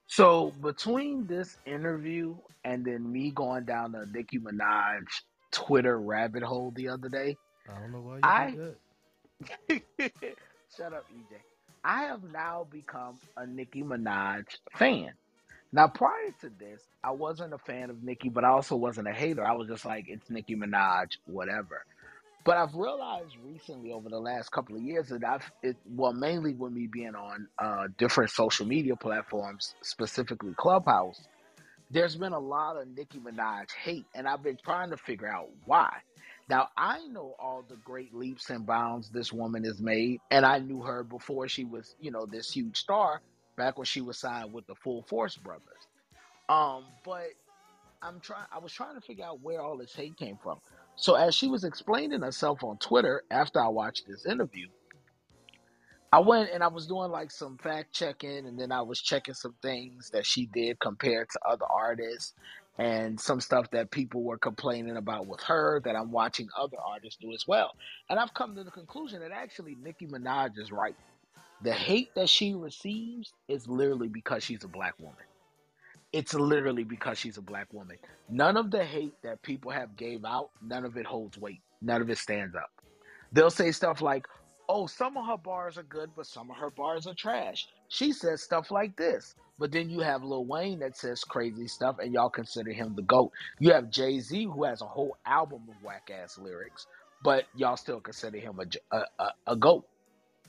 So 0.07 0.53
between 0.63 1.27
this 1.27 1.57
interview 1.67 2.37
and 2.65 2.85
then 2.85 3.11
me 3.11 3.31
going 3.31 3.65
down 3.65 3.93
the 3.93 4.07
Nicki 4.07 4.39
Minaj 4.39 5.05
Twitter 5.53 6.01
rabbit 6.01 6.43
hole 6.43 6.73
the 6.75 6.89
other 6.89 7.09
day, 7.09 7.37
I 7.69 7.79
don't 7.81 7.93
know 7.93 8.01
why 8.01 8.17
you 8.17 8.21
I 8.23 8.51
did 8.51 8.77
that. 9.69 10.13
shut 10.77 10.93
up, 10.95 11.05
EJ. 11.13 11.37
I 11.85 12.05
have 12.05 12.23
now 12.25 12.67
become 12.71 13.19
a 13.37 13.47
Nicki 13.47 13.83
Minaj 13.83 14.45
fan. 14.77 15.13
Now, 15.73 15.89
prior 15.89 16.33
to 16.43 16.51
this, 16.59 16.83
I 17.05 17.13
wasn't 17.13 17.55
a 17.55 17.59
fan 17.59 17.91
of 17.91 18.03
Nicki, 18.03 18.31
but 18.31 18.45
I 18.45 18.51
also 18.51 18.77
wasn't 18.77 19.09
a 19.09 19.13
hater. 19.13 19.47
I 19.47 19.53
was 19.55 19.69
just 19.69 19.85
like, 19.85 20.07
it's 20.09 20.31
Nicki 20.31 20.57
Minaj, 20.57 21.19
whatever. 21.27 21.85
But 22.45 22.59
I've 22.59 22.75
realized 22.75 23.37
recently 23.45 23.93
over 23.93 24.09
the 24.09 24.19
last 24.21 24.51
couple 24.51 24.77
of 24.77 24.83
years 24.83 25.09
that 25.11 25.25
I've 25.25 25.51
it 25.63 25.77
well 25.87 26.15
mainly 26.15 26.55
with 26.55 26.73
me 26.73 26.89
being 26.93 27.15
on 27.15 27.49
uh, 27.59 27.89
different 27.99 28.31
social 28.31 28.67
media 28.67 28.97
platforms, 28.97 29.75
specifically 29.83 30.55
Clubhouse, 30.57 31.21
there's 31.91 32.17
been 32.17 32.35
a 32.35 32.41
lot 32.41 32.77
of 32.77 32.89
Nicki 32.89 33.19
Minaj 33.21 33.71
hate, 33.73 34.07
and 34.15 34.29
I've 34.29 34.43
been 34.43 34.59
trying 34.65 34.91
to 34.91 34.99
figure 34.99 35.29
out 35.29 35.49
why. 35.67 35.91
Now 36.49 36.69
I 36.77 37.07
know 37.09 37.35
all 37.39 37.65
the 37.69 37.77
great 37.77 38.15
leaps 38.15 38.51
and 38.51 38.67
bounds 38.67 39.11
this 39.11 39.33
woman 39.33 39.65
has 39.65 39.81
made, 39.81 40.21
and 40.31 40.47
I 40.47 40.59
knew 40.59 40.83
her 40.83 41.05
before 41.05 41.49
she 41.49 41.65
was, 41.65 41.95
you 42.01 42.11
know, 42.11 42.27
this 42.27 42.51
huge 42.51 42.79
star 42.79 43.21
back 43.57 43.79
when 43.79 43.85
she 43.85 44.01
was 44.01 44.19
signed 44.19 44.53
with 44.53 44.67
the 44.67 44.75
Full 44.77 45.03
Force 45.03 45.37
Brothers. 45.37 45.89
Um, 46.49 46.87
but 47.05 47.29
I'm 48.03 48.21
trying. 48.21 48.47
I 48.53 48.59
was 48.59 48.73
trying 48.73 48.95
to 48.95 49.01
figure 49.01 49.25
out 49.25 49.43
where 49.43 49.61
all 49.61 49.77
this 49.77 49.95
hate 49.95 50.17
came 50.17 50.39
from. 50.43 50.59
So 50.97 51.15
as 51.15 51.35
she 51.35 51.49
was 51.49 51.65
explaining 51.65 52.23
herself 52.23 52.65
on 52.65 52.79
Twitter 52.79 53.23
after 53.31 53.61
I 53.63 53.69
watched 53.69 54.07
this 54.09 54.27
interview, 54.27 54.69
I 56.13 56.21
went 56.21 56.51
and 56.53 56.63
I 56.63 56.69
was 56.69 56.87
doing 56.87 57.11
like 57.11 57.31
some 57.31 57.59
fact 57.59 57.93
checking, 57.93 58.47
and 58.47 58.59
then 58.59 58.73
I 58.73 58.81
was 58.83 59.01
checking 59.01 59.35
some 59.35 59.55
things 59.63 60.11
that 60.11 60.25
she 60.25 60.47
did 60.47 60.81
compared 60.81 61.29
to 61.31 61.41
other 61.47 61.67
artists, 61.71 62.35
and 62.79 63.21
some 63.21 63.41
stuff 63.41 63.71
that 63.73 63.91
people 63.91 64.23
were 64.23 64.39
complaining 64.39 64.97
about 64.97 65.27
with 65.27 65.41
her 65.43 65.81
that 65.85 65.97
I'm 65.97 66.13
watching 66.13 66.49
other 66.59 66.79
artists 66.87 67.19
do 67.21 67.33
as 67.35 67.47
well. 67.49 67.73
And 68.11 68.19
I've 68.19 68.35
come 68.35 68.55
to 68.57 68.65
the 68.65 68.71
conclusion 68.71 69.21
that 69.21 69.33
actually 69.33 69.77
Nicki 69.83 70.07
Minaj 70.07 70.59
is 70.59 70.73
right. 70.73 70.97
The 71.63 71.73
hate 71.73 72.15
that 72.15 72.29
she 72.29 72.55
receives 72.55 73.33
is 73.49 73.69
literally 73.69 74.09
because 74.09 74.45
she's 74.45 74.65
a 74.65 74.69
black 74.69 74.95
woman 75.01 75.17
it's 76.13 76.35
literally 76.35 76.85
because 76.85 77.19
she's 77.19 77.37
a 77.39 77.43
black 77.43 77.73
woman. 77.73 77.99
None 78.31 78.57
of 78.57 78.71
the 78.71 78.85
hate 78.85 79.15
that 79.23 79.43
people 79.43 79.71
have 79.71 79.97
gave 79.97 80.25
out, 80.25 80.51
none 80.63 80.85
of 80.85 80.97
it 80.97 81.07
holds 81.07 81.39
weight. 81.39 81.61
None 81.83 82.03
of 82.03 82.11
it 82.11 82.19
stands 82.19 82.57
up. 82.57 82.71
They'll 83.33 83.51
say 83.51 83.73
stuff 83.73 84.01
like, 84.03 84.27
"Oh, 84.69 84.87
some 84.87 85.17
of 85.17 85.27
her 85.27 85.39
bars 85.39 85.79
are 85.79 85.85
good, 85.85 86.13
but 86.17 86.27
some 86.27 86.51
of 86.51 86.59
her 86.59 86.71
bars 86.71 87.07
are 87.07 87.15
trash." 87.15 87.69
She 87.89 88.13
says 88.13 88.43
stuff 88.43 88.71
like 88.71 88.97
this. 88.97 89.35
But 89.59 89.73
then 89.73 89.91
you 89.91 90.01
have 90.01 90.25
Lil 90.25 90.47
Wayne 90.47 90.81
that 90.81 90.97
says 90.97 91.25
crazy 91.25 91.69
stuff, 91.69 91.99
and 92.01 92.15
y'all 92.15 92.31
consider 92.31 92.73
him 92.73 92.95
the 92.97 93.03
goat. 93.03 93.33
You 93.61 93.73
have 93.75 93.91
Jay 93.91 94.21
Z 94.21 94.45
who 94.45 94.65
has 94.65 94.83
a 94.83 94.87
whole 94.87 95.17
album 95.27 95.63
of 95.71 95.83
whack 95.83 96.11
ass 96.13 96.39
lyrics, 96.39 96.87
but 97.23 97.47
y'all 97.55 97.77
still 97.79 98.01
consider 98.01 98.39
him 98.39 98.61
a 98.61 98.67
a 99.47 99.57
goat. 99.57 99.87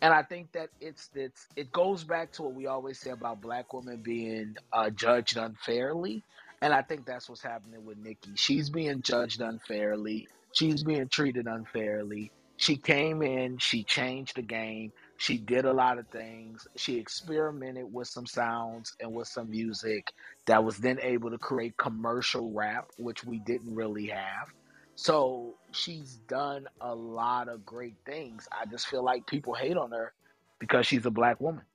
And 0.01 0.13
I 0.13 0.23
think 0.23 0.53
that 0.53 0.69
it's 0.81 1.09
it's 1.15 1.47
it 1.57 1.73
goes 1.73 2.05
back 2.05 2.31
to 2.33 2.43
what 2.43 2.55
we 2.55 2.67
always 2.67 2.99
say 2.99 3.11
about 3.11 3.41
black 3.41 3.73
women 3.73 4.01
being 4.03 4.55
uh, 4.73 4.91
judged 4.91 5.37
unfairly, 5.37 6.25
and 6.61 6.73
I 6.73 6.83
think 6.83 7.05
that's 7.05 7.29
what's 7.29 7.43
happening 7.43 7.85
with 7.85 7.99
Nicki. 7.99 8.31
She's 8.35 8.71
being 8.71 9.03
judged 9.03 9.41
unfairly. 9.41 10.29
She's 10.53 10.83
being 10.83 11.09
treated 11.09 11.47
unfairly. 11.47 12.31
She 12.59 12.77
came 12.77 13.23
in, 13.23 13.59
she 13.59 13.85
changed 13.85 14.37
the 14.37 14.43
game. 14.43 14.93
She 15.17 15.39
did 15.39 15.65
a 15.65 15.73
lot 15.73 15.99
of 15.99 16.09
things. 16.09 16.67
She 16.77 16.99
experimented 16.99 17.85
with 17.93 18.09
some 18.09 18.27
sounds 18.27 18.95
and 19.01 19.13
with 19.13 19.27
some 19.29 19.51
music 19.51 20.13
that 20.47 20.63
was 20.63 20.77
then 20.79 20.99
able 21.01 21.31
to 21.31 21.39
create 21.39 21.77
commercial 21.77 22.53
rap, 22.53 22.87
which 22.97 23.25
we 23.25 23.39
didn't 23.39 23.75
really 23.75 24.07
have. 24.07 24.49
So 24.95 25.57
she's 25.73 26.17
done 26.27 26.67
a 26.81 26.95
lot 26.95 27.49
of 27.49 27.65
great 27.65 27.97
things. 28.05 28.47
I 28.53 28.65
just 28.67 28.87
feel 28.87 29.03
like 29.03 29.27
people 29.27 29.55
hate 29.55 29.77
on 29.77 29.91
her 29.91 30.13
because 30.59 30.87
she's 30.87 31.05
a 31.05 31.11
black 31.11 31.41
woman. 31.41 31.65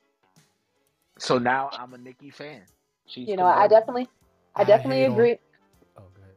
So 1.19 1.39
now 1.39 1.70
I'm 1.74 1.94
a 1.94 1.98
Nicki 1.98 2.31
fan. 2.31 2.66
She's 3.06 3.28
You 3.28 3.36
know, 3.36 3.47
I 3.47 3.69
definitely, 3.69 4.09
I 4.56 4.65
I 4.65 4.65
definitely 4.65 5.05
on- 5.09 5.15
agree. 5.15 5.39
Oh, 5.97 6.11
go 6.15 6.23
ahead. 6.23 6.36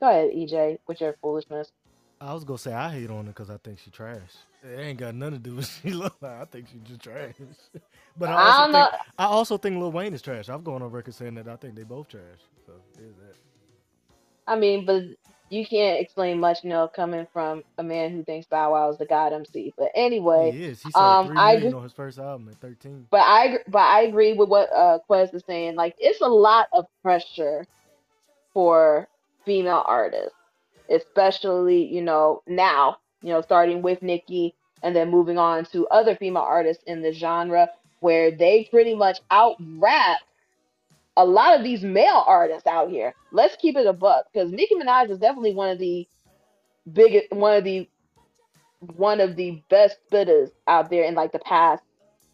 Go 0.00 0.08
ahead, 0.10 0.30
EJ, 0.32 0.78
with 0.88 1.00
your 1.00 1.14
foolishness. 1.22 1.72
I 2.20 2.34
was 2.34 2.44
gonna 2.44 2.58
say 2.58 2.72
I 2.72 2.90
hate 2.90 3.10
on 3.10 3.26
her 3.26 3.30
because 3.32 3.48
I 3.50 3.58
think 3.58 3.78
she 3.78 3.90
trash. 3.90 4.20
It 4.64 4.78
ain't 4.80 4.98
got 4.98 5.14
nothing 5.14 5.34
to 5.34 5.38
do 5.40 5.54
with 5.56 5.80
she 5.82 5.90
look 5.90 6.16
like. 6.20 6.40
I 6.40 6.44
think 6.46 6.66
she 6.68 6.78
just 6.80 7.00
trash. 7.00 7.34
but 8.18 8.28
I 8.28 8.32
I 8.32 8.46
also 8.46 8.62
don't 8.62 8.72
think 8.72 8.92
know. 8.92 8.98
I 9.18 9.24
also 9.26 9.58
think 9.58 9.76
Lil 9.78 9.92
Wayne 9.92 10.12
is 10.14 10.22
trash. 10.22 10.48
I've 10.48 10.64
gone 10.64 10.82
on 10.82 10.90
record 10.90 11.14
saying 11.14 11.34
that 11.36 11.48
I 11.48 11.56
think 11.56 11.76
they 11.76 11.84
both 11.84 12.08
trash. 12.08 12.22
So 12.66 12.72
there's 12.96 13.14
that. 13.16 13.36
I 14.46 14.56
mean, 14.56 14.84
but 14.84 15.02
you 15.50 15.64
can't 15.66 16.00
explain 16.00 16.40
much, 16.40 16.64
you 16.64 16.70
know, 16.70 16.88
coming 16.88 17.26
from 17.32 17.62
a 17.78 17.82
man 17.82 18.10
who 18.10 18.24
thinks 18.24 18.46
Bow 18.48 18.72
Wow 18.72 18.90
is 18.90 18.98
the 18.98 19.06
God 19.06 19.32
MC. 19.32 19.72
But 19.78 19.90
anyway, 19.94 20.52
He 20.52 20.64
is. 20.64 20.82
He 20.82 20.90
sold 20.90 21.04
um, 21.04 21.26
three 21.28 21.36
I 21.38 21.52
million 21.52 21.66
agree, 21.68 21.76
on 21.78 21.82
his 21.84 21.92
first 21.92 22.18
album 22.18 22.48
at 22.50 22.60
13. 22.60 23.06
but 23.10 23.20
I 23.20 23.44
agree- 23.44 23.64
but 23.68 23.78
I 23.82 24.02
agree 24.02 24.32
with 24.32 24.48
what 24.48 24.70
uh 24.72 24.98
Quez 25.08 25.32
is 25.34 25.42
saying. 25.46 25.76
Like, 25.76 25.94
it's 25.98 26.20
a 26.20 26.26
lot 26.26 26.68
of 26.72 26.86
pressure 27.02 27.64
for 28.52 29.08
female 29.44 29.84
artists, 29.86 30.34
especially 30.90 31.84
you 31.84 32.02
know 32.02 32.42
now, 32.46 32.98
you 33.22 33.30
know, 33.30 33.40
starting 33.40 33.82
with 33.82 34.02
Nicki 34.02 34.54
and 34.82 34.94
then 34.94 35.10
moving 35.10 35.38
on 35.38 35.64
to 35.66 35.86
other 35.88 36.16
female 36.16 36.42
artists 36.42 36.84
in 36.86 37.02
the 37.02 37.12
genre 37.12 37.68
where 38.00 38.30
they 38.30 38.68
pretty 38.70 38.94
much 38.94 39.18
out 39.30 39.56
rap 39.76 40.18
a 41.18 41.24
lot 41.24 41.58
of 41.58 41.64
these 41.64 41.82
male 41.82 42.22
artists 42.26 42.66
out 42.66 42.90
here. 42.90 43.12
Let's 43.32 43.56
keep 43.56 43.76
it 43.76 43.86
a 43.86 43.92
buck 43.92 44.26
because 44.32 44.52
Nicki 44.52 44.76
Minaj 44.76 45.10
is 45.10 45.18
definitely 45.18 45.52
one 45.52 45.68
of 45.70 45.78
the 45.80 46.06
biggest, 46.92 47.32
one 47.32 47.56
of 47.56 47.64
the 47.64 47.88
one 48.80 49.20
of 49.20 49.34
the 49.34 49.60
best 49.68 49.98
spitters 50.08 50.50
out 50.68 50.88
there 50.90 51.02
in 51.02 51.16
like 51.16 51.32
the 51.32 51.40
past 51.40 51.82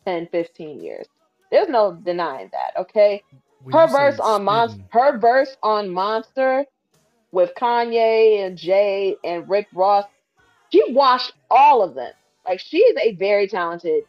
10, 0.04 0.28
15 0.30 0.82
years. 0.82 1.06
There's 1.50 1.68
no 1.68 1.94
denying 1.94 2.50
that. 2.52 2.82
Okay, 2.82 3.22
When 3.62 3.74
her 3.74 3.86
verse 3.86 4.20
on 4.20 4.44
Monster, 4.44 4.82
her 4.90 5.18
verse 5.18 5.56
on 5.62 5.88
Monster 5.88 6.66
with 7.34 7.54
Kanye 7.56 8.46
and 8.46 8.56
Jay 8.56 9.16
and 9.24 9.48
Rick 9.48 9.66
Ross, 9.74 10.06
she 10.70 10.92
watched 10.92 11.32
all 11.50 11.82
of 11.82 11.94
them. 11.94 12.12
Like 12.46 12.60
she 12.60 12.78
is 12.78 12.96
a 13.02 13.14
very 13.16 13.48
talented, 13.48 14.04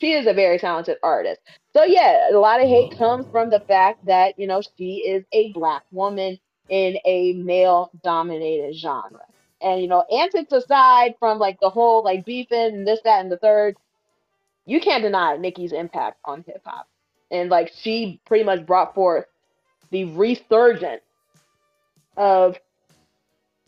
she 0.00 0.12
is 0.12 0.26
a 0.26 0.34
very 0.34 0.58
talented 0.58 0.98
artist. 1.02 1.40
So 1.72 1.84
yeah, 1.84 2.28
a 2.30 2.38
lot 2.38 2.60
of 2.60 2.68
hate 2.68 2.96
comes 2.96 3.26
from 3.32 3.50
the 3.50 3.60
fact 3.60 4.04
that 4.06 4.38
you 4.38 4.46
know 4.46 4.62
she 4.76 4.96
is 4.96 5.24
a 5.32 5.52
black 5.52 5.82
woman 5.90 6.38
in 6.68 6.98
a 7.04 7.32
male 7.34 7.90
dominated 8.02 8.76
genre. 8.76 9.24
And 9.62 9.80
you 9.80 9.88
know, 9.88 10.04
antics 10.12 10.52
aside 10.52 11.14
from 11.18 11.38
like 11.38 11.58
the 11.60 11.70
whole 11.70 12.04
like 12.04 12.24
beefing 12.24 12.74
and 12.74 12.86
this, 12.86 13.00
that, 13.04 13.20
and 13.20 13.32
the 13.32 13.38
third, 13.38 13.76
you 14.66 14.80
can't 14.80 15.02
deny 15.02 15.36
Nicki's 15.36 15.72
impact 15.72 16.18
on 16.24 16.44
hip 16.46 16.62
hop. 16.64 16.88
And 17.30 17.50
like 17.50 17.72
she 17.74 18.20
pretty 18.26 18.44
much 18.44 18.66
brought 18.66 18.94
forth 18.94 19.24
the 19.90 20.04
resurgence 20.04 21.02
of 22.16 22.56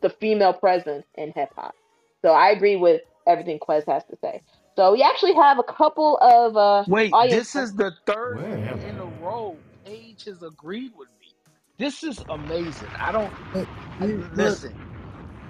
the 0.02 0.10
female 0.10 0.54
presence 0.54 1.06
in 1.16 1.32
hip 1.34 1.50
hop. 1.56 1.74
So 2.22 2.30
I 2.32 2.50
agree 2.50 2.76
with 2.76 3.02
everything 3.26 3.58
Quez 3.60 3.84
has 3.88 4.04
to 4.06 4.16
say. 4.22 4.42
So 4.76 4.92
we 4.92 5.02
actually 5.02 5.34
have 5.34 5.58
a 5.58 5.64
couple 5.64 6.18
of 6.18 6.56
uh 6.56 6.84
Wait, 6.86 7.16
audience 7.16 7.30
this 7.30 7.54
is 7.56 7.74
the 7.76 7.94
third 8.06 8.42
week 8.50 8.78
in 8.82 8.98
a 8.98 9.06
row 9.06 9.62
Paige 9.86 10.24
has 10.26 10.42
agreed 10.42 10.92
with 10.96 11.08
me. 11.20 11.34
This 11.78 12.04
is 12.04 12.22
amazing. 12.30 12.90
I 13.00 13.12
don't 13.12 13.34
But, 13.52 13.68
I- 14.02 14.06
you- 14.06 14.28
look, 14.34 14.60
listen. 14.60 14.74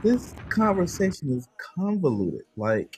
this 0.02 0.34
conversation 0.50 1.32
is 1.32 1.48
convoluted. 1.76 2.42
Like, 2.56 2.90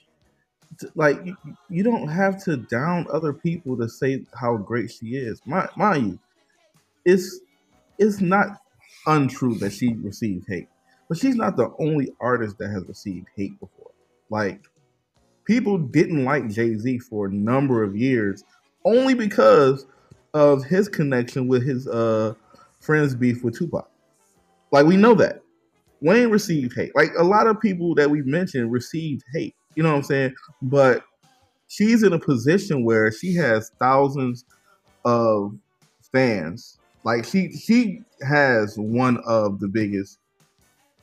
t- 0.80 0.88
like 0.96 1.24
you, 1.24 1.36
you 1.68 1.84
don't 1.84 2.08
have 2.08 2.42
to 2.44 2.58
down 2.58 3.06
other 3.12 3.32
people 3.34 3.76
to 3.78 3.88
say 3.88 4.26
how 4.40 4.58
great 4.58 4.90
she 4.92 5.16
is. 5.16 5.42
Mind, 5.46 5.70
mind 5.76 6.06
you, 6.08 6.20
it's 7.04 7.40
it's 7.98 8.20
not 8.20 8.48
untrue 9.06 9.56
that 9.56 9.72
she 9.72 9.94
received 10.02 10.46
hate, 10.48 10.68
but 11.10 11.18
she's 11.18 11.34
not 11.34 11.56
the 11.56 11.74
only 11.80 12.08
artist 12.20 12.56
that 12.58 12.70
has 12.70 12.84
received 12.86 13.26
hate 13.36 13.58
before. 13.58 13.90
Like, 14.30 14.60
people 15.44 15.76
didn't 15.76 16.24
like 16.24 16.48
Jay 16.48 16.76
Z 16.76 17.00
for 17.00 17.26
a 17.26 17.32
number 17.32 17.82
of 17.82 17.96
years 17.96 18.44
only 18.84 19.14
because 19.14 19.86
of 20.34 20.64
his 20.64 20.88
connection 20.88 21.48
with 21.48 21.66
his 21.66 21.88
uh 21.88 22.34
friends 22.78 23.16
beef 23.16 23.42
with 23.42 23.58
Tupac. 23.58 23.90
Like 24.70 24.86
we 24.86 24.96
know 24.96 25.14
that. 25.14 25.42
Wayne 26.00 26.30
received 26.30 26.74
hate. 26.76 26.94
Like 26.94 27.10
a 27.18 27.24
lot 27.24 27.48
of 27.48 27.60
people 27.60 27.96
that 27.96 28.08
we 28.08 28.22
mentioned 28.22 28.70
received 28.70 29.24
hate. 29.34 29.56
You 29.74 29.82
know 29.82 29.90
what 29.90 29.96
I'm 29.96 30.04
saying? 30.04 30.34
But 30.62 31.02
she's 31.66 32.04
in 32.04 32.12
a 32.12 32.20
position 32.20 32.84
where 32.84 33.10
she 33.10 33.34
has 33.34 33.72
thousands 33.80 34.44
of 35.04 35.56
fans. 36.12 36.78
Like 37.02 37.24
she 37.24 37.52
she 37.52 38.02
has 38.22 38.78
one 38.78 39.18
of 39.26 39.58
the 39.58 39.66
biggest 39.66 40.19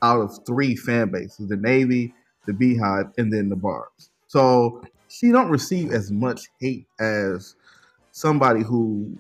out 0.02 0.22
of 0.22 0.40
three 0.46 0.76
fan 0.76 1.12
bases: 1.12 1.48
the 1.48 1.58
Navy, 1.58 2.14
the 2.46 2.54
Beyhive, 2.54 3.12
and 3.18 3.32
then 3.32 3.50
the 3.50 3.56
Barbs. 3.56 4.12
So 4.28 4.82
she 5.08 5.32
don't 5.32 5.50
receive 5.50 5.92
as 5.92 6.12
much 6.12 6.48
hate 6.60 6.86
as 7.00 7.56
somebody 8.12 8.64
who 8.64 9.18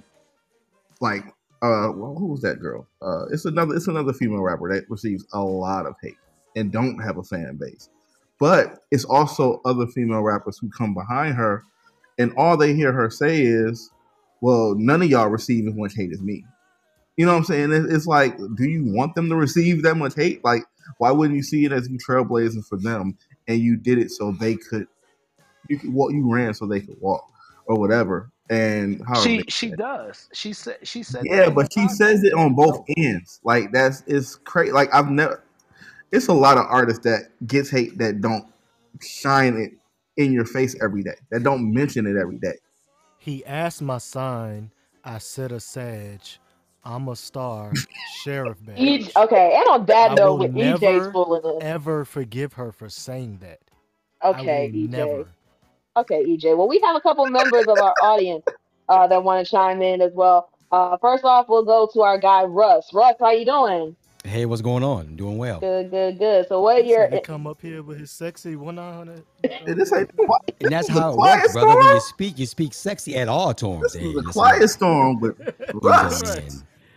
like 0.99 1.25
uh 1.61 1.89
well, 1.95 2.15
who's 2.17 2.41
that 2.41 2.59
girl? 2.59 2.87
Uh 3.01 3.25
it's 3.31 3.45
another 3.45 3.75
it's 3.75 3.87
another 3.87 4.13
female 4.13 4.41
rapper 4.41 4.73
that 4.73 4.89
receives 4.89 5.25
a 5.33 5.41
lot 5.41 5.85
of 5.85 5.95
hate 6.01 6.17
and 6.55 6.71
don't 6.71 6.99
have 6.99 7.17
a 7.17 7.23
fan 7.23 7.57
base. 7.57 7.89
But 8.39 8.79
it's 8.91 9.05
also 9.05 9.61
other 9.65 9.87
female 9.87 10.21
rappers 10.21 10.57
who 10.59 10.69
come 10.69 10.93
behind 10.93 11.35
her 11.35 11.63
and 12.17 12.33
all 12.37 12.57
they 12.57 12.73
hear 12.73 12.91
her 12.91 13.09
say 13.09 13.41
is, 13.41 13.91
Well, 14.41 14.75
none 14.77 15.01
of 15.01 15.09
y'all 15.09 15.29
receive 15.29 15.67
as 15.67 15.75
much 15.75 15.93
hate 15.95 16.11
as 16.11 16.21
me. 16.21 16.43
You 17.17 17.25
know 17.25 17.33
what 17.33 17.39
I'm 17.39 17.43
saying? 17.45 17.71
It's 17.89 18.05
like, 18.05 18.37
do 18.37 18.63
you 18.63 18.93
want 18.93 19.15
them 19.15 19.27
to 19.29 19.35
receive 19.35 19.83
that 19.83 19.95
much 19.95 20.15
hate? 20.15 20.43
Like, 20.43 20.63
why 20.99 21.11
wouldn't 21.11 21.35
you 21.35 21.43
see 21.43 21.65
it 21.65 21.71
as 21.71 21.89
you 21.89 21.97
trailblazing 21.97 22.65
for 22.67 22.77
them 22.77 23.17
and 23.47 23.59
you 23.59 23.75
did 23.75 23.97
it 23.97 24.11
so 24.11 24.31
they 24.31 24.55
could 24.55 24.87
you 25.67 25.77
could 25.77 25.93
walk 25.93 26.11
you 26.13 26.31
ran 26.31 26.53
so 26.53 26.65
they 26.65 26.79
could 26.79 26.99
walk 27.01 27.23
or 27.65 27.77
whatever. 27.77 28.31
And 28.49 29.01
how 29.05 29.21
She 29.21 29.43
she 29.49 29.69
does. 29.71 30.29
She 30.33 30.53
said 30.53 30.77
she 30.83 31.03
said 31.03 31.25
yeah, 31.25 31.47
in 31.47 31.53
but 31.53 31.73
she 31.73 31.87
says 31.89 32.23
it 32.23 32.33
on 32.33 32.55
both 32.55 32.85
ends. 32.95 33.41
Like 33.43 33.71
that's 33.73 34.03
it's 34.07 34.35
crazy. 34.35 34.71
Like 34.71 34.93
I've 34.93 35.09
never. 35.09 35.43
It's 36.11 36.27
a 36.27 36.33
lot 36.33 36.57
of 36.57 36.65
artists 36.69 37.03
that 37.03 37.31
gets 37.45 37.69
hate 37.69 37.97
that 37.97 38.21
don't 38.21 38.45
shine 39.01 39.57
it 39.57 39.73
in 40.15 40.31
your 40.31 40.45
face 40.45 40.75
every 40.81 41.03
day. 41.03 41.15
That 41.31 41.43
don't 41.43 41.73
mention 41.73 42.07
it 42.07 42.15
every 42.15 42.37
day. 42.37 42.55
He 43.17 43.45
asked 43.45 43.81
my 43.81 43.97
sign. 43.97 44.71
I 45.03 45.17
said 45.17 45.51
a 45.51 45.59
Sag. 45.59 46.21
I'm 46.87 47.07
a 47.09 47.15
star. 47.15 47.73
Sheriff 48.23 48.57
badge. 48.65 48.79
E- 48.79 49.11
okay, 49.17 49.53
and 49.55 49.65
on 49.69 49.85
that 49.87 50.11
I 50.11 50.15
note, 50.15 50.35
will 50.35 50.39
with 50.39 50.55
never 50.55 50.85
EJ's 50.85 51.07
full 51.11 51.35
of 51.35 51.43
this. 51.43 51.63
ever 51.63 52.05
forgive 52.05 52.53
her 52.53 52.71
for 52.71 52.89
saying 52.89 53.39
that. 53.41 53.59
Okay, 54.23 54.39
I 54.39 54.43
will 54.43 54.69
EJ. 54.69 54.89
never. 54.89 55.27
Okay, 55.97 56.25
EJ. 56.25 56.57
Well, 56.57 56.67
we 56.67 56.79
have 56.83 56.95
a 56.95 57.01
couple 57.01 57.27
members 57.27 57.67
of 57.67 57.79
our 57.79 57.95
audience 58.01 58.45
uh, 58.89 59.07
that 59.07 59.23
want 59.23 59.45
to 59.45 59.51
chime 59.51 59.81
in 59.81 60.01
as 60.01 60.13
well. 60.13 60.49
Uh, 60.71 60.97
first 60.97 61.23
off, 61.25 61.47
we'll 61.49 61.65
go 61.65 61.89
to 61.93 62.01
our 62.01 62.17
guy 62.19 62.43
Russ. 62.43 62.89
Russ, 62.93 63.15
how 63.19 63.31
you 63.31 63.45
doing? 63.45 63.95
Hey, 64.23 64.45
what's 64.45 64.61
going 64.61 64.83
on? 64.83 65.15
Doing 65.15 65.37
well. 65.37 65.59
Good, 65.59 65.91
good, 65.91 66.19
good. 66.19 66.47
So, 66.47 66.61
what 66.61 66.77
So 66.79 66.83
your 66.89 67.09
he 67.09 67.19
come 67.19 67.47
up 67.47 67.61
here 67.61 67.83
with 67.83 67.99
his 67.99 68.11
sexy 68.11 68.55
one 68.55 68.75
nine 68.75 68.93
hundred. 68.93 69.23
This 69.77 69.93
ain't 69.93 70.11
And 70.59 70.71
that's 70.71 70.87
how 70.87 71.11
it 71.13 71.15
quiet 71.15 71.41
works, 71.41 71.53
brother. 71.53 71.67
When 71.77 71.79
storm? 71.79 71.95
you 71.95 72.01
speak, 72.01 72.39
you 72.39 72.45
speak 72.45 72.73
sexy 72.73 73.15
at 73.15 73.27
all 73.29 73.53
times. 73.53 73.93
Hey, 73.93 74.13
the 74.13 74.23
listen, 74.23 74.31
quiet 74.33 74.67
storm 74.69 75.19
with 75.21 75.35
Russ. 75.73 76.21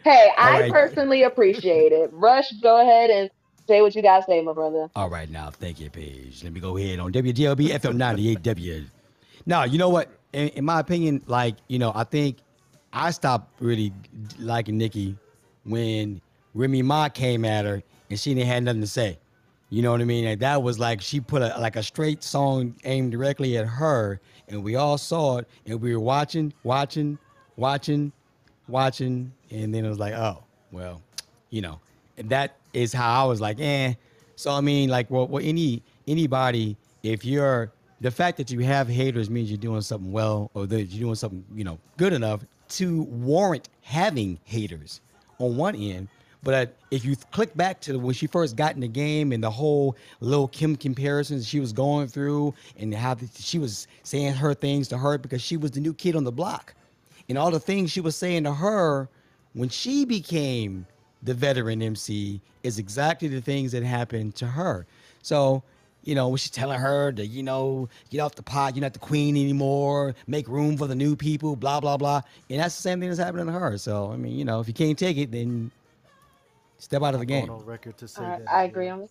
Hey, 0.04 0.30
I 0.38 0.60
right. 0.60 0.72
personally 0.72 1.22
appreciate 1.24 1.92
it. 1.92 2.10
Russ, 2.12 2.52
go 2.62 2.80
ahead 2.80 3.10
and 3.10 3.30
say 3.66 3.82
what 3.82 3.94
you 3.94 4.02
got 4.02 4.20
to 4.20 4.24
say, 4.26 4.40
my 4.42 4.52
brother. 4.52 4.88
All 4.96 5.10
right, 5.10 5.30
now, 5.30 5.50
thank 5.50 5.78
you, 5.80 5.90
Paige. 5.90 6.42
Let 6.42 6.52
me 6.52 6.60
go 6.60 6.76
ahead 6.76 6.98
on 6.98 7.12
WDLB 7.12 7.68
FM 7.68 7.96
98W. 7.96 8.86
Now, 9.46 9.64
you 9.64 9.78
know 9.78 9.88
what? 9.88 10.10
In, 10.32 10.48
in 10.48 10.64
my 10.64 10.80
opinion, 10.80 11.22
like, 11.26 11.56
you 11.68 11.78
know, 11.78 11.92
I 11.94 12.04
think 12.04 12.38
I 12.92 13.10
stopped 13.10 13.60
really 13.60 13.92
liking 14.38 14.78
Nicki 14.78 15.16
when 15.64 16.20
Remy 16.54 16.82
Ma 16.82 17.08
came 17.08 17.44
at 17.44 17.64
her 17.64 17.82
and 18.08 18.18
she 18.18 18.34
didn't 18.34 18.48
have 18.48 18.62
nothing 18.62 18.80
to 18.80 18.86
say. 18.86 19.18
You 19.70 19.82
know 19.82 19.92
what 19.92 20.00
I 20.00 20.04
mean? 20.04 20.24
And 20.26 20.40
that 20.40 20.62
was 20.62 20.80
like 20.80 21.00
she 21.00 21.20
put 21.20 21.42
a 21.42 21.56
like 21.60 21.76
a 21.76 21.82
straight 21.82 22.24
song 22.24 22.74
aimed 22.82 23.12
directly 23.12 23.56
at 23.56 23.66
her, 23.66 24.20
and 24.48 24.64
we 24.64 24.74
all 24.74 24.98
saw 24.98 25.38
it, 25.38 25.48
and 25.64 25.80
we 25.80 25.94
were 25.94 26.00
watching, 26.02 26.52
watching, 26.64 27.18
watching, 27.54 28.10
watching, 28.70 29.32
and 29.50 29.74
then 29.74 29.84
it 29.84 29.88
was 29.88 29.98
like, 29.98 30.14
oh, 30.14 30.42
well, 30.72 31.02
you 31.50 31.60
know, 31.60 31.80
and 32.16 32.28
that 32.30 32.56
is 32.72 32.92
how 32.92 33.24
I 33.24 33.26
was 33.26 33.40
like, 33.40 33.58
eh. 33.60 33.94
So 34.36 34.50
I 34.50 34.60
mean, 34.60 34.88
like, 34.88 35.10
well, 35.10 35.26
well 35.26 35.42
any 35.44 35.82
anybody, 36.06 36.76
if 37.02 37.24
you're 37.24 37.72
the 38.00 38.10
fact 38.10 38.38
that 38.38 38.50
you 38.50 38.60
have 38.60 38.88
haters 38.88 39.28
means 39.28 39.50
you're 39.50 39.58
doing 39.58 39.82
something 39.82 40.12
well, 40.12 40.50
or 40.54 40.66
that 40.66 40.84
you're 40.84 41.00
doing 41.00 41.14
something, 41.14 41.44
you 41.54 41.64
know, 41.64 41.78
good 41.96 42.12
enough 42.12 42.40
to 42.70 43.02
warrant 43.02 43.68
having 43.82 44.38
haters 44.44 45.00
on 45.38 45.56
one 45.56 45.74
end. 45.74 46.08
But 46.42 46.76
if 46.90 47.04
you 47.04 47.16
click 47.32 47.54
back 47.54 47.80
to 47.82 47.98
when 47.98 48.14
she 48.14 48.26
first 48.26 48.56
got 48.56 48.74
in 48.74 48.80
the 48.80 48.88
game 48.88 49.32
and 49.32 49.44
the 49.44 49.50
whole 49.50 49.96
Lil 50.20 50.48
Kim 50.48 50.74
comparisons 50.74 51.46
she 51.46 51.60
was 51.60 51.72
going 51.72 52.08
through, 52.08 52.54
and 52.78 52.94
how 52.94 53.16
she 53.34 53.58
was 53.58 53.86
saying 54.04 54.32
her 54.34 54.54
things 54.54 54.88
to 54.88 54.98
her 54.98 55.18
because 55.18 55.42
she 55.42 55.58
was 55.58 55.72
the 55.72 55.80
new 55.80 55.92
kid 55.92 56.16
on 56.16 56.24
the 56.24 56.32
block, 56.32 56.74
and 57.30 57.38
all 57.38 57.50
the 57.52 57.60
things 57.60 57.92
she 57.92 58.00
was 58.00 58.16
saying 58.16 58.44
to 58.44 58.52
her 58.52 59.08
when 59.54 59.68
she 59.68 60.04
became 60.04 60.84
the 61.22 61.32
veteran 61.32 61.80
MC 61.80 62.40
is 62.64 62.78
exactly 62.78 63.28
the 63.28 63.40
things 63.40 63.70
that 63.72 63.84
happened 63.84 64.34
to 64.34 64.46
her. 64.46 64.84
So, 65.22 65.62
you 66.02 66.16
know, 66.16 66.28
when 66.28 66.38
she's 66.38 66.50
telling 66.50 66.80
her 66.80 67.12
to, 67.12 67.24
you 67.24 67.44
know, 67.44 67.88
get 68.10 68.18
off 68.18 68.34
the 68.34 68.42
pot, 68.42 68.74
you're 68.74 68.82
not 68.82 68.94
the 68.94 68.98
queen 68.98 69.36
anymore, 69.36 70.14
make 70.26 70.48
room 70.48 70.76
for 70.76 70.88
the 70.88 70.94
new 70.94 71.14
people, 71.14 71.54
blah, 71.54 71.78
blah, 71.78 71.96
blah. 71.96 72.20
And 72.50 72.58
that's 72.58 72.74
the 72.74 72.82
same 72.82 72.98
thing 72.98 73.08
that's 73.10 73.20
happening 73.20 73.46
to 73.46 73.52
her. 73.52 73.78
So, 73.78 74.10
I 74.10 74.16
mean, 74.16 74.36
you 74.36 74.44
know, 74.44 74.58
if 74.58 74.66
you 74.66 74.74
can't 74.74 74.98
take 74.98 75.16
it, 75.16 75.30
then 75.30 75.70
step 76.78 77.02
out 77.02 77.14
of 77.14 77.20
the 77.20 77.26
Going 77.26 77.42
game. 77.46 77.50
on 77.50 77.64
record 77.64 77.96
to 77.98 78.08
say 78.08 78.24
I, 78.24 78.38
that. 78.40 78.50
I 78.50 78.64
agree 78.64 78.88
on 78.88 79.00
this. 79.00 79.10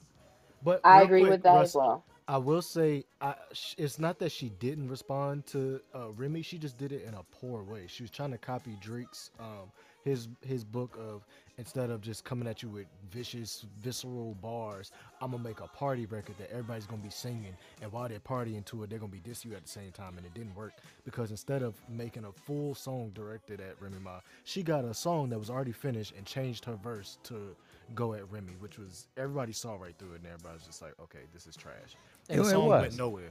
But 0.62 0.82
I 0.84 1.04
agree 1.04 1.22
quick, 1.22 1.32
with 1.32 1.44
that 1.44 1.54
Russ, 1.54 1.70
as 1.70 1.76
well. 1.76 2.04
I 2.30 2.38
will 2.38 2.62
say, 2.62 3.06
I, 3.22 3.34
it's 3.80 3.98
not 3.98 4.20
that 4.20 4.32
she 4.32 4.50
didn't 4.50 4.88
respond 4.88 5.48
to 5.48 5.82
uh, 5.96 6.12
Remy. 6.12 6.44
She 6.44 6.60
just 6.60 6.78
did 6.78 6.92
it 6.92 7.04
in 7.04 7.16
a 7.16 7.24
poor 7.32 7.64
way. 7.64 7.86
She 7.88 8.04
was 8.04 8.12
trying 8.12 8.30
to 8.30 8.38
copy 8.38 8.78
Drake's 8.80 9.32
um, 9.40 9.72
his 10.04 10.28
his 10.42 10.64
book 10.64 10.96
of 11.00 11.26
instead 11.58 11.90
of 11.90 12.02
just 12.02 12.24
coming 12.26 12.48
at 12.48 12.62
you 12.62 12.70
with 12.70 12.86
vicious, 13.12 13.66
visceral 13.82 14.36
bars. 14.44 14.92
I'm 15.22 15.32
gonna 15.32 15.44
make 15.44 15.60
a 15.60 15.68
party 15.68 16.06
record 16.06 16.38
that 16.38 16.52
everybody's 16.52 16.86
gonna 16.86 17.02
be 17.02 17.10
singing, 17.10 17.58
and 17.82 17.92
while 17.92 18.08
they're 18.08 18.20
partying 18.20 18.64
to 18.66 18.84
it, 18.84 18.92
they're 18.92 19.00
gonna 19.00 19.12
be 19.12 19.22
diss 19.22 19.44
you 19.44 19.56
at 19.56 19.64
the 19.64 19.70
same 19.70 19.92
time, 19.92 20.16
and 20.18 20.26
it 20.26 20.34
didn't 20.36 20.56
work 20.56 20.74
because 21.06 21.32
instead 21.32 21.64
of 21.64 21.74
making 21.90 22.26
a 22.26 22.32
full 22.32 22.76
song 22.76 23.12
directed 23.16 23.60
at 23.60 23.76
Remy 23.82 24.00
Ma, 24.04 24.20
she 24.44 24.62
got 24.62 24.86
a 24.86 24.94
song 24.94 25.30
that 25.30 25.40
was 25.40 25.50
already 25.50 25.72
finished 25.72 26.14
and 26.16 26.28
changed 26.28 26.64
her 26.66 26.76
verse 26.76 27.18
to 27.24 27.56
go 27.96 28.14
at 28.14 28.30
Remy, 28.32 28.54
which 28.60 28.78
was 28.78 29.08
everybody 29.18 29.52
saw 29.52 29.76
right 29.76 29.96
through 29.98 30.14
it, 30.14 30.18
and 30.18 30.28
everybody 30.28 30.54
was 30.54 30.66
just 30.66 30.82
like, 30.82 30.94
okay, 31.02 31.26
this 31.34 31.48
is 31.48 31.56
trash. 31.56 31.96
And 32.30 32.40
It- 32.40 32.44
the 32.44 32.50
it 32.50 32.52
song 32.52 32.68
was. 32.68 32.82
went 32.82 32.98
nowhere. 32.98 33.30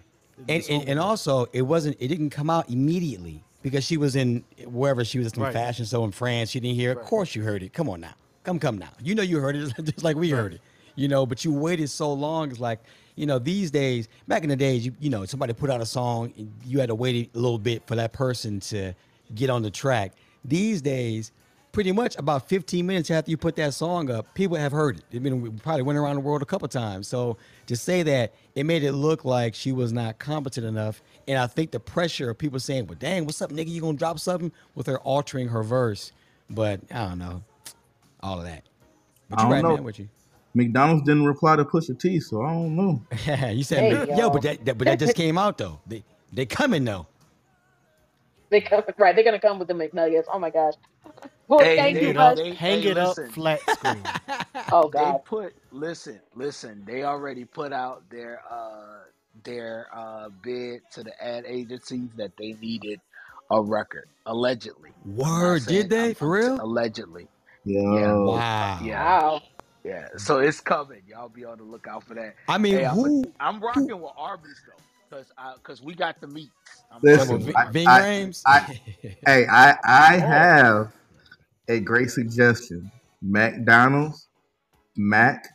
And, 0.48 0.64
and, 0.70 0.88
and 0.88 0.98
also, 1.00 1.46
it 1.52 1.62
wasn't. 1.62 1.96
It 1.98 2.08
didn't 2.08 2.30
come 2.30 2.48
out 2.48 2.70
immediately 2.70 3.42
because 3.62 3.82
she 3.84 3.96
was 3.96 4.14
in 4.14 4.44
wherever 4.66 5.04
she 5.04 5.18
was 5.18 5.32
in 5.32 5.42
Right. 5.42 5.52
fashion 5.52 5.84
show 5.84 6.04
in 6.04 6.12
France. 6.12 6.50
She 6.50 6.60
didn't 6.60 6.76
hear. 6.76 6.92
it. 6.92 6.98
Of 6.98 7.04
course, 7.04 7.34
you 7.34 7.42
heard 7.42 7.62
it. 7.62 7.72
Come 7.72 7.88
on 7.88 8.00
now, 8.00 8.14
come 8.44 8.58
come 8.60 8.78
now. 8.78 8.90
You 9.02 9.14
know 9.16 9.22
you 9.22 9.40
heard 9.40 9.56
it 9.56 9.72
just 9.84 10.04
like 10.04 10.16
we 10.16 10.30
heard 10.30 10.54
it. 10.54 10.60
You 10.94 11.08
know, 11.08 11.26
but 11.26 11.44
you 11.44 11.52
waited 11.52 11.90
so 11.90 12.12
long. 12.12 12.50
It's 12.50 12.60
like 12.60 12.78
you 13.16 13.26
know 13.26 13.40
these 13.40 13.72
days. 13.72 14.08
Back 14.28 14.44
in 14.44 14.48
the 14.48 14.54
days, 14.56 14.86
you 14.86 14.94
you 15.00 15.10
know 15.10 15.24
somebody 15.24 15.52
put 15.54 15.70
out 15.70 15.80
a 15.80 15.86
song, 15.86 16.32
and 16.38 16.52
you 16.64 16.78
had 16.78 16.88
to 16.88 16.94
wait 16.94 17.30
a 17.34 17.38
little 17.38 17.58
bit 17.58 17.82
for 17.88 17.96
that 17.96 18.12
person 18.12 18.60
to 18.60 18.94
get 19.34 19.50
on 19.50 19.62
the 19.62 19.70
track. 19.72 20.12
These 20.44 20.82
days. 20.82 21.32
Pretty 21.78 21.92
much 21.92 22.16
about 22.18 22.48
15 22.48 22.84
minutes 22.84 23.08
after 23.08 23.30
you 23.30 23.36
put 23.36 23.54
that 23.54 23.72
song 23.72 24.10
up, 24.10 24.34
people 24.34 24.56
have 24.56 24.72
heard 24.72 24.98
it. 24.98 25.04
I 25.14 25.20
mean, 25.20 25.40
we 25.40 25.48
probably 25.50 25.82
went 25.82 25.96
around 25.96 26.16
the 26.16 26.22
world 26.22 26.42
a 26.42 26.44
couple 26.44 26.66
times. 26.66 27.06
So 27.06 27.36
to 27.68 27.76
say 27.76 28.02
that 28.02 28.34
it 28.56 28.66
made 28.66 28.82
it 28.82 28.94
look 28.94 29.24
like 29.24 29.54
she 29.54 29.70
was 29.70 29.92
not 29.92 30.18
competent 30.18 30.66
enough, 30.66 31.00
and 31.28 31.38
I 31.38 31.46
think 31.46 31.70
the 31.70 31.78
pressure 31.78 32.30
of 32.30 32.36
people 32.36 32.58
saying, 32.58 32.88
"Well, 32.88 32.98
dang, 32.98 33.26
what's 33.26 33.40
up, 33.40 33.52
nigga? 33.52 33.68
You 33.68 33.80
gonna 33.80 33.96
drop 33.96 34.18
something?" 34.18 34.50
with 34.74 34.88
her 34.88 34.98
altering 34.98 35.46
her 35.50 35.62
verse. 35.62 36.10
But 36.50 36.80
I 36.90 37.10
don't 37.10 37.20
know, 37.20 37.44
all 38.24 38.40
of 38.40 38.44
that. 38.44 38.64
But 39.30 39.38
you're 39.38 39.44
don't 39.44 39.52
right, 39.52 39.62
know. 39.62 39.74
man. 39.76 39.84
What 39.84 40.00
you? 40.00 40.08
McDonald's 40.54 41.04
didn't 41.04 41.26
reply 41.26 41.54
to 41.54 41.64
Pusha 41.64 41.96
T, 41.96 42.18
so 42.18 42.42
I 42.42 42.54
don't 42.54 42.74
know. 42.74 43.04
you 43.52 43.62
said, 43.62 43.92
There 43.92 44.10
you 44.10 44.16
yo, 44.16 44.30
but 44.30 44.42
that, 44.42 44.64
that 44.64 44.78
but 44.78 44.86
that 44.86 44.98
just 44.98 45.14
came 45.24 45.38
out 45.38 45.58
though. 45.58 45.78
They 45.86 46.02
they 46.32 46.44
coming 46.44 46.84
though. 46.84 47.06
They 48.52 48.62
come, 48.62 48.82
right, 48.98 49.14
they're 49.16 49.24
gonna 49.24 49.40
come 49.40 49.58
with 49.58 49.68
the 49.68 49.74
McNuggets. 49.74 50.24
Oh 50.32 50.38
my 50.38 50.50
gosh. 50.50 50.74
Well, 51.48 51.64
Hey, 51.64 51.76
thank 51.76 51.94
they- 51.94 52.00
you, 52.00 52.14
they- 52.14 52.14
Russ. 52.14 52.36
they- 52.36 52.54
Hang 52.54 52.82
hey, 52.82 52.84
it 52.84 52.98
up 52.98 53.18
listen. 53.18 53.28
flat 53.28 53.68
screen. 53.68 54.14
Oh 54.72 54.88
They 54.94 55.12
God. 55.12 55.20
put 55.24 55.54
listen, 55.72 56.20
listen. 56.34 56.84
They 56.86 57.04
already 57.04 57.44
put 57.46 57.72
out 57.72 58.10
their 58.10 58.42
uh 58.50 59.04
their 59.44 59.88
uh 59.94 60.30
bid 60.42 60.82
to 60.92 61.04
the 61.04 61.12
ad 61.24 61.44
agencies 61.46 62.10
that 62.16 62.32
they 62.38 62.54
needed 62.54 63.00
a 63.50 63.62
record 63.62 64.08
allegedly. 64.26 64.92
I'm 65.30 65.40
not 65.40 65.58
Word, 65.58 65.60
saying- 65.60 65.76
did 65.78 65.90
they 65.90 66.14
I'm- 66.14 66.14
for 66.14 66.28
I'm 66.28 66.36
t- 66.40 66.52
real? 66.52 66.58
allegedly. 66.58 67.28
Yo. 67.64 67.80
Yeah. 67.90 68.14
Wow. 68.14 68.78
Yeah. 68.78 69.04
Wow. 69.04 69.42
Yeah. 69.84 70.08
So 70.18 70.38
it's 70.40 70.60
coming. 70.60 71.02
Y'all 71.06 71.28
be 71.30 71.44
on 71.44 71.58
the 71.58 71.64
lookout 71.64 72.04
for 72.04 72.14
that. 72.14 72.36
I 72.48 72.58
mean, 72.58 72.80
Hey, 72.80 72.84
I'm, 72.84 72.98
who? 73.02 73.34
I'm 73.40 73.60
rocking 73.60 74.00
with 74.00 74.12
Arby's 74.16 74.62
though, 74.66 74.84
cause 75.10 75.26
cause 75.62 75.82
we 75.82 75.94
got 75.94 76.20
the 76.20 76.26
meat. 76.26 76.50
I'm 76.92 77.00
Listen, 77.02 77.28
rocking 77.30 77.46
with 77.46 77.56
I- 77.56 77.70
Ving 77.70 77.88
I- 77.88 78.00
Rhames? 78.00 78.42
I- 78.46 78.60
hey, 79.26 79.46
I 79.50 79.76
I 79.84 80.16
have 80.18 80.92
a 81.68 81.80
great 81.80 82.10
suggestion. 82.10 82.90
McDonald's, 83.22 84.28
Mac, 84.96 85.48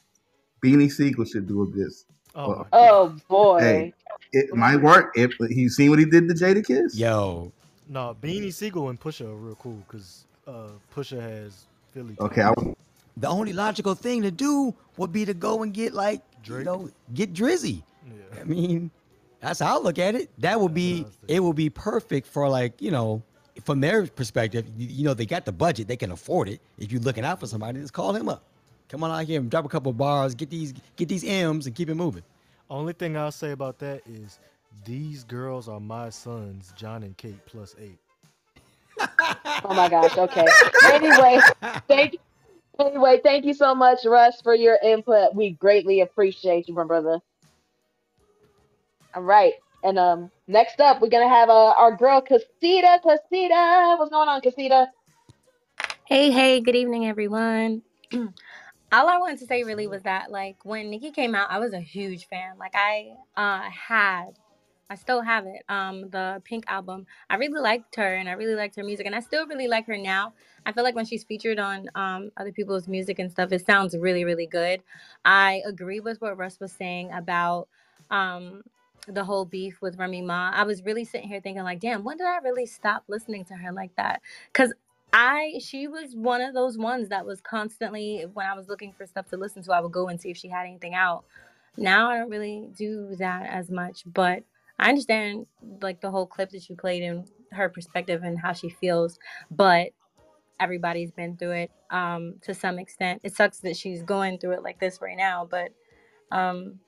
Beanie 0.63 0.91
Sigel 0.91 1.25
should 1.25 1.47
do 1.47 1.63
a 1.63 1.67
this. 1.71 2.05
Oh, 2.35 2.65
Oh 2.73 3.15
boy. 3.29 3.59
Hey, 3.59 3.93
it 4.31 4.53
might 4.55 4.77
work. 4.77 5.11
If 5.15 5.31
he 5.49 5.69
seen 5.69 5.89
what 5.91 5.99
he 5.99 6.05
did 6.05 6.27
to 6.27 6.33
Jadakiss. 6.33 6.97
Yo, 6.97 7.51
No, 7.87 8.15
Beanie 8.21 8.53
Sigel 8.53 8.89
and 8.89 8.99
Pusha 8.99 9.25
are 9.27 9.35
real 9.35 9.55
cool 9.55 9.81
because 9.87 10.25
uh, 10.47 10.69
Pusha 10.95 11.21
has 11.21 11.65
Philly. 11.91 12.15
Okay, 12.19 12.41
I, 12.41 12.53
ties. 12.53 12.73
the 13.17 13.27
only 13.27 13.53
logical 13.53 13.93
thing 13.95 14.21
to 14.23 14.31
do 14.31 14.73
would 14.97 15.11
be 15.13 15.25
to 15.25 15.33
go 15.33 15.63
and 15.63 15.73
get 15.73 15.93
like 15.93 16.21
you 16.45 16.63
know 16.63 16.89
get 17.13 17.33
Drizzy. 17.33 17.83
Yeah. 18.05 18.41
I 18.41 18.43
mean, 18.43 18.91
that's 19.43 19.59
how 19.61 19.79
I 19.79 19.83
look 19.83 19.99
at 19.99 20.15
it. 20.15 20.31
That 20.39 20.61
would 20.61 20.73
be 20.73 21.05
it. 21.27 21.41
Would 21.43 21.57
be 21.57 21.69
perfect 21.69 22.27
for 22.27 22.49
like 22.49 22.81
you 22.81 22.91
know, 22.91 23.23
from 23.65 23.81
their 23.81 24.07
perspective. 24.07 24.67
You, 24.77 24.87
you 24.89 25.05
know, 25.05 25.13
they 25.15 25.27
got 25.27 25.45
the 25.45 25.53
budget, 25.53 25.87
they 25.89 25.97
can 25.97 26.11
afford 26.11 26.49
it. 26.49 26.61
If 26.79 26.91
you're 26.91 27.01
looking 27.01 27.25
out 27.25 27.41
for 27.41 27.47
somebody, 27.47 27.81
just 27.81 27.93
call 27.93 28.15
him 28.15 28.29
up. 28.29 28.43
Come 28.89 29.03
on 29.03 29.11
out 29.11 29.25
here 29.27 29.41
and 29.41 29.51
drop 29.51 29.65
a 29.65 29.69
couple 29.69 29.91
of 29.91 29.97
bars, 29.97 30.35
get 30.35 30.49
these 30.51 30.73
get 30.97 31.09
these 31.09 31.25
M's, 31.25 31.67
and 31.67 31.75
keep 31.75 31.89
it 31.89 31.95
moving. 31.95 32.23
Only 32.69 32.93
thing 32.93 33.17
I'll 33.17 33.31
say 33.33 33.51
about 33.51 33.79
that 33.79 34.01
is 34.07 34.39
these 34.85 35.25
girls 35.25 35.69
are 35.69 35.81
my 35.81 36.09
sons, 36.09 36.73
John 36.77 37.03
and 37.03 37.17
Kate 37.17 37.45
plus 37.45 37.75
eight. 37.79 37.99
Oh 39.65 39.73
my 39.75 39.89
gosh. 39.89 40.17
Okay. 40.17 40.45
Anyway, 40.91 41.39
thank 41.87 42.17
anyway, 42.79 43.21
thank 43.23 43.45
you 43.45 43.53
so 43.53 43.75
much, 43.75 44.05
Russ, 44.05 44.41
for 44.41 44.55
your 44.55 44.77
input. 44.83 45.35
We 45.35 45.51
greatly 45.51 46.01
appreciate 46.01 46.67
you, 46.69 46.75
my 46.75 46.85
brother. 46.85 47.19
All 49.15 49.21
right. 49.21 49.53
And 49.83 49.99
um, 49.99 50.31
next 50.47 50.79
up, 50.79 51.01
we're 51.01 51.09
gonna 51.09 51.29
have 51.29 51.49
uh, 51.49 51.73
our 51.77 51.95
girl 51.95 52.19
Casita. 52.19 52.99
Casita, 53.03 53.95
what's 53.99 54.09
going 54.09 54.27
on, 54.27 54.41
Casita? 54.41 54.87
Hey, 56.05 56.31
hey, 56.31 56.61
good 56.61 56.75
evening, 56.75 57.05
everyone. 57.05 57.83
All 58.13 59.09
I 59.09 59.17
wanted 59.17 59.39
to 59.39 59.45
say 59.45 59.63
really 59.63 59.85
was 59.85 60.01
that, 60.03 60.31
like, 60.31 60.65
when 60.65 60.89
Nicki 60.89 61.11
came 61.11 61.35
out, 61.35 61.51
I 61.51 61.59
was 61.59 61.73
a 61.73 61.79
huge 61.79 62.27
fan. 62.27 62.57
Like, 62.57 62.73
I 62.75 63.11
uh, 63.35 63.69
had, 63.69 64.39
I 64.89 64.95
still 64.95 65.21
have 65.21 65.45
it, 65.45 65.63
um, 65.69 66.09
the 66.09 66.41
Pink 66.43 66.63
album. 66.67 67.05
I 67.29 67.35
really 67.35 67.61
liked 67.61 67.95
her 67.97 68.15
and 68.15 68.27
I 68.27 68.33
really 68.33 68.55
liked 68.55 68.75
her 68.77 68.83
music, 68.83 69.05
and 69.05 69.15
I 69.15 69.19
still 69.19 69.45
really 69.45 69.67
like 69.67 69.85
her 69.87 69.97
now. 69.97 70.33
I 70.65 70.71
feel 70.71 70.83
like 70.83 70.95
when 70.95 71.05
she's 71.05 71.23
featured 71.23 71.59
on 71.59 71.87
um, 71.93 72.31
other 72.37 72.51
people's 72.51 72.87
music 72.87 73.19
and 73.19 73.31
stuff, 73.31 73.51
it 73.51 73.65
sounds 73.65 73.95
really, 73.95 74.23
really 74.23 74.47
good. 74.47 74.81
I 75.23 75.61
agree 75.65 75.99
with 75.99 76.19
what 76.19 76.37
Russ 76.37 76.59
was 76.59 76.71
saying 76.71 77.11
about 77.11 77.67
um, 78.09 78.63
the 79.07 79.23
whole 79.23 79.45
beef 79.45 79.81
with 79.81 79.97
Remy 79.97 80.21
Ma. 80.21 80.51
I 80.53 80.63
was 80.63 80.83
really 80.83 81.05
sitting 81.05 81.27
here 81.27 81.41
thinking, 81.41 81.63
like, 81.63 81.79
damn, 81.79 82.03
when 82.03 82.17
did 82.17 82.27
I 82.27 82.37
really 82.37 82.65
stop 82.65 83.03
listening 83.07 83.45
to 83.45 83.55
her 83.55 83.71
like 83.71 83.95
that? 83.97 84.21
Because 84.51 84.73
I 85.13 85.59
she 85.59 85.87
was 85.87 86.15
one 86.15 86.41
of 86.41 86.55
those 86.55 86.77
ones 86.77 87.09
that 87.09 87.25
was 87.25 87.39
constantly 87.39 88.25
when 88.33 88.47
I 88.47 88.55
was 88.55 88.67
looking 88.67 88.93
for 88.93 89.05
stuff 89.05 89.29
to 89.29 89.37
listen 89.37 89.61
to, 89.63 89.73
I 89.73 89.79
would 89.79 89.91
go 89.91 90.07
and 90.07 90.19
see 90.19 90.31
if 90.31 90.37
she 90.37 90.47
had 90.47 90.65
anything 90.65 90.95
out. 90.95 91.23
Now 91.77 92.09
I 92.09 92.17
don't 92.17 92.29
really 92.29 92.67
do 92.75 93.15
that 93.19 93.47
as 93.47 93.69
much, 93.69 94.03
but 94.11 94.43
I 94.79 94.89
understand 94.89 95.45
like 95.81 96.01
the 96.01 96.09
whole 96.09 96.25
clip 96.25 96.49
that 96.49 96.67
you 96.67 96.75
played 96.75 97.03
and 97.03 97.29
her 97.51 97.69
perspective 97.69 98.23
and 98.23 98.39
how 98.39 98.53
she 98.53 98.69
feels, 98.69 99.19
but 99.51 99.89
everybody's 100.59 101.11
been 101.11 101.35
through 101.37 101.51
it 101.51 101.71
um 101.91 102.35
to 102.41 102.55
some 102.55 102.79
extent. 102.79 103.21
It 103.23 103.35
sucks 103.35 103.59
that 103.59 103.77
she's 103.77 104.01
going 104.01 104.39
through 104.39 104.53
it 104.53 104.63
like 104.63 104.79
this 104.79 104.99
right 104.99 105.17
now, 105.17 105.47
but 105.49 105.69
um 106.31 106.79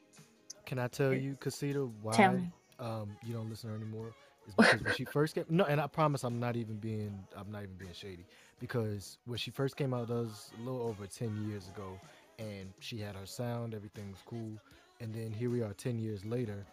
Can 0.65 0.79
I 0.79 0.87
tell 0.87 1.13
you, 1.13 1.35
Casita, 1.39 1.87
why 2.01 2.49
um, 2.79 3.17
you 3.25 3.33
don't 3.33 3.49
listen 3.49 3.69
to 3.69 3.75
her 3.75 3.81
anymore? 3.81 4.13
Is 4.47 4.55
because 4.55 4.81
when 4.83 4.93
she 4.93 5.05
first 5.11 5.35
came, 5.35 5.45
no, 5.49 5.65
and 5.65 5.79
I 5.81 5.87
promise 5.87 6.23
I'm 6.23 6.39
not 6.39 6.55
even 6.55 6.77
being, 6.77 7.17
I'm 7.35 7.51
not 7.51 7.63
even 7.63 7.75
being 7.75 7.93
shady. 7.93 8.25
Because 8.59 9.17
when 9.25 9.37
she 9.37 9.51
first 9.51 9.75
came 9.77 9.93
out, 9.93 10.07
that 10.07 10.13
was 10.13 10.51
a 10.57 10.61
little 10.63 10.81
over 10.81 11.07
ten 11.07 11.47
years 11.49 11.69
ago, 11.69 11.99
and 12.39 12.71
she 12.79 12.97
had 12.99 13.15
her 13.15 13.25
sound, 13.25 13.73
everything 13.73 14.09
was 14.11 14.21
cool, 14.25 14.51
and 15.01 15.13
then 15.13 15.31
here 15.31 15.49
we 15.49 15.61
are, 15.61 15.73
ten 15.73 15.99
years 15.99 16.25
later. 16.25 16.65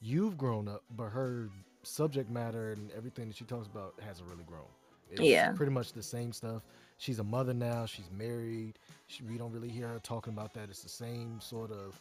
You've 0.00 0.36
grown 0.36 0.68
up, 0.68 0.82
but 0.96 1.08
her 1.10 1.48
subject 1.82 2.30
matter 2.30 2.72
and 2.72 2.90
everything 2.92 3.28
that 3.28 3.36
she 3.36 3.44
talks 3.44 3.66
about 3.68 3.94
hasn't 4.06 4.28
really 4.28 4.44
grown. 4.44 4.66
It's 5.10 5.20
Yeah. 5.22 5.52
pretty 5.52 5.72
much 5.72 5.92
the 5.92 6.02
same 6.02 6.32
stuff. 6.32 6.62
She's 6.98 7.18
a 7.18 7.24
mother 7.24 7.54
now. 7.54 7.86
She's 7.86 8.10
married. 8.10 8.78
She, 9.06 9.22
we 9.24 9.38
don't 9.38 9.52
really 9.52 9.68
hear 9.68 9.88
her 9.88 9.98
talking 10.00 10.32
about 10.32 10.54
that. 10.54 10.68
It's 10.68 10.82
the 10.82 10.88
same 10.88 11.40
sort 11.40 11.70
of 11.70 11.98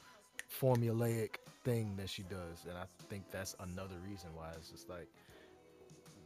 formulaic 0.61 1.35
thing 1.63 1.95
that 1.97 2.09
she 2.09 2.23
does, 2.23 2.65
and 2.67 2.77
I 2.77 2.85
think 3.09 3.23
that's 3.31 3.55
another 3.59 3.95
reason 4.09 4.29
why 4.35 4.49
it's 4.57 4.69
just 4.69 4.89
like, 4.89 5.07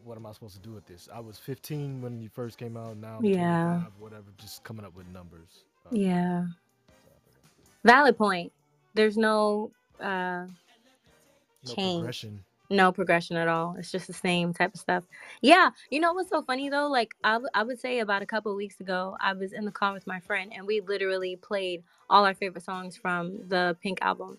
what 0.03 0.17
am 0.17 0.25
I 0.25 0.31
supposed 0.33 0.55
to 0.55 0.61
do 0.61 0.71
with 0.73 0.85
this? 0.87 1.09
I 1.13 1.19
was 1.19 1.37
15 1.39 2.01
when 2.01 2.21
you 2.21 2.29
first 2.29 2.57
came 2.57 2.77
out. 2.77 2.97
Now 2.97 3.19
Yeah. 3.23 3.81
whatever. 3.99 4.25
Just 4.37 4.63
coming 4.63 4.85
up 4.85 4.95
with 4.95 5.07
numbers. 5.07 5.63
Uh, 5.85 5.89
Yeah. 5.95 6.45
Valid 7.83 8.17
point. 8.17 8.51
There's 8.93 9.17
no 9.17 9.71
uh 9.99 10.45
No 11.65 11.73
change. 11.75 12.05
progression. 12.05 12.43
No 12.69 12.91
progression 12.91 13.37
at 13.37 13.47
all. 13.47 13.75
It's 13.77 13.91
just 13.91 14.07
the 14.07 14.13
same 14.13 14.53
type 14.53 14.73
of 14.73 14.79
stuff. 14.79 15.03
Yeah. 15.41 15.69
You 15.89 15.99
know 15.99 16.13
what's 16.13 16.29
so 16.29 16.41
funny 16.41 16.69
though? 16.69 16.87
Like 16.87 17.15
I, 17.23 17.33
w- 17.33 17.49
I 17.53 17.63
would 17.63 17.79
say 17.79 17.99
about 17.99 18.21
a 18.21 18.25
couple 18.25 18.51
of 18.51 18.57
weeks 18.57 18.79
ago, 18.81 19.15
I 19.21 19.33
was 19.33 19.53
in 19.53 19.63
the 19.63 19.71
car 19.71 19.93
with 19.93 20.05
my 20.05 20.19
friend 20.19 20.51
and 20.55 20.67
we 20.67 20.81
literally 20.81 21.37
played 21.37 21.83
all 22.09 22.25
our 22.25 22.33
favorite 22.33 22.63
songs 22.63 22.97
from 22.97 23.47
the 23.47 23.77
Pink 23.81 23.99
album. 24.01 24.37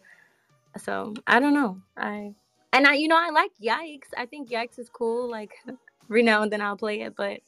So 0.76 1.14
I 1.26 1.40
don't 1.40 1.54
know. 1.54 1.80
I 1.96 2.34
and 2.72 2.86
I 2.86 2.94
you 2.94 3.08
know 3.08 3.18
I 3.18 3.30
like 3.30 3.52
Yikes. 3.62 4.12
I 4.16 4.26
think 4.26 4.50
Yikes 4.50 4.78
is 4.78 4.90
cool. 4.90 5.30
Like 5.30 5.52
every 6.10 6.22
now 6.22 6.42
and 6.42 6.52
then 6.52 6.60
I'll 6.60 6.76
play 6.76 7.00
it, 7.02 7.16
but 7.16 7.40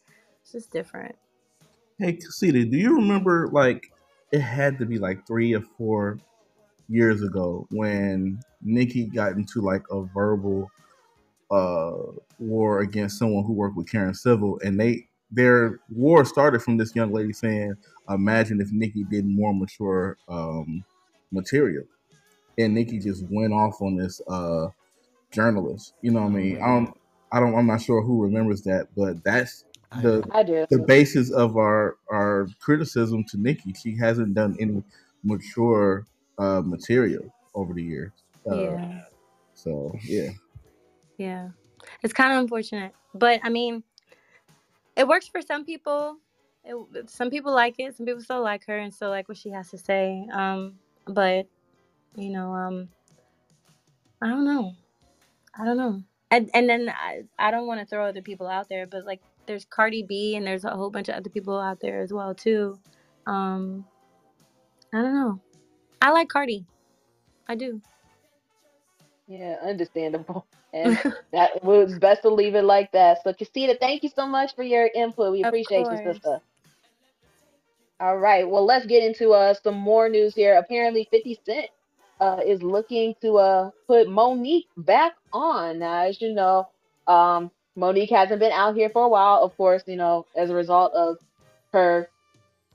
it's 0.42 0.52
just 0.52 0.70
different. 0.70 1.14
Hey, 1.98 2.14
Casita, 2.14 2.64
do 2.64 2.78
you 2.78 2.96
remember 2.96 3.48
like 3.48 3.92
it 4.32 4.40
had 4.40 4.78
to 4.78 4.86
be 4.86 4.98
like 4.98 5.26
three 5.26 5.54
or 5.54 5.60
four 5.76 6.18
years 6.90 7.22
ago 7.22 7.66
when 7.70 8.40
Nicki 8.62 9.04
got 9.04 9.32
into 9.32 9.60
like 9.60 9.84
a 9.90 10.02
verbal 10.02 10.70
uh 11.50 11.92
war 12.38 12.80
against 12.80 13.18
someone 13.18 13.44
who 13.44 13.52
worked 13.52 13.76
with 13.76 13.90
Karen 13.90 14.14
Civil 14.14 14.60
and 14.62 14.78
they 14.78 15.06
their 15.30 15.78
war 15.90 16.24
started 16.24 16.60
from 16.62 16.76
this 16.76 16.94
young 16.94 17.12
lady 17.12 17.32
saying, 17.32 17.74
Imagine 18.08 18.60
if 18.60 18.72
Nicki 18.72 19.04
did 19.04 19.24
more 19.26 19.54
mature 19.54 20.18
um 20.28 20.84
material. 21.30 21.84
And 22.58 22.74
Nicki 22.74 22.98
just 22.98 23.24
went 23.30 23.52
off 23.52 23.80
on 23.80 23.96
this 23.96 24.20
uh 24.28 24.68
journalist. 25.30 25.94
You 26.02 26.10
know 26.10 26.22
what 26.22 26.32
I 26.32 26.34
mean? 26.34 26.56
I 26.60 26.66
don't 26.66 27.00
I 27.32 27.40
don't 27.40 27.54
I'm 27.54 27.66
not 27.66 27.80
sure 27.82 28.02
who 28.02 28.22
remembers 28.22 28.62
that, 28.62 28.88
but 28.96 29.22
that's 29.22 29.64
the 30.02 30.22
the 30.70 30.78
basis 30.78 31.30
of 31.30 31.56
our 31.56 31.96
our 32.10 32.48
criticism 32.60 33.24
to 33.30 33.36
Nicki. 33.36 33.72
She 33.80 33.96
hasn't 33.96 34.34
done 34.34 34.56
any 34.58 34.82
mature 35.22 36.06
uh, 36.38 36.62
material 36.64 37.32
over 37.54 37.74
the 37.74 37.82
years. 37.82 38.12
Uh, 38.50 38.56
Yeah. 38.56 39.00
So 39.54 39.92
yeah, 40.04 40.30
Yeah. 41.18 41.48
It's 42.02 42.12
kind 42.12 42.32
of 42.32 42.40
unfortunate. 42.40 42.92
But 43.14 43.40
I 43.42 43.48
mean, 43.48 43.82
it 44.96 45.06
works 45.06 45.28
for 45.28 45.42
some 45.42 45.64
people. 45.64 46.16
It, 46.64 47.10
some 47.10 47.30
people 47.30 47.52
like 47.52 47.76
it. 47.78 47.96
Some 47.96 48.06
people 48.06 48.22
still 48.22 48.42
like 48.42 48.66
her 48.66 48.78
and 48.78 48.92
still 48.92 49.10
like 49.10 49.28
what 49.28 49.38
she 49.38 49.50
has 49.50 49.70
to 49.70 49.78
say. 49.78 50.26
Um, 50.32 50.78
but 51.06 51.46
you 52.16 52.30
know, 52.30 52.52
um, 52.54 52.88
I 54.22 54.28
don't 54.28 54.44
know. 54.44 54.74
I 55.58 55.64
don't 55.64 55.76
know. 55.76 56.02
And 56.30 56.50
and 56.54 56.68
then 56.68 56.88
I, 56.88 57.22
I 57.38 57.50
don't 57.50 57.66
want 57.66 57.80
to 57.80 57.86
throw 57.86 58.06
other 58.06 58.22
people 58.22 58.46
out 58.46 58.68
there, 58.68 58.86
but 58.86 59.04
like 59.04 59.20
there's 59.46 59.64
Cardi 59.64 60.02
B 60.02 60.36
and 60.36 60.46
there's 60.46 60.64
a 60.64 60.70
whole 60.70 60.90
bunch 60.90 61.08
of 61.08 61.16
other 61.16 61.30
people 61.30 61.58
out 61.58 61.80
there 61.80 62.00
as 62.00 62.12
well 62.12 62.34
too. 62.34 62.78
Um, 63.26 63.84
I 64.92 65.02
don't 65.02 65.14
know. 65.14 65.40
I 66.00 66.10
like 66.10 66.28
Cardi. 66.28 66.66
I 67.48 67.54
do. 67.56 67.80
Yeah, 69.26 69.56
understandable. 69.62 70.46
And 70.72 70.98
that 71.32 71.62
was 71.64 71.98
best 71.98 72.22
to 72.22 72.30
leave 72.30 72.54
it 72.54 72.62
like 72.64 72.92
that. 72.92 73.22
So, 73.24 73.32
Casita, 73.32 73.76
thank 73.80 74.02
you 74.02 74.08
so 74.08 74.26
much 74.26 74.54
for 74.54 74.62
your 74.62 74.90
input. 74.94 75.32
We 75.32 75.42
appreciate 75.42 75.90
you, 75.90 75.98
sister. 75.98 76.40
All 78.00 78.18
right. 78.18 78.48
Well, 78.48 78.64
let's 78.64 78.86
get 78.86 79.02
into 79.04 79.32
uh 79.32 79.54
some 79.54 79.76
more 79.76 80.08
news 80.08 80.34
here. 80.34 80.56
Apparently, 80.56 81.08
50 81.10 81.40
Cent 81.46 81.66
uh 82.20 82.40
is 82.46 82.62
looking 82.62 83.14
to 83.22 83.38
uh 83.38 83.70
put 83.88 84.08
Mo'Nique 84.08 84.68
back 84.76 85.14
on. 85.32 85.78
Now, 85.80 86.02
as 86.06 86.20
you 86.20 86.34
know, 86.34 86.68
um 87.06 87.50
Mo'Nique 87.76 88.10
hasn't 88.10 88.40
been 88.40 88.52
out 88.52 88.76
here 88.76 88.90
for 88.90 89.04
a 89.04 89.08
while, 89.08 89.42
of 89.42 89.56
course, 89.56 89.84
you 89.86 89.96
know, 89.96 90.26
as 90.36 90.50
a 90.50 90.54
result 90.54 90.92
of 90.94 91.18
her 91.72 92.10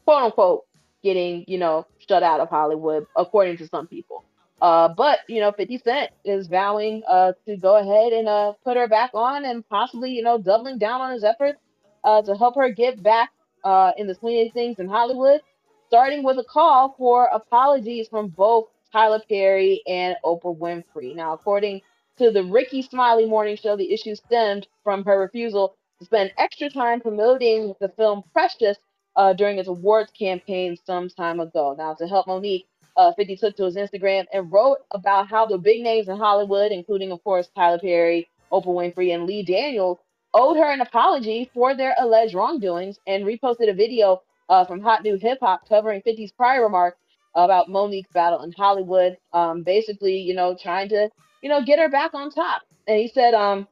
quote 0.05 0.23
unquote 0.23 0.63
getting, 1.05 1.45
you 1.47 1.59
know, 1.59 1.87
shut 2.09 2.23
out 2.23 2.41
of 2.41 2.49
Hollywood, 2.49 3.07
according 3.17 3.57
to 3.59 3.69
some 3.69 3.87
people. 3.87 4.25
Uh, 4.61 4.89
but 4.89 5.19
you 5.29 5.41
know, 5.41 5.53
50 5.53 5.79
Cent 5.79 6.11
is 6.25 6.47
vowing 6.47 7.03
uh 7.09 7.33
to 7.47 7.57
go 7.57 7.77
ahead 7.77 8.13
and 8.13 8.27
uh 8.27 8.53
put 8.65 8.77
her 8.77 8.89
back 8.89 9.11
on 9.15 9.45
and 9.45 9.67
possibly, 9.69 10.11
you 10.11 10.23
know, 10.23 10.39
doubling 10.39 10.79
down 10.79 11.01
on 11.01 11.13
his 11.13 11.23
efforts 11.25 11.59
uh 12.05 12.23
to 12.23 12.35
help 12.35 12.55
her 12.57 12.71
get 12.71 13.03
back 13.03 13.31
uh 13.65 13.93
in 13.97 14.07
the 14.07 14.15
swing 14.15 14.47
of 14.47 14.53
things 14.53 14.79
in 14.79 14.89
Hollywood, 14.89 15.41
starting 15.89 16.23
with 16.23 16.39
a 16.39 16.45
call 16.45 16.95
for 16.97 17.27
apologies 17.27 18.09
from 18.09 18.29
both 18.29 18.67
Tyler 18.93 19.21
Perry 19.29 19.83
and 19.87 20.17
Oprah 20.25 20.57
Winfrey. 20.57 21.15
Now, 21.15 21.33
according 21.33 21.81
to 22.17 22.31
the 22.31 22.45
Rickey 22.45 22.81
Smiley 22.83 23.27
Morning 23.27 23.57
Show, 23.57 23.77
the 23.77 23.93
issue 23.93 24.15
stemmed 24.15 24.67
from 24.83 25.05
her 25.05 25.19
refusal 25.19 25.77
to 25.99 26.05
spend 26.05 26.33
extra 26.39 26.69
time 26.69 27.01
promoting 27.01 27.75
the 27.81 27.89
film 27.89 28.23
Precious 28.33 28.77
uh, 29.15 29.33
during 29.33 29.57
his 29.57 29.67
awards 29.67 30.11
campaign 30.11 30.77
some 30.85 31.09
time 31.09 31.39
ago. 31.39 31.75
Now, 31.77 31.93
to 31.95 32.07
help 32.07 32.27
Mo'Nique, 32.27 32.65
uh, 32.97 33.11
50 33.13 33.37
took 33.37 33.57
to 33.57 33.65
his 33.65 33.75
Instagram 33.75 34.25
and 34.33 34.51
wrote 34.51 34.77
about 34.91 35.27
how 35.27 35.45
the 35.45 35.57
big 35.57 35.81
names 35.81 36.07
in 36.07 36.17
Hollywood, 36.17 36.71
including, 36.71 37.11
of 37.11 37.23
course, 37.23 37.47
Tyler 37.55 37.79
Perry, 37.79 38.27
Oprah 38.51 38.67
Winfrey, 38.67 39.13
and 39.13 39.25
Lee 39.25 39.43
Daniels, 39.43 39.99
owed 40.33 40.57
her 40.57 40.71
an 40.71 40.81
apology 40.81 41.49
for 41.53 41.75
their 41.75 41.95
alleged 41.99 42.33
wrongdoings 42.33 42.99
and 43.07 43.25
reposted 43.25 43.69
a 43.69 43.73
video 43.73 44.21
uh, 44.49 44.65
from 44.65 44.81
Hot 44.81 45.03
New 45.03 45.17
Hip 45.17 45.39
Hop 45.41 45.67
covering 45.67 46.01
50's 46.01 46.31
prior 46.31 46.63
remarks 46.63 46.97
about 47.35 47.69
Mo'Nique's 47.69 48.11
battle 48.13 48.43
in 48.43 48.51
Hollywood, 48.53 49.17
um, 49.33 49.63
basically, 49.63 50.17
you 50.17 50.33
know, 50.33 50.55
trying 50.61 50.89
to, 50.89 51.09
you 51.41 51.49
know, 51.49 51.63
get 51.63 51.79
her 51.79 51.89
back 51.89 52.13
on 52.13 52.31
top. 52.31 52.61
And 52.87 52.97
he 52.97 53.07
said, 53.07 53.33
um, 53.33 53.67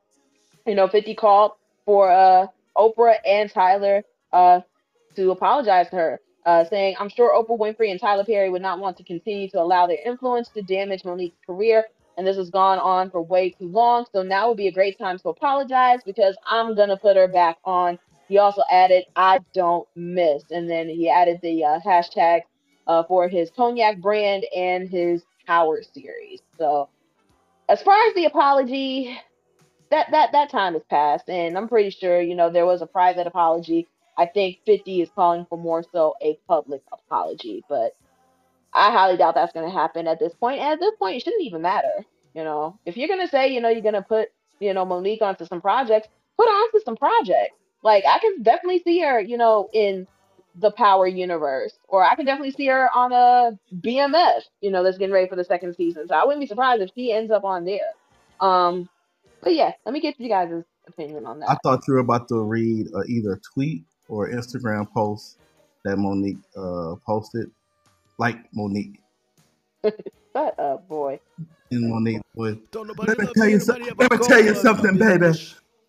you 0.66 0.76
know, 0.76 0.88
50 0.88 1.16
called 1.16 1.54
for 1.86 2.12
uh, 2.12 2.48
Oprah 2.76 3.16
and 3.26 3.50
Tyler 3.50 4.04
uh, 4.34 4.62
to 5.16 5.32
apologize 5.32 5.90
to 5.90 5.96
her, 5.96 6.22
uh, 6.46 6.66
saying, 6.66 6.96
I'm 7.00 7.10
sure 7.10 7.34
Oprah 7.34 7.58
Winfrey 7.58 7.92
and 7.92 8.00
Tyler 8.00 8.26
Perry 8.26 8.50
would 8.50 8.62
not 8.62 8.80
want 8.80 8.98
to 8.98 9.04
continue 9.04 9.50
to 9.50 9.62
allow 9.62 9.88
their 9.88 10.00
influence 10.06 10.50
to 10.50 10.62
damage 10.62 11.04
Mo'Nique's 11.04 11.38
career. 11.46 11.86
And 12.18 12.28
this 12.28 12.38
has 12.38 12.50
gone 12.50 12.78
on 12.78 13.10
for 13.10 13.22
way 13.22 13.50
too 13.52 13.68
long. 13.68 14.06
So 14.12 14.22
now 14.22 14.50
would 14.50 14.58
be 14.58 14.68
a 14.68 14.72
great 14.72 15.00
time 15.00 15.18
to 15.20 15.30
apologize 15.30 16.00
because 16.06 16.38
I'm 16.46 16.76
going 16.76 16.90
to 16.90 16.98
put 16.98 17.18
her 17.18 17.28
back 17.28 17.58
on. 17.66 17.98
He 18.28 18.38
also 18.38 18.62
added, 18.70 19.06
I 19.16 19.40
don't 19.54 19.88
miss. 19.96 20.44
And 20.52 20.70
then 20.70 20.90
he 20.90 21.10
added 21.10 21.40
the 21.42 21.64
uh, 21.64 21.80
hashtag 21.80 22.42
uh, 22.86 23.04
for 23.04 23.28
his 23.28 23.50
cognac 23.56 24.00
brand 24.00 24.46
and 24.56 24.88
his 24.88 25.24
Power 25.46 25.82
series. 25.94 26.42
So 26.58 26.90
as 27.68 27.82
far 27.82 27.98
as 28.08 28.14
the 28.14 28.26
apology, 28.26 29.18
that 29.92 30.08
that 30.12 30.32
that 30.32 30.50
time 30.50 30.74
has 30.74 30.84
passed, 30.90 31.30
and 31.30 31.58
I'm 31.58 31.68
pretty 31.68 31.90
sure 31.90 32.22
you 32.22 32.36
know 32.36 32.50
there 32.50 32.66
was 32.66 32.82
a 32.82 32.86
private 32.86 33.28
apology. 33.28 33.88
I 34.18 34.26
think 34.28 34.60
50 34.66 35.02
is 35.02 35.10
calling 35.16 35.46
for 35.50 35.58
more 35.58 35.84
so 35.92 36.16
a 36.22 36.38
public 36.48 36.82
apology, 36.92 37.64
but 37.68 37.96
I 38.74 38.92
highly 38.92 39.18
doubt 39.18 39.36
that's 39.36 39.54
going 39.54 39.68
to 39.68 39.76
happen 39.76 40.08
at 40.08 40.20
this 40.20 40.34
point. 40.34 40.60
And 40.60 40.74
at 40.74 40.80
this 40.80 40.96
point, 40.98 41.18
it 41.18 41.24
shouldn't 41.24 41.44
even 41.44 41.62
matter. 41.62 42.06
You 42.34 42.44
know, 42.44 42.80
if 42.86 42.98
you're 42.98 43.08
going 43.08 43.22
to 43.22 43.28
say, 43.28 43.54
you 43.54 43.62
know, 43.62 43.70
you're 43.70 43.82
going 43.82 43.94
to 43.94 44.02
put, 44.02 44.30
you 44.60 44.74
know, 44.74 44.86
Mo'Nique 44.86 45.22
onto 45.22 45.46
some 45.46 45.62
projects, 45.62 46.08
put 46.38 46.46
onto 46.46 46.84
some 46.84 46.96
projects. 46.96 47.56
Like, 47.84 48.06
I 48.08 48.20
can 48.20 48.42
definitely 48.42 48.82
see 48.84 49.00
her, 49.02 49.20
you 49.20 49.38
know, 49.38 49.70
in 49.74 50.08
the 50.56 50.72
Power 50.72 51.08
universe, 51.08 51.74
or 51.88 52.04
I 52.04 52.16
can 52.16 52.26
definitely 52.26 52.52
see 52.52 52.68
her 52.68 52.90
on 52.96 53.12
a 53.12 53.58
BMF, 53.76 54.42
you 54.62 54.72
know, 54.72 54.84
that's 54.84 54.98
getting 54.98 55.14
ready 55.14 55.28
for 55.28 55.36
the 55.36 55.44
second 55.44 55.76
season. 55.76 56.08
So 56.08 56.16
I 56.16 56.26
wouldn't 56.26 56.42
be 56.42 56.48
surprised 56.48 56.82
if 56.82 56.90
she 56.96 57.12
ends 57.12 57.32
up 57.32 57.44
on 57.44 57.66
there. 57.66 57.92
Um, 58.40 58.90
but 59.42 59.54
yeah, 59.54 59.72
let 59.86 59.94
me 59.94 60.00
get 60.00 60.20
you 60.20 60.30
guys' 60.30 60.64
opinion 60.88 61.26
on 61.26 61.40
that. 61.40 61.50
I 61.50 61.58
thought 61.64 61.82
you 61.88 61.96
were 61.96 62.00
about 62.00 62.28
to 62.30 62.42
read 62.42 62.88
uh, 62.96 63.04
either 63.08 63.34
a 63.34 63.40
tweet 63.54 63.86
or 64.14 64.30
Instagram 64.30 64.90
post 64.92 65.38
that 65.84 65.98
Mo'Nique 65.98 66.38
uh, 66.56 66.96
posted, 67.06 67.50
like 68.20 68.38
Mo'Nique. 68.56 68.98
But 70.34 70.60
uh, 70.60 70.78
boy, 70.78 71.20
And 71.70 71.92
Mo'Nique 71.92 72.22
would. 72.34 72.60
nobody 72.74 73.08
Let 73.10 73.20
me 73.20 73.28
tell 73.36 73.48
you 73.48 73.60
nobody 73.60 73.60
something. 73.60 73.94
Let 74.00 74.12
me 74.12 74.18
tell 74.28 74.40
you 74.44 74.54
her 74.56 74.56
something, 74.56 74.98
bitch. 74.98 75.22
baby. 75.22 75.38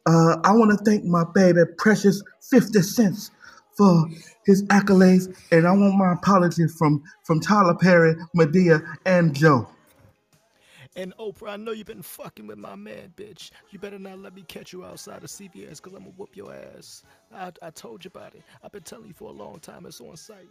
Uh, 0.07 0.37
I 0.45 0.53
want 0.53 0.71
to 0.79 0.85
thank 0.85 1.05
my 1.05 1.25
baby, 1.35 1.61
precious 1.79 2.23
Fifty 2.51 2.83
Cents, 2.83 3.31
for 3.75 4.07
his 4.45 4.63
accolades, 4.65 5.35
and 5.51 5.67
I 5.67 5.71
want 5.73 5.97
my 5.97 6.13
apology 6.13 6.67
from 6.69 7.03
from 7.25 7.41
Tyler 7.41 7.75
Perry, 7.75 8.17
Madea, 8.37 8.83
and 9.07 9.35
Joe. 9.35 9.67
And 10.97 11.17
Oprah, 11.19 11.51
I 11.53 11.57
know 11.57 11.73
you've 11.73 11.87
been 11.87 12.03
fucking 12.03 12.47
with 12.47 12.59
my 12.59 12.77
man, 12.77 13.13
bitch. 13.17 13.51
You 13.71 13.79
better 13.79 13.99
not 13.99 14.21
let 14.21 14.35
me 14.35 14.45
catch 14.49 14.73
you 14.73 14.85
outside 14.85 15.25
of 15.25 15.31
CVS 15.31 15.77
because 15.83 15.95
I'm 15.95 16.03
going 16.05 16.13
to 16.13 16.19
whoop 16.19 16.37
your 16.37 16.55
ass. 16.55 17.05
I, 17.35 17.53
I 17.63 17.71
told 17.71 18.05
you 18.05 18.11
about 18.15 18.35
it. 18.35 18.43
I've 18.65 18.73
been 18.73 18.83
telling 18.83 19.09
you 19.09 19.15
for 19.15 19.31
a 19.31 19.33
long 19.33 19.61
time. 19.61 19.87
It's 19.87 20.01
on 20.01 20.17
site. 20.17 20.49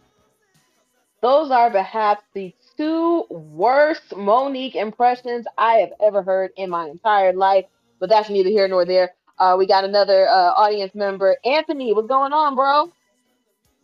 those 1.22 1.50
are 1.50 1.70
perhaps 1.70 2.24
the 2.34 2.54
two 2.76 3.24
worst 3.30 4.12
Mo'Nique 4.16 4.76
impressions 4.76 5.46
I 5.58 5.74
have 5.76 5.92
ever 6.04 6.22
heard 6.22 6.52
in 6.56 6.70
my 6.70 6.88
entire 6.88 7.32
life. 7.34 7.66
But 8.00 8.10
that's 8.10 8.30
neither 8.30 8.50
here 8.50 8.68
nor 8.68 8.86
there. 8.86 9.12
Uh, 9.38 9.56
we 9.58 9.66
got 9.66 9.84
another 9.84 10.28
uh, 10.28 10.52
audience 10.52 10.94
member, 10.94 11.36
Anthony. 11.44 11.94
What's 11.94 12.08
going 12.08 12.32
on, 12.32 12.56
bro? 12.56 12.92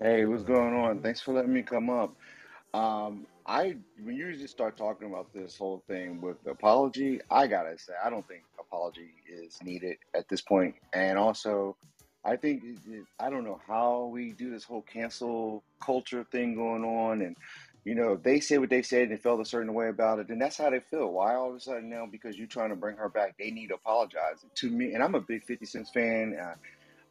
Hey, 0.01 0.27
what's 0.27 0.45
going 0.45 0.75
on? 0.75 1.03
Thanks 1.03 1.21
for 1.21 1.35
letting 1.35 1.53
me 1.55 1.63
come 1.63 1.91
up. 1.91 2.15
Um, 2.75 3.27
I 3.51 3.75
when 4.01 4.15
you 4.15 4.33
just 4.37 4.55
start 4.55 4.77
talking 4.77 5.09
about 5.09 5.33
this 5.35 5.59
whole 5.59 5.83
thing 5.89 6.21
with 6.21 6.41
the 6.45 6.53
apology, 6.53 7.21
I 7.33 7.49
gotta 7.49 7.77
say 7.77 7.93
I 8.03 8.09
don't 8.09 8.27
think 8.29 8.43
apology 8.61 9.11
is 9.29 9.59
needed 9.61 9.97
at 10.15 10.29
this 10.29 10.41
point. 10.41 10.77
And 10.93 11.19
also, 11.19 11.77
I 12.25 12.37
think 12.37 12.63
I 13.19 13.29
don't 13.29 13.43
know 13.43 13.61
how 13.67 14.05
we 14.05 14.31
do 14.31 14.53
this 14.53 14.63
whole 14.63 14.83
cancel 14.83 15.65
culture 15.83 16.25
thing 16.31 16.55
going 16.55 16.85
on, 16.85 17.23
and 17.23 17.37
you 17.85 17.97
know 17.97 18.15
they 18.15 18.39
say 18.39 18.59
what 18.59 18.71
they 18.71 18.83
said 18.83 19.09
and 19.09 19.21
felt 19.21 19.41
a 19.41 19.45
certain 19.45 19.75
way 19.75 19.89
about 19.89 20.21
it, 20.21 20.29
and 20.29 20.41
that's 20.41 20.57
how 20.57 20.71
they 20.71 20.79
feel. 20.79 21.11
Why 21.11 21.35
all 21.35 21.51
of 21.51 21.57
a 21.57 21.61
sudden 21.61 21.91
now 21.91 22.07
because 22.07 22.39
you're 22.39 22.47
trying 22.47 22.71
to 22.71 22.77
bring 22.77 22.99
her 22.99 23.09
back, 23.09 23.35
they 23.37 23.51
need 23.51 23.71
to 23.71 23.75
apologize 23.75 24.45
to 24.55 24.71
me? 24.71 24.95
And 24.95 25.03
I'm 25.03 25.17
a 25.17 25.21
big 25.21 25.43
Fifty 25.43 25.67
Cent 25.67 25.89
fan. 25.89 26.39
Uh, 26.41 26.55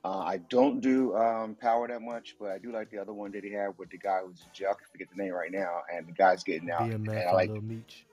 uh, 0.04 0.20
I 0.20 0.38
don't 0.50 0.80
do 0.80 1.16
um, 1.16 1.56
Power 1.56 1.88
that 1.88 2.02
much, 2.02 2.36
but 2.40 2.52
I 2.52 2.58
do 2.58 2.72
like 2.72 2.90
the 2.90 3.00
other 3.00 3.14
one 3.14 3.32
that 3.32 3.44
he 3.44 3.52
had 3.52 3.78
with 3.78 3.90
the 3.90 3.98
guy 3.98 4.20
who's 4.26 4.40
in 4.40 4.54
jail. 4.54 4.72
I 4.72 4.92
forget 4.92 5.08
the 5.16 5.22
name 5.22 5.34
right 5.34 5.52
now, 5.52 5.82
and 5.94 6.08
the 6.08 6.14
guy's 6.14 6.44
getting 6.44 6.72
out. 6.72 6.84
And 6.84 7.06
BMF 7.06 7.28
I 7.28 7.34
like. 7.34 7.50
Lil 7.50 7.62
Meech. 7.62 8.06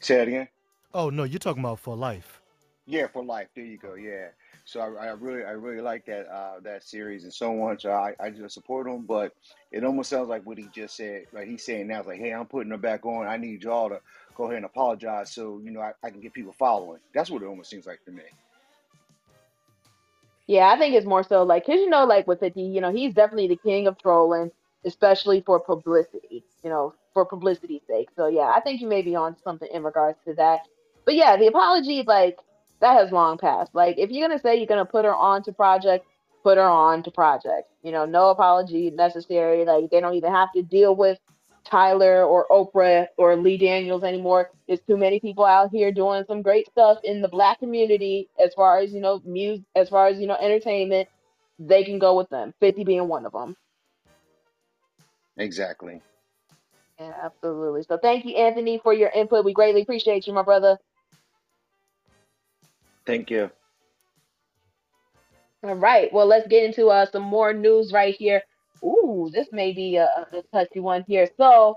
Say 0.00 0.16
that 0.16 0.28
again. 0.28 0.48
Oh, 0.92 1.10
no, 1.10 1.24
you're 1.24 1.38
talking 1.38 1.62
about 1.62 1.78
for 1.78 1.96
life. 1.96 2.40
Yeah, 2.86 3.06
for 3.06 3.24
life. 3.24 3.46
There 3.54 3.64
you 3.64 3.78
go. 3.78 3.94
Yeah. 3.94 4.28
So 4.64 4.80
I, 4.80 5.06
I 5.06 5.10
really, 5.10 5.44
I 5.44 5.50
really 5.50 5.80
like 5.80 6.06
that 6.06 6.26
uh, 6.28 6.60
that 6.60 6.82
series 6.82 7.24
and 7.24 7.32
so 7.32 7.62
on. 7.62 7.78
So 7.78 7.92
I, 7.92 8.14
I 8.20 8.30
just 8.30 8.54
support 8.54 8.86
him, 8.86 9.02
but 9.02 9.32
it 9.70 9.84
almost 9.84 10.10
sounds 10.10 10.28
like 10.28 10.44
what 10.44 10.58
he 10.58 10.68
just 10.72 10.96
said. 10.96 11.26
Like 11.32 11.46
he's 11.46 11.64
saying 11.64 11.86
now, 11.86 12.00
it's 12.00 12.08
like, 12.08 12.18
hey, 12.18 12.32
I'm 12.32 12.46
putting 12.46 12.70
her 12.70 12.78
back 12.78 13.06
on. 13.06 13.26
I 13.26 13.36
need 13.36 13.62
y'all 13.62 13.88
to 13.88 14.00
go 14.36 14.44
ahead 14.44 14.56
and 14.56 14.64
apologize, 14.64 15.32
so 15.32 15.60
you 15.64 15.70
know 15.70 15.80
I, 15.80 15.92
I 16.02 16.10
can 16.10 16.20
get 16.20 16.32
people 16.32 16.54
following. 16.58 17.00
That's 17.14 17.30
what 17.30 17.42
it 17.42 17.46
almost 17.46 17.70
seems 17.70 17.86
like 17.86 18.04
to 18.04 18.12
me. 18.12 18.22
Yeah, 20.50 20.68
I 20.74 20.78
think 20.78 20.96
it's 20.96 21.06
more 21.06 21.22
so 21.22 21.44
like, 21.44 21.64
cause 21.64 21.76
you 21.76 21.88
know, 21.88 22.04
like 22.06 22.26
with 22.26 22.40
50, 22.40 22.60
you 22.60 22.80
know, 22.80 22.90
he's 22.92 23.14
definitely 23.14 23.46
the 23.46 23.56
king 23.56 23.86
of 23.86 23.96
trolling, 24.02 24.50
especially 24.84 25.42
for 25.46 25.60
publicity, 25.60 26.44
you 26.64 26.70
know, 26.70 26.92
for 27.14 27.24
publicity's 27.24 27.82
sake. 27.86 28.08
So 28.16 28.26
yeah, 28.26 28.52
I 28.52 28.60
think 28.60 28.80
you 28.80 28.88
may 28.88 29.02
be 29.02 29.14
on 29.14 29.36
something 29.44 29.68
in 29.72 29.84
regards 29.84 30.18
to 30.26 30.34
that. 30.34 30.62
But 31.04 31.14
yeah, 31.14 31.36
the 31.36 31.46
apology, 31.46 32.02
like, 32.04 32.36
that 32.80 32.94
has 32.94 33.12
long 33.12 33.38
passed. 33.38 33.76
Like, 33.76 33.96
if 33.96 34.10
you're 34.10 34.26
gonna 34.26 34.40
say 34.40 34.56
you're 34.56 34.66
gonna 34.66 34.84
put 34.84 35.04
her 35.04 35.14
on 35.14 35.44
to 35.44 35.52
project, 35.52 36.04
put 36.42 36.58
her 36.58 36.64
on 36.64 37.04
to 37.04 37.12
project. 37.12 37.70
You 37.84 37.92
know, 37.92 38.04
no 38.04 38.30
apology 38.30 38.90
necessary. 38.90 39.64
Like, 39.64 39.88
they 39.92 40.00
don't 40.00 40.14
even 40.14 40.32
have 40.32 40.52
to 40.56 40.62
deal 40.62 40.96
with 40.96 41.20
Tyler 41.64 42.24
or 42.24 42.46
Oprah 42.50 43.06
or 43.18 43.36
Lee 43.36 43.58
Daniels 43.58 44.02
anymore. 44.04 44.50
There's 44.66 44.80
too 44.88 44.96
many 44.96 45.20
people 45.20 45.44
out 45.44 45.70
here 45.70 45.92
doing 45.92 46.24
some 46.26 46.42
great 46.42 46.68
stuff 46.68 46.98
in 47.04 47.22
the 47.22 47.28
black 47.28 47.58
community 47.58 48.28
as 48.42 48.54
far 48.54 48.78
as, 48.78 48.92
you 48.92 49.00
know, 49.00 49.20
music, 49.24 49.64
as 49.76 49.88
far 49.88 50.08
as, 50.08 50.18
you 50.18 50.26
know, 50.26 50.36
entertainment. 50.40 51.08
They 51.58 51.84
can 51.84 51.98
go 51.98 52.16
with 52.16 52.30
them, 52.30 52.54
50 52.60 52.84
being 52.84 53.08
one 53.08 53.26
of 53.26 53.32
them. 53.32 53.56
Exactly. 55.36 56.02
Yeah, 56.98 57.12
absolutely. 57.22 57.82
So 57.82 57.98
thank 57.98 58.24
you, 58.24 58.36
Anthony, 58.36 58.80
for 58.82 58.92
your 58.92 59.10
input. 59.10 59.44
We 59.44 59.52
greatly 59.52 59.82
appreciate 59.82 60.26
you, 60.26 60.32
my 60.32 60.42
brother. 60.42 60.78
Thank 63.06 63.30
you. 63.30 63.50
All 65.62 65.74
right. 65.74 66.12
Well, 66.12 66.26
let's 66.26 66.48
get 66.48 66.64
into 66.64 66.88
uh, 66.88 67.06
some 67.10 67.22
more 67.22 67.52
news 67.52 67.92
right 67.92 68.14
here. 68.14 68.42
Ooh, 68.84 69.30
this 69.32 69.48
may 69.52 69.72
be 69.72 69.96
a, 69.96 70.06
a 70.32 70.42
touchy 70.52 70.80
one 70.80 71.04
here. 71.08 71.28
So, 71.36 71.76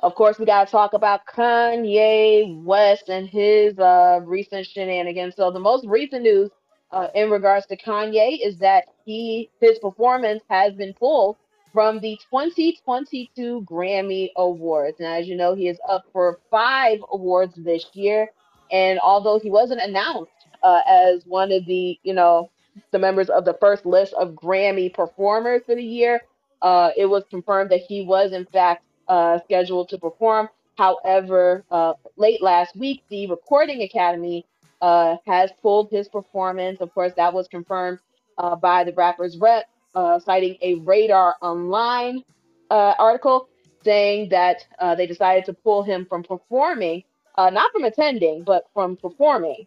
Of 0.00 0.14
course, 0.14 0.38
we 0.38 0.46
got 0.46 0.66
to 0.66 0.70
talk 0.72 0.94
about 0.94 1.26
Kanye 1.26 2.62
West 2.64 3.08
and 3.10 3.28
his 3.28 3.78
uh, 3.78 4.20
recent 4.24 4.66
shenanigans. 4.66 5.36
So, 5.36 5.50
the 5.50 5.60
most 5.60 5.86
recent 5.86 6.22
news 6.22 6.50
uh, 6.92 7.08
in 7.14 7.30
regards 7.30 7.66
to 7.68 7.76
Kanye 7.76 8.38
is 8.44 8.58
that 8.58 8.84
he 9.06 9.50
his 9.60 9.78
performance 9.80 10.42
has 10.50 10.74
been 10.74 10.94
pulled 10.94 11.36
from 11.72 12.00
the 12.00 12.18
2022 12.30 13.62
Grammy 13.70 14.30
Awards. 14.36 14.98
Now, 15.00 15.14
as 15.14 15.28
you 15.28 15.36
know, 15.36 15.54
he 15.56 15.68
is 15.68 15.80
up 15.88 16.04
for 16.12 16.40
five 16.50 17.00
awards 17.12 17.54
this 17.56 17.86
year, 17.94 18.28
and 18.72 19.00
although 19.00 19.40
he 19.40 19.50
wasn't 19.50 19.82
announced 19.82 20.32
uh, 20.62 20.82
as 20.88 21.24
one 21.26 21.52
of 21.52 21.66
the 21.66 21.98
you 22.04 22.14
know 22.14 22.50
the 22.92 22.98
members 23.00 23.30
of 23.30 23.44
the 23.46 23.56
first 23.60 23.86
list 23.86 24.14
of 24.14 24.30
Grammy 24.34 24.94
performers 24.94 25.62
for 25.66 25.74
the 25.74 25.82
year, 25.84 26.22
uh, 26.62 26.90
it 26.96 27.06
was 27.06 27.24
confirmed 27.30 27.70
that 27.70 27.80
he 27.80 28.02
was 28.04 28.32
in 28.32 28.46
fact 28.46 28.84
uh, 29.08 29.38
scheduled 29.44 29.88
to 29.90 29.98
perform. 29.98 30.48
However, 30.76 31.64
uh, 31.70 31.94
late 32.16 32.42
last 32.42 32.76
week, 32.76 33.02
the 33.10 33.26
Recording 33.26 33.82
Academy 33.82 34.46
uh, 34.80 35.16
has 35.26 35.50
pulled 35.60 35.90
his 35.90 36.08
performance. 36.08 36.80
Of 36.80 36.94
course, 36.94 37.12
that 37.16 37.32
was 37.32 37.48
confirmed 37.48 37.98
uh, 38.38 38.56
by 38.56 38.84
the 38.84 38.92
rapper's 38.92 39.36
rep, 39.38 39.66
uh, 39.94 40.18
citing 40.20 40.56
a 40.62 40.76
Radar 40.76 41.36
Online 41.42 42.22
article 42.70 43.48
saying 43.84 44.28
that 44.30 44.64
they 44.96 45.06
decided 45.06 45.44
to 45.46 45.52
pull 45.52 45.82
him 45.82 46.06
from 46.06 46.22
performing, 46.22 47.02
not 47.36 47.72
from 47.72 47.84
attending, 47.84 48.44
but 48.44 48.68
from 48.72 48.96
performing 48.96 49.66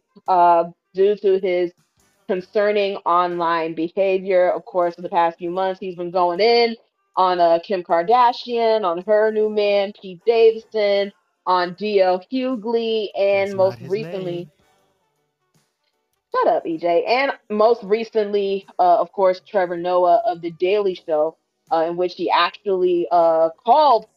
due 0.96 1.16
to 1.16 1.40
his 1.40 1.74
concerning 2.28 2.98
online 2.98 3.76
behavior. 3.76 4.52
Of 4.52 4.66
course, 4.66 4.96
for 4.96 5.02
the 5.02 5.10
past 5.10 5.38
few 5.38 5.52
months, 5.52 5.80
he's 5.80 5.96
been 5.96 6.12
going 6.12 6.40
in 6.40 6.76
on 7.16 7.40
uh, 7.40 7.60
Kim 7.64 7.84
Kardashian, 7.84 8.84
on 8.84 9.04
her 9.06 9.32
new 9.32 9.50
man, 9.50 9.94
Pete 10.00 10.22
Davidson, 10.26 11.12
on 11.46 11.76
D.L. 11.76 12.24
Hughley, 12.32 13.10
and 13.18 13.50
That's 13.50 13.58
most 13.58 13.78
recently, 13.82 14.36
name. 14.36 14.52
shut 16.34 16.48
up, 16.48 16.66
EJ, 16.66 17.08
and 17.08 17.34
most 17.50 17.84
recently, 17.84 18.66
uh, 18.80 18.98
of 19.00 19.12
course, 19.12 19.42
Trevor 19.46 19.78
Noah 19.78 20.22
of 20.26 20.42
The 20.42 20.52
Daily 20.52 20.96
Show, 20.96 21.38
uh, 21.72 21.86
in 21.90 21.98
which 21.98 22.16
he 22.16 22.30
actually 22.32 23.08
uh, 23.12 23.50
called 23.66 24.08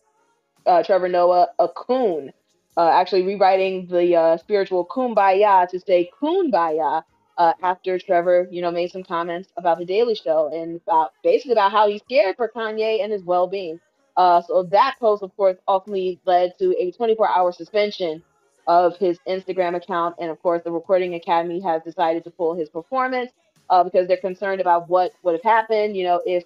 uh, 0.67 0.83
Trevor 0.83 1.09
Noah 1.09 1.49
a 1.59 1.69
coon, 1.69 2.33
uh, 2.77 2.89
actually 2.89 3.23
rewriting 3.23 3.87
the 3.89 4.15
uh, 4.17 4.37
spiritual 4.39 4.87
kumbaya 4.87 5.69
to 5.69 5.81
say 5.81 6.11
kumbaya 6.21 7.03
uh, 7.39 7.53
after 7.63 7.99
Trevor, 7.99 8.49
you 8.51 8.63
know, 8.63 8.71
made 8.71 8.91
some 8.91 9.03
comments 9.03 9.51
about 9.57 9.79
the 9.79 9.85
Daily 9.85 10.15
Show 10.15 10.51
and 10.53 10.81
about 10.87 11.13
basically 11.23 11.53
about 11.53 11.73
how 11.73 11.89
he's 11.89 12.03
scared 12.03 12.37
for 12.37 12.51
Kanye 12.55 13.03
and 13.03 13.13
his 13.13 13.23
well-being. 13.23 13.81
Uh, 14.17 14.41
so 14.41 14.63
that 14.63 14.97
post, 14.99 15.23
of 15.23 15.37
course, 15.37 15.57
ultimately 15.69 16.19
led 16.25 16.55
to 16.59 16.75
a 16.79 16.93
24-hour 16.93 17.53
suspension 17.53 18.23
of 18.67 18.97
his 18.97 19.19
Instagram 19.29 19.77
account, 19.77 20.17
and 20.19 20.31
of 20.31 20.41
course, 20.43 20.63
the 20.65 20.73
Recording 20.73 21.15
Academy 21.15 21.61
has 21.61 21.83
decided 21.83 22.25
to 22.25 22.31
pull 22.31 22.55
his 22.55 22.69
performance 22.69 23.31
uh, 23.69 23.85
because 23.85 24.09
they're 24.09 24.17
concerned 24.17 24.61
about 24.61 24.89
what 24.89 25.13
would 25.23 25.35
have 25.35 25.43
happened, 25.43 25.97
you 25.97 26.05
know, 26.05 26.21
if 26.25 26.45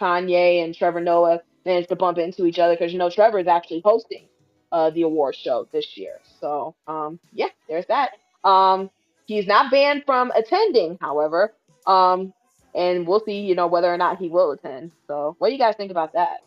Kanye 0.00 0.64
and 0.64 0.74
Trevor 0.74 1.00
Noah 1.00 1.40
managed 1.64 1.88
to 1.88 1.96
bump 1.96 2.18
into 2.18 2.44
each 2.46 2.58
other 2.58 2.74
because 2.74 2.92
you 2.92 2.98
know 2.98 3.10
Trevor 3.10 3.38
is 3.38 3.46
actually 3.46 3.80
hosting 3.84 4.26
uh, 4.72 4.90
the 4.90 5.02
award 5.02 5.34
show 5.36 5.66
this 5.72 5.96
year. 5.96 6.20
So 6.40 6.74
um, 6.86 7.18
yeah, 7.32 7.48
there's 7.68 7.86
that. 7.86 8.12
Um, 8.44 8.90
he's 9.26 9.46
not 9.46 9.70
banned 9.70 10.04
from 10.06 10.30
attending, 10.32 10.98
however. 11.00 11.54
Um, 11.86 12.32
and 12.74 13.06
we'll 13.06 13.20
see, 13.24 13.40
you 13.40 13.54
know, 13.54 13.66
whether 13.66 13.92
or 13.92 13.96
not 13.98 14.18
he 14.18 14.28
will 14.28 14.52
attend. 14.52 14.92
So, 15.06 15.36
what 15.38 15.48
do 15.48 15.52
you 15.52 15.58
guys 15.58 15.76
think 15.76 15.90
about 15.90 16.14
that? 16.14 16.38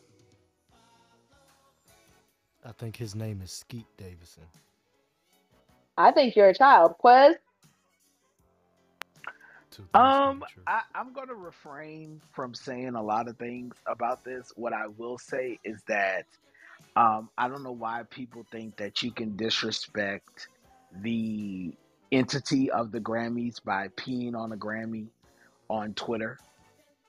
I 2.65 2.71
think 2.73 2.97
his 2.97 3.15
name 3.15 3.41
is 3.41 3.51
Skeet 3.51 3.87
Davison. 3.97 4.43
I 5.97 6.11
think 6.11 6.35
you're 6.35 6.49
a 6.49 6.53
child. 6.55 6.95
Quez, 7.03 7.35
Um, 9.93 10.43
I, 10.67 10.81
I'm 10.95 11.13
going 11.13 11.27
to 11.27 11.35
refrain 11.35 12.21
from 12.31 12.53
saying 12.53 12.95
a 12.95 13.01
lot 13.01 13.27
of 13.27 13.37
things 13.37 13.75
about 13.87 14.23
this. 14.23 14.51
What 14.55 14.73
I 14.73 14.87
will 14.87 15.17
say 15.17 15.59
is 15.63 15.81
that 15.87 16.25
um, 16.95 17.29
I 17.37 17.47
don't 17.47 17.63
know 17.63 17.71
why 17.73 18.03
people 18.09 18.45
think 18.51 18.77
that 18.77 19.03
you 19.03 19.11
can 19.11 19.35
disrespect 19.35 20.49
the 21.01 21.73
entity 22.11 22.71
of 22.71 22.91
the 22.91 22.99
Grammys 22.99 23.63
by 23.63 23.89
peeing 23.89 24.35
on 24.35 24.51
a 24.51 24.57
Grammy 24.57 25.07
on 25.69 25.93
Twitter 25.93 26.37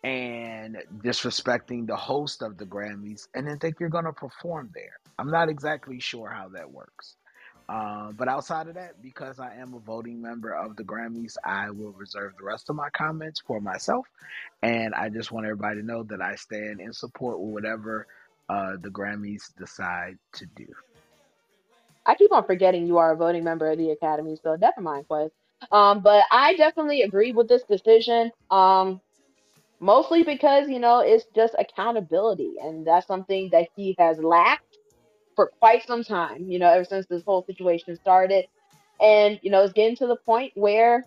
and 0.05 0.77
disrespecting 0.99 1.87
the 1.87 1.97
host 1.97 2.43
of 2.43 2.57
the 2.57 2.65
Grammys 2.65 3.29
and 3.35 3.47
then 3.47 3.59
think 3.59 3.81
you're 3.81 3.89
going 3.89 4.05
to 4.05 4.12
perform 4.12 4.70
there. 4.75 4.99
I'm 5.19 5.31
not 5.31 5.49
exactly 5.49 6.01
sure 6.01 6.31
how 6.31 6.49
that 6.51 6.70
works. 6.70 7.16
Uh, 7.69 8.12
but 8.12 8.29
outside 8.29 8.66
of 8.69 8.75
that, 8.75 9.03
because 9.03 9.39
I 9.39 9.57
am 9.57 9.75
a 9.75 9.79
voting 9.79 10.23
member 10.23 10.53
of 10.53 10.77
the 10.77 10.85
Grammys, 10.85 11.37
I 11.45 11.70
will 11.70 11.93
reserve 11.93 12.33
the 12.39 12.45
rest 12.45 12.70
of 12.70 12.77
my 12.77 12.89
comments 12.91 13.43
for 13.47 13.61
myself. 13.61 14.07
And 14.62 14.95
I 14.95 15.11
just 15.11 15.31
want 15.33 15.45
everybody 15.45 15.81
to 15.81 15.87
know 15.87 16.03
that 16.05 16.23
I 16.23 16.37
stand 16.37 16.81
in 16.81 16.95
support 16.95 17.39
with 17.39 17.53
whatever 17.53 18.07
uh, 18.49 18.77
the 18.81 18.89
Grammys 18.89 19.55
decide 19.59 20.16
to 20.35 20.47
do. 20.57 20.66
I 22.09 22.14
keep 22.14 22.32
on 22.32 22.47
forgetting 22.47 22.86
you 22.86 22.98
are 22.98 23.12
a 23.12 23.16
voting 23.16 23.44
member 23.44 23.70
of 23.70 23.78
the 23.78 23.90
Academy, 23.90 24.39
so 24.43 24.56
never 24.56 24.80
mind, 24.80 25.06
Quez. 25.09 25.30
Um, 25.70 26.01
but 26.01 26.24
I 26.32 26.56
definitely 26.56 27.02
agree 27.02 27.32
with 27.32 27.48
this 27.48 27.62
decision. 27.64 28.32
Um, 28.51 29.01
mostly 29.80 30.24
because 30.24 30.68
you 30.68 30.78
know 30.80 31.01
it's 31.01 31.26
just 31.36 31.55
accountability, 31.59 32.55
and 32.62 32.86
that's 32.86 33.06
something 33.06 33.51
that 33.52 33.68
he 33.76 33.94
has 33.98 34.18
lacked 34.18 34.78
for 35.36 35.52
quite 35.60 35.86
some 35.86 36.02
time. 36.02 36.51
You 36.51 36.59
know, 36.59 36.70
ever 36.70 36.85
since 36.85 37.06
this 37.06 37.22
whole 37.24 37.44
situation 37.47 37.97
started, 37.97 38.47
and 39.01 39.39
you 39.43 39.51
know, 39.51 39.62
it's 39.62 39.74
getting 39.74 39.97
to 39.97 40.06
the 40.06 40.16
point 40.16 40.52
where 40.55 41.06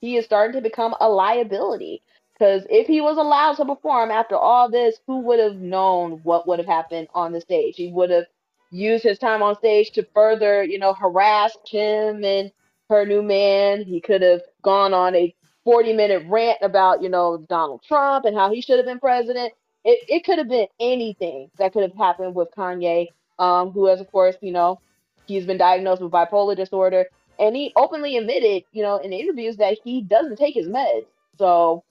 he 0.00 0.16
is 0.16 0.24
starting 0.24 0.54
to 0.54 0.62
become 0.62 0.94
a 1.00 1.08
liability. 1.08 2.02
Because 2.38 2.66
if 2.70 2.86
he 2.86 3.00
was 3.00 3.16
allowed 3.16 3.56
to 3.56 3.64
perform 3.64 4.10
after 4.10 4.36
all 4.36 4.70
this, 4.70 4.96
who 5.06 5.20
would 5.22 5.40
have 5.40 5.56
known 5.56 6.20
what 6.22 6.46
would 6.46 6.58
have 6.60 6.68
happened 6.68 7.08
on 7.14 7.32
the 7.32 7.40
stage? 7.40 7.76
He 7.76 7.90
would 7.92 8.10
have 8.10 8.26
used 8.70 9.04
his 9.04 9.18
time 9.18 9.42
on 9.42 9.56
stage 9.56 9.90
to 9.92 10.06
further, 10.14 10.64
you 10.64 10.78
know, 10.78 10.92
harass 10.92 11.56
Kim 11.64 12.24
and 12.24 12.50
her 12.88 13.06
new 13.06 13.22
man. 13.22 13.82
He 13.82 14.00
could 14.00 14.22
have 14.22 14.42
gone 14.62 14.94
on 14.94 15.14
a 15.14 15.34
40 15.64 15.92
minute 15.94 16.24
rant 16.28 16.58
about, 16.62 17.02
you 17.02 17.08
know, 17.08 17.44
Donald 17.48 17.82
Trump 17.86 18.24
and 18.24 18.36
how 18.36 18.50
he 18.52 18.60
should 18.60 18.78
have 18.78 18.86
been 18.86 19.00
president. 19.00 19.52
It, 19.84 19.98
it 20.08 20.24
could 20.24 20.38
have 20.38 20.48
been 20.48 20.66
anything 20.80 21.50
that 21.58 21.72
could 21.72 21.82
have 21.82 21.96
happened 21.96 22.34
with 22.34 22.48
Kanye, 22.56 23.08
um, 23.38 23.70
who 23.70 23.86
has, 23.86 24.00
of 24.00 24.10
course, 24.10 24.36
you 24.40 24.52
know, 24.52 24.80
he's 25.26 25.46
been 25.46 25.58
diagnosed 25.58 26.02
with 26.02 26.12
bipolar 26.12 26.56
disorder. 26.56 27.06
And 27.38 27.54
he 27.54 27.72
openly 27.76 28.16
admitted, 28.16 28.64
you 28.72 28.82
know, 28.82 28.96
in 28.96 29.12
interviews 29.12 29.56
that 29.58 29.78
he 29.84 30.00
doesn't 30.02 30.36
take 30.36 30.54
his 30.54 30.66
meds. 30.68 31.06
So 31.38 31.84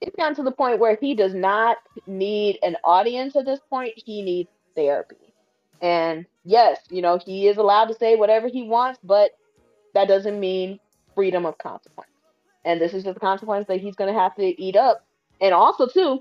it's 0.00 0.16
gotten 0.16 0.34
to 0.36 0.42
the 0.42 0.52
point 0.52 0.80
where 0.80 0.96
he 1.00 1.14
does 1.14 1.34
not 1.34 1.76
need 2.06 2.58
an 2.62 2.76
audience 2.84 3.36
at 3.36 3.44
this 3.44 3.60
point. 3.70 3.92
He 3.96 4.22
needs 4.22 4.50
therapy. 4.74 5.31
And 5.82 6.26
yes, 6.44 6.78
you 6.90 7.02
know, 7.02 7.18
he 7.18 7.48
is 7.48 7.58
allowed 7.58 7.86
to 7.86 7.94
say 7.94 8.16
whatever 8.16 8.48
he 8.48 8.62
wants, 8.62 9.00
but 9.02 9.32
that 9.94 10.08
doesn't 10.08 10.38
mean 10.38 10.78
freedom 11.14 11.44
of 11.44 11.58
consequence. 11.58 12.08
And 12.64 12.80
this 12.80 12.94
is 12.94 13.02
just 13.02 13.14
the 13.14 13.20
consequence 13.20 13.66
that 13.66 13.80
he's 13.80 13.96
going 13.96 14.12
to 14.12 14.18
have 14.18 14.36
to 14.36 14.62
eat 14.62 14.76
up. 14.76 15.04
And 15.40 15.52
also, 15.52 15.88
too, 15.88 16.20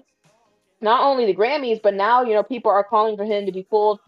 not 0.81 1.01
only 1.03 1.27
the 1.27 1.35
Grammys, 1.35 1.79
but 1.81 1.93
now, 1.93 2.23
you 2.23 2.33
know, 2.33 2.41
people 2.41 2.71
are 2.71 2.83
calling 2.83 3.15
for 3.15 3.23
him 3.23 3.45
to 3.45 3.51
be 3.51 3.61
pulled 3.61 3.99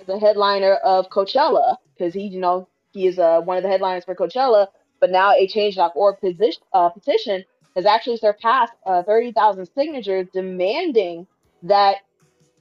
as 0.00 0.08
a 0.08 0.18
headliner 0.18 0.74
of 0.74 1.08
Coachella 1.08 1.76
because 1.96 2.12
he, 2.12 2.26
you 2.26 2.40
know, 2.40 2.68
he 2.92 3.06
is 3.06 3.18
uh, 3.20 3.40
one 3.40 3.56
of 3.56 3.62
the 3.62 3.68
headliners 3.68 4.04
for 4.04 4.16
Coachella. 4.16 4.66
But 4.98 5.10
now 5.10 5.32
a 5.32 5.46
Change.org 5.46 6.20
position, 6.20 6.62
uh, 6.72 6.88
petition 6.88 7.44
has 7.76 7.86
actually 7.86 8.16
surpassed 8.16 8.72
uh, 8.86 9.04
30,000 9.04 9.68
signatures 9.76 10.26
demanding 10.32 11.26
that 11.62 11.98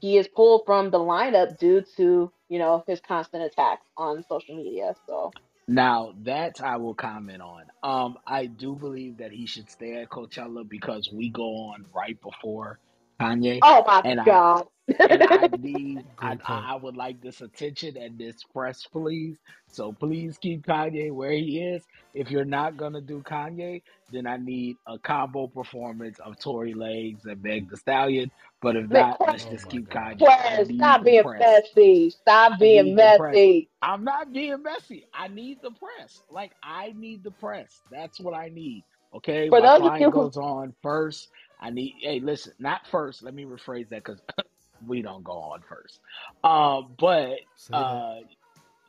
he 0.04 0.18
is 0.20 0.30
pulled 0.30 0.64
from 0.68 0.92
the 0.92 1.00
lineup 1.00 1.60
due 1.60 1.84
to, 1.98 2.32
you 2.50 2.60
know, 2.60 2.86
his 2.88 3.02
constant 3.02 3.44
attacks 3.46 3.88
on 3.98 4.24
social 4.30 4.58
media. 4.58 4.96
So 5.08 5.36
Now 5.68 6.14
that 6.24 6.62
I 6.62 6.78
will 6.78 6.96
comment 6.96 7.42
on. 7.42 7.66
Um, 7.84 8.18
I 8.28 8.48
do 8.48 8.76
believe 8.78 9.18
that 9.20 9.34
he 9.34 9.48
should 9.48 9.72
stay 9.72 9.96
at 10.04 10.12
Coachella 10.12 10.70
because 10.70 11.10
we 11.14 11.32
go 11.32 11.46
on 11.74 11.88
right 11.96 12.20
before 12.22 12.80
Kanye, 13.22 13.64
Oh 13.64 13.84
my 13.88 14.04
and 14.04 14.22
I 14.22 14.26
God. 14.26 14.68
and 15.10 15.24
I 15.24 15.48
need 15.52 16.06
I, 16.20 16.38
I 16.48 16.74
I 16.74 16.78
would 16.78 16.98
like 16.98 17.22
this 17.22 17.42
attention 17.42 17.98
and 17.98 18.20
this 18.20 18.38
press, 18.54 18.88
please. 18.92 19.40
So 19.70 19.94
please 19.94 20.38
keep 20.40 20.66
Kanye 20.68 21.12
where 21.12 21.34
he 21.34 21.62
is. 21.62 21.84
If 22.14 22.32
you're 22.32 22.46
not 22.46 22.78
gonna 22.78 23.02
do 23.02 23.24
Kanye, 23.24 23.84
then 24.12 24.28
I 24.28 24.38
need 24.38 24.78
a 24.88 25.00
combo 25.00 25.48
performance 25.48 26.20
of 26.20 26.40
Tory 26.40 26.76
Lanez 26.76 27.26
and 27.26 27.44
Meg 27.44 27.70
Thee 27.72 27.78
Stallion. 27.78 28.32
But 28.64 28.78
if 28.78 28.90
Man, 28.90 29.06
not, 29.06 29.20
let's 29.28 29.46
Oh 29.46 29.50
just 29.50 29.70
keep 29.70 29.90
God. 29.90 29.92
Kanye. 29.92 30.36
I 30.44 30.60
Quez, 30.60 30.68
need 30.68 30.98
stop 30.98 31.06
being 31.06 31.24
press. 31.24 31.38
messy. 31.40 32.12
Stop 32.12 32.60
being 32.60 32.94
need 32.94 33.02
the 33.02 33.10
press. 33.10 33.42
messy. 33.42 33.70
I'm 33.82 34.04
not 34.04 34.34
being 34.34 34.64
messy. 34.64 35.06
I 35.14 35.30
need 35.30 35.60
the 35.64 35.72
press. 35.72 36.22
Like 36.30 36.54
I 36.64 36.94
need 36.98 37.24
the 37.24 37.32
press. 37.32 37.82
That's 37.92 38.20
what 38.20 38.34
I 38.36 38.50
need. 38.50 38.86
Okay. 39.16 39.50
For 39.50 39.60
My 39.60 39.70
those 39.70 39.86
of 39.86 39.94
you 40.00 40.10
client 40.10 40.12
who 40.12 40.12
goes 40.12 40.38
on 40.38 40.74
first. 40.84 41.30
I 41.60 41.72
need. 41.72 41.96
Hey, 42.02 42.22
listen. 42.22 42.54
Not 42.60 42.82
first. 42.92 43.24
Let 43.24 43.36
me 43.36 43.46
rephrase 43.46 43.90
that 43.90 44.04
because 44.06 44.22
we 44.86 45.02
don't 45.04 45.24
go 45.24 45.34
on 45.34 45.62
first. 45.70 46.00
Um, 46.44 46.96
but 47.00 47.40
uh, 47.74 48.22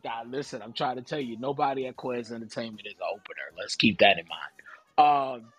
God, 0.04 0.30
listen. 0.30 0.62
I'm 0.62 0.74
trying 0.74 0.96
to 0.96 1.02
tell 1.02 1.20
you, 1.20 1.38
nobody 1.38 1.86
at 1.86 1.96
Quez 1.96 2.32
Entertainment 2.32 2.86
is 2.86 2.94
an 3.00 3.06
opener. 3.12 3.52
Let's 3.58 3.76
keep 3.76 3.98
that 4.00 4.18
in 4.18 4.26
mind. 4.28 5.38
Um, 5.38 5.52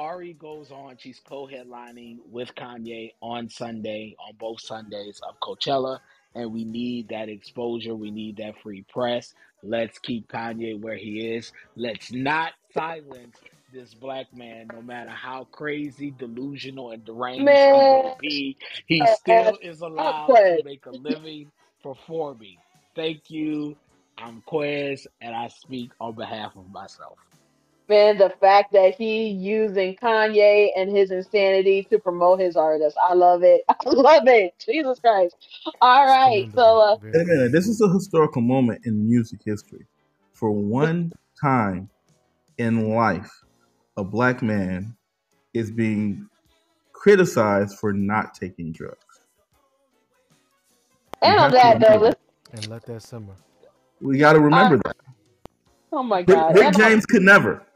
Ari 0.00 0.34
goes 0.34 0.72
on. 0.72 0.96
She's 0.98 1.20
co-headlining 1.20 2.18
with 2.26 2.54
Kanye 2.56 3.12
on 3.22 3.50
Sunday, 3.50 4.16
on 4.18 4.36
both 4.38 4.62
Sundays 4.62 5.20
of 5.28 5.36
Coachella, 5.40 6.00
and 6.34 6.52
we 6.52 6.64
need 6.64 7.10
that 7.10 7.28
exposure. 7.30 7.94
We 7.94 8.10
need 8.10 8.38
that 8.38 8.56
free 8.62 8.84
press. 8.88 9.34
Let's 9.62 10.00
keep 10.00 10.28
Kanye 10.28 10.80
where 10.80 10.96
he 10.96 11.36
is. 11.36 11.52
Let's 11.76 12.12
not 12.12 12.54
silence 12.74 13.38
this 13.72 13.94
black 13.94 14.28
man, 14.34 14.70
no 14.72 14.82
matter 14.82 15.10
how 15.12 15.48
crazy, 15.52 16.12
delusional, 16.12 16.92
and 16.92 17.04
deranged 17.04 17.68
he 17.70 17.84
may 17.84 18.10
be. 18.18 18.58
He 18.86 19.06
still 19.06 19.58
is 19.62 19.82
allowed 19.82 20.42
to 20.46 20.58
make 20.58 20.86
a 20.86 20.92
living 20.92 21.52
performing. 21.84 22.60
Thank 22.96 23.30
you. 23.30 23.78
I'm 24.18 24.42
Quez, 24.50 25.06
and 25.22 25.36
I 25.36 25.48
speak 25.48 25.92
on 26.00 26.16
behalf 26.16 26.56
of 26.56 26.70
myself. 26.70 27.18
Man, 27.90 28.18
the 28.18 28.32
fact 28.40 28.72
that 28.74 28.96
he 28.96 29.28
using 29.28 29.96
Kanye 29.96 30.70
and 30.76 30.96
his 30.96 31.10
insanity 31.12 31.88
to 31.90 31.98
promote 31.98 32.40
his 32.40 32.56
artist. 32.56 32.96
I 33.02 33.14
love 33.14 33.42
it. 33.44 33.62
I 33.70 33.76
love 33.90 34.28
it. 34.28 34.54
Jesus 34.64 35.00
Christ. 35.00 35.36
All 35.82 36.06
right. 36.06 36.48
So 36.54 36.78
uh. 36.80 36.96
Wait 37.02 37.14
a 37.16 37.24
minute. 37.24 37.52
This 37.52 37.68
is 37.68 37.82
a 37.82 37.88
historical 37.92 38.42
moment 38.42 38.82
in 38.86 39.08
music 39.08 39.40
history. 39.44 39.86
For 40.34 40.52
one 40.52 41.12
time 41.42 41.90
in 42.58 42.90
life, 42.90 43.30
a 43.96 44.04
black 44.04 44.42
man 44.42 44.96
is 45.54 45.72
being 45.72 46.28
criticized 46.92 47.78
for 47.80 47.92
not 47.92 48.34
taking 48.34 48.72
drugs. 48.72 48.96
And 51.22 51.38
on 51.40 51.52
that 51.52 51.80
note, 51.80 52.02
let's 52.02 52.20
And 52.52 52.68
let 52.70 52.86
that 52.86 53.02
simmer. 53.02 53.36
We 54.00 54.18
got 54.18 54.34
to 54.34 54.40
uh, 54.40 54.42
remember 54.42 54.78
that. 54.78 54.96
Oh 55.92 56.02
my 56.02 56.22
God. 56.22 56.54
Rick 56.54 56.66
on 56.66 56.72
James 56.74 57.06
could 57.06 57.22
never. 57.22 57.62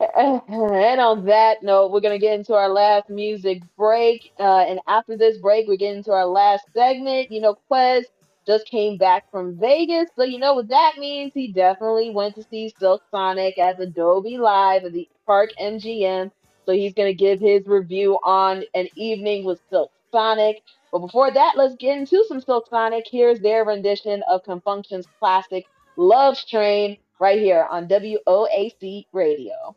And 0.00 1.00
on 1.00 1.24
that 1.26 1.62
note, 1.62 1.90
we're 1.90 2.00
going 2.00 2.18
to 2.18 2.24
get 2.24 2.38
into 2.38 2.54
our 2.54 2.68
last 2.68 3.10
music 3.10 3.62
break. 3.76 4.32
Uh, 4.38 4.60
and 4.60 4.80
after 4.86 5.16
this 5.16 5.38
break, 5.38 5.66
we 5.66 5.76
get 5.76 5.96
into 5.96 6.12
our 6.12 6.26
last 6.26 6.64
segment. 6.72 7.30
You 7.30 7.40
know, 7.40 7.58
Quez 7.70 8.04
just 8.46 8.66
came 8.66 8.96
back 8.96 9.30
from 9.30 9.58
Vegas. 9.58 10.10
So, 10.16 10.22
you 10.22 10.38
know 10.38 10.54
what 10.54 10.68
that 10.68 10.94
means? 10.98 11.32
He 11.34 11.48
definitely 11.48 12.10
went 12.10 12.34
to 12.36 12.44
see 12.44 12.72
Silk 12.78 13.02
Sonic 13.10 13.58
at 13.58 13.78
Dolby 13.94 14.38
Live 14.38 14.84
at 14.84 14.92
the 14.92 15.08
Park 15.26 15.50
MGM. 15.60 16.30
So, 16.66 16.72
he's 16.72 16.94
going 16.94 17.10
to 17.10 17.14
give 17.14 17.40
his 17.40 17.66
review 17.66 18.18
on 18.24 18.62
an 18.74 18.88
evening 18.94 19.44
with 19.44 19.60
Silk 19.70 19.90
Sonic. 20.12 20.62
But 20.92 21.00
before 21.00 21.32
that, 21.32 21.54
let's 21.56 21.74
get 21.76 21.98
into 21.98 22.24
some 22.28 22.40
Silk 22.40 22.68
Sonic. 22.68 23.06
Here's 23.10 23.40
their 23.40 23.64
rendition 23.64 24.22
of 24.30 24.44
Con 24.44 24.60
Funk 24.60 24.86
Shun's 24.86 25.08
classic 25.18 25.66
Love 25.96 26.36
Train 26.48 26.98
right 27.20 27.38
here 27.38 27.66
on 27.70 27.88
WOAC 27.88 29.06
Radio. 29.12 29.76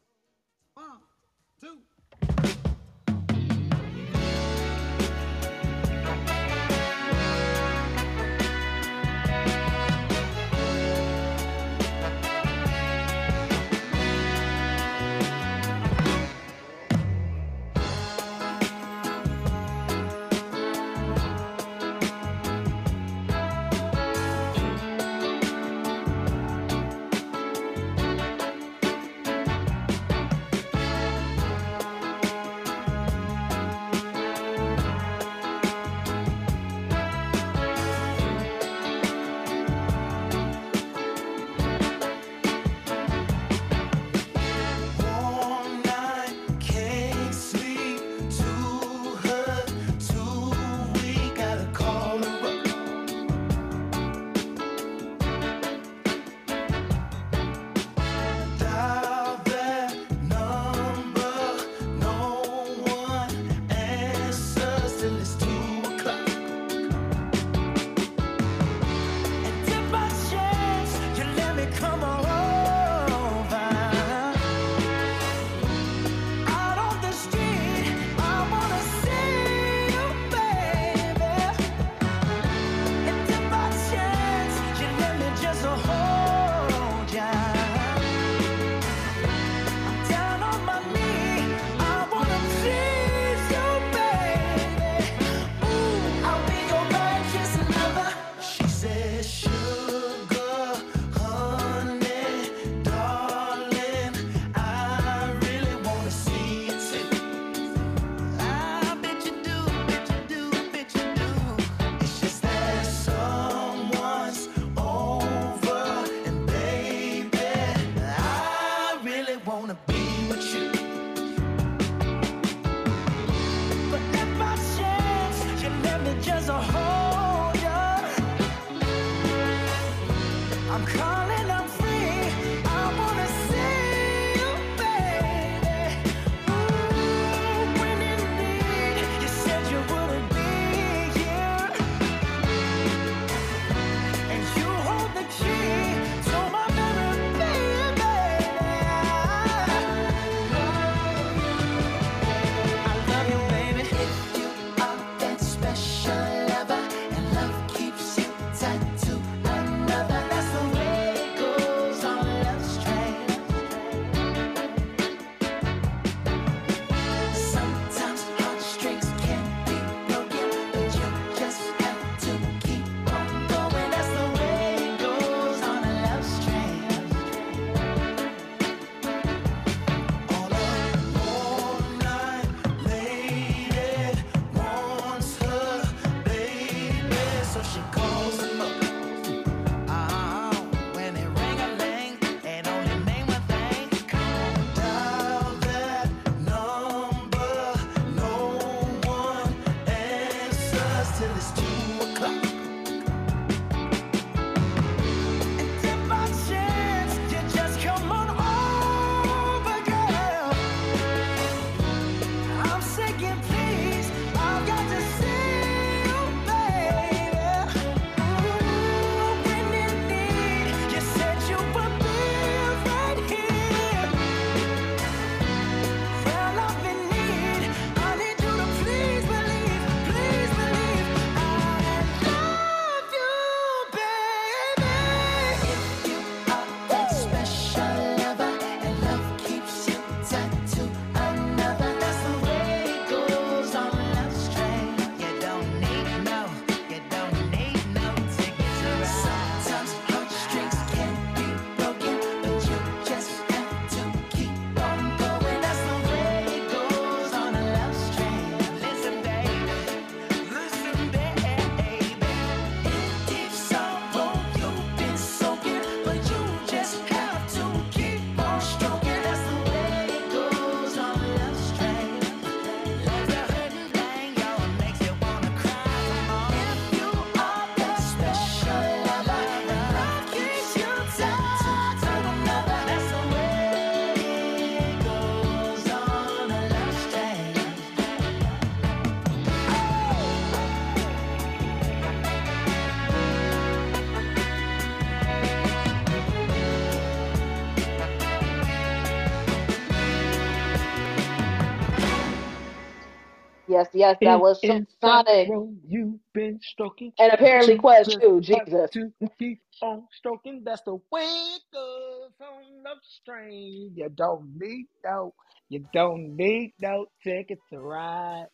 Yes, 303.77 303.89
yes, 303.93 304.17
that 304.23 304.39
was 304.41 304.65
Silk 304.65 304.79
In 304.79 304.87
that 305.03 305.23
Sonic. 305.27 305.53
you've 305.87 306.19
been 306.33 306.59
stroking, 306.61 307.13
And 307.19 307.31
apparently 307.33 307.75
you 307.75 307.77
Quest 307.77 308.17
just 308.17 308.21
too, 308.21 308.41
Jesus. 308.41 308.91
to 308.93 309.11
keep 309.39 309.61
on 309.81 310.07
stroking. 310.17 310.63
That's 310.65 310.83
the 310.83 310.95
way 311.11 311.23
it 311.23 311.61
goes 311.73 312.31
on 312.41 312.83
Love 312.85 312.99
Strain. 313.03 313.93
You 313.95 314.09
don't 314.15 314.57
need 314.59 314.87
no, 315.05 315.33
you 315.69 315.85
don't 315.93 316.35
need 316.37 316.73
no 316.81 317.07
ticket 317.23 317.59
to 317.71 317.79
ride. 317.79 318.47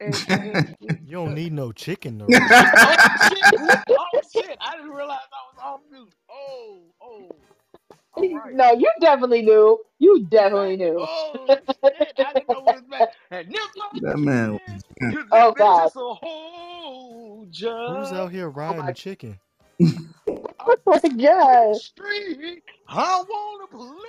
And 0.00 0.26
go 0.28 0.36
ahead. 0.36 0.62
You 0.80 1.16
don't 1.16 1.34
need 1.34 1.52
no 1.52 1.72
chicken 1.72 2.18
to 2.20 2.34
oh 2.84 2.98
shit! 3.16 3.54
Oh 3.90 4.20
shit! 4.34 4.58
I 4.60 4.76
didn't 4.76 4.92
realize 4.92 5.18
I 5.32 5.42
was 5.54 5.58
off 5.62 5.80
mute. 5.90 6.14
Oh, 6.30 6.80
oh. 7.02 7.36
All 8.14 8.22
right. 8.34 8.54
No, 8.54 8.72
you 8.72 8.90
definitely 9.00 9.42
knew. 9.42 9.78
You 9.98 10.24
definitely 10.26 10.76
knew. 10.76 10.96
Oh 11.00 11.46
shit! 11.46 11.64
I 12.18 12.32
didn't 12.34 12.48
know 12.48 12.60
what 12.60 12.76
it 12.76 12.88
meant. 12.88 13.10
And 13.30 13.54
That 14.02 14.18
man 14.18 14.52
was 14.52 14.84
Oh 15.32 15.52
God. 15.52 15.86
is 15.86 15.96
a 15.96 16.14
whole 16.14 17.46
Who's 17.46 18.12
out 18.12 18.30
here 18.32 18.46
oh, 18.46 18.50
riding 18.50 18.78
my- 18.84 18.92
chicken? 18.92 19.38
Oh 20.64 20.76
my 20.86 20.98
God. 21.00 21.76
street. 21.76 22.62
I 22.88 23.24
wanna 23.28 23.66
play. 23.66 24.08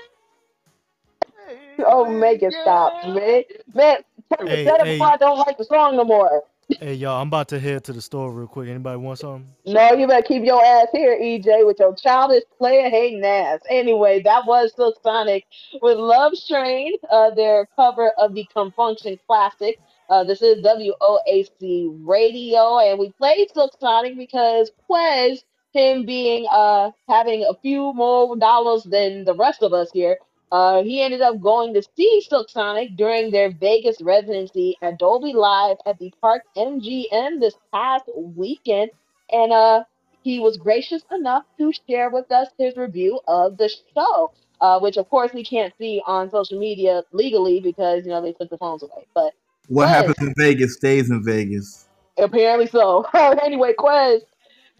Oh, 1.85 2.05
make 2.09 2.43
it 2.43 2.53
stop, 2.61 2.93
man. 3.07 3.43
Man, 3.73 3.97
tell 4.38 4.47
Hey, 4.47 4.63
tell 4.65 4.77
them 4.77 4.85
hey. 4.88 4.99
why 4.99 5.13
I 5.13 5.17
don't 5.17 5.38
like 5.39 5.57
the 5.57 5.63
song 5.65 5.95
no 5.97 6.03
more. 6.03 6.43
Hey 6.69 6.95
y'all, 6.95 7.22
I'm 7.22 7.30
about 7.30 7.49
to 7.49 7.60
head 7.60 7.84
to 7.85 7.94
the 7.94 8.02
store 8.02 8.31
real 8.31 8.48
quick. 8.48 8.69
Anybody 8.69 8.98
want 8.98 9.19
something? 9.19 9.56
No, 9.65 9.94
you 9.94 10.07
better 10.07 10.23
keep 10.27 10.44
your 10.45 10.64
ass 10.64 10.88
here, 10.94 11.18
EJ, 11.18 11.65
with 11.65 11.80
your 11.80 11.95
childish 11.95 12.44
player 12.57 12.90
hating 12.90 13.23
ass. 13.23 13.61
Anyway, 13.69 14.22
that 14.23 14.45
was 14.45 14.73
Silk 14.76 14.98
Sonic 15.03 15.45
with 15.81 15.98
Love 15.98 16.35
Strain, 16.35 16.94
uh, 17.11 17.31
their 17.31 17.68
cover 17.76 18.11
of 18.18 18.34
the 18.35 18.45
Con 18.53 18.72
Funk 18.72 18.99
Shun 18.99 19.18
classic. 19.27 19.80
Uh, 20.10 20.23
this 20.23 20.41
is 20.41 20.64
WOAC 20.65 21.98
Radio, 22.06 22.80
and 22.80 22.99
we 22.99 23.11
played 23.14 23.49
Silk 23.53 23.72
Sonic 23.80 24.18
because 24.18 24.72
Quez, 24.90 25.44
him 25.73 26.06
being 26.06 26.45
uh 26.52 26.91
having 27.10 27.45
a 27.49 27.53
few 27.61 27.94
more 27.94 28.35
dollars 28.38 28.84
than 28.84 29.26
the 29.26 29.35
rest 29.35 29.64
of 29.64 29.73
us 29.73 29.90
here, 29.94 30.18
uh, 30.53 30.84
he 30.84 31.01
ended 31.01 31.19
up 31.21 31.41
going 31.41 31.73
to 31.73 31.81
see 31.97 32.21
Silk 32.30 32.47
Sonic 32.47 32.95
during 32.95 33.31
their 33.31 33.49
Vegas 33.49 33.99
residency 34.01 34.77
at 34.84 34.99
Dolby 34.99 35.34
Live 35.34 35.77
at 35.88 35.97
the 35.97 36.13
Park 36.21 36.43
MGM 36.55 37.39
this 37.39 37.55
past 37.73 38.05
weekend, 38.15 38.91
and 39.31 39.51
uh, 39.51 39.84
he 40.21 40.39
was 40.39 40.57
gracious 40.57 41.01
enough 41.11 41.43
to 41.57 41.73
share 41.89 42.11
with 42.11 42.31
us 42.31 42.49
his 42.59 42.77
review 42.77 43.19
of 43.27 43.57
the 43.57 43.67
show, 43.95 44.31
uh, 44.61 44.80
which 44.80 44.97
of 44.97 45.09
course 45.09 45.34
we 45.34 45.43
can't 45.43 45.73
see 45.80 46.03
on 46.05 46.30
social 46.30 46.59
media 46.59 47.01
legally 47.13 47.59
because 47.59 48.05
you 48.05 48.11
know 48.11 48.21
they 48.21 48.34
took 48.34 48.51
the 48.51 48.57
phones 48.59 48.84
away. 48.84 49.07
But 49.15 49.34
What 49.69 49.88
Quez, 49.88 49.91
happens 49.91 50.15
in 50.21 50.35
Vegas 50.38 50.75
stays 50.75 51.09
in 51.09 51.23
Vegas. 51.23 51.88
apparently 52.19 52.67
so. 52.67 53.07
anyway, 53.43 53.73
Quez, 53.75 54.19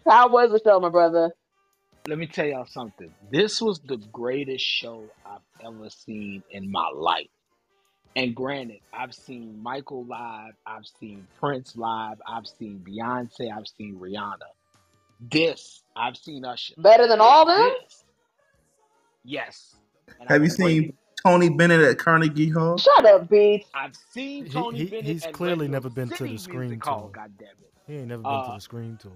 how 0.08 0.28
was 0.28 0.52
the 0.52 0.60
show, 0.64 0.78
my 0.78 0.88
brother? 0.88 1.32
Let 2.06 2.18
me 2.18 2.26
tell 2.26 2.44
y'all 2.44 2.66
something. 2.66 3.10
This 3.30 3.62
was 3.62 3.80
the 3.80 3.96
greatest 4.12 4.62
show 4.62 5.04
I've 5.24 5.40
ever 5.66 5.88
seen 5.88 6.42
in 6.50 6.70
my 6.70 6.90
life. 6.94 7.28
And 8.14 8.34
granted, 8.34 8.80
I've 8.92 9.14
seen 9.14 9.58
Michael 9.62 10.04
live, 10.04 10.52
I've 10.66 10.86
seen 11.00 11.26
Prince 11.40 11.76
live, 11.76 12.18
I've 12.28 12.46
seen 12.46 12.84
Beyonce, 12.86 13.50
I've 13.50 13.66
seen 13.66 13.96
Rihanna. 13.98 14.36
This, 15.30 15.82
I've 15.96 16.16
seen 16.18 16.44
Usher. 16.44 16.74
Better 16.76 17.08
than 17.08 17.22
all 17.22 17.46
them? 17.46 17.72
This, 17.82 18.04
yes. 19.24 19.76
And 20.20 20.28
I 20.28 20.34
Have 20.34 20.42
you 20.42 20.50
will 20.50 20.56
break 20.58 20.82
seen 20.84 20.92
Tony 21.24 21.48
Bennett 21.48 21.80
at 21.80 21.98
Carnegie 21.98 22.50
Hall? 22.50 22.76
Shut 22.76 23.06
up, 23.06 23.30
Beats. 23.30 23.68
I've 23.74 23.96
seen 24.12 24.46
Tony 24.50 24.80
he 24.80 24.84
Bennett 24.84 25.06
he's 25.06 25.24
at 25.24 25.32
clearly 25.32 25.60
Radio 25.68 25.72
never 25.72 25.88
been 25.88 26.10
to 26.10 26.24
the 26.24 26.36
screen 26.36 26.60
Music 26.68 26.84
Hall, 26.84 27.00
tour. 27.04 27.10
God 27.14 27.32
damn 27.38 27.48
it. 27.48 27.72
He 27.86 27.96
ain't 27.96 28.08
never 28.08 28.22
been 28.22 28.30
to 28.30 28.36
Uh, 28.36 28.54
the 28.54 28.60
Scream 28.60 28.98
Tour. 29.00 29.12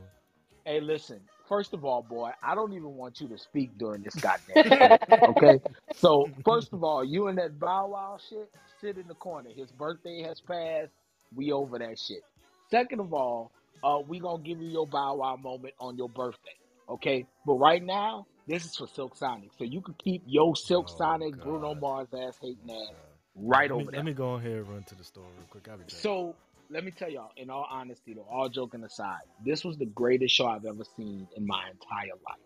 Hey, 0.65 0.81
listen. 0.81 1.21
First 1.49 1.73
of 1.73 1.85
all, 1.85 2.03
boy, 2.03 2.31
I 2.43 2.55
don't 2.55 2.73
even 2.75 2.95
want 2.95 3.21
you 3.21 3.29
to 3.29 3.39
speak 3.39 3.79
during 3.79 4.03
this 4.03 4.15
goddamn 4.15 4.65
show. 5.11 5.17
Okay. 5.31 5.61
So 5.95 6.29
first 6.45 6.73
of 6.73 6.85
all, 6.85 7.05
you 7.05 7.29
and 7.29 7.39
that 7.39 7.59
Bow 7.59 7.89
Wow 7.89 8.19
shit, 8.29 8.51
sit 8.81 8.99
in 8.99 9.09
the 9.09 9.15
corner. 9.15 9.51
His 9.57 9.71
birthday 9.73 10.23
has 10.23 10.41
passed. 10.41 10.93
We 11.35 11.53
over 11.53 11.79
that 11.79 11.99
shit. 11.99 12.23
Second 12.71 13.01
of 13.01 13.15
all, 13.15 13.51
uh, 13.83 13.99
we 14.07 14.21
gonna 14.21 14.43
give 14.43 14.61
you 14.61 14.69
your 14.69 14.87
Bow 14.87 15.17
Wow 15.17 15.37
moment 15.37 15.75
on 15.81 15.97
your 15.97 16.09
birthday. 16.09 16.57
Okay. 16.89 17.27
But 17.47 17.55
right 17.55 17.83
now, 17.83 18.27
this 18.47 18.65
is 18.65 18.77
for 18.77 18.87
Silk 18.87 19.17
Sonic, 19.17 19.51
so 19.59 19.65
you 19.65 19.81
can 19.81 19.95
keep 19.95 20.23
your 20.27 20.55
Silk 20.57 20.89
Sonic 20.89 21.43
Bruno 21.43 21.75
Mars 21.75 22.09
ass 22.15 22.39
hating 22.41 22.71
ass 22.71 22.95
right 23.37 23.71
let 23.71 23.77
me, 23.77 23.83
over 23.83 23.91
there. 23.91 23.99
Let 24.01 24.07
me 24.07 24.13
go 24.13 24.35
ahead 24.35 24.53
and 24.53 24.69
run 24.69 24.83
to 24.85 24.95
the 24.95 25.05
store 25.05 25.25
real 25.37 25.47
quick. 25.51 25.69
I'll 25.69 25.77
be 25.77 25.85
back. 25.85 25.91
So 25.91 26.35
let 26.71 26.85
me 26.85 26.91
tell 26.91 27.11
y'all, 27.11 27.31
in 27.37 27.51
all 27.51 27.67
honesty, 27.71 28.15
though, 28.15 28.27
all 28.31 28.49
joking 28.49 28.85
aside, 28.85 29.23
this 29.45 29.65
was 29.65 29.77
the 29.79 29.87
greatest 29.87 30.35
show 30.35 30.47
I've 30.47 30.67
ever 30.67 30.85
seen 30.97 31.27
in 31.37 31.47
my 31.47 31.65
entire 31.71 32.15
life. 32.29 32.39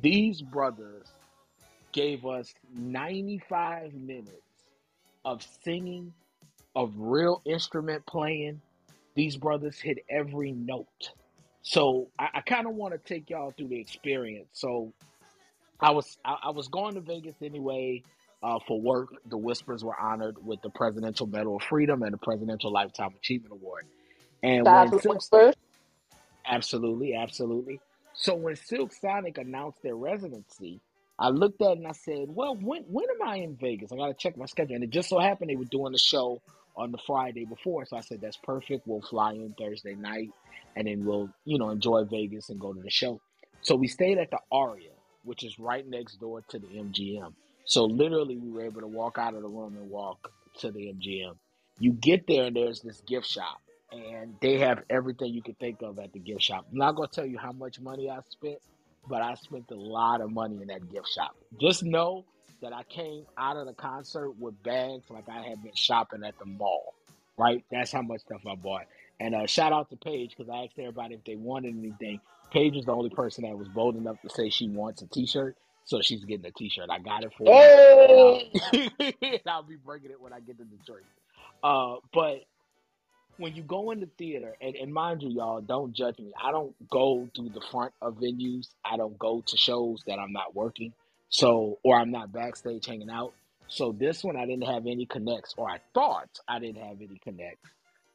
These 0.00 0.42
brothers 0.42 1.06
gave 1.92 2.26
us 2.26 2.52
95 2.74 3.94
minutes 3.94 4.36
of 5.24 5.46
singing, 5.62 6.12
of 6.74 6.92
real 6.96 7.42
instrument 7.44 8.04
playing. 8.06 8.60
These 9.14 9.36
brothers 9.36 9.78
hit 9.78 9.98
every 10.10 10.52
note. 10.52 11.10
So 11.62 12.08
I, 12.18 12.28
I 12.34 12.40
kind 12.40 12.66
of 12.66 12.74
want 12.74 12.92
to 12.94 12.98
take 12.98 13.30
y'all 13.30 13.52
through 13.56 13.68
the 13.68 13.80
experience. 13.80 14.48
So 14.52 14.92
I 15.80 15.90
was 15.90 16.18
I, 16.24 16.36
I 16.44 16.50
was 16.50 16.68
going 16.68 16.94
to 16.94 17.00
Vegas 17.00 17.36
anyway 17.42 18.02
uh, 18.42 18.58
for 18.66 18.80
work. 18.80 19.10
The 19.26 19.36
Whispers 19.38 19.84
were 19.84 19.98
honored 19.98 20.44
with 20.44 20.60
the 20.62 20.70
Presidential 20.70 21.26
Medal 21.26 21.56
of 21.56 21.62
Freedom 21.62 22.02
and 22.02 22.12
the 22.12 22.18
Presidential 22.18 22.72
Lifetime 22.72 23.14
Achievement 23.18 23.52
Award. 23.52 23.84
And 24.42 24.64
when 24.64 24.88
Silk 25.00 25.14
Whispers. 25.16 25.54
Absolutely, 26.46 27.14
absolutely. 27.14 27.80
So 28.14 28.34
when 28.34 28.56
Silk 28.56 28.92
Sonic 28.92 29.38
announced 29.38 29.82
their 29.82 29.94
residency, 29.94 30.80
I 31.18 31.28
looked 31.28 31.62
at 31.62 31.72
it 31.72 31.78
and 31.78 31.86
I 31.86 31.92
said, 31.92 32.26
"Well, 32.28 32.56
when 32.56 32.82
when 32.84 33.06
am 33.10 33.28
I 33.28 33.36
in 33.36 33.56
Vegas? 33.56 33.92
I 33.92 33.96
got 33.96 34.08
to 34.08 34.14
check 34.14 34.36
my 34.36 34.46
schedule." 34.46 34.74
And 34.74 34.84
it 34.84 34.90
just 34.90 35.08
so 35.08 35.18
happened 35.18 35.50
they 35.50 35.56
were 35.56 35.64
doing 35.64 35.92
the 35.92 35.98
show 35.98 36.40
on 36.76 36.90
the 36.90 36.98
Friday 37.06 37.44
before, 37.44 37.84
so 37.86 37.96
I 37.96 38.00
said, 38.00 38.20
"That's 38.20 38.38
perfect. 38.38 38.86
We'll 38.86 39.02
fly 39.02 39.34
in 39.34 39.54
Thursday 39.58 39.94
night, 39.94 40.30
and 40.74 40.88
then 40.88 41.04
we'll 41.04 41.30
you 41.44 41.58
know 41.58 41.70
enjoy 41.70 42.04
Vegas 42.04 42.48
and 42.48 42.58
go 42.58 42.72
to 42.72 42.80
the 42.80 42.90
show." 42.90 43.20
So 43.60 43.76
we 43.76 43.86
stayed 43.86 44.18
at 44.18 44.30
the 44.30 44.40
Aria, 44.50 44.90
which 45.24 45.44
is 45.44 45.58
right 45.58 45.86
next 45.86 46.16
door 46.16 46.42
to 46.48 46.58
the 46.58 46.66
MGM. 46.66 47.32
So 47.64 47.84
literally, 47.84 48.36
we 48.36 48.50
were 48.50 48.62
able 48.62 48.80
to 48.80 48.86
walk 48.86 49.18
out 49.18 49.34
of 49.34 49.42
the 49.42 49.48
room 49.48 49.76
and 49.76 49.90
walk 49.90 50.32
to 50.60 50.70
the 50.70 50.92
MGM. 50.92 51.34
You 51.78 51.92
get 51.92 52.26
there 52.26 52.44
and 52.44 52.56
there's 52.56 52.80
this 52.80 53.00
gift 53.02 53.26
shop, 53.26 53.60
and 53.90 54.34
they 54.40 54.58
have 54.58 54.82
everything 54.90 55.32
you 55.32 55.42
can 55.42 55.54
think 55.54 55.82
of 55.82 55.98
at 55.98 56.12
the 56.12 56.18
gift 56.18 56.42
shop. 56.42 56.66
I'm 56.70 56.78
not 56.78 56.96
gonna 56.96 57.08
tell 57.08 57.26
you 57.26 57.38
how 57.38 57.52
much 57.52 57.80
money 57.80 58.10
I 58.10 58.18
spent, 58.28 58.58
but 59.08 59.22
I 59.22 59.34
spent 59.34 59.70
a 59.70 59.74
lot 59.74 60.20
of 60.20 60.30
money 60.30 60.60
in 60.60 60.68
that 60.68 60.90
gift 60.92 61.08
shop. 61.08 61.34
Just 61.60 61.82
know 61.82 62.24
that 62.62 62.72
I 62.72 62.84
came 62.84 63.24
out 63.36 63.56
of 63.56 63.66
the 63.66 63.74
concert 63.74 64.32
with 64.38 64.60
bags 64.62 65.04
like 65.10 65.28
I 65.28 65.42
had 65.42 65.62
been 65.62 65.74
shopping 65.74 66.24
at 66.24 66.38
the 66.38 66.46
mall. 66.46 66.94
Right? 67.36 67.64
That's 67.70 67.90
how 67.92 68.02
much 68.02 68.20
stuff 68.20 68.42
I 68.46 68.54
bought. 68.54 68.86
And 69.18 69.34
uh, 69.34 69.46
shout 69.46 69.72
out 69.72 69.90
to 69.90 69.96
Paige 69.96 70.34
because 70.36 70.50
I 70.50 70.64
asked 70.64 70.78
everybody 70.78 71.14
if 71.14 71.24
they 71.24 71.36
wanted 71.36 71.76
anything. 71.76 72.20
Paige 72.52 72.76
is 72.76 72.84
the 72.84 72.92
only 72.92 73.10
person 73.10 73.44
that 73.44 73.56
was 73.56 73.68
bold 73.68 73.96
enough 73.96 74.20
to 74.22 74.28
say 74.30 74.50
she 74.50 74.68
wants 74.68 75.02
a 75.02 75.06
T-shirt, 75.06 75.56
so 75.84 76.00
she's 76.02 76.24
getting 76.24 76.46
a 76.46 76.52
T-shirt. 76.52 76.88
I 76.90 76.98
got 77.00 77.24
it 77.24 77.32
for 77.38 77.56
her, 77.56 77.70
Hey! 77.70 78.50
and 78.52 78.60
I'll, 78.62 78.72
I'll 79.48 79.62
be 79.64 79.76
bringing 79.76 80.10
it 80.10 80.20
when 80.20 80.32
I 80.32 80.40
get 80.40 80.58
to 80.58 80.64
Detroit. 80.64 81.04
Uh, 81.62 81.96
but 82.12 82.40
when 83.38 83.54
you 83.56 83.62
go 83.64 83.90
in 83.92 84.00
the 84.00 84.10
theater, 84.18 84.56
and, 84.60 84.76
and 84.76 84.92
mind 84.94 85.22
you, 85.22 85.30
y'all, 85.30 85.60
don't 85.60 85.94
judge 85.94 86.18
me. 86.18 86.32
I 86.42 86.52
don't 86.52 86.74
go 86.90 87.28
to 87.34 87.50
the 87.50 87.62
front 87.72 87.92
of 88.02 88.16
venues. 88.16 88.68
I 88.84 88.96
don't 88.96 89.18
go 89.18 89.42
to 89.46 89.56
shows 89.56 90.02
that 90.06 90.18
I'm 90.18 90.32
not 90.32 90.54
working, 90.54 90.94
so 91.30 91.78
or 91.84 91.98
I'm 91.98 92.12
not 92.12 92.32
backstage 92.32 92.86
hanging 92.86 93.10
out. 93.10 93.34
So 93.68 93.92
this 93.98 94.24
one, 94.24 94.36
I 94.36 94.46
didn't 94.46 94.66
have 94.66 94.86
any 94.86 95.06
connects, 95.06 95.54
or 95.58 95.68
I 95.70 95.80
thought 95.94 96.28
I 96.48 96.60
didn't 96.60 96.82
have 96.82 96.98
any 97.00 97.18
connects. 97.24 97.70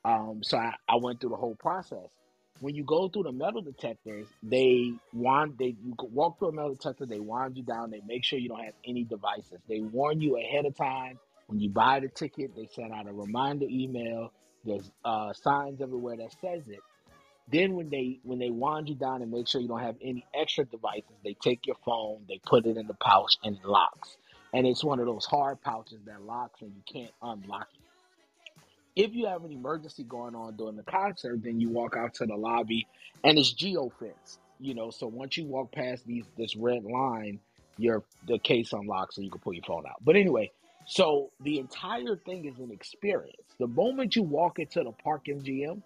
Um, 0.06 0.42
so 0.44 0.58
I, 0.58 0.74
I 0.88 0.98
went 0.98 1.22
through 1.22 1.32
the 1.32 1.38
whole 1.38 1.56
process. 1.56 2.10
When 2.60 2.76
you 2.76 2.84
go 2.84 3.08
through 3.10 3.24
the 3.24 3.32
metal 3.32 3.62
detectors, 3.62 4.28
they 4.44 4.94
want 5.14 5.58
they 5.60 5.76
you 5.84 5.96
walk 6.02 6.40
through 6.40 6.50
a 6.50 6.52
metal 6.54 6.74
detector, 6.74 7.06
they 7.06 7.20
wind 7.20 7.58
you 7.58 7.64
down, 7.64 7.92
they 7.92 8.02
make 8.08 8.24
sure 8.24 8.40
you 8.40 8.50
don't 8.50 8.64
have 8.64 8.74
any 8.86 9.04
devices. 9.04 9.60
They 9.68 9.80
warn 9.80 10.22
you 10.22 10.38
ahead 10.38 10.66
of 10.66 10.76
time 10.76 11.20
when 11.48 11.60
you 11.60 11.70
buy 11.70 12.00
the 12.00 12.10
ticket. 12.10 12.56
They 12.56 12.68
send 12.74 12.94
out 12.94 13.08
a 13.08 13.14
reminder 13.14 13.68
email. 13.70 14.34
There's 14.66 14.92
uh, 15.06 15.34
signs 15.34 15.82
everywhere 15.82 16.18
that 16.18 16.32
says 16.42 16.64
it. 16.68 16.80
Then 17.52 17.76
when 17.76 17.90
they 17.90 18.20
when 18.24 18.40
they 18.40 18.50
wind 18.50 18.90
you 18.90 18.96
down 18.96 19.22
and 19.22 19.32
make 19.32 19.48
sure 19.48 19.62
you 19.62 19.68
don't 19.68 19.82
have 19.82 19.98
any 20.02 20.26
extra 20.34 20.66
devices, 20.66 21.16
they 21.24 21.36
take 21.42 21.68
your 21.68 21.78
phone, 21.86 22.24
they 22.28 22.42
put 22.46 22.66
it 22.66 22.78
in 22.78 22.88
the 22.88 22.96
pouch, 22.96 23.38
and 23.44 23.56
it 23.56 23.66
locks. 23.66 24.18
And 24.54 24.68
it's 24.68 24.84
one 24.84 25.00
of 25.00 25.06
those 25.06 25.26
hard 25.26 25.62
pouches 25.62 26.00
that 26.06 26.22
locks 26.24 26.62
and 26.62 26.74
you 26.76 26.82
can't 26.92 27.14
unlock 27.22 27.68
it. 27.76 27.87
If 28.98 29.16
you 29.16 29.28
have 29.28 29.46
an 29.46 29.54
emergency 29.54 30.06
going 30.06 30.36
on 30.36 30.58
during 30.58 30.78
the 30.78 30.84
concert, 30.84 31.44
then 31.44 31.62
you 31.62 31.70
walk 31.70 31.98
out 31.98 32.16
to 32.16 32.28
the 32.28 32.36
lobby 32.38 32.88
and 33.24 33.40
it's 33.40 33.54
geo 33.54 33.92
fence. 34.00 34.40
You 34.60 34.76
know, 34.76 34.92
so 34.92 35.08
once 35.08 35.38
you 35.38 35.46
walk 35.46 35.74
past 35.74 36.08
these 36.08 36.26
this 36.38 36.58
red 36.58 36.86
line, 36.86 37.42
your 37.78 38.06
the 38.28 38.40
case 38.40 38.74
unlocks 38.74 39.18
and 39.18 39.26
you 39.26 39.32
can 39.32 39.42
pull 39.42 39.54
your 39.54 39.66
phone 39.66 39.86
out. 39.88 40.04
But 40.06 40.18
anyway, 40.18 40.52
So 40.88 41.32
the 41.42 41.60
entire 41.60 42.18
thing 42.18 42.46
is 42.46 42.60
an 42.60 42.72
experience. 42.72 43.56
The 43.60 43.68
moment 43.68 44.16
you 44.16 44.24
walk 44.24 44.60
into 44.60 44.84
the 44.84 44.94
Park 44.94 45.26
MGM, 45.28 45.84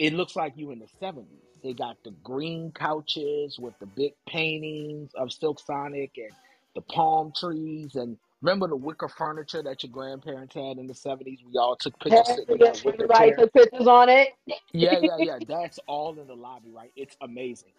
it 0.00 0.14
looks 0.14 0.36
like 0.36 0.54
you 0.56 0.72
in 0.72 0.80
the 0.80 0.88
70s. 1.02 1.26
They 1.62 1.74
got 1.74 1.98
the 2.04 2.12
green 2.24 2.72
couches 2.72 3.58
with 3.58 3.78
the 3.80 3.86
big 3.86 4.14
paintings 4.28 5.12
of 5.14 5.32
Silk 5.32 5.60
Sonic 5.60 6.12
and 6.18 6.32
the 6.74 6.82
palm 6.82 7.32
trees 7.38 7.96
and 7.96 8.18
remember 8.42 8.68
the 8.68 8.76
wicker 8.76 9.08
furniture 9.08 9.62
that 9.64 9.84
your 9.84 9.92
grandparents 9.92 10.54
had 10.56 10.78
in 10.78 10.88
the 10.88 10.94
70s? 10.94 11.40
We 11.46 11.58
all 11.58 11.76
took 11.76 11.98
pictures 12.00 12.28
Yes, 12.28 12.36
sitting 12.36 12.54
in 12.54 12.62
that 12.62 12.82
wicker 12.84 13.08
everybody 13.10 13.32
chair. 13.32 13.38
took 13.38 13.52
pictures 13.52 13.86
on 13.88 14.08
it. 14.10 14.30
Yeah, 14.72 14.98
yeah, 15.00 15.18
yeah. 15.18 15.38
That's 15.48 15.80
all 15.88 16.18
in 16.20 16.28
the 16.28 16.34
lobby, 16.36 16.70
right? 16.72 16.92
It's 16.96 17.16
amazing. 17.22 17.72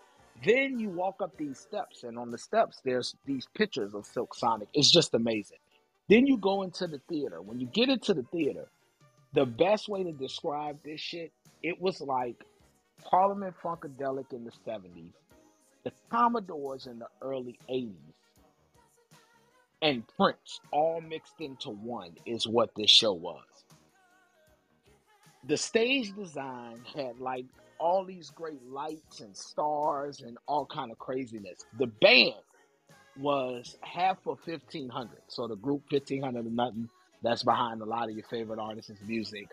Then 0.43 0.79
you 0.79 0.89
walk 0.91 1.17
up 1.23 1.33
these 1.37 1.59
steps, 1.59 2.03
and 2.03 2.17
on 2.19 2.31
the 2.31 2.39
steps, 2.39 2.81
there's 2.85 3.15
these 3.25 3.47
pictures 3.55 3.93
of 3.95 4.05
Silk 4.07 4.35
Sonic. 4.35 4.69
It's 4.73 4.91
just 4.91 5.13
amazing. 5.15 5.59
Then 6.09 6.27
you 6.27 6.37
go 6.37 6.63
into 6.63 6.87
the 6.87 7.01
theater. 7.09 7.41
When 7.41 7.59
you 7.59 7.67
get 7.67 7.89
into 7.89 8.13
the 8.15 8.25
theater, 8.31 8.69
the 9.33 9.45
best 9.45 9.89
way 9.89 10.03
to 10.03 10.13
describe 10.13 10.79
this 10.83 11.01
shit, 11.01 11.33
it 11.63 11.81
was 11.81 12.01
like 12.01 12.37
Parliament 13.09 13.55
Funkadelic 13.63 14.33
in 14.33 14.45
the 14.45 14.53
70s, 14.67 15.13
the 15.85 15.93
Commodores 16.11 16.87
in 16.87 16.99
the 16.99 17.07
early 17.21 17.59
80s, 17.71 18.13
and 19.83 20.03
Prince 20.17 20.61
all 20.71 21.01
mixed 21.01 21.41
into 21.41 21.69
one 21.69 22.15
is 22.25 22.47
what 22.47 22.71
this 22.75 22.89
show 22.89 23.13
was. 23.13 23.43
The 25.45 25.57
stage 25.57 26.15
design 26.15 26.79
had 26.95 27.19
like 27.19 27.45
all 27.79 28.05
these 28.05 28.31
great 28.31 28.63
lights 28.63 29.19
and 29.19 29.35
stars 29.35 30.21
and 30.21 30.37
all 30.47 30.65
kind 30.65 30.91
of 30.91 30.97
craziness. 30.99 31.65
The 31.77 31.87
band 31.87 32.35
was 33.17 33.77
half 33.81 34.17
of 34.25 34.39
1500 34.45 35.19
so 35.27 35.47
the 35.47 35.55
group 35.55 35.83
1500 35.91 36.45
and 36.45 36.55
nothing 36.55 36.89
that's 37.21 37.43
behind 37.43 37.81
a 37.81 37.85
lot 37.85 38.09
of 38.09 38.15
your 38.15 38.25
favorite 38.29 38.59
artists' 38.59 38.91
music 39.05 39.47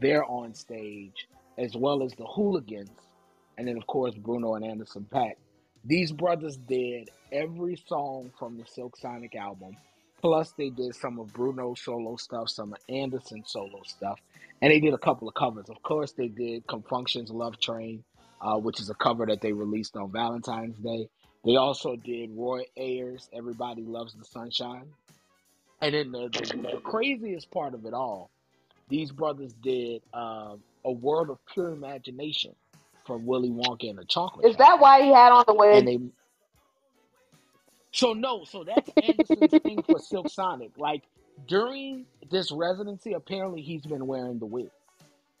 they're 0.00 0.24
on 0.24 0.52
stage 0.52 1.28
as 1.58 1.76
well 1.76 2.02
as 2.02 2.12
the 2.14 2.24
hooligans 2.24 2.90
and 3.56 3.68
then 3.68 3.76
of 3.76 3.86
course 3.86 4.16
bruno 4.16 4.56
and 4.56 4.64
Anderson 4.64 5.06
.Paak 5.12 5.34
these 5.84 6.12
brothers 6.12 6.56
did 6.56 7.10
every 7.32 7.76
song 7.88 8.32
from 8.38 8.58
the 8.58 8.66
silk 8.66 8.96
sonic 8.96 9.36
album. 9.36 9.76
Plus 10.22 10.52
they 10.58 10.70
did 10.70 10.94
some 10.94 11.18
of 11.20 11.32
bruno's 11.32 11.82
solo 11.82 12.16
stuff 12.16 12.50
some 12.50 12.72
of 12.72 12.78
anderson's 12.88 13.50
solo 13.52 13.82
stuff. 13.84 14.18
And 14.62 14.72
they 14.72 14.80
did 14.80 14.94
a 14.94 14.98
couple 14.98 15.28
of 15.28 15.34
covers. 15.34 15.68
Of 15.70 15.82
course 15.82 16.12
they 16.12 16.28
did 16.28 16.66
Con 16.66 16.82
Funk 16.88 17.08
Shun's 17.08 17.30
love 17.30 17.60
train 17.60 18.04
uh, 18.40 18.56
which 18.58 18.80
is 18.80 18.90
a 18.90 18.94
cover 18.94 19.26
that 19.26 19.40
they 19.40 19.52
released 19.52 19.96
on 19.96 20.12
valentine's 20.12 20.78
day. 20.78 21.08
They 21.44 21.56
also 21.56 21.96
did 21.96 22.30
Roy 22.32 22.64
Ayers, 22.76 23.28
Everybody 23.32 23.82
Loves 23.82 24.14
the 24.14 24.24
Sunshine. 24.24 24.90
And 25.80 25.94
then 25.94 26.12
the, 26.12 26.28
the, 26.28 26.58
the 26.74 26.80
craziest 26.82 27.50
part 27.50 27.74
of 27.74 27.86
it 27.86 27.94
all, 27.94 28.30
these 28.88 29.12
brothers 29.12 29.54
did 29.54 30.02
uh, 30.14 30.56
A 30.84 30.92
World 30.92 31.30
of 31.30 31.38
Pure 31.52 31.70
Imagination 31.72 32.54
from 33.06 33.26
Willy 33.26 33.50
Wonka 33.50 33.88
and 33.90 33.98
the 33.98 34.04
Chocolate 34.04 34.46
Is 34.46 34.56
that 34.56 34.78
why 34.80 35.02
he 35.02 35.08
had 35.08 35.32
on 35.32 35.44
the 35.46 35.54
wig? 35.54 35.86
they 35.86 35.98
so 37.92 38.12
no, 38.12 38.44
so 38.44 38.64
that's 38.64 38.90
Anderson's 39.00 39.62
thing 39.62 39.82
for 39.82 40.00
Silk 40.00 40.28
Sonic. 40.28 40.72
Like 40.76 41.04
during 41.46 42.06
this 42.28 42.50
residency, 42.50 43.12
apparently 43.12 43.62
he's 43.62 43.82
been 43.86 44.06
wearing 44.06 44.40
the 44.40 44.46
wig. 44.46 44.70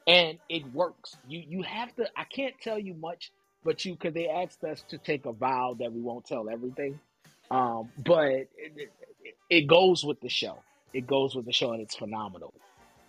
And 0.06 0.38
it 0.48 0.64
works. 0.72 1.16
You 1.26 1.42
you 1.48 1.62
have 1.62 1.94
to 1.96 2.06
I 2.16 2.24
can't 2.24 2.54
tell 2.60 2.78
you 2.78 2.94
much 2.94 3.32
but 3.64 3.84
you 3.84 3.94
because 3.94 4.14
they 4.14 4.28
asked 4.28 4.62
us 4.62 4.84
to 4.90 4.98
take 4.98 5.26
a 5.26 5.32
vow 5.32 5.76
that 5.80 5.92
we 5.92 6.00
won't 6.00 6.26
tell 6.26 6.48
everything. 6.48 7.00
Um, 7.50 7.90
but 7.98 8.26
it, 8.28 8.50
it, 8.56 8.92
it 9.50 9.66
goes 9.66 10.04
with 10.04 10.20
the 10.20 10.28
show. 10.28 10.58
It 10.92 11.06
goes 11.06 11.34
with 11.34 11.46
the 11.46 11.52
show, 11.52 11.72
and 11.72 11.82
it's 11.82 11.96
phenomenal. 11.96 12.54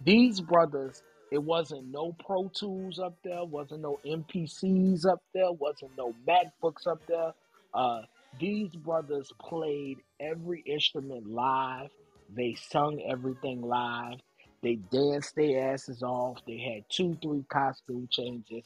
These 0.04 0.42
brothers, 0.42 1.04
it 1.32 1.40
wasn't 1.44 1.88
no 1.92 2.16
Pro 2.26 2.50
Tools 2.50 3.00
up 3.00 3.18
there, 3.24 3.44
wasn't 3.44 3.82
no 3.82 4.00
MPCs 4.06 5.06
up 5.06 5.22
there, 5.34 5.52
wasn't 5.52 5.92
no 5.98 6.16
MacBooks 6.28 6.88
up 6.88 7.02
there. 7.08 7.34
Uh, 7.74 8.02
these 8.40 8.70
brothers 8.76 9.32
played 9.40 10.00
every 10.20 10.62
instrument 10.62 11.28
live. 11.28 11.90
They 12.30 12.56
sung 12.56 13.02
everything 13.10 13.62
live. 13.62 14.20
They 14.62 14.76
danced 14.76 15.36
their 15.36 15.74
asses 15.74 16.04
off. 16.04 16.40
They 16.48 16.58
had 16.58 16.84
two, 16.90 17.18
three 17.22 17.46
costume 17.52 18.08
changes. 18.12 18.64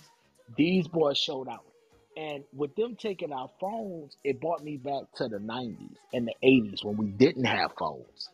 These 0.58 0.88
boys 0.88 1.18
showed 1.18 1.48
out. 1.48 1.66
And 2.18 2.44
with 2.54 2.76
them 2.76 2.96
taking 2.96 3.32
our 3.32 3.50
phones, 3.62 4.18
it 4.24 4.42
brought 4.42 4.64
me 4.64 4.78
back 4.78 5.04
to 5.18 5.28
the 5.28 5.38
90s 5.38 5.96
and 6.14 6.28
the 6.28 6.34
80s 6.44 6.84
when 6.84 6.98
we 6.98 7.08
didn't 7.08 7.46
have 7.46 7.72
phones. 7.80 8.30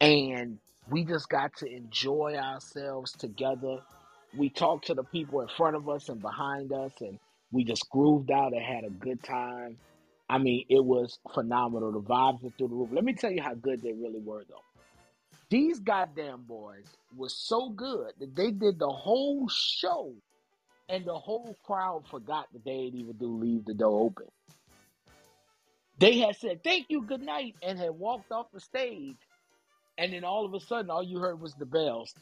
And 0.00 0.58
we 0.90 1.04
just 1.04 1.28
got 1.28 1.56
to 1.58 1.66
enjoy 1.66 2.36
ourselves 2.36 3.12
together. 3.14 3.78
We 4.32 4.50
talked 4.50 4.88
to 4.88 4.94
the 4.94 5.04
people 5.04 5.42
in 5.42 5.48
front 5.48 5.76
of 5.76 5.88
us 5.88 6.08
and 6.10 6.20
behind 6.22 6.72
us, 6.72 6.92
and 7.00 7.18
we 7.52 7.64
just 7.64 7.88
grooved 7.90 8.30
out 8.32 8.54
and 8.54 8.62
had 8.62 8.84
a 8.84 8.90
good 8.90 9.22
time. 9.22 9.78
I 10.30 10.38
mean, 10.38 10.64
it 10.70 10.84
was 10.84 11.18
phenomenal. 11.34 11.92
The 11.92 12.02
vibes 12.02 12.42
were 12.42 12.50
through 12.58 12.68
the 12.68 12.76
roof. 12.76 12.90
Let 12.92 13.04
me 13.04 13.14
tell 13.14 13.32
you 13.32 13.42
how 13.42 13.54
good 13.54 13.82
they 13.82 13.92
really 13.92 14.20
were, 14.20 14.44
though. 14.48 14.64
These 15.50 15.80
goddamn 15.80 16.44
boys 16.44 16.86
were 17.14 17.30
so 17.30 17.70
good 17.70 18.12
that 18.20 18.36
they 18.36 18.50
did 18.50 18.78
the 18.78 18.90
whole 18.90 19.48
show 19.48 20.14
and 20.88 21.06
the 21.06 21.18
whole 21.18 21.58
crowd 21.64 22.04
forgot 22.10 22.46
that 22.52 22.64
they 22.64 22.84
didn't 22.86 23.00
even 23.00 23.16
do 23.18 23.38
leave 23.38 23.66
the 23.66 23.74
door 23.74 24.06
open. 24.06 24.26
They 25.98 26.18
had 26.18 26.36
said 26.36 26.64
thank 26.64 26.86
you, 26.90 27.02
good 27.02 27.22
night, 27.22 27.56
and 27.62 27.78
had 27.78 27.92
walked 27.92 28.32
off 28.32 28.48
the 28.52 28.60
stage, 28.60 29.18
and 29.98 30.12
then 30.12 30.24
all 30.24 30.46
of 30.46 30.54
a 30.54 30.60
sudden, 30.60 30.90
all 30.90 31.02
you 31.02 31.18
heard 31.18 31.40
was 31.40 31.54
the 31.54 31.66
bells. 31.66 32.14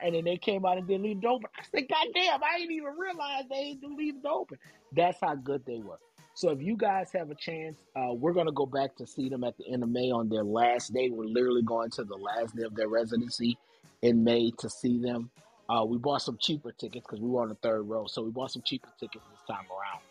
And 0.00 0.14
then 0.14 0.24
they 0.24 0.36
came 0.36 0.66
out 0.66 0.76
and 0.76 0.86
didn't 0.86 1.04
leave 1.04 1.22
door 1.22 1.36
open. 1.36 1.48
I 1.58 1.62
said, 1.74 1.88
God 1.88 2.06
damn, 2.14 2.42
I 2.44 2.58
didn't 2.58 2.72
even 2.72 2.92
realize 2.98 3.44
they 3.50 3.78
didn't 3.80 3.96
leave 3.96 4.22
the 4.22 4.28
open. 4.28 4.58
That's 4.92 5.18
how 5.20 5.34
good 5.34 5.64
they 5.66 5.78
were. 5.78 5.98
So 6.34 6.50
if 6.50 6.60
you 6.60 6.76
guys 6.76 7.10
have 7.14 7.30
a 7.30 7.34
chance, 7.34 7.78
uh, 7.96 8.12
we're 8.12 8.34
gonna 8.34 8.52
go 8.52 8.66
back 8.66 8.94
to 8.96 9.06
see 9.06 9.30
them 9.30 9.42
at 9.42 9.56
the 9.56 9.66
end 9.72 9.82
of 9.82 9.88
May 9.88 10.10
on 10.10 10.28
their 10.28 10.44
last 10.44 10.92
day. 10.92 11.08
We're 11.08 11.24
literally 11.24 11.62
going 11.62 11.88
to 11.92 12.04
the 12.04 12.14
last 12.14 12.54
day 12.54 12.64
of 12.64 12.74
their 12.74 12.88
residency 12.88 13.56
in 14.02 14.22
May 14.22 14.50
to 14.58 14.68
see 14.68 14.98
them. 14.98 15.30
Uh, 15.70 15.86
we 15.86 15.96
bought 15.96 16.20
some 16.20 16.36
cheaper 16.38 16.72
tickets 16.72 17.06
because 17.06 17.20
we 17.20 17.30
were 17.30 17.40
on 17.40 17.48
the 17.48 17.54
third 17.56 17.84
row, 17.84 18.06
so 18.06 18.22
we 18.22 18.30
bought 18.30 18.50
some 18.50 18.62
cheaper 18.62 18.88
tickets 19.00 19.24
this 19.30 19.40
time 19.48 19.64
around. 19.70 20.02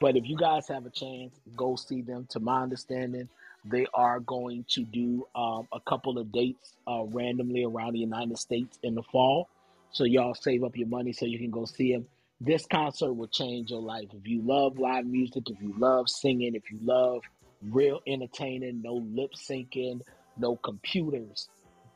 But 0.00 0.16
if 0.16 0.26
you 0.26 0.36
guys 0.36 0.66
have 0.68 0.86
a 0.86 0.90
chance, 0.90 1.38
go 1.54 1.76
see 1.76 2.00
them. 2.00 2.26
To 2.30 2.40
my 2.40 2.62
understanding, 2.62 3.28
they 3.64 3.86
are 3.94 4.20
going 4.20 4.64
to 4.70 4.84
do 4.84 5.26
um, 5.34 5.66
a 5.72 5.80
couple 5.80 6.18
of 6.18 6.30
dates 6.32 6.74
uh, 6.86 7.04
randomly 7.04 7.64
around 7.64 7.94
the 7.94 7.98
United 8.00 8.38
States 8.38 8.78
in 8.82 8.94
the 8.94 9.02
fall. 9.02 9.48
So 9.90 10.04
y'all 10.04 10.34
save 10.34 10.64
up 10.64 10.76
your 10.76 10.88
money 10.88 11.12
so 11.12 11.24
you 11.24 11.38
can 11.38 11.50
go 11.50 11.64
see 11.64 11.92
them. 11.92 12.06
This 12.40 12.66
concert 12.66 13.12
will 13.14 13.28
change 13.28 13.70
your 13.70 13.80
life. 13.80 14.08
If 14.12 14.26
you 14.26 14.42
love 14.42 14.78
live 14.78 15.06
music, 15.06 15.48
if 15.48 15.60
you 15.62 15.74
love 15.78 16.08
singing, 16.08 16.54
if 16.54 16.70
you 16.70 16.78
love 16.82 17.22
real 17.62 18.00
entertaining, 18.06 18.82
no 18.82 18.94
lip 18.94 19.30
syncing, 19.34 20.00
no 20.36 20.56
computers, 20.56 21.48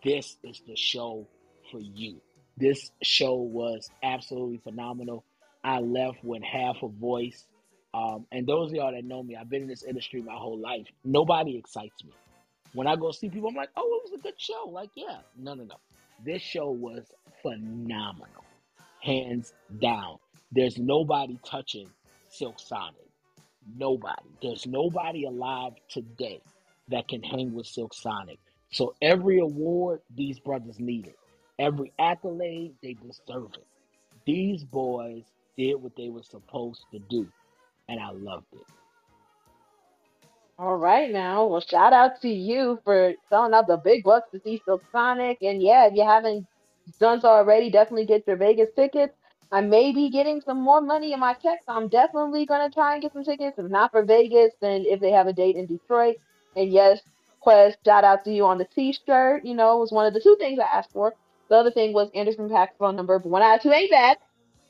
this 0.02 0.36
is 0.44 0.62
the 0.66 0.76
show 0.76 1.26
for 1.70 1.80
you. 1.80 2.20
This 2.56 2.90
show 3.02 3.34
was 3.34 3.90
absolutely 4.02 4.58
phenomenal. 4.58 5.24
I 5.62 5.80
left 5.80 6.22
with 6.22 6.42
half 6.42 6.76
a 6.82 6.88
voice. 6.88 7.44
Um, 7.94 8.26
and 8.32 8.46
those 8.46 8.70
of 8.70 8.76
y'all 8.76 8.92
that 8.92 9.04
know 9.04 9.22
me, 9.22 9.36
I've 9.36 9.50
been 9.50 9.62
in 9.62 9.68
this 9.68 9.82
industry 9.82 10.22
my 10.22 10.34
whole 10.34 10.58
life. 10.58 10.86
Nobody 11.04 11.56
excites 11.56 12.04
me. 12.04 12.12
When 12.74 12.86
I 12.86 12.96
go 12.96 13.10
see 13.10 13.30
people, 13.30 13.48
I'm 13.48 13.54
like, 13.54 13.70
oh, 13.76 14.00
it 14.04 14.10
was 14.10 14.18
a 14.18 14.22
good 14.22 14.38
show. 14.40 14.68
Like, 14.70 14.90
yeah, 14.94 15.18
no, 15.36 15.54
no, 15.54 15.64
no. 15.64 15.76
This 16.24 16.42
show 16.42 16.70
was 16.70 17.04
phenomenal, 17.42 18.44
hands 19.00 19.54
down. 19.80 20.18
There's 20.52 20.78
nobody 20.78 21.38
touching 21.44 21.88
Silk 22.28 22.60
Sonic. 22.60 23.08
Nobody. 23.76 24.28
There's 24.42 24.66
nobody 24.66 25.24
alive 25.24 25.72
today 25.88 26.40
that 26.88 27.08
can 27.08 27.22
hang 27.22 27.54
with 27.54 27.66
Silk 27.66 27.94
Sonic. 27.94 28.38
So 28.70 28.94
every 29.00 29.38
award 29.40 30.00
these 30.14 30.38
brothers 30.40 30.78
needed, 30.78 31.14
every 31.58 31.92
accolade 31.98 32.74
they 32.82 32.94
deserve 32.94 33.50
it. 33.54 33.66
These 34.26 34.64
boys 34.64 35.24
did 35.56 35.76
what 35.76 35.96
they 35.96 36.08
were 36.10 36.22
supposed 36.22 36.84
to 36.92 36.98
do, 36.98 37.26
and 37.88 38.00
I 38.00 38.10
loved 38.10 38.46
it. 38.52 38.66
All 40.58 40.76
right 40.76 41.10
now. 41.10 41.46
Well, 41.46 41.60
shout 41.60 41.92
out 41.92 42.20
to 42.22 42.28
you 42.28 42.80
for 42.84 43.14
selling 43.28 43.54
out 43.54 43.68
the 43.68 43.76
big 43.76 44.02
bucks 44.02 44.30
to 44.32 44.40
see 44.40 44.60
Silk 44.64 44.82
Sonic. 44.90 45.38
And 45.40 45.62
yeah, 45.62 45.86
if 45.86 45.94
you 45.94 46.04
haven't 46.04 46.46
done 46.98 47.20
so 47.20 47.28
already, 47.28 47.70
definitely 47.70 48.06
get 48.06 48.26
your 48.26 48.36
Vegas 48.36 48.68
tickets. 48.74 49.14
I 49.52 49.60
may 49.60 49.92
be 49.92 50.10
getting 50.10 50.40
some 50.40 50.60
more 50.60 50.80
money 50.80 51.12
in 51.12 51.20
my 51.20 51.32
check, 51.34 51.60
so 51.64 51.72
I'm 51.72 51.88
definitely 51.88 52.44
gonna 52.44 52.70
try 52.70 52.92
and 52.94 53.02
get 53.02 53.12
some 53.12 53.24
tickets. 53.24 53.58
If 53.58 53.70
not 53.70 53.92
for 53.92 54.04
Vegas, 54.04 54.52
then 54.60 54.84
if 54.84 55.00
they 55.00 55.10
have 55.12 55.26
a 55.26 55.32
date 55.32 55.56
in 55.56 55.66
Detroit. 55.66 56.16
And 56.56 56.70
yes, 56.70 57.00
Quez, 57.44 57.74
shout 57.84 58.04
out 58.04 58.24
to 58.24 58.32
you 58.32 58.44
on 58.44 58.58
the 58.58 58.66
t-shirt. 58.66 59.44
You 59.46 59.54
know, 59.54 59.76
it 59.76 59.80
was 59.80 59.92
one 59.92 60.06
of 60.06 60.12
the 60.12 60.20
two 60.20 60.36
things 60.38 60.58
I 60.58 60.76
asked 60.76 60.92
for. 60.92 61.14
The 61.48 61.56
other 61.56 61.70
thing 61.70 61.94
was 61.94 62.10
Anderson 62.14 62.48
.Paak's 62.48 62.76
phone 62.78 62.96
number, 62.96 63.18
but 63.18 63.28
one 63.28 63.42
out 63.42 63.56
of 63.56 63.62
two 63.62 63.72
ain't 63.72 63.90
bad. 63.90 64.18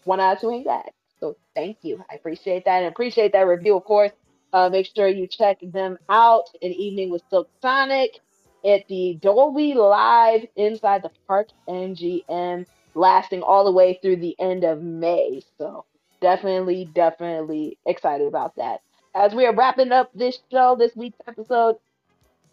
One 0.04 0.20
out 0.20 0.36
of 0.36 0.40
two 0.42 0.50
ain't 0.50 0.66
bad. 0.66 0.90
So 1.20 1.36
thank 1.54 1.78
you. 1.82 2.04
I 2.10 2.14
appreciate 2.14 2.64
that 2.64 2.78
and 2.78 2.86
appreciate 2.86 3.32
that 3.32 3.46
review, 3.46 3.76
of 3.76 3.84
course. 3.84 4.12
Uh, 4.52 4.68
make 4.70 4.88
sure 4.94 5.08
you 5.08 5.26
check 5.26 5.58
them 5.62 5.98
out. 6.08 6.44
An 6.62 6.72
Evening 6.72 7.10
with 7.10 7.22
Silk 7.28 7.50
Sonic 7.60 8.20
at 8.64 8.86
the 8.88 9.18
Dolby 9.20 9.74
Live 9.74 10.46
inside 10.56 11.02
the 11.02 11.10
Park 11.26 11.48
MGM, 11.68 12.66
lasting 12.94 13.42
all 13.42 13.64
the 13.64 13.72
way 13.72 13.98
through 14.00 14.16
the 14.16 14.36
end 14.38 14.64
of 14.64 14.82
May. 14.82 15.42
So 15.58 15.84
definitely, 16.20 16.88
definitely 16.94 17.78
excited 17.86 18.26
about 18.26 18.56
that. 18.56 18.80
As 19.14 19.34
we 19.34 19.46
are 19.46 19.54
wrapping 19.54 19.92
up 19.92 20.10
this 20.14 20.38
show, 20.50 20.76
this 20.78 20.94
week's 20.96 21.18
episode 21.26 21.76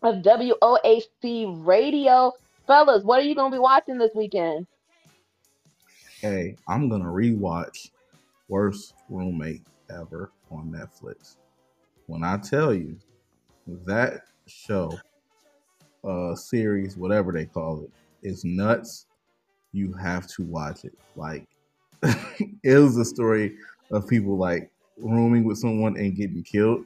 of 0.02 0.16
WOHC 0.16 1.66
Radio, 1.66 2.34
fellas, 2.68 3.04
what 3.04 3.20
are 3.20 3.26
you 3.26 3.36
gonna 3.36 3.56
be 3.56 3.60
watching 3.60 3.98
this 3.98 4.14
weekend? 4.16 4.68
Hey, 6.22 6.56
I'm 6.68 6.90
gonna 6.90 7.06
rewatch 7.06 7.90
Worst 8.48 8.94
Roommate 9.10 9.64
Ever 9.90 10.32
on 10.52 10.72
Netflix. 10.72 11.38
When 12.08 12.24
I 12.24 12.38
tell 12.38 12.74
you 12.74 12.98
that 13.86 14.22
show, 14.48 14.98
uh, 16.04 16.36
series, 16.36 16.98
whatever 16.98 17.32
they 17.32 17.46
call 17.46 17.84
it, 17.84 17.92
is 18.22 18.46
nuts. 18.46 19.08
You 19.74 19.94
have 19.94 20.28
to 20.28 20.44
watch 20.44 20.86
it. 20.86 20.94
Like, 21.16 21.46
it 22.64 22.78
was 22.78 22.98
a 22.98 23.06
story 23.06 23.56
of 23.92 24.08
people 24.08 24.38
like 24.38 24.70
rooming 24.98 25.44
with 25.44 25.58
someone 25.58 25.98
and 25.98 26.16
getting 26.16 26.44
killed, 26.44 26.86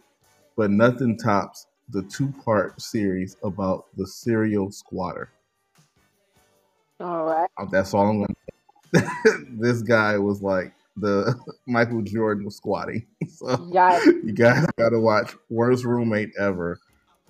but 0.55 0.71
nothing 0.71 1.17
tops 1.17 1.67
the 1.89 2.03
two 2.03 2.33
part 2.45 2.81
series 2.81 3.35
about 3.43 3.85
the 3.97 4.07
serial 4.07 4.71
squatter. 4.71 5.29
All 6.99 7.25
right. 7.25 7.49
That's 7.71 7.93
all 7.93 8.09
I'm 8.09 8.25
gonna. 8.93 9.09
this 9.51 9.81
guy 9.81 10.17
was 10.17 10.41
like 10.41 10.73
the 10.99 11.35
Michael 11.67 12.01
Jordan 12.01 12.45
was 12.45 12.55
squatting. 12.57 13.05
So 13.29 13.69
Yes. 13.71 14.05
you 14.05 14.33
guys 14.33 14.65
got 14.77 14.89
to 14.89 14.99
watch 14.99 15.33
Worst 15.49 15.85
Roommate 15.85 16.31
Ever 16.37 16.79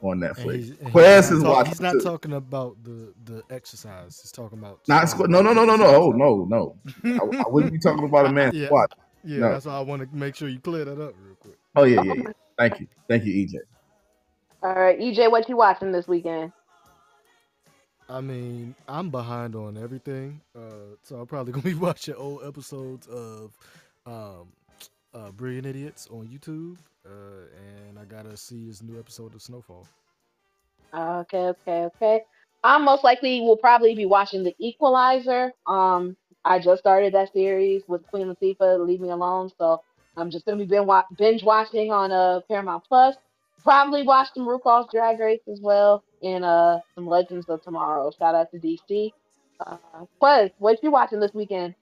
on 0.02 0.24
And 0.24 0.36
Netflix. 0.36 0.56
he's, 0.56 0.70
and 0.72 0.80
he's 0.84 0.92
Quest 0.92 1.32
not 1.32 1.38
is 1.38 1.44
talk- 1.44 1.54
watching. 1.56 1.70
he's 1.72 1.82
not 1.82 1.92
too. 1.94 2.00
talking 2.00 2.34
about 2.34 2.84
the 2.84 3.14
the 3.26 3.44
exercise. 3.50 4.20
He's 4.22 4.32
talking 4.32 4.58
about 4.58 4.80
Not 4.88 5.08
squatting. 5.08 5.08
squat. 5.08 5.30
No, 5.30 5.42
no, 5.42 5.54
no, 5.54 5.66
no, 5.66 5.76
no. 5.76 5.86
Oh, 5.96 6.12
no, 6.16 6.46
no. 6.46 6.76
I, 7.04 7.44
I 7.46 7.50
wouldn't 7.50 7.74
be 7.74 7.80
talking 7.80 8.06
about 8.06 8.26
a 8.26 8.32
man 8.32 8.52
Yeah, 8.56 8.68
squat. 8.68 8.94
yeah. 9.24 9.40
No. 9.40 9.52
That's 9.52 9.66
why 9.66 9.74
I 9.74 9.82
want 9.82 10.02
to 10.10 10.18
make 10.18 10.36
sure 10.36 10.48
you 10.50 10.60
clear 10.60 10.86
that 10.86 11.00
up 11.02 11.14
real 11.22 11.36
quick. 11.36 11.58
Oh 11.76 11.84
yeah, 11.84 12.02
yeah, 12.04 12.14
yeah. 12.16 12.24
Thank 12.58 12.80
you, 12.80 12.88
thank 13.08 13.24
you, 13.26 13.46
EJ. 13.48 13.56
All 14.64 14.74
right, 14.74 15.00
EJ, 15.00 15.30
what 15.32 15.48
you 15.48 15.56
watching 15.58 15.92
this 15.92 16.08
weekend? 16.08 16.52
I 18.10 18.22
mean, 18.22 18.76
I'm 18.88 19.12
behind 19.12 19.56
on 19.56 19.78
everything, 19.78 20.42
uh, 20.56 20.96
so 21.04 21.18
I'm 21.18 21.28
probably 21.28 21.54
gonna 21.54 21.64
be 21.64 21.76
watching 21.76 22.16
old 22.16 22.44
episodes 22.44 23.08
of 23.08 23.56
um, 24.06 24.48
uh, 25.14 25.32
Brilliant 25.32 25.68
Idiots 25.68 26.08
on 26.12 26.28
YouTube, 26.28 26.78
uh, 27.06 27.46
and 27.88 28.00
I 28.00 28.06
gotta 28.06 28.36
see 28.36 28.66
this 28.66 28.82
new 28.82 29.00
episode 29.00 29.36
of 29.36 29.42
Snowfall. 29.42 29.88
Okay, 30.94 31.38
okay, 31.38 31.84
okay. 31.96 32.22
I 32.64 32.78
most 32.80 33.04
likely 33.04 33.42
will 33.42 33.58
probably 33.58 33.96
be 33.96 34.06
watching 34.06 34.44
The 34.44 34.56
Equalizer. 34.60 35.54
Um, 35.68 36.18
I 36.44 36.60
just 36.60 36.80
started 36.82 37.14
that 37.14 37.32
series 37.32 37.84
with 37.88 38.06
Queen 38.08 38.28
Latifah, 38.28 38.86
Leave 38.86 39.02
Me 39.02 39.10
Alone, 39.12 39.52
so 39.58 39.82
I'm 40.18 40.32
just 40.32 40.46
gonna 40.46 40.58
be 40.58 40.66
binge, 40.66 40.88
wa- 40.88 41.06
binge 41.18 41.44
watching 41.44 41.92
on 41.92 42.12
uh 42.12 42.42
Paramount 42.48 42.84
Plus. 42.88 43.16
Probably 43.64 44.04
watch 44.04 44.30
some 44.34 44.48
RuPaul's 44.48 44.90
Drag 44.92 45.20
Race 45.20 45.42
as 45.52 45.60
well, 45.62 46.04
and 46.24 46.44
uh 46.46 46.80
some 46.96 47.08
Legends 47.08 47.48
of 47.50 47.62
Tomorrow. 47.64 48.12
Shout 48.18 48.36
out 48.36 48.52
to 48.52 48.60
DC. 48.60 49.12
Uh, 49.66 49.78
Quez, 50.22 50.52
what 50.58 50.82
you 50.84 50.92
watching 50.92 51.20
this 51.20 51.34
weekend? 51.34 51.76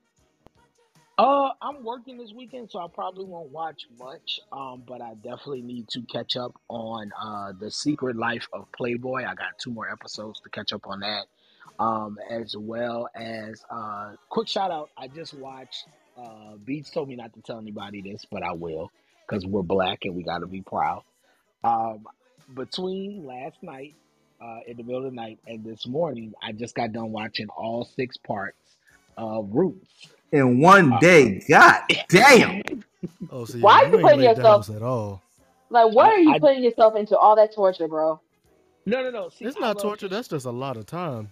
Uh, 1.18 1.50
I'm 1.62 1.84
working 1.84 2.18
this 2.18 2.32
weekend, 2.32 2.70
so 2.70 2.80
I 2.80 2.88
probably 2.94 3.26
won't 3.26 3.50
watch 3.50 3.88
much. 4.00 4.40
Um, 4.52 4.84
but 4.88 5.02
I 5.02 5.16
definitely 5.16 5.64
need 5.64 5.88
to 5.90 6.02
catch 6.04 6.38
up 6.38 6.54
on 6.70 7.12
uh 7.20 7.54
the 7.60 7.72
Secret 7.72 8.16
Life 8.16 8.48
of 8.54 8.72
Playboy. 8.72 9.24
I 9.24 9.34
got 9.34 9.58
two 9.60 9.72
more 9.72 9.90
episodes 9.90 10.40
to 10.42 10.50
catch 10.50 10.74
up 10.74 10.86
on 10.88 11.00
that. 11.02 11.26
Um, 11.80 12.18
as 12.30 12.56
well 12.58 13.08
as 13.14 13.64
uh, 13.70 14.14
quick 14.30 14.48
shout 14.48 14.72
out. 14.72 14.90
I 14.98 15.08
just 15.08 15.34
watched. 15.36 15.86
Uh, 16.18 16.56
Beats 16.66 16.90
told 16.90 17.08
me 17.10 17.16
not 17.16 17.34
to 17.34 17.42
tell 17.42 17.60
anybody 17.60 18.02
this, 18.02 18.26
but 18.32 18.42
I 18.42 18.52
will 18.52 18.92
because 19.28 19.46
we're 19.46 19.62
black 19.62 20.00
and 20.04 20.16
we 20.16 20.24
got 20.24 20.40
to 20.40 20.48
be 20.48 20.62
proud. 20.62 21.04
Um, 21.64 22.06
between 22.56 23.26
last 23.26 23.62
night, 23.62 23.96
uh, 24.42 24.60
in 24.68 24.78
the 24.78 24.84
middle 24.84 25.06
of 25.06 25.12
the 25.12 25.16
night, 25.16 25.40
and 25.48 25.64
this 25.64 25.88
morning, 25.88 26.34
I 26.44 26.54
just 26.54 26.76
got 26.76 26.94
done 26.94 27.12
watching 27.12 27.48
all 27.50 27.86
six 27.86 28.18
parts 28.18 28.78
of 29.18 29.50
Roots. 29.54 30.08
In 30.32 30.62
one 30.62 30.98
Uh, 30.98 31.00
day, 31.00 31.44
god 31.50 31.82
damn. 32.10 32.62
Oh, 33.30 33.46
so 33.46 33.58
Why 33.60 33.74
yeah, 33.74 33.82
you 33.82 33.90
you 33.90 34.00
putting 34.00 34.22
yourself 34.22 34.70
at 34.70 34.82
all. 34.84 35.22
like? 35.70 35.94
What 35.94 36.10
are 36.10 36.20
you 36.20 36.36
I 36.36 36.40
putting 36.40 36.64
yourself 36.64 36.96
into 36.96 37.18
all 37.18 37.36
that 37.38 37.54
torture, 37.56 37.88
bro? 37.88 38.22
no 38.86 39.04
no 39.04 39.12
no. 39.12 39.30
See, 39.30 39.50
It's 39.50 39.60
I 39.60 39.62
not 39.62 39.80
torture. 39.80 40.10
just 40.10 40.10
That's 40.10 40.30
just 40.30 40.46
a 40.46 40.52
lot 40.52 40.78
of 40.78 40.86
time 40.88 41.30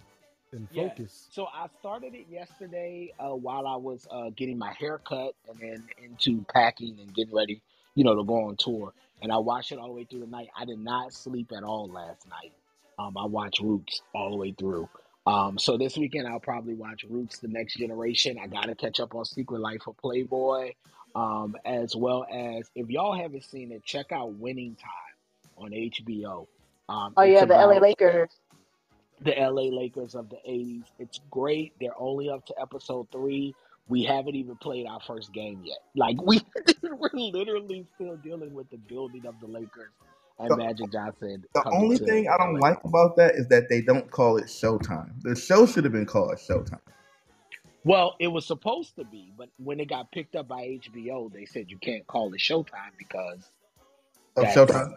and 0.52 0.70
Yeah. 0.70 0.94
focus. 0.94 1.30
So 1.30 1.46
I 1.46 1.66
started 1.80 2.14
it 2.14 2.26
yesterday 2.30 3.12
uh, 3.18 3.34
while 3.34 3.66
I 3.66 3.76
was 3.76 4.06
uh, 4.10 4.30
getting 4.36 4.58
my 4.58 4.72
hair 4.78 5.00
cut 5.06 5.34
and 5.48 5.58
then 5.60 5.88
into 5.98 6.44
packing 6.54 6.98
and 7.00 7.14
getting 7.14 7.34
ready, 7.34 7.62
you 7.94 8.04
know, 8.04 8.16
to 8.16 8.24
go 8.24 8.44
on 8.48 8.56
tour. 8.56 8.92
And 9.22 9.32
I 9.32 9.38
watched 9.38 9.72
it 9.72 9.78
all 9.78 9.88
the 9.88 9.92
way 9.94 10.04
through 10.04 10.20
the 10.20 10.26
night. 10.26 10.48
I 10.58 10.64
did 10.64 10.78
not 10.78 11.12
sleep 11.12 11.52
at 11.56 11.62
all 11.64 11.90
last 11.90 12.26
night. 12.28 12.52
Um, 12.98 13.16
I 13.16 13.26
watch 13.26 13.60
Roots 13.60 14.02
all 14.14 14.30
the 14.30 14.36
way 14.36 14.54
through. 14.58 14.88
Um, 15.26 15.58
so 15.58 15.76
this 15.76 15.96
weekend 15.96 16.28
I'll 16.28 16.40
probably 16.40 16.74
watch 16.74 17.04
Roots: 17.08 17.38
The 17.38 17.48
Next 17.48 17.76
Generation. 17.76 18.38
I 18.42 18.46
gotta 18.46 18.74
catch 18.74 19.00
up 19.00 19.14
on 19.14 19.24
Secret 19.24 19.60
Life 19.60 19.82
of 19.88 19.96
Playboy, 19.98 20.72
um, 21.14 21.56
as 21.64 21.96
well 21.96 22.24
as 22.32 22.70
if 22.74 22.88
y'all 22.88 23.14
haven't 23.16 23.44
seen 23.44 23.72
it, 23.72 23.84
check 23.84 24.12
out 24.12 24.34
Winning 24.34 24.76
Time 24.76 25.64
on 25.64 25.70
HBO. 25.72 26.46
Um, 26.88 27.12
Oh 27.16 27.22
yeah, 27.22 27.44
the 27.44 27.54
LA 27.54 27.78
Lakers. 27.78 28.30
the 29.20 29.32
LA 29.32 29.62
Lakers 29.76 30.14
of 30.14 30.28
the 30.30 30.36
80s. 30.48 30.84
It's 30.98 31.20
great. 31.30 31.72
They're 31.80 31.98
only 31.98 32.30
up 32.30 32.46
to 32.46 32.54
episode 32.60 33.08
three. 33.10 33.54
We 33.88 34.04
haven't 34.04 34.34
even 34.36 34.56
played 34.56 34.86
our 34.86 35.00
first 35.00 35.32
game 35.32 35.62
yet. 35.64 35.78
Like 35.96 36.20
we 36.22 36.40
we're 36.82 37.10
literally 37.12 37.84
still 37.96 38.16
dealing 38.16 38.54
with 38.54 38.70
the 38.70 38.76
building 38.78 39.26
of 39.26 39.34
the 39.40 39.46
Lakers 39.46 39.90
and 40.38 40.50
The, 40.50 40.56
Magic 40.56 40.92
Johnson 40.92 41.44
the 41.54 41.64
only 41.70 41.98
thing 41.98 42.28
I 42.28 42.36
don't 42.38 42.58
like 42.60 42.78
about 42.84 43.16
that 43.16 43.36
is 43.36 43.48
that 43.48 43.68
they 43.68 43.80
don't 43.80 44.10
call 44.10 44.36
it 44.38 44.46
Showtime. 44.46 45.12
The 45.22 45.36
show 45.36 45.66
should 45.66 45.84
have 45.84 45.92
been 45.92 46.06
called 46.06 46.36
Showtime. 46.36 46.80
Well, 47.84 48.16
it 48.20 48.28
was 48.28 48.46
supposed 48.46 48.96
to 48.96 49.04
be, 49.04 49.32
but 49.36 49.48
when 49.58 49.80
it 49.80 49.88
got 49.88 50.12
picked 50.12 50.36
up 50.36 50.48
by 50.48 50.78
HBO, 50.84 51.32
they 51.32 51.46
said 51.46 51.70
you 51.70 51.78
can't 51.78 52.06
call 52.06 52.34
it 52.34 52.40
Showtime 52.40 52.92
because 52.98 53.50
Of 54.36 54.46
Showtime. 54.46 54.94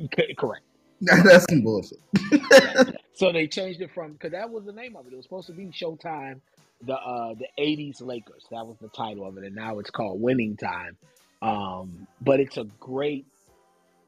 c- 0.16 0.34
correct. 0.36 0.64
That's 1.00 1.46
some 1.50 1.62
bullshit. 1.62 1.98
So 3.14 3.32
they 3.32 3.46
changed 3.46 3.80
it 3.80 3.90
from 3.94 4.12
because 4.14 4.32
that 4.32 4.50
was 4.50 4.64
the 4.64 4.72
name 4.72 4.96
of 4.96 5.06
it. 5.06 5.12
It 5.12 5.16
was 5.16 5.24
supposed 5.24 5.46
to 5.48 5.52
be 5.52 5.66
Showtime, 5.66 6.40
the 6.86 6.94
uh 6.94 7.34
the 7.34 7.46
'80s 7.58 8.02
Lakers. 8.02 8.46
That 8.50 8.66
was 8.66 8.76
the 8.80 8.88
title 8.88 9.26
of 9.26 9.38
it, 9.38 9.44
and 9.44 9.54
now 9.54 9.78
it's 9.78 9.90
called 9.90 10.20
Winning 10.20 10.56
Time. 10.56 10.96
Um, 11.42 12.06
but 12.20 12.40
it's 12.40 12.56
a 12.56 12.64
great, 12.80 13.26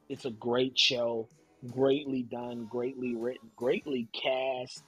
it's 0.09 0.25
a 0.25 0.31
great 0.31 0.79
show, 0.79 1.29
greatly 1.73 2.23
done, 2.23 2.67
greatly 2.71 3.15
written, 3.15 3.51
greatly 3.57 4.09
cast. 4.13 4.83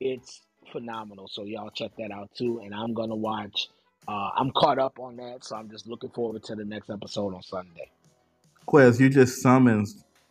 It's 0.00 0.42
phenomenal. 0.70 1.28
So 1.28 1.44
y'all 1.44 1.70
check 1.70 1.92
that 1.98 2.10
out 2.10 2.30
too. 2.34 2.60
And 2.64 2.74
I'm 2.74 2.94
gonna 2.94 3.16
watch. 3.16 3.68
Uh, 4.08 4.30
I'm 4.36 4.50
caught 4.52 4.78
up 4.78 4.98
on 4.98 5.16
that, 5.16 5.44
so 5.44 5.56
I'm 5.56 5.70
just 5.70 5.86
looking 5.86 6.10
forward 6.10 6.42
to 6.44 6.56
the 6.56 6.64
next 6.64 6.90
episode 6.90 7.34
on 7.34 7.42
Sunday. 7.42 7.90
Quez, 8.66 8.98
you 8.98 9.08
just 9.08 9.40
summoned 9.40 9.88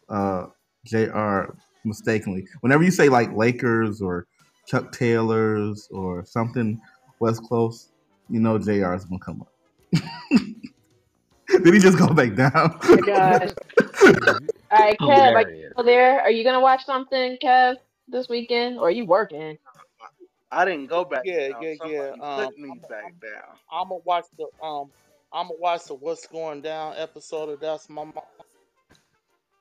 uh, 0.09 0.47
Jr. 0.85 1.53
mistakenly. 1.85 2.47
Whenever 2.61 2.84
you 2.84 2.91
say 2.91 3.07
like 3.07 3.31
Lakers 3.34 4.01
or 4.01 4.27
Chuck 4.68 4.91
Taylors 4.91 5.88
or 5.91 6.26
something 6.26 6.81
West 7.19 7.43
Coast, 7.47 7.91
you 8.30 8.39
know 8.39 8.57
Jr. 8.57 8.93
is 8.93 9.05
gonna 9.05 9.19
come 9.19 9.41
up. 9.41 9.51
Did 11.65 11.73
he 11.73 11.79
just 11.79 11.97
go 11.97 12.07
back 12.13 12.35
down? 12.35 12.51
Oh 12.55 12.79
my 12.89 12.95
gosh. 12.97 13.49
All 14.71 14.79
right, 14.79 14.97
Kev, 14.99 15.33
are 15.35 15.49
you 15.51 15.69
still 15.71 15.83
there? 15.83 16.21
Are 16.21 16.31
you 16.31 16.43
gonna 16.43 16.61
watch 16.61 16.85
something, 16.85 17.38
Kev, 17.43 17.75
this 18.07 18.29
weekend, 18.29 18.77
or 18.79 18.88
are 18.88 18.91
you 18.91 19.05
working? 19.05 19.57
I 20.51 20.65
didn't 20.65 20.88
go 20.88 21.03
back 21.05 21.21
Yeah, 21.25 21.49
down. 21.49 21.63
yeah, 21.63 21.73
yeah. 21.85 22.09
Somebody 22.11 22.21
Um, 22.21 22.45
put 22.47 22.57
me 22.59 22.81
back 22.89 23.13
down. 23.21 23.55
I'm 23.71 23.89
gonna 23.89 24.01
watch 24.05 24.25
the 24.38 24.45
um, 24.65 24.89
I'm 25.33 25.47
gonna 25.47 25.59
watch 25.59 25.85
the 25.85 25.93
What's 25.95 26.27
Going 26.27 26.61
Down 26.61 26.93
episode 26.97 27.49
of 27.49 27.59
That's 27.59 27.89
My 27.89 28.03
Mom. 28.05 28.13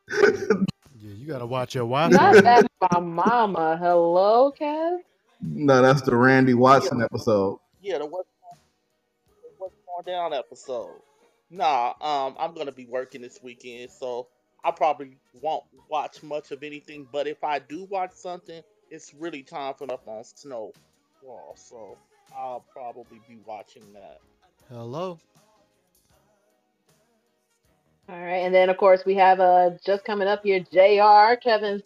Yeah, 1.02 1.14
you 1.14 1.27
gotta 1.27 1.47
watch 1.47 1.74
your 1.74 1.85
Wi-Fi. 1.85 2.10
Not 2.14 2.44
that 2.44 2.66
my 2.93 3.01
mama. 3.01 3.78
Hello, 3.81 4.52
Kev. 4.52 4.98
no, 5.40 5.81
that's 5.81 6.02
the 6.02 6.14
Randy 6.14 6.52
Watson 6.52 7.01
episode. 7.02 7.59
Yeah, 7.81 7.97
the 7.98 8.05
What's, 8.06 8.28
the 9.43 9.48
What's 9.56 9.74
Going 9.86 10.05
Down 10.05 10.35
episode. 10.35 10.90
Nah, 11.51 11.94
um, 12.01 12.36
I'm 12.39 12.55
gonna 12.55 12.72
be 12.72 12.86
working 12.86 13.22
this 13.22 13.40
weekend, 13.43 13.90
so 13.90 14.28
I 14.64 14.70
probably 14.70 15.16
won't 15.40 15.64
watch 15.89 16.22
much 16.22 16.52
of 16.52 16.62
anything. 16.62 17.09
But 17.10 17.27
if 17.27 17.43
I 17.43 17.59
do 17.59 17.86
watch 17.90 18.12
something, 18.12 18.62
it's 18.90 19.12
really 19.14 19.43
time 19.43 19.74
for 19.74 19.90
up 19.93 20.06
on 20.06 20.22
Snowfall, 20.24 21.56
so 21.56 21.98
I'll 22.36 22.64
probably 22.72 23.20
be 23.28 23.39
watching 23.44 23.82
that. 23.94 24.18
Hello. 24.68 25.18
All 28.09 28.20
right, 28.20 28.44
and 28.44 28.55
then 28.55 28.68
of 28.70 28.77
course 28.77 29.05
we 29.05 29.14
have 29.16 29.40
uh 29.40 29.70
just 29.85 30.05
coming 30.05 30.28
up 30.28 30.44
here, 30.44 30.60
Jr. 30.60 31.36
Kevin's 31.40 31.82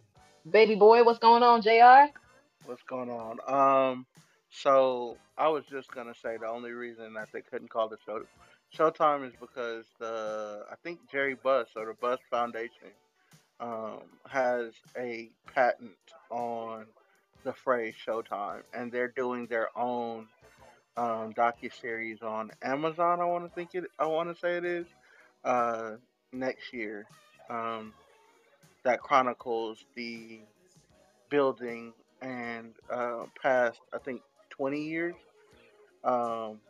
Baby 0.51 0.75
boy, 0.75 1.03
what's 1.05 1.19
going 1.19 1.43
on, 1.43 1.63
Jr? 1.63 2.13
What's 2.67 2.83
going 2.83 3.09
on? 3.09 3.39
Um, 3.49 4.07
so 4.51 5.17
I 5.39 5.49
was 5.49 5.65
just 5.71 5.91
gonna 5.91 6.15
say 6.15 6.37
the 6.37 6.49
only 6.49 6.73
reason 6.73 7.15
that 7.15 7.29
they 7.33 7.41
couldn't 7.41 7.71
call 7.71 7.89
the 7.89 7.97
show 8.05 8.25
Showtime 8.77 9.27
is 9.27 9.35
because 9.41 9.85
the 10.01 10.65
I 10.71 10.75
think 10.83 10.99
Jerry 11.11 11.37
Buss 11.41 11.69
or 11.77 11.87
the 11.87 11.95
Buss 11.95 12.19
Foundation 12.31 12.91
um, 13.61 14.01
has 14.29 14.73
a 14.99 15.31
patent 15.55 15.93
on 16.31 16.87
the 17.45 17.53
phrase 17.53 17.95
Showtime, 18.07 18.63
and 18.73 18.91
they're 18.91 19.13
doing 19.15 19.47
their 19.47 19.69
own 19.79 20.27
um, 20.97 21.33
docu 21.35 21.73
series 21.81 22.23
on 22.23 22.51
Amazon. 22.63 23.21
I 23.21 23.25
want 23.25 23.45
to 23.45 23.55
think 23.55 23.75
it. 23.75 23.85
I 23.99 24.07
want 24.07 24.35
to 24.35 24.41
say 24.41 24.57
it 24.57 24.65
is 24.65 24.87
uh, 25.45 25.93
next 26.33 26.73
year. 26.73 27.07
Um, 27.49 27.93
that 28.85 29.01
chronicles 29.01 29.85
the 29.95 30.41
building 31.31 31.93
and 32.21 32.75
uh, 32.91 33.25
past 33.41 33.81
I 33.93 33.99
think 33.99 34.23
20 34.51 34.83
years. 34.83 35.15
Um, 36.05 36.61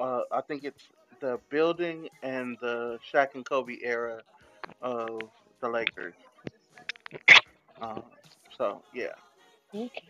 uh, 0.00 0.22
I 0.32 0.40
think 0.40 0.64
it's 0.64 0.82
the 1.22 1.38
building 1.48 2.08
and 2.22 2.58
the 2.60 2.98
Shaq 3.10 3.34
and 3.34 3.48
Kobe 3.48 3.78
era 3.80 4.20
of 4.82 5.22
the 5.60 5.68
Lakers. 5.68 6.14
Um, 7.80 8.02
so 8.58 8.82
yeah. 8.92 9.12
Okay. 9.74 10.02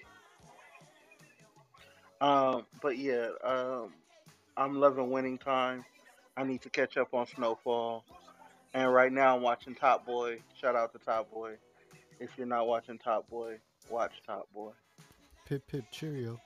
Um, 2.20 2.64
but 2.80 2.96
yeah, 2.98 3.28
um, 3.44 3.92
I'm 4.56 4.80
loving 4.80 5.10
Winning 5.10 5.38
Time. 5.38 5.84
I 6.36 6.44
need 6.44 6.62
to 6.62 6.70
catch 6.70 6.96
up 6.96 7.12
on 7.12 7.26
Snowfall. 7.26 8.04
And 8.74 8.92
right 8.92 9.12
now 9.12 9.36
I'm 9.36 9.42
watching 9.42 9.74
Top 9.74 10.06
Boy. 10.06 10.38
Shout 10.58 10.74
out 10.74 10.92
to 10.92 10.98
Top 10.98 11.30
Boy. 11.30 11.56
If 12.20 12.30
you're 12.38 12.46
not 12.46 12.66
watching 12.66 12.96
Top 12.96 13.28
Boy, 13.28 13.58
watch 13.90 14.12
Top 14.26 14.48
Boy. 14.54 14.70
Pip 15.44 15.66
pip 15.66 15.84
cheerio. 15.90 16.40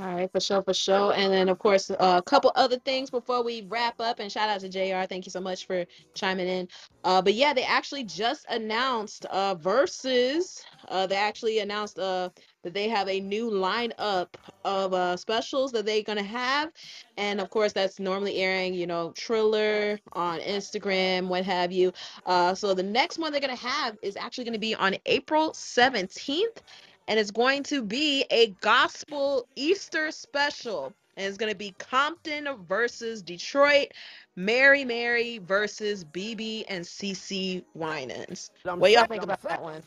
All 0.00 0.14
right, 0.14 0.32
for 0.32 0.40
sure, 0.40 0.62
for 0.62 0.72
sure. 0.72 1.12
And 1.12 1.30
then, 1.30 1.50
of 1.50 1.58
course, 1.58 1.90
uh, 1.90 1.96
a 2.00 2.22
couple 2.22 2.50
other 2.54 2.78
things 2.78 3.10
before 3.10 3.44
we 3.44 3.66
wrap 3.68 4.00
up. 4.00 4.18
And 4.18 4.32
shout 4.32 4.48
out 4.48 4.60
to 4.60 4.68
JR. 4.70 5.06
Thank 5.06 5.26
you 5.26 5.30
so 5.30 5.40
much 5.40 5.66
for 5.66 5.84
chiming 6.14 6.48
in. 6.48 6.68
Uh, 7.04 7.20
but 7.20 7.34
yeah, 7.34 7.52
they 7.52 7.64
actually 7.64 8.04
just 8.04 8.46
announced 8.48 9.26
uh, 9.26 9.56
Versus. 9.56 10.64
Uh, 10.88 11.06
they 11.06 11.16
actually 11.16 11.58
announced 11.58 11.98
uh, 11.98 12.30
that 12.62 12.72
they 12.72 12.88
have 12.88 13.10
a 13.10 13.20
new 13.20 13.50
lineup 13.50 14.28
of 14.64 14.94
uh, 14.94 15.18
specials 15.18 15.70
that 15.72 15.84
they're 15.84 16.02
going 16.02 16.16
to 16.16 16.24
have. 16.24 16.72
And 17.18 17.38
of 17.38 17.50
course, 17.50 17.74
that's 17.74 18.00
normally 18.00 18.36
airing, 18.36 18.72
you 18.72 18.86
know, 18.86 19.12
Triller 19.12 20.00
on 20.12 20.40
Instagram, 20.40 21.28
what 21.28 21.44
have 21.44 21.72
you. 21.72 21.92
Uh, 22.24 22.54
so 22.54 22.72
the 22.72 22.82
next 22.82 23.18
one 23.18 23.32
they're 23.32 23.40
going 23.40 23.54
to 23.54 23.66
have 23.66 23.98
is 24.00 24.16
actually 24.16 24.44
going 24.44 24.54
to 24.54 24.58
be 24.58 24.74
on 24.74 24.96
April 25.04 25.50
17th 25.50 26.62
and 27.10 27.18
it's 27.18 27.32
going 27.32 27.64
to 27.64 27.82
be 27.82 28.24
a 28.30 28.54
gospel 28.60 29.48
Easter 29.56 30.12
special. 30.12 30.94
And 31.16 31.26
it's 31.26 31.36
going 31.36 31.50
to 31.50 31.58
be 31.58 31.72
Compton 31.72 32.48
versus 32.68 33.20
Detroit, 33.20 33.88
Mary 34.36 34.84
Mary 34.84 35.38
versus 35.38 36.04
BB 36.04 36.64
and 36.68 36.84
CC 36.84 37.64
Winans. 37.74 38.52
What 38.62 38.92
y'all 38.92 39.06
think 39.06 39.24
about 39.24 39.42
that 39.42 39.60
one? 39.60 39.82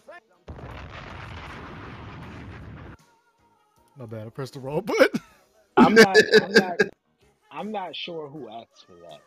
My 3.98 4.06
bad. 4.06 4.28
I 4.28 4.30
pressed 4.30 4.56
the 4.56 4.60
wrong 4.60 4.82
button. 4.82 5.22
I'm 5.78 5.95
not. 5.95 6.18
I'm 6.41 6.52
not. 6.52 6.78
I'm 7.52 7.72
not 7.72 7.95
sure 7.95 8.28
who 8.28 8.50
asked 8.50 8.86
for 8.86 8.95
that. 9.08 9.22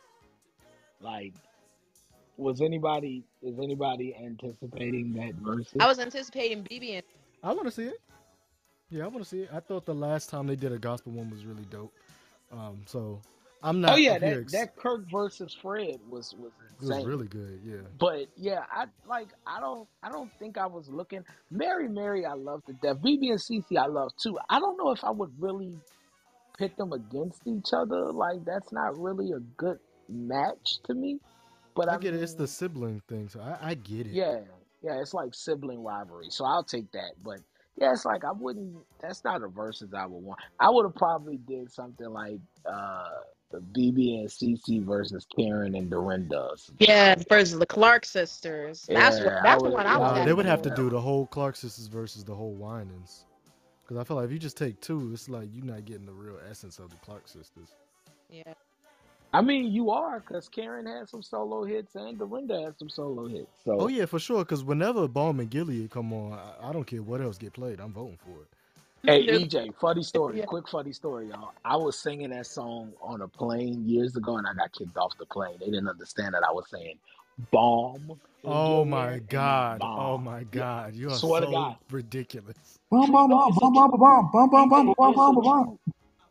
Like, 1.00 1.32
was 2.36 2.60
anybody 2.60 3.24
is 3.42 3.58
anybody 3.58 4.14
anticipating 4.22 5.14
that 5.14 5.34
versus? 5.36 5.76
I 5.80 5.86
was 5.86 5.98
anticipating 5.98 6.62
BB 6.62 6.96
and 6.96 7.02
I 7.46 7.52
want 7.52 7.66
to 7.66 7.70
see 7.70 7.84
it. 7.84 8.00
Yeah, 8.90 9.04
I 9.04 9.06
want 9.08 9.22
to 9.22 9.28
see 9.28 9.40
it. 9.42 9.50
I 9.52 9.60
thought 9.60 9.86
the 9.86 9.94
last 9.94 10.30
time 10.30 10.46
they 10.46 10.56
did 10.56 10.72
a 10.72 10.78
gospel 10.78 11.12
one 11.12 11.30
was 11.30 11.44
really 11.44 11.64
dope. 11.70 11.92
Um, 12.52 12.82
so 12.86 13.20
I'm 13.62 13.80
not. 13.80 13.92
oh 13.92 13.96
yeah, 13.96 14.18
that 14.18 14.36
ex- 14.38 14.52
that 14.52 14.76
Kirk 14.76 15.10
versus 15.10 15.56
Fred 15.60 15.98
was 16.08 16.34
was 16.38 16.52
insane. 16.80 16.92
it 16.92 16.96
was 16.96 17.06
really 17.06 17.26
good. 17.28 17.60
Yeah. 17.64 17.76
But 17.98 18.26
yeah, 18.36 18.64
I 18.70 18.86
like 19.08 19.28
I 19.46 19.60
don't 19.60 19.88
I 20.02 20.10
don't 20.10 20.30
think 20.38 20.58
I 20.58 20.66
was 20.66 20.88
looking 20.88 21.24
Mary 21.50 21.88
Mary 21.88 22.24
I 22.24 22.34
love 22.34 22.64
to 22.66 22.72
death. 22.74 22.96
BB 22.98 23.30
and 23.30 23.38
CC 23.38 23.76
I 23.76 23.86
love 23.86 24.12
too. 24.20 24.38
I 24.50 24.58
don't 24.60 24.76
know 24.76 24.90
if 24.90 25.02
I 25.04 25.10
would 25.10 25.32
really 25.38 25.78
pit 26.58 26.76
them 26.76 26.92
against 26.92 27.42
each 27.46 27.72
other. 27.72 28.12
Like 28.12 28.44
that's 28.44 28.72
not 28.72 28.98
really 28.98 29.32
a 29.32 29.40
good 29.56 29.78
match 30.08 30.78
to 30.84 30.94
me. 30.94 31.18
But 31.74 31.90
I, 31.90 31.94
I 31.94 31.98
get 31.98 32.14
it. 32.14 32.22
It's 32.22 32.34
the 32.34 32.46
sibling 32.48 33.02
thing, 33.08 33.28
so 33.28 33.40
I, 33.40 33.70
I 33.70 33.74
get 33.74 34.06
it. 34.06 34.12
yeah, 34.12 34.40
yeah, 34.86 35.00
it's 35.02 35.14
like 35.14 35.34
sibling 35.34 35.84
rivalry. 35.84 36.28
So 36.30 36.46
I'll 36.46 36.64
take 36.64 36.92
that. 36.92 37.12
But 37.24 37.40
yeah, 37.78 37.92
it's 37.92 38.06
like 38.06 38.24
I 38.24 38.32
wouldn't 38.32 38.76
that's 39.02 39.24
not 39.24 39.44
a 39.44 39.48
versus 39.48 39.94
I 39.94 40.06
would 40.06 40.24
want. 40.24 40.40
I 40.60 40.70
would 40.70 40.84
have 40.86 40.96
probably 40.96 41.38
did 41.38 41.72
something 41.72 42.08
like 42.10 42.40
uh 42.66 43.08
the 43.52 43.60
BB 43.60 44.20
and 44.20 44.28
CC 44.30 44.84
versus 44.84 45.26
Karen 45.36 45.76
and 45.76 45.90
Dorinda. 45.90 46.40
or 46.52 46.58
some 46.58 46.78
yeah 46.80 47.16
shit. 47.18 47.18
versus 47.30 47.58
the 47.58 47.66
Clark 47.66 48.06
sisters. 48.06 48.90
That's 48.92 49.20
what 49.20 49.34
Yeah, 49.34 49.42
I 49.48 49.54
that's 49.54 49.62
the 49.64 49.70
would 49.70 49.72
one 49.72 49.86
I 49.86 49.98
was 49.98 50.12
Nah, 50.12 50.24
they 50.24 50.32
would 50.34 50.46
have 50.46 50.62
to 50.62 50.70
do 50.70 50.90
the 50.90 51.00
whole 51.00 51.26
Clark 51.26 51.56
sisters 51.56 51.88
versus 51.88 52.24
the 52.24 52.34
whole 52.34 52.54
Winans. 52.54 53.26
Because 53.82 53.98
I 53.98 54.04
feel 54.04 54.16
like 54.18 54.26
if 54.26 54.32
you 54.32 54.38
just 54.40 54.56
take 54.58 54.80
two, 54.80 55.12
it's 55.12 55.28
like 55.28 55.48
you're 55.52 55.64
not 55.66 55.84
getting 55.86 56.06
the 56.06 56.12
real 56.14 56.38
essence 56.50 56.78
of 56.80 56.90
the 56.90 56.96
Clark 56.98 57.28
sisters. 57.28 57.68
Yeah. 58.30 58.54
I 59.36 59.42
mean, 59.42 59.72
you 59.72 59.90
are 59.90 60.20
because 60.20 60.48
Karen 60.48 60.86
had 60.86 61.08
some 61.10 61.22
solo 61.22 61.64
hits 61.64 61.96
and 61.96 62.18
Dorinda 62.18 62.62
had 62.64 62.78
some 62.78 62.90
solo 62.90 63.28
hits. 63.28 63.62
So 63.64 63.80
Oh 63.80 63.88
yeah, 63.88 64.06
for 64.06 64.20
sure. 64.20 64.40
Because 64.44 64.64
whenever 64.64 65.08
Balm 65.08 65.40
and 65.40 65.50
Gilead 65.50 65.90
come 65.90 66.12
on, 66.12 66.34
I, 66.38 66.70
I 66.70 66.72
don't 66.72 66.84
care 66.86 67.02
what 67.02 67.20
else 67.20 67.38
get 67.38 67.54
played. 67.54 67.80
I'm 67.80 67.92
voting 67.92 68.18
for 68.18 68.42
it. 68.42 68.48
Hey 69.06 69.26
Yeah. 69.28 69.40
EJ, 69.44 69.74
funny 69.80 70.02
story, 70.02 70.38
Yeah. 70.38 70.46
quick 70.46 70.68
funny 70.70 70.92
story, 70.94 71.28
y'all. 71.28 71.52
I 71.64 71.76
was 71.76 72.00
singing 72.00 72.30
that 72.30 72.46
song 72.46 72.94
on 73.02 73.20
a 73.22 73.28
plane 73.28 73.84
years 73.86 74.16
ago, 74.16 74.38
and 74.38 74.46
I 74.48 74.54
got 74.54 74.72
kicked 74.72 74.96
off 74.96 75.12
the 75.18 75.26
plane. 75.26 75.58
They 75.60 75.66
didn't 75.66 75.88
understand 75.88 76.34
that 76.34 76.44
I 76.48 76.52
was 76.52 76.70
saying 76.70 76.98
"bomb." 77.52 78.20
Oh 78.44 78.84
your 78.86 78.86
my 78.86 79.20
God. 79.20 79.88
bomb. 79.90 79.96
Oh 79.96 80.18
my 80.18 80.44
God. 80.44 80.94
You 80.96 81.12
are 81.12 81.20
swear 81.20 81.40
to 81.42 81.46
so 81.46 81.48
God. 81.48 81.76
ridiculous. 81.90 82.56
Bum 82.90 83.12
bum 83.12 83.28
No, 83.28 83.38
bum 83.38 83.48
it's 83.48 83.62
a 83.62 83.68
bum 83.74 83.90
bum 83.90 83.90
true. 83.94 84.00
bum 84.00 84.30
bum 84.32 84.50
bum 84.50 84.70
bum 84.70 84.94
EJ, 85.04 85.22
bum 85.36 85.78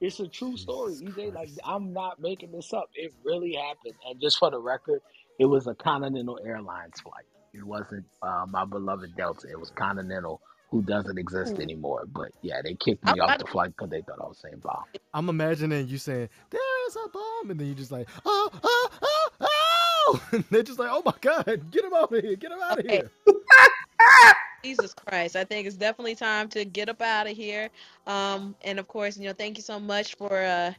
it's 0.02 0.20
a 0.20 0.28
true. 0.28 0.58
It's 0.58 0.58
story, 0.58 0.96
Jesus 1.00 1.02
EJ. 1.02 1.34
Like 1.34 1.52
I'm 1.66 1.94
not 1.94 2.20
making 2.20 2.52
this 2.52 2.74
up. 2.74 2.90
It 2.96 3.14
really 3.26 3.54
happened. 3.56 3.96
And 4.10 4.22
just 4.22 4.38
for 4.40 4.52
the 4.52 4.60
record, 4.60 5.02
it 5.40 5.46
was 5.46 5.68
a 5.68 5.76
Continental 5.76 6.40
Airlines 6.46 7.00
flight. 7.02 7.26
It 7.54 7.64
wasn't 7.66 8.06
uh, 8.22 8.46
my 8.50 8.66
beloved 8.66 9.16
Delta. 9.18 9.48
It 9.52 9.60
was 9.60 9.72
Continental, 9.72 10.42
who 10.72 10.84
doesn't 10.84 11.18
exist 11.20 11.60
anymore. 11.60 12.06
But 12.08 12.32
yeah, 12.42 12.62
they 12.64 12.76
kicked 12.76 13.06
I 13.06 13.12
me 13.12 13.20
was 13.20 13.20
off 13.20 13.38
about 13.38 13.40
the 13.40 13.46
flight 13.48 13.72
because 13.78 13.90
they 13.92 14.02
thought 14.02 14.20
I 14.22 14.28
was 14.28 14.40
saying 14.42 14.62
bomb. 14.64 14.86
I'm 15.14 15.30
imagining 15.30 15.88
you 15.88 15.98
saying, 16.00 16.30
"There's 16.52 16.98
a 17.06 17.10
bomb," 17.10 17.52
and 17.52 17.60
then 17.60 17.68
you 17.68 17.76
just 17.76 17.92
like 17.92 18.10
oh 18.26 18.50
oh 18.64 18.90
oh 19.02 19.30
oh. 19.42 20.22
they're 20.52 20.64
just 20.64 20.80
like, 20.80 20.90
"Oh 20.92 21.04
my 21.06 21.16
God, 21.22 21.72
get 21.72 21.86
him 21.86 21.94
out 21.94 22.14
of 22.14 22.24
here! 22.24 22.36
Get 22.38 22.52
him 22.52 22.60
out 22.64 22.80
of 22.80 22.86
Okay. 22.90 23.04
here!" 23.04 23.12
Jesus 24.66 24.94
Christ. 24.94 25.36
I 25.36 25.44
think 25.44 25.68
it's 25.68 25.76
definitely 25.76 26.16
time 26.16 26.48
to 26.50 26.66
get 26.66 26.90
up 26.90 27.02
out 27.02 27.28
of 27.28 27.38
here. 27.38 27.70
Um, 28.08 28.56
and 28.64 28.80
of 28.80 28.88
course, 28.88 29.18
you 29.18 29.26
know, 29.26 29.34
thank 29.34 29.58
you 29.58 29.64
so 29.64 29.80
much 29.80 30.16
for 30.16 30.44
uh 30.44 30.74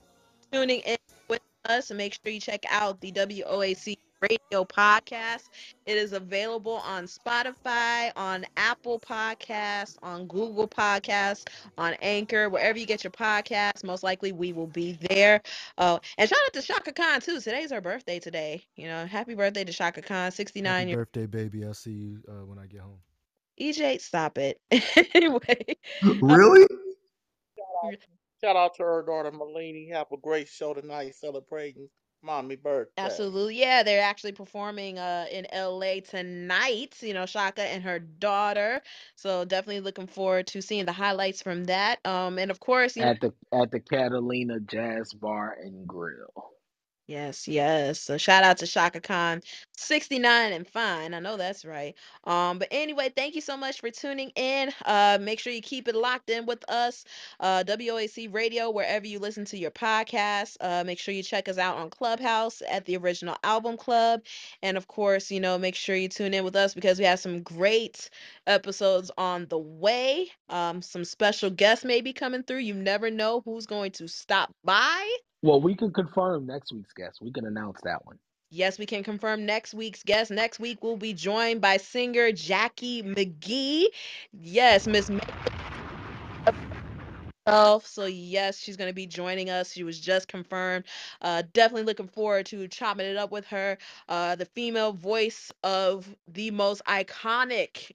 tuning 0.52 0.80
in 0.80 0.96
with 1.28 1.40
us 1.66 1.90
and 1.90 1.98
make 1.98 2.14
sure 2.14 2.32
you 2.32 2.40
check 2.40 2.64
out 2.70 3.00
the 3.00 3.12
WOAC 3.12 3.96
radio 4.20 4.64
podcast. 4.64 5.50
It 5.84 5.96
is 5.96 6.12
available 6.12 6.76
on 6.84 7.04
Spotify, 7.04 8.10
on 8.16 8.44
Apple 8.56 8.98
Podcasts, 8.98 9.96
on 10.02 10.26
Google 10.26 10.66
Podcasts, 10.66 11.44
on 11.78 11.94
Anchor, 12.00 12.48
wherever 12.48 12.78
you 12.78 12.86
get 12.86 13.04
your 13.04 13.10
podcasts. 13.10 13.84
Most 13.84 14.02
likely 14.02 14.32
we 14.32 14.52
will 14.52 14.66
be 14.66 14.98
there. 15.10 15.42
Uh, 15.78 15.98
and 16.18 16.28
shout 16.28 16.38
out 16.46 16.52
to 16.54 16.62
Chaka 16.62 16.92
Khan 16.92 17.20
too. 17.20 17.40
Today's 17.40 17.70
her 17.70 17.80
birthday 17.80 18.18
today. 18.18 18.64
You 18.74 18.88
know, 18.88 19.06
happy 19.06 19.34
birthday 19.34 19.64
to 19.64 19.72
Chaka 19.72 20.02
Khan, 20.02 20.32
69 20.32 20.72
Happy 20.72 20.88
years 20.88 20.96
birthday, 20.96 21.26
baby! 21.26 21.64
I'll 21.64 21.74
see 21.74 21.92
you 21.92 22.22
uh, 22.28 22.44
when 22.46 22.58
I 22.58 22.66
get 22.66 22.80
home. 22.80 22.98
EJ, 23.60 24.00
stop 24.00 24.38
it. 24.38 24.60
anyway, 25.14 25.76
uh, 26.02 26.14
Really? 26.20 26.66
Shout 28.42 28.56
out 28.56 28.74
to 28.76 28.82
her 28.82 29.02
daughter 29.06 29.30
Milini. 29.32 29.92
Have 29.92 30.08
a 30.12 30.16
great 30.16 30.48
show 30.48 30.74
tonight 30.74 31.14
celebrating 31.14 31.88
mommy 32.22 32.56
birthday. 32.56 32.92
absolutely. 32.98 33.56
Yeah, 33.60 33.82
they're 33.82 34.02
actually 34.02 34.32
performing 34.32 34.98
uh 34.98 35.26
in 35.30 35.46
LA 35.54 36.00
tonight, 36.00 36.96
you 37.00 37.14
know, 37.14 37.26
Chaka 37.26 37.62
and 37.62 37.82
her 37.84 37.98
daughter. 38.00 38.82
So 39.16 39.44
definitely 39.44 39.80
looking 39.80 40.06
forward 40.08 40.46
to 40.48 40.60
seeing 40.62 40.86
the 40.86 40.92
highlights 40.92 41.42
from 41.42 41.64
that. 41.64 42.04
Um 42.04 42.38
and 42.38 42.50
of 42.50 42.60
course, 42.60 42.96
you 42.96 43.04
know, 43.04 43.10
at 43.10 43.20
the 43.20 43.32
at 43.52 43.70
the 43.70 43.80
Catalina 43.80 44.60
Jazz 44.60 45.12
Bar 45.14 45.56
and 45.62 45.86
Grill. 45.86 46.32
yes, 47.06 47.46
yes. 47.48 48.00
So 48.00 48.18
shout 48.18 48.44
out 48.44 48.58
to 48.58 48.66
Chaka 48.66 49.00
Khan 49.00 49.40
69 49.76 50.52
and 50.52 50.66
fine. 50.66 51.14
I 51.14 51.20
know 51.20 51.36
that's 51.36 51.64
right. 51.64 51.94
Um, 52.24 52.58
but 52.58 52.68
anyway, 52.70 53.12
thank 53.14 53.34
you 53.34 53.40
so 53.40 53.56
much 53.56 53.80
for 53.80 53.90
tuning 53.90 54.30
in. 54.30 54.72
Uh, 54.84 55.18
make 55.20 55.38
sure 55.38 55.52
you 55.52 55.62
keep 55.62 55.88
it 55.88 55.94
locked 55.94 56.30
in 56.30 56.46
with 56.46 56.68
us. 56.70 57.04
Uh, 57.40 57.62
WOAC 57.66 58.32
Radio, 58.32 58.70
wherever 58.70 59.06
you 59.06 59.18
listen 59.18 59.44
to 59.46 59.58
your 59.58 59.70
podcast. 59.70 60.56
Uh, 60.60 60.84
make 60.84 60.98
sure 60.98 61.14
you 61.14 61.22
check 61.22 61.48
us 61.48 61.58
out 61.58 61.76
on 61.76 61.90
Clubhouse 61.90 62.62
at 62.70 62.84
the 62.86 62.96
Original 62.96 63.36
Album 63.44 63.76
Club. 63.76 64.22
And 64.62 64.76
of 64.76 64.88
course, 64.88 65.30
you 65.30 65.40
know, 65.40 65.58
make 65.58 65.74
sure 65.74 65.96
you 65.96 66.08
tune 66.08 66.34
in 66.34 66.44
with 66.44 66.56
us 66.56 66.74
because 66.74 66.98
we 66.98 67.04
have 67.04 67.20
some 67.20 67.42
great 67.42 68.10
episodes 68.46 69.10
on 69.18 69.46
the 69.48 69.58
way. 69.58 70.28
Um, 70.48 70.82
some 70.82 71.04
special 71.04 71.50
guests 71.50 71.84
may 71.84 72.00
be 72.00 72.12
coming 72.12 72.42
through. 72.42 72.58
You 72.58 72.74
never 72.74 73.10
know 73.10 73.42
who's 73.44 73.66
going 73.66 73.92
to 73.92 74.08
stop 74.08 74.52
by. 74.64 75.16
Well, 75.42 75.60
we 75.60 75.74
can 75.76 75.92
confirm 75.92 76.46
next 76.46 76.72
week's 76.72 76.92
guest. 76.92 77.20
We 77.22 77.32
can 77.32 77.46
announce 77.46 77.80
that 77.84 78.04
one. 78.04 78.18
Yes, 78.50 78.78
we 78.78 78.86
can 78.86 79.02
confirm 79.02 79.44
next 79.46 79.74
week's 79.74 80.02
guest. 80.02 80.30
Next 80.30 80.58
week 80.60 80.78
we'll 80.82 80.96
be 80.96 81.12
joined 81.12 81.60
by 81.60 81.76
singer 81.78 82.30
Jacci 82.32 83.02
McGhee. 83.02 83.86
Yes, 84.32 84.86
Miss 84.86 85.10
herself. 87.46 87.86
So 87.86 88.06
yes, 88.06 88.58
she's 88.58 88.76
going 88.76 88.90
to 88.90 88.94
be 88.94 89.06
joining 89.06 89.50
us. 89.50 89.72
She 89.72 89.84
was 89.84 90.00
just 90.00 90.28
confirmed. 90.28 90.84
Uh, 91.20 91.42
definitely 91.52 91.84
looking 91.84 92.08
forward 92.08 92.46
to 92.46 92.66
chopping 92.68 93.06
it 93.06 93.16
up 93.16 93.30
with 93.30 93.46
her. 93.46 93.78
Uh, 94.08 94.36
the 94.36 94.44
female 94.46 94.92
voice 94.92 95.52
of 95.62 96.08
the 96.28 96.50
most 96.50 96.82
iconic 96.86 97.92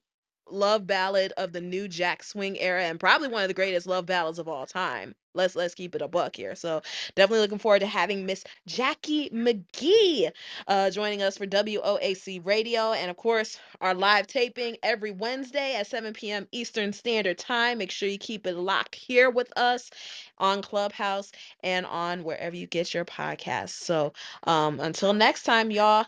love 0.54 0.88
ballad 0.88 1.34
of 1.38 1.54
the 1.54 1.62
new 1.62 1.88
Jack 1.88 2.24
Swing 2.24 2.60
era, 2.60 2.84
and 2.86 3.00
probably 3.00 3.30
one 3.30 3.44
of 3.44 3.50
the 3.50 3.54
greatest 3.56 3.88
love 3.88 4.06
ballads 4.08 4.40
of 4.40 4.48
all 4.48 4.66
time. 4.68 5.16
Let's 5.36 5.56
let's 5.56 5.76
keep 5.76 5.96
it 5.96 6.02
a 6.02 6.08
buck 6.10 6.36
here. 6.36 6.56
So 6.56 6.82
definitely 7.16 7.42
looking 7.42 7.60
forward 7.60 7.80
to 7.80 7.88
having 7.88 8.26
Miss 8.26 8.44
Jacci 8.70 9.32
McGhee 9.34 10.32
uh, 10.68 10.92
joining 10.92 11.22
us 11.24 11.38
for 11.38 11.48
WOAC 11.48 12.46
Radio, 12.46 12.94
and 12.94 13.12
of 13.12 13.18
course 13.18 13.60
our 13.82 13.94
live 13.96 14.28
taping 14.28 14.78
every 14.84 15.12
Wednesday 15.12 15.76
at 15.76 15.88
7 15.88 16.14
p.m. 16.14 16.48
Eastern 16.52 16.94
Standard 16.94 17.38
Time. 17.40 17.80
Make 17.80 17.92
sure 17.92 18.10
you 18.10 18.20
keep 18.20 18.48
it 18.48 18.56
locked 18.58 18.96
here 18.96 19.30
with 19.30 19.52
us 19.58 19.92
on 20.40 20.62
Clubhouse 20.64 21.32
and 21.64 21.86
on 21.86 22.24
wherever 22.24 22.56
you 22.56 22.68
get 22.68 22.94
your 22.94 23.06
podcasts. 23.06 23.72
So 23.72 24.14
um, 24.46 24.80
until 24.82 25.14
next 25.14 25.44
time, 25.44 25.72
y'all. 25.72 26.06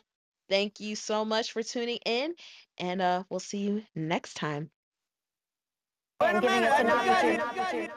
Thank 0.49 0.80
you 0.80 0.95
so 0.95 1.26
much 1.26 1.52
for 1.52 1.64
tuning 1.64 1.99
in, 2.06 2.36
and 2.78 3.02
uh, 3.02 3.24
we'll 3.30 3.40
see 3.40 3.60
you 3.60 3.84
next 3.95 4.36
time. 4.36 4.70
And 6.20 6.41
giving 6.41 6.64
us 6.64 6.80
an 6.80 6.90
opportunity. 6.90 7.90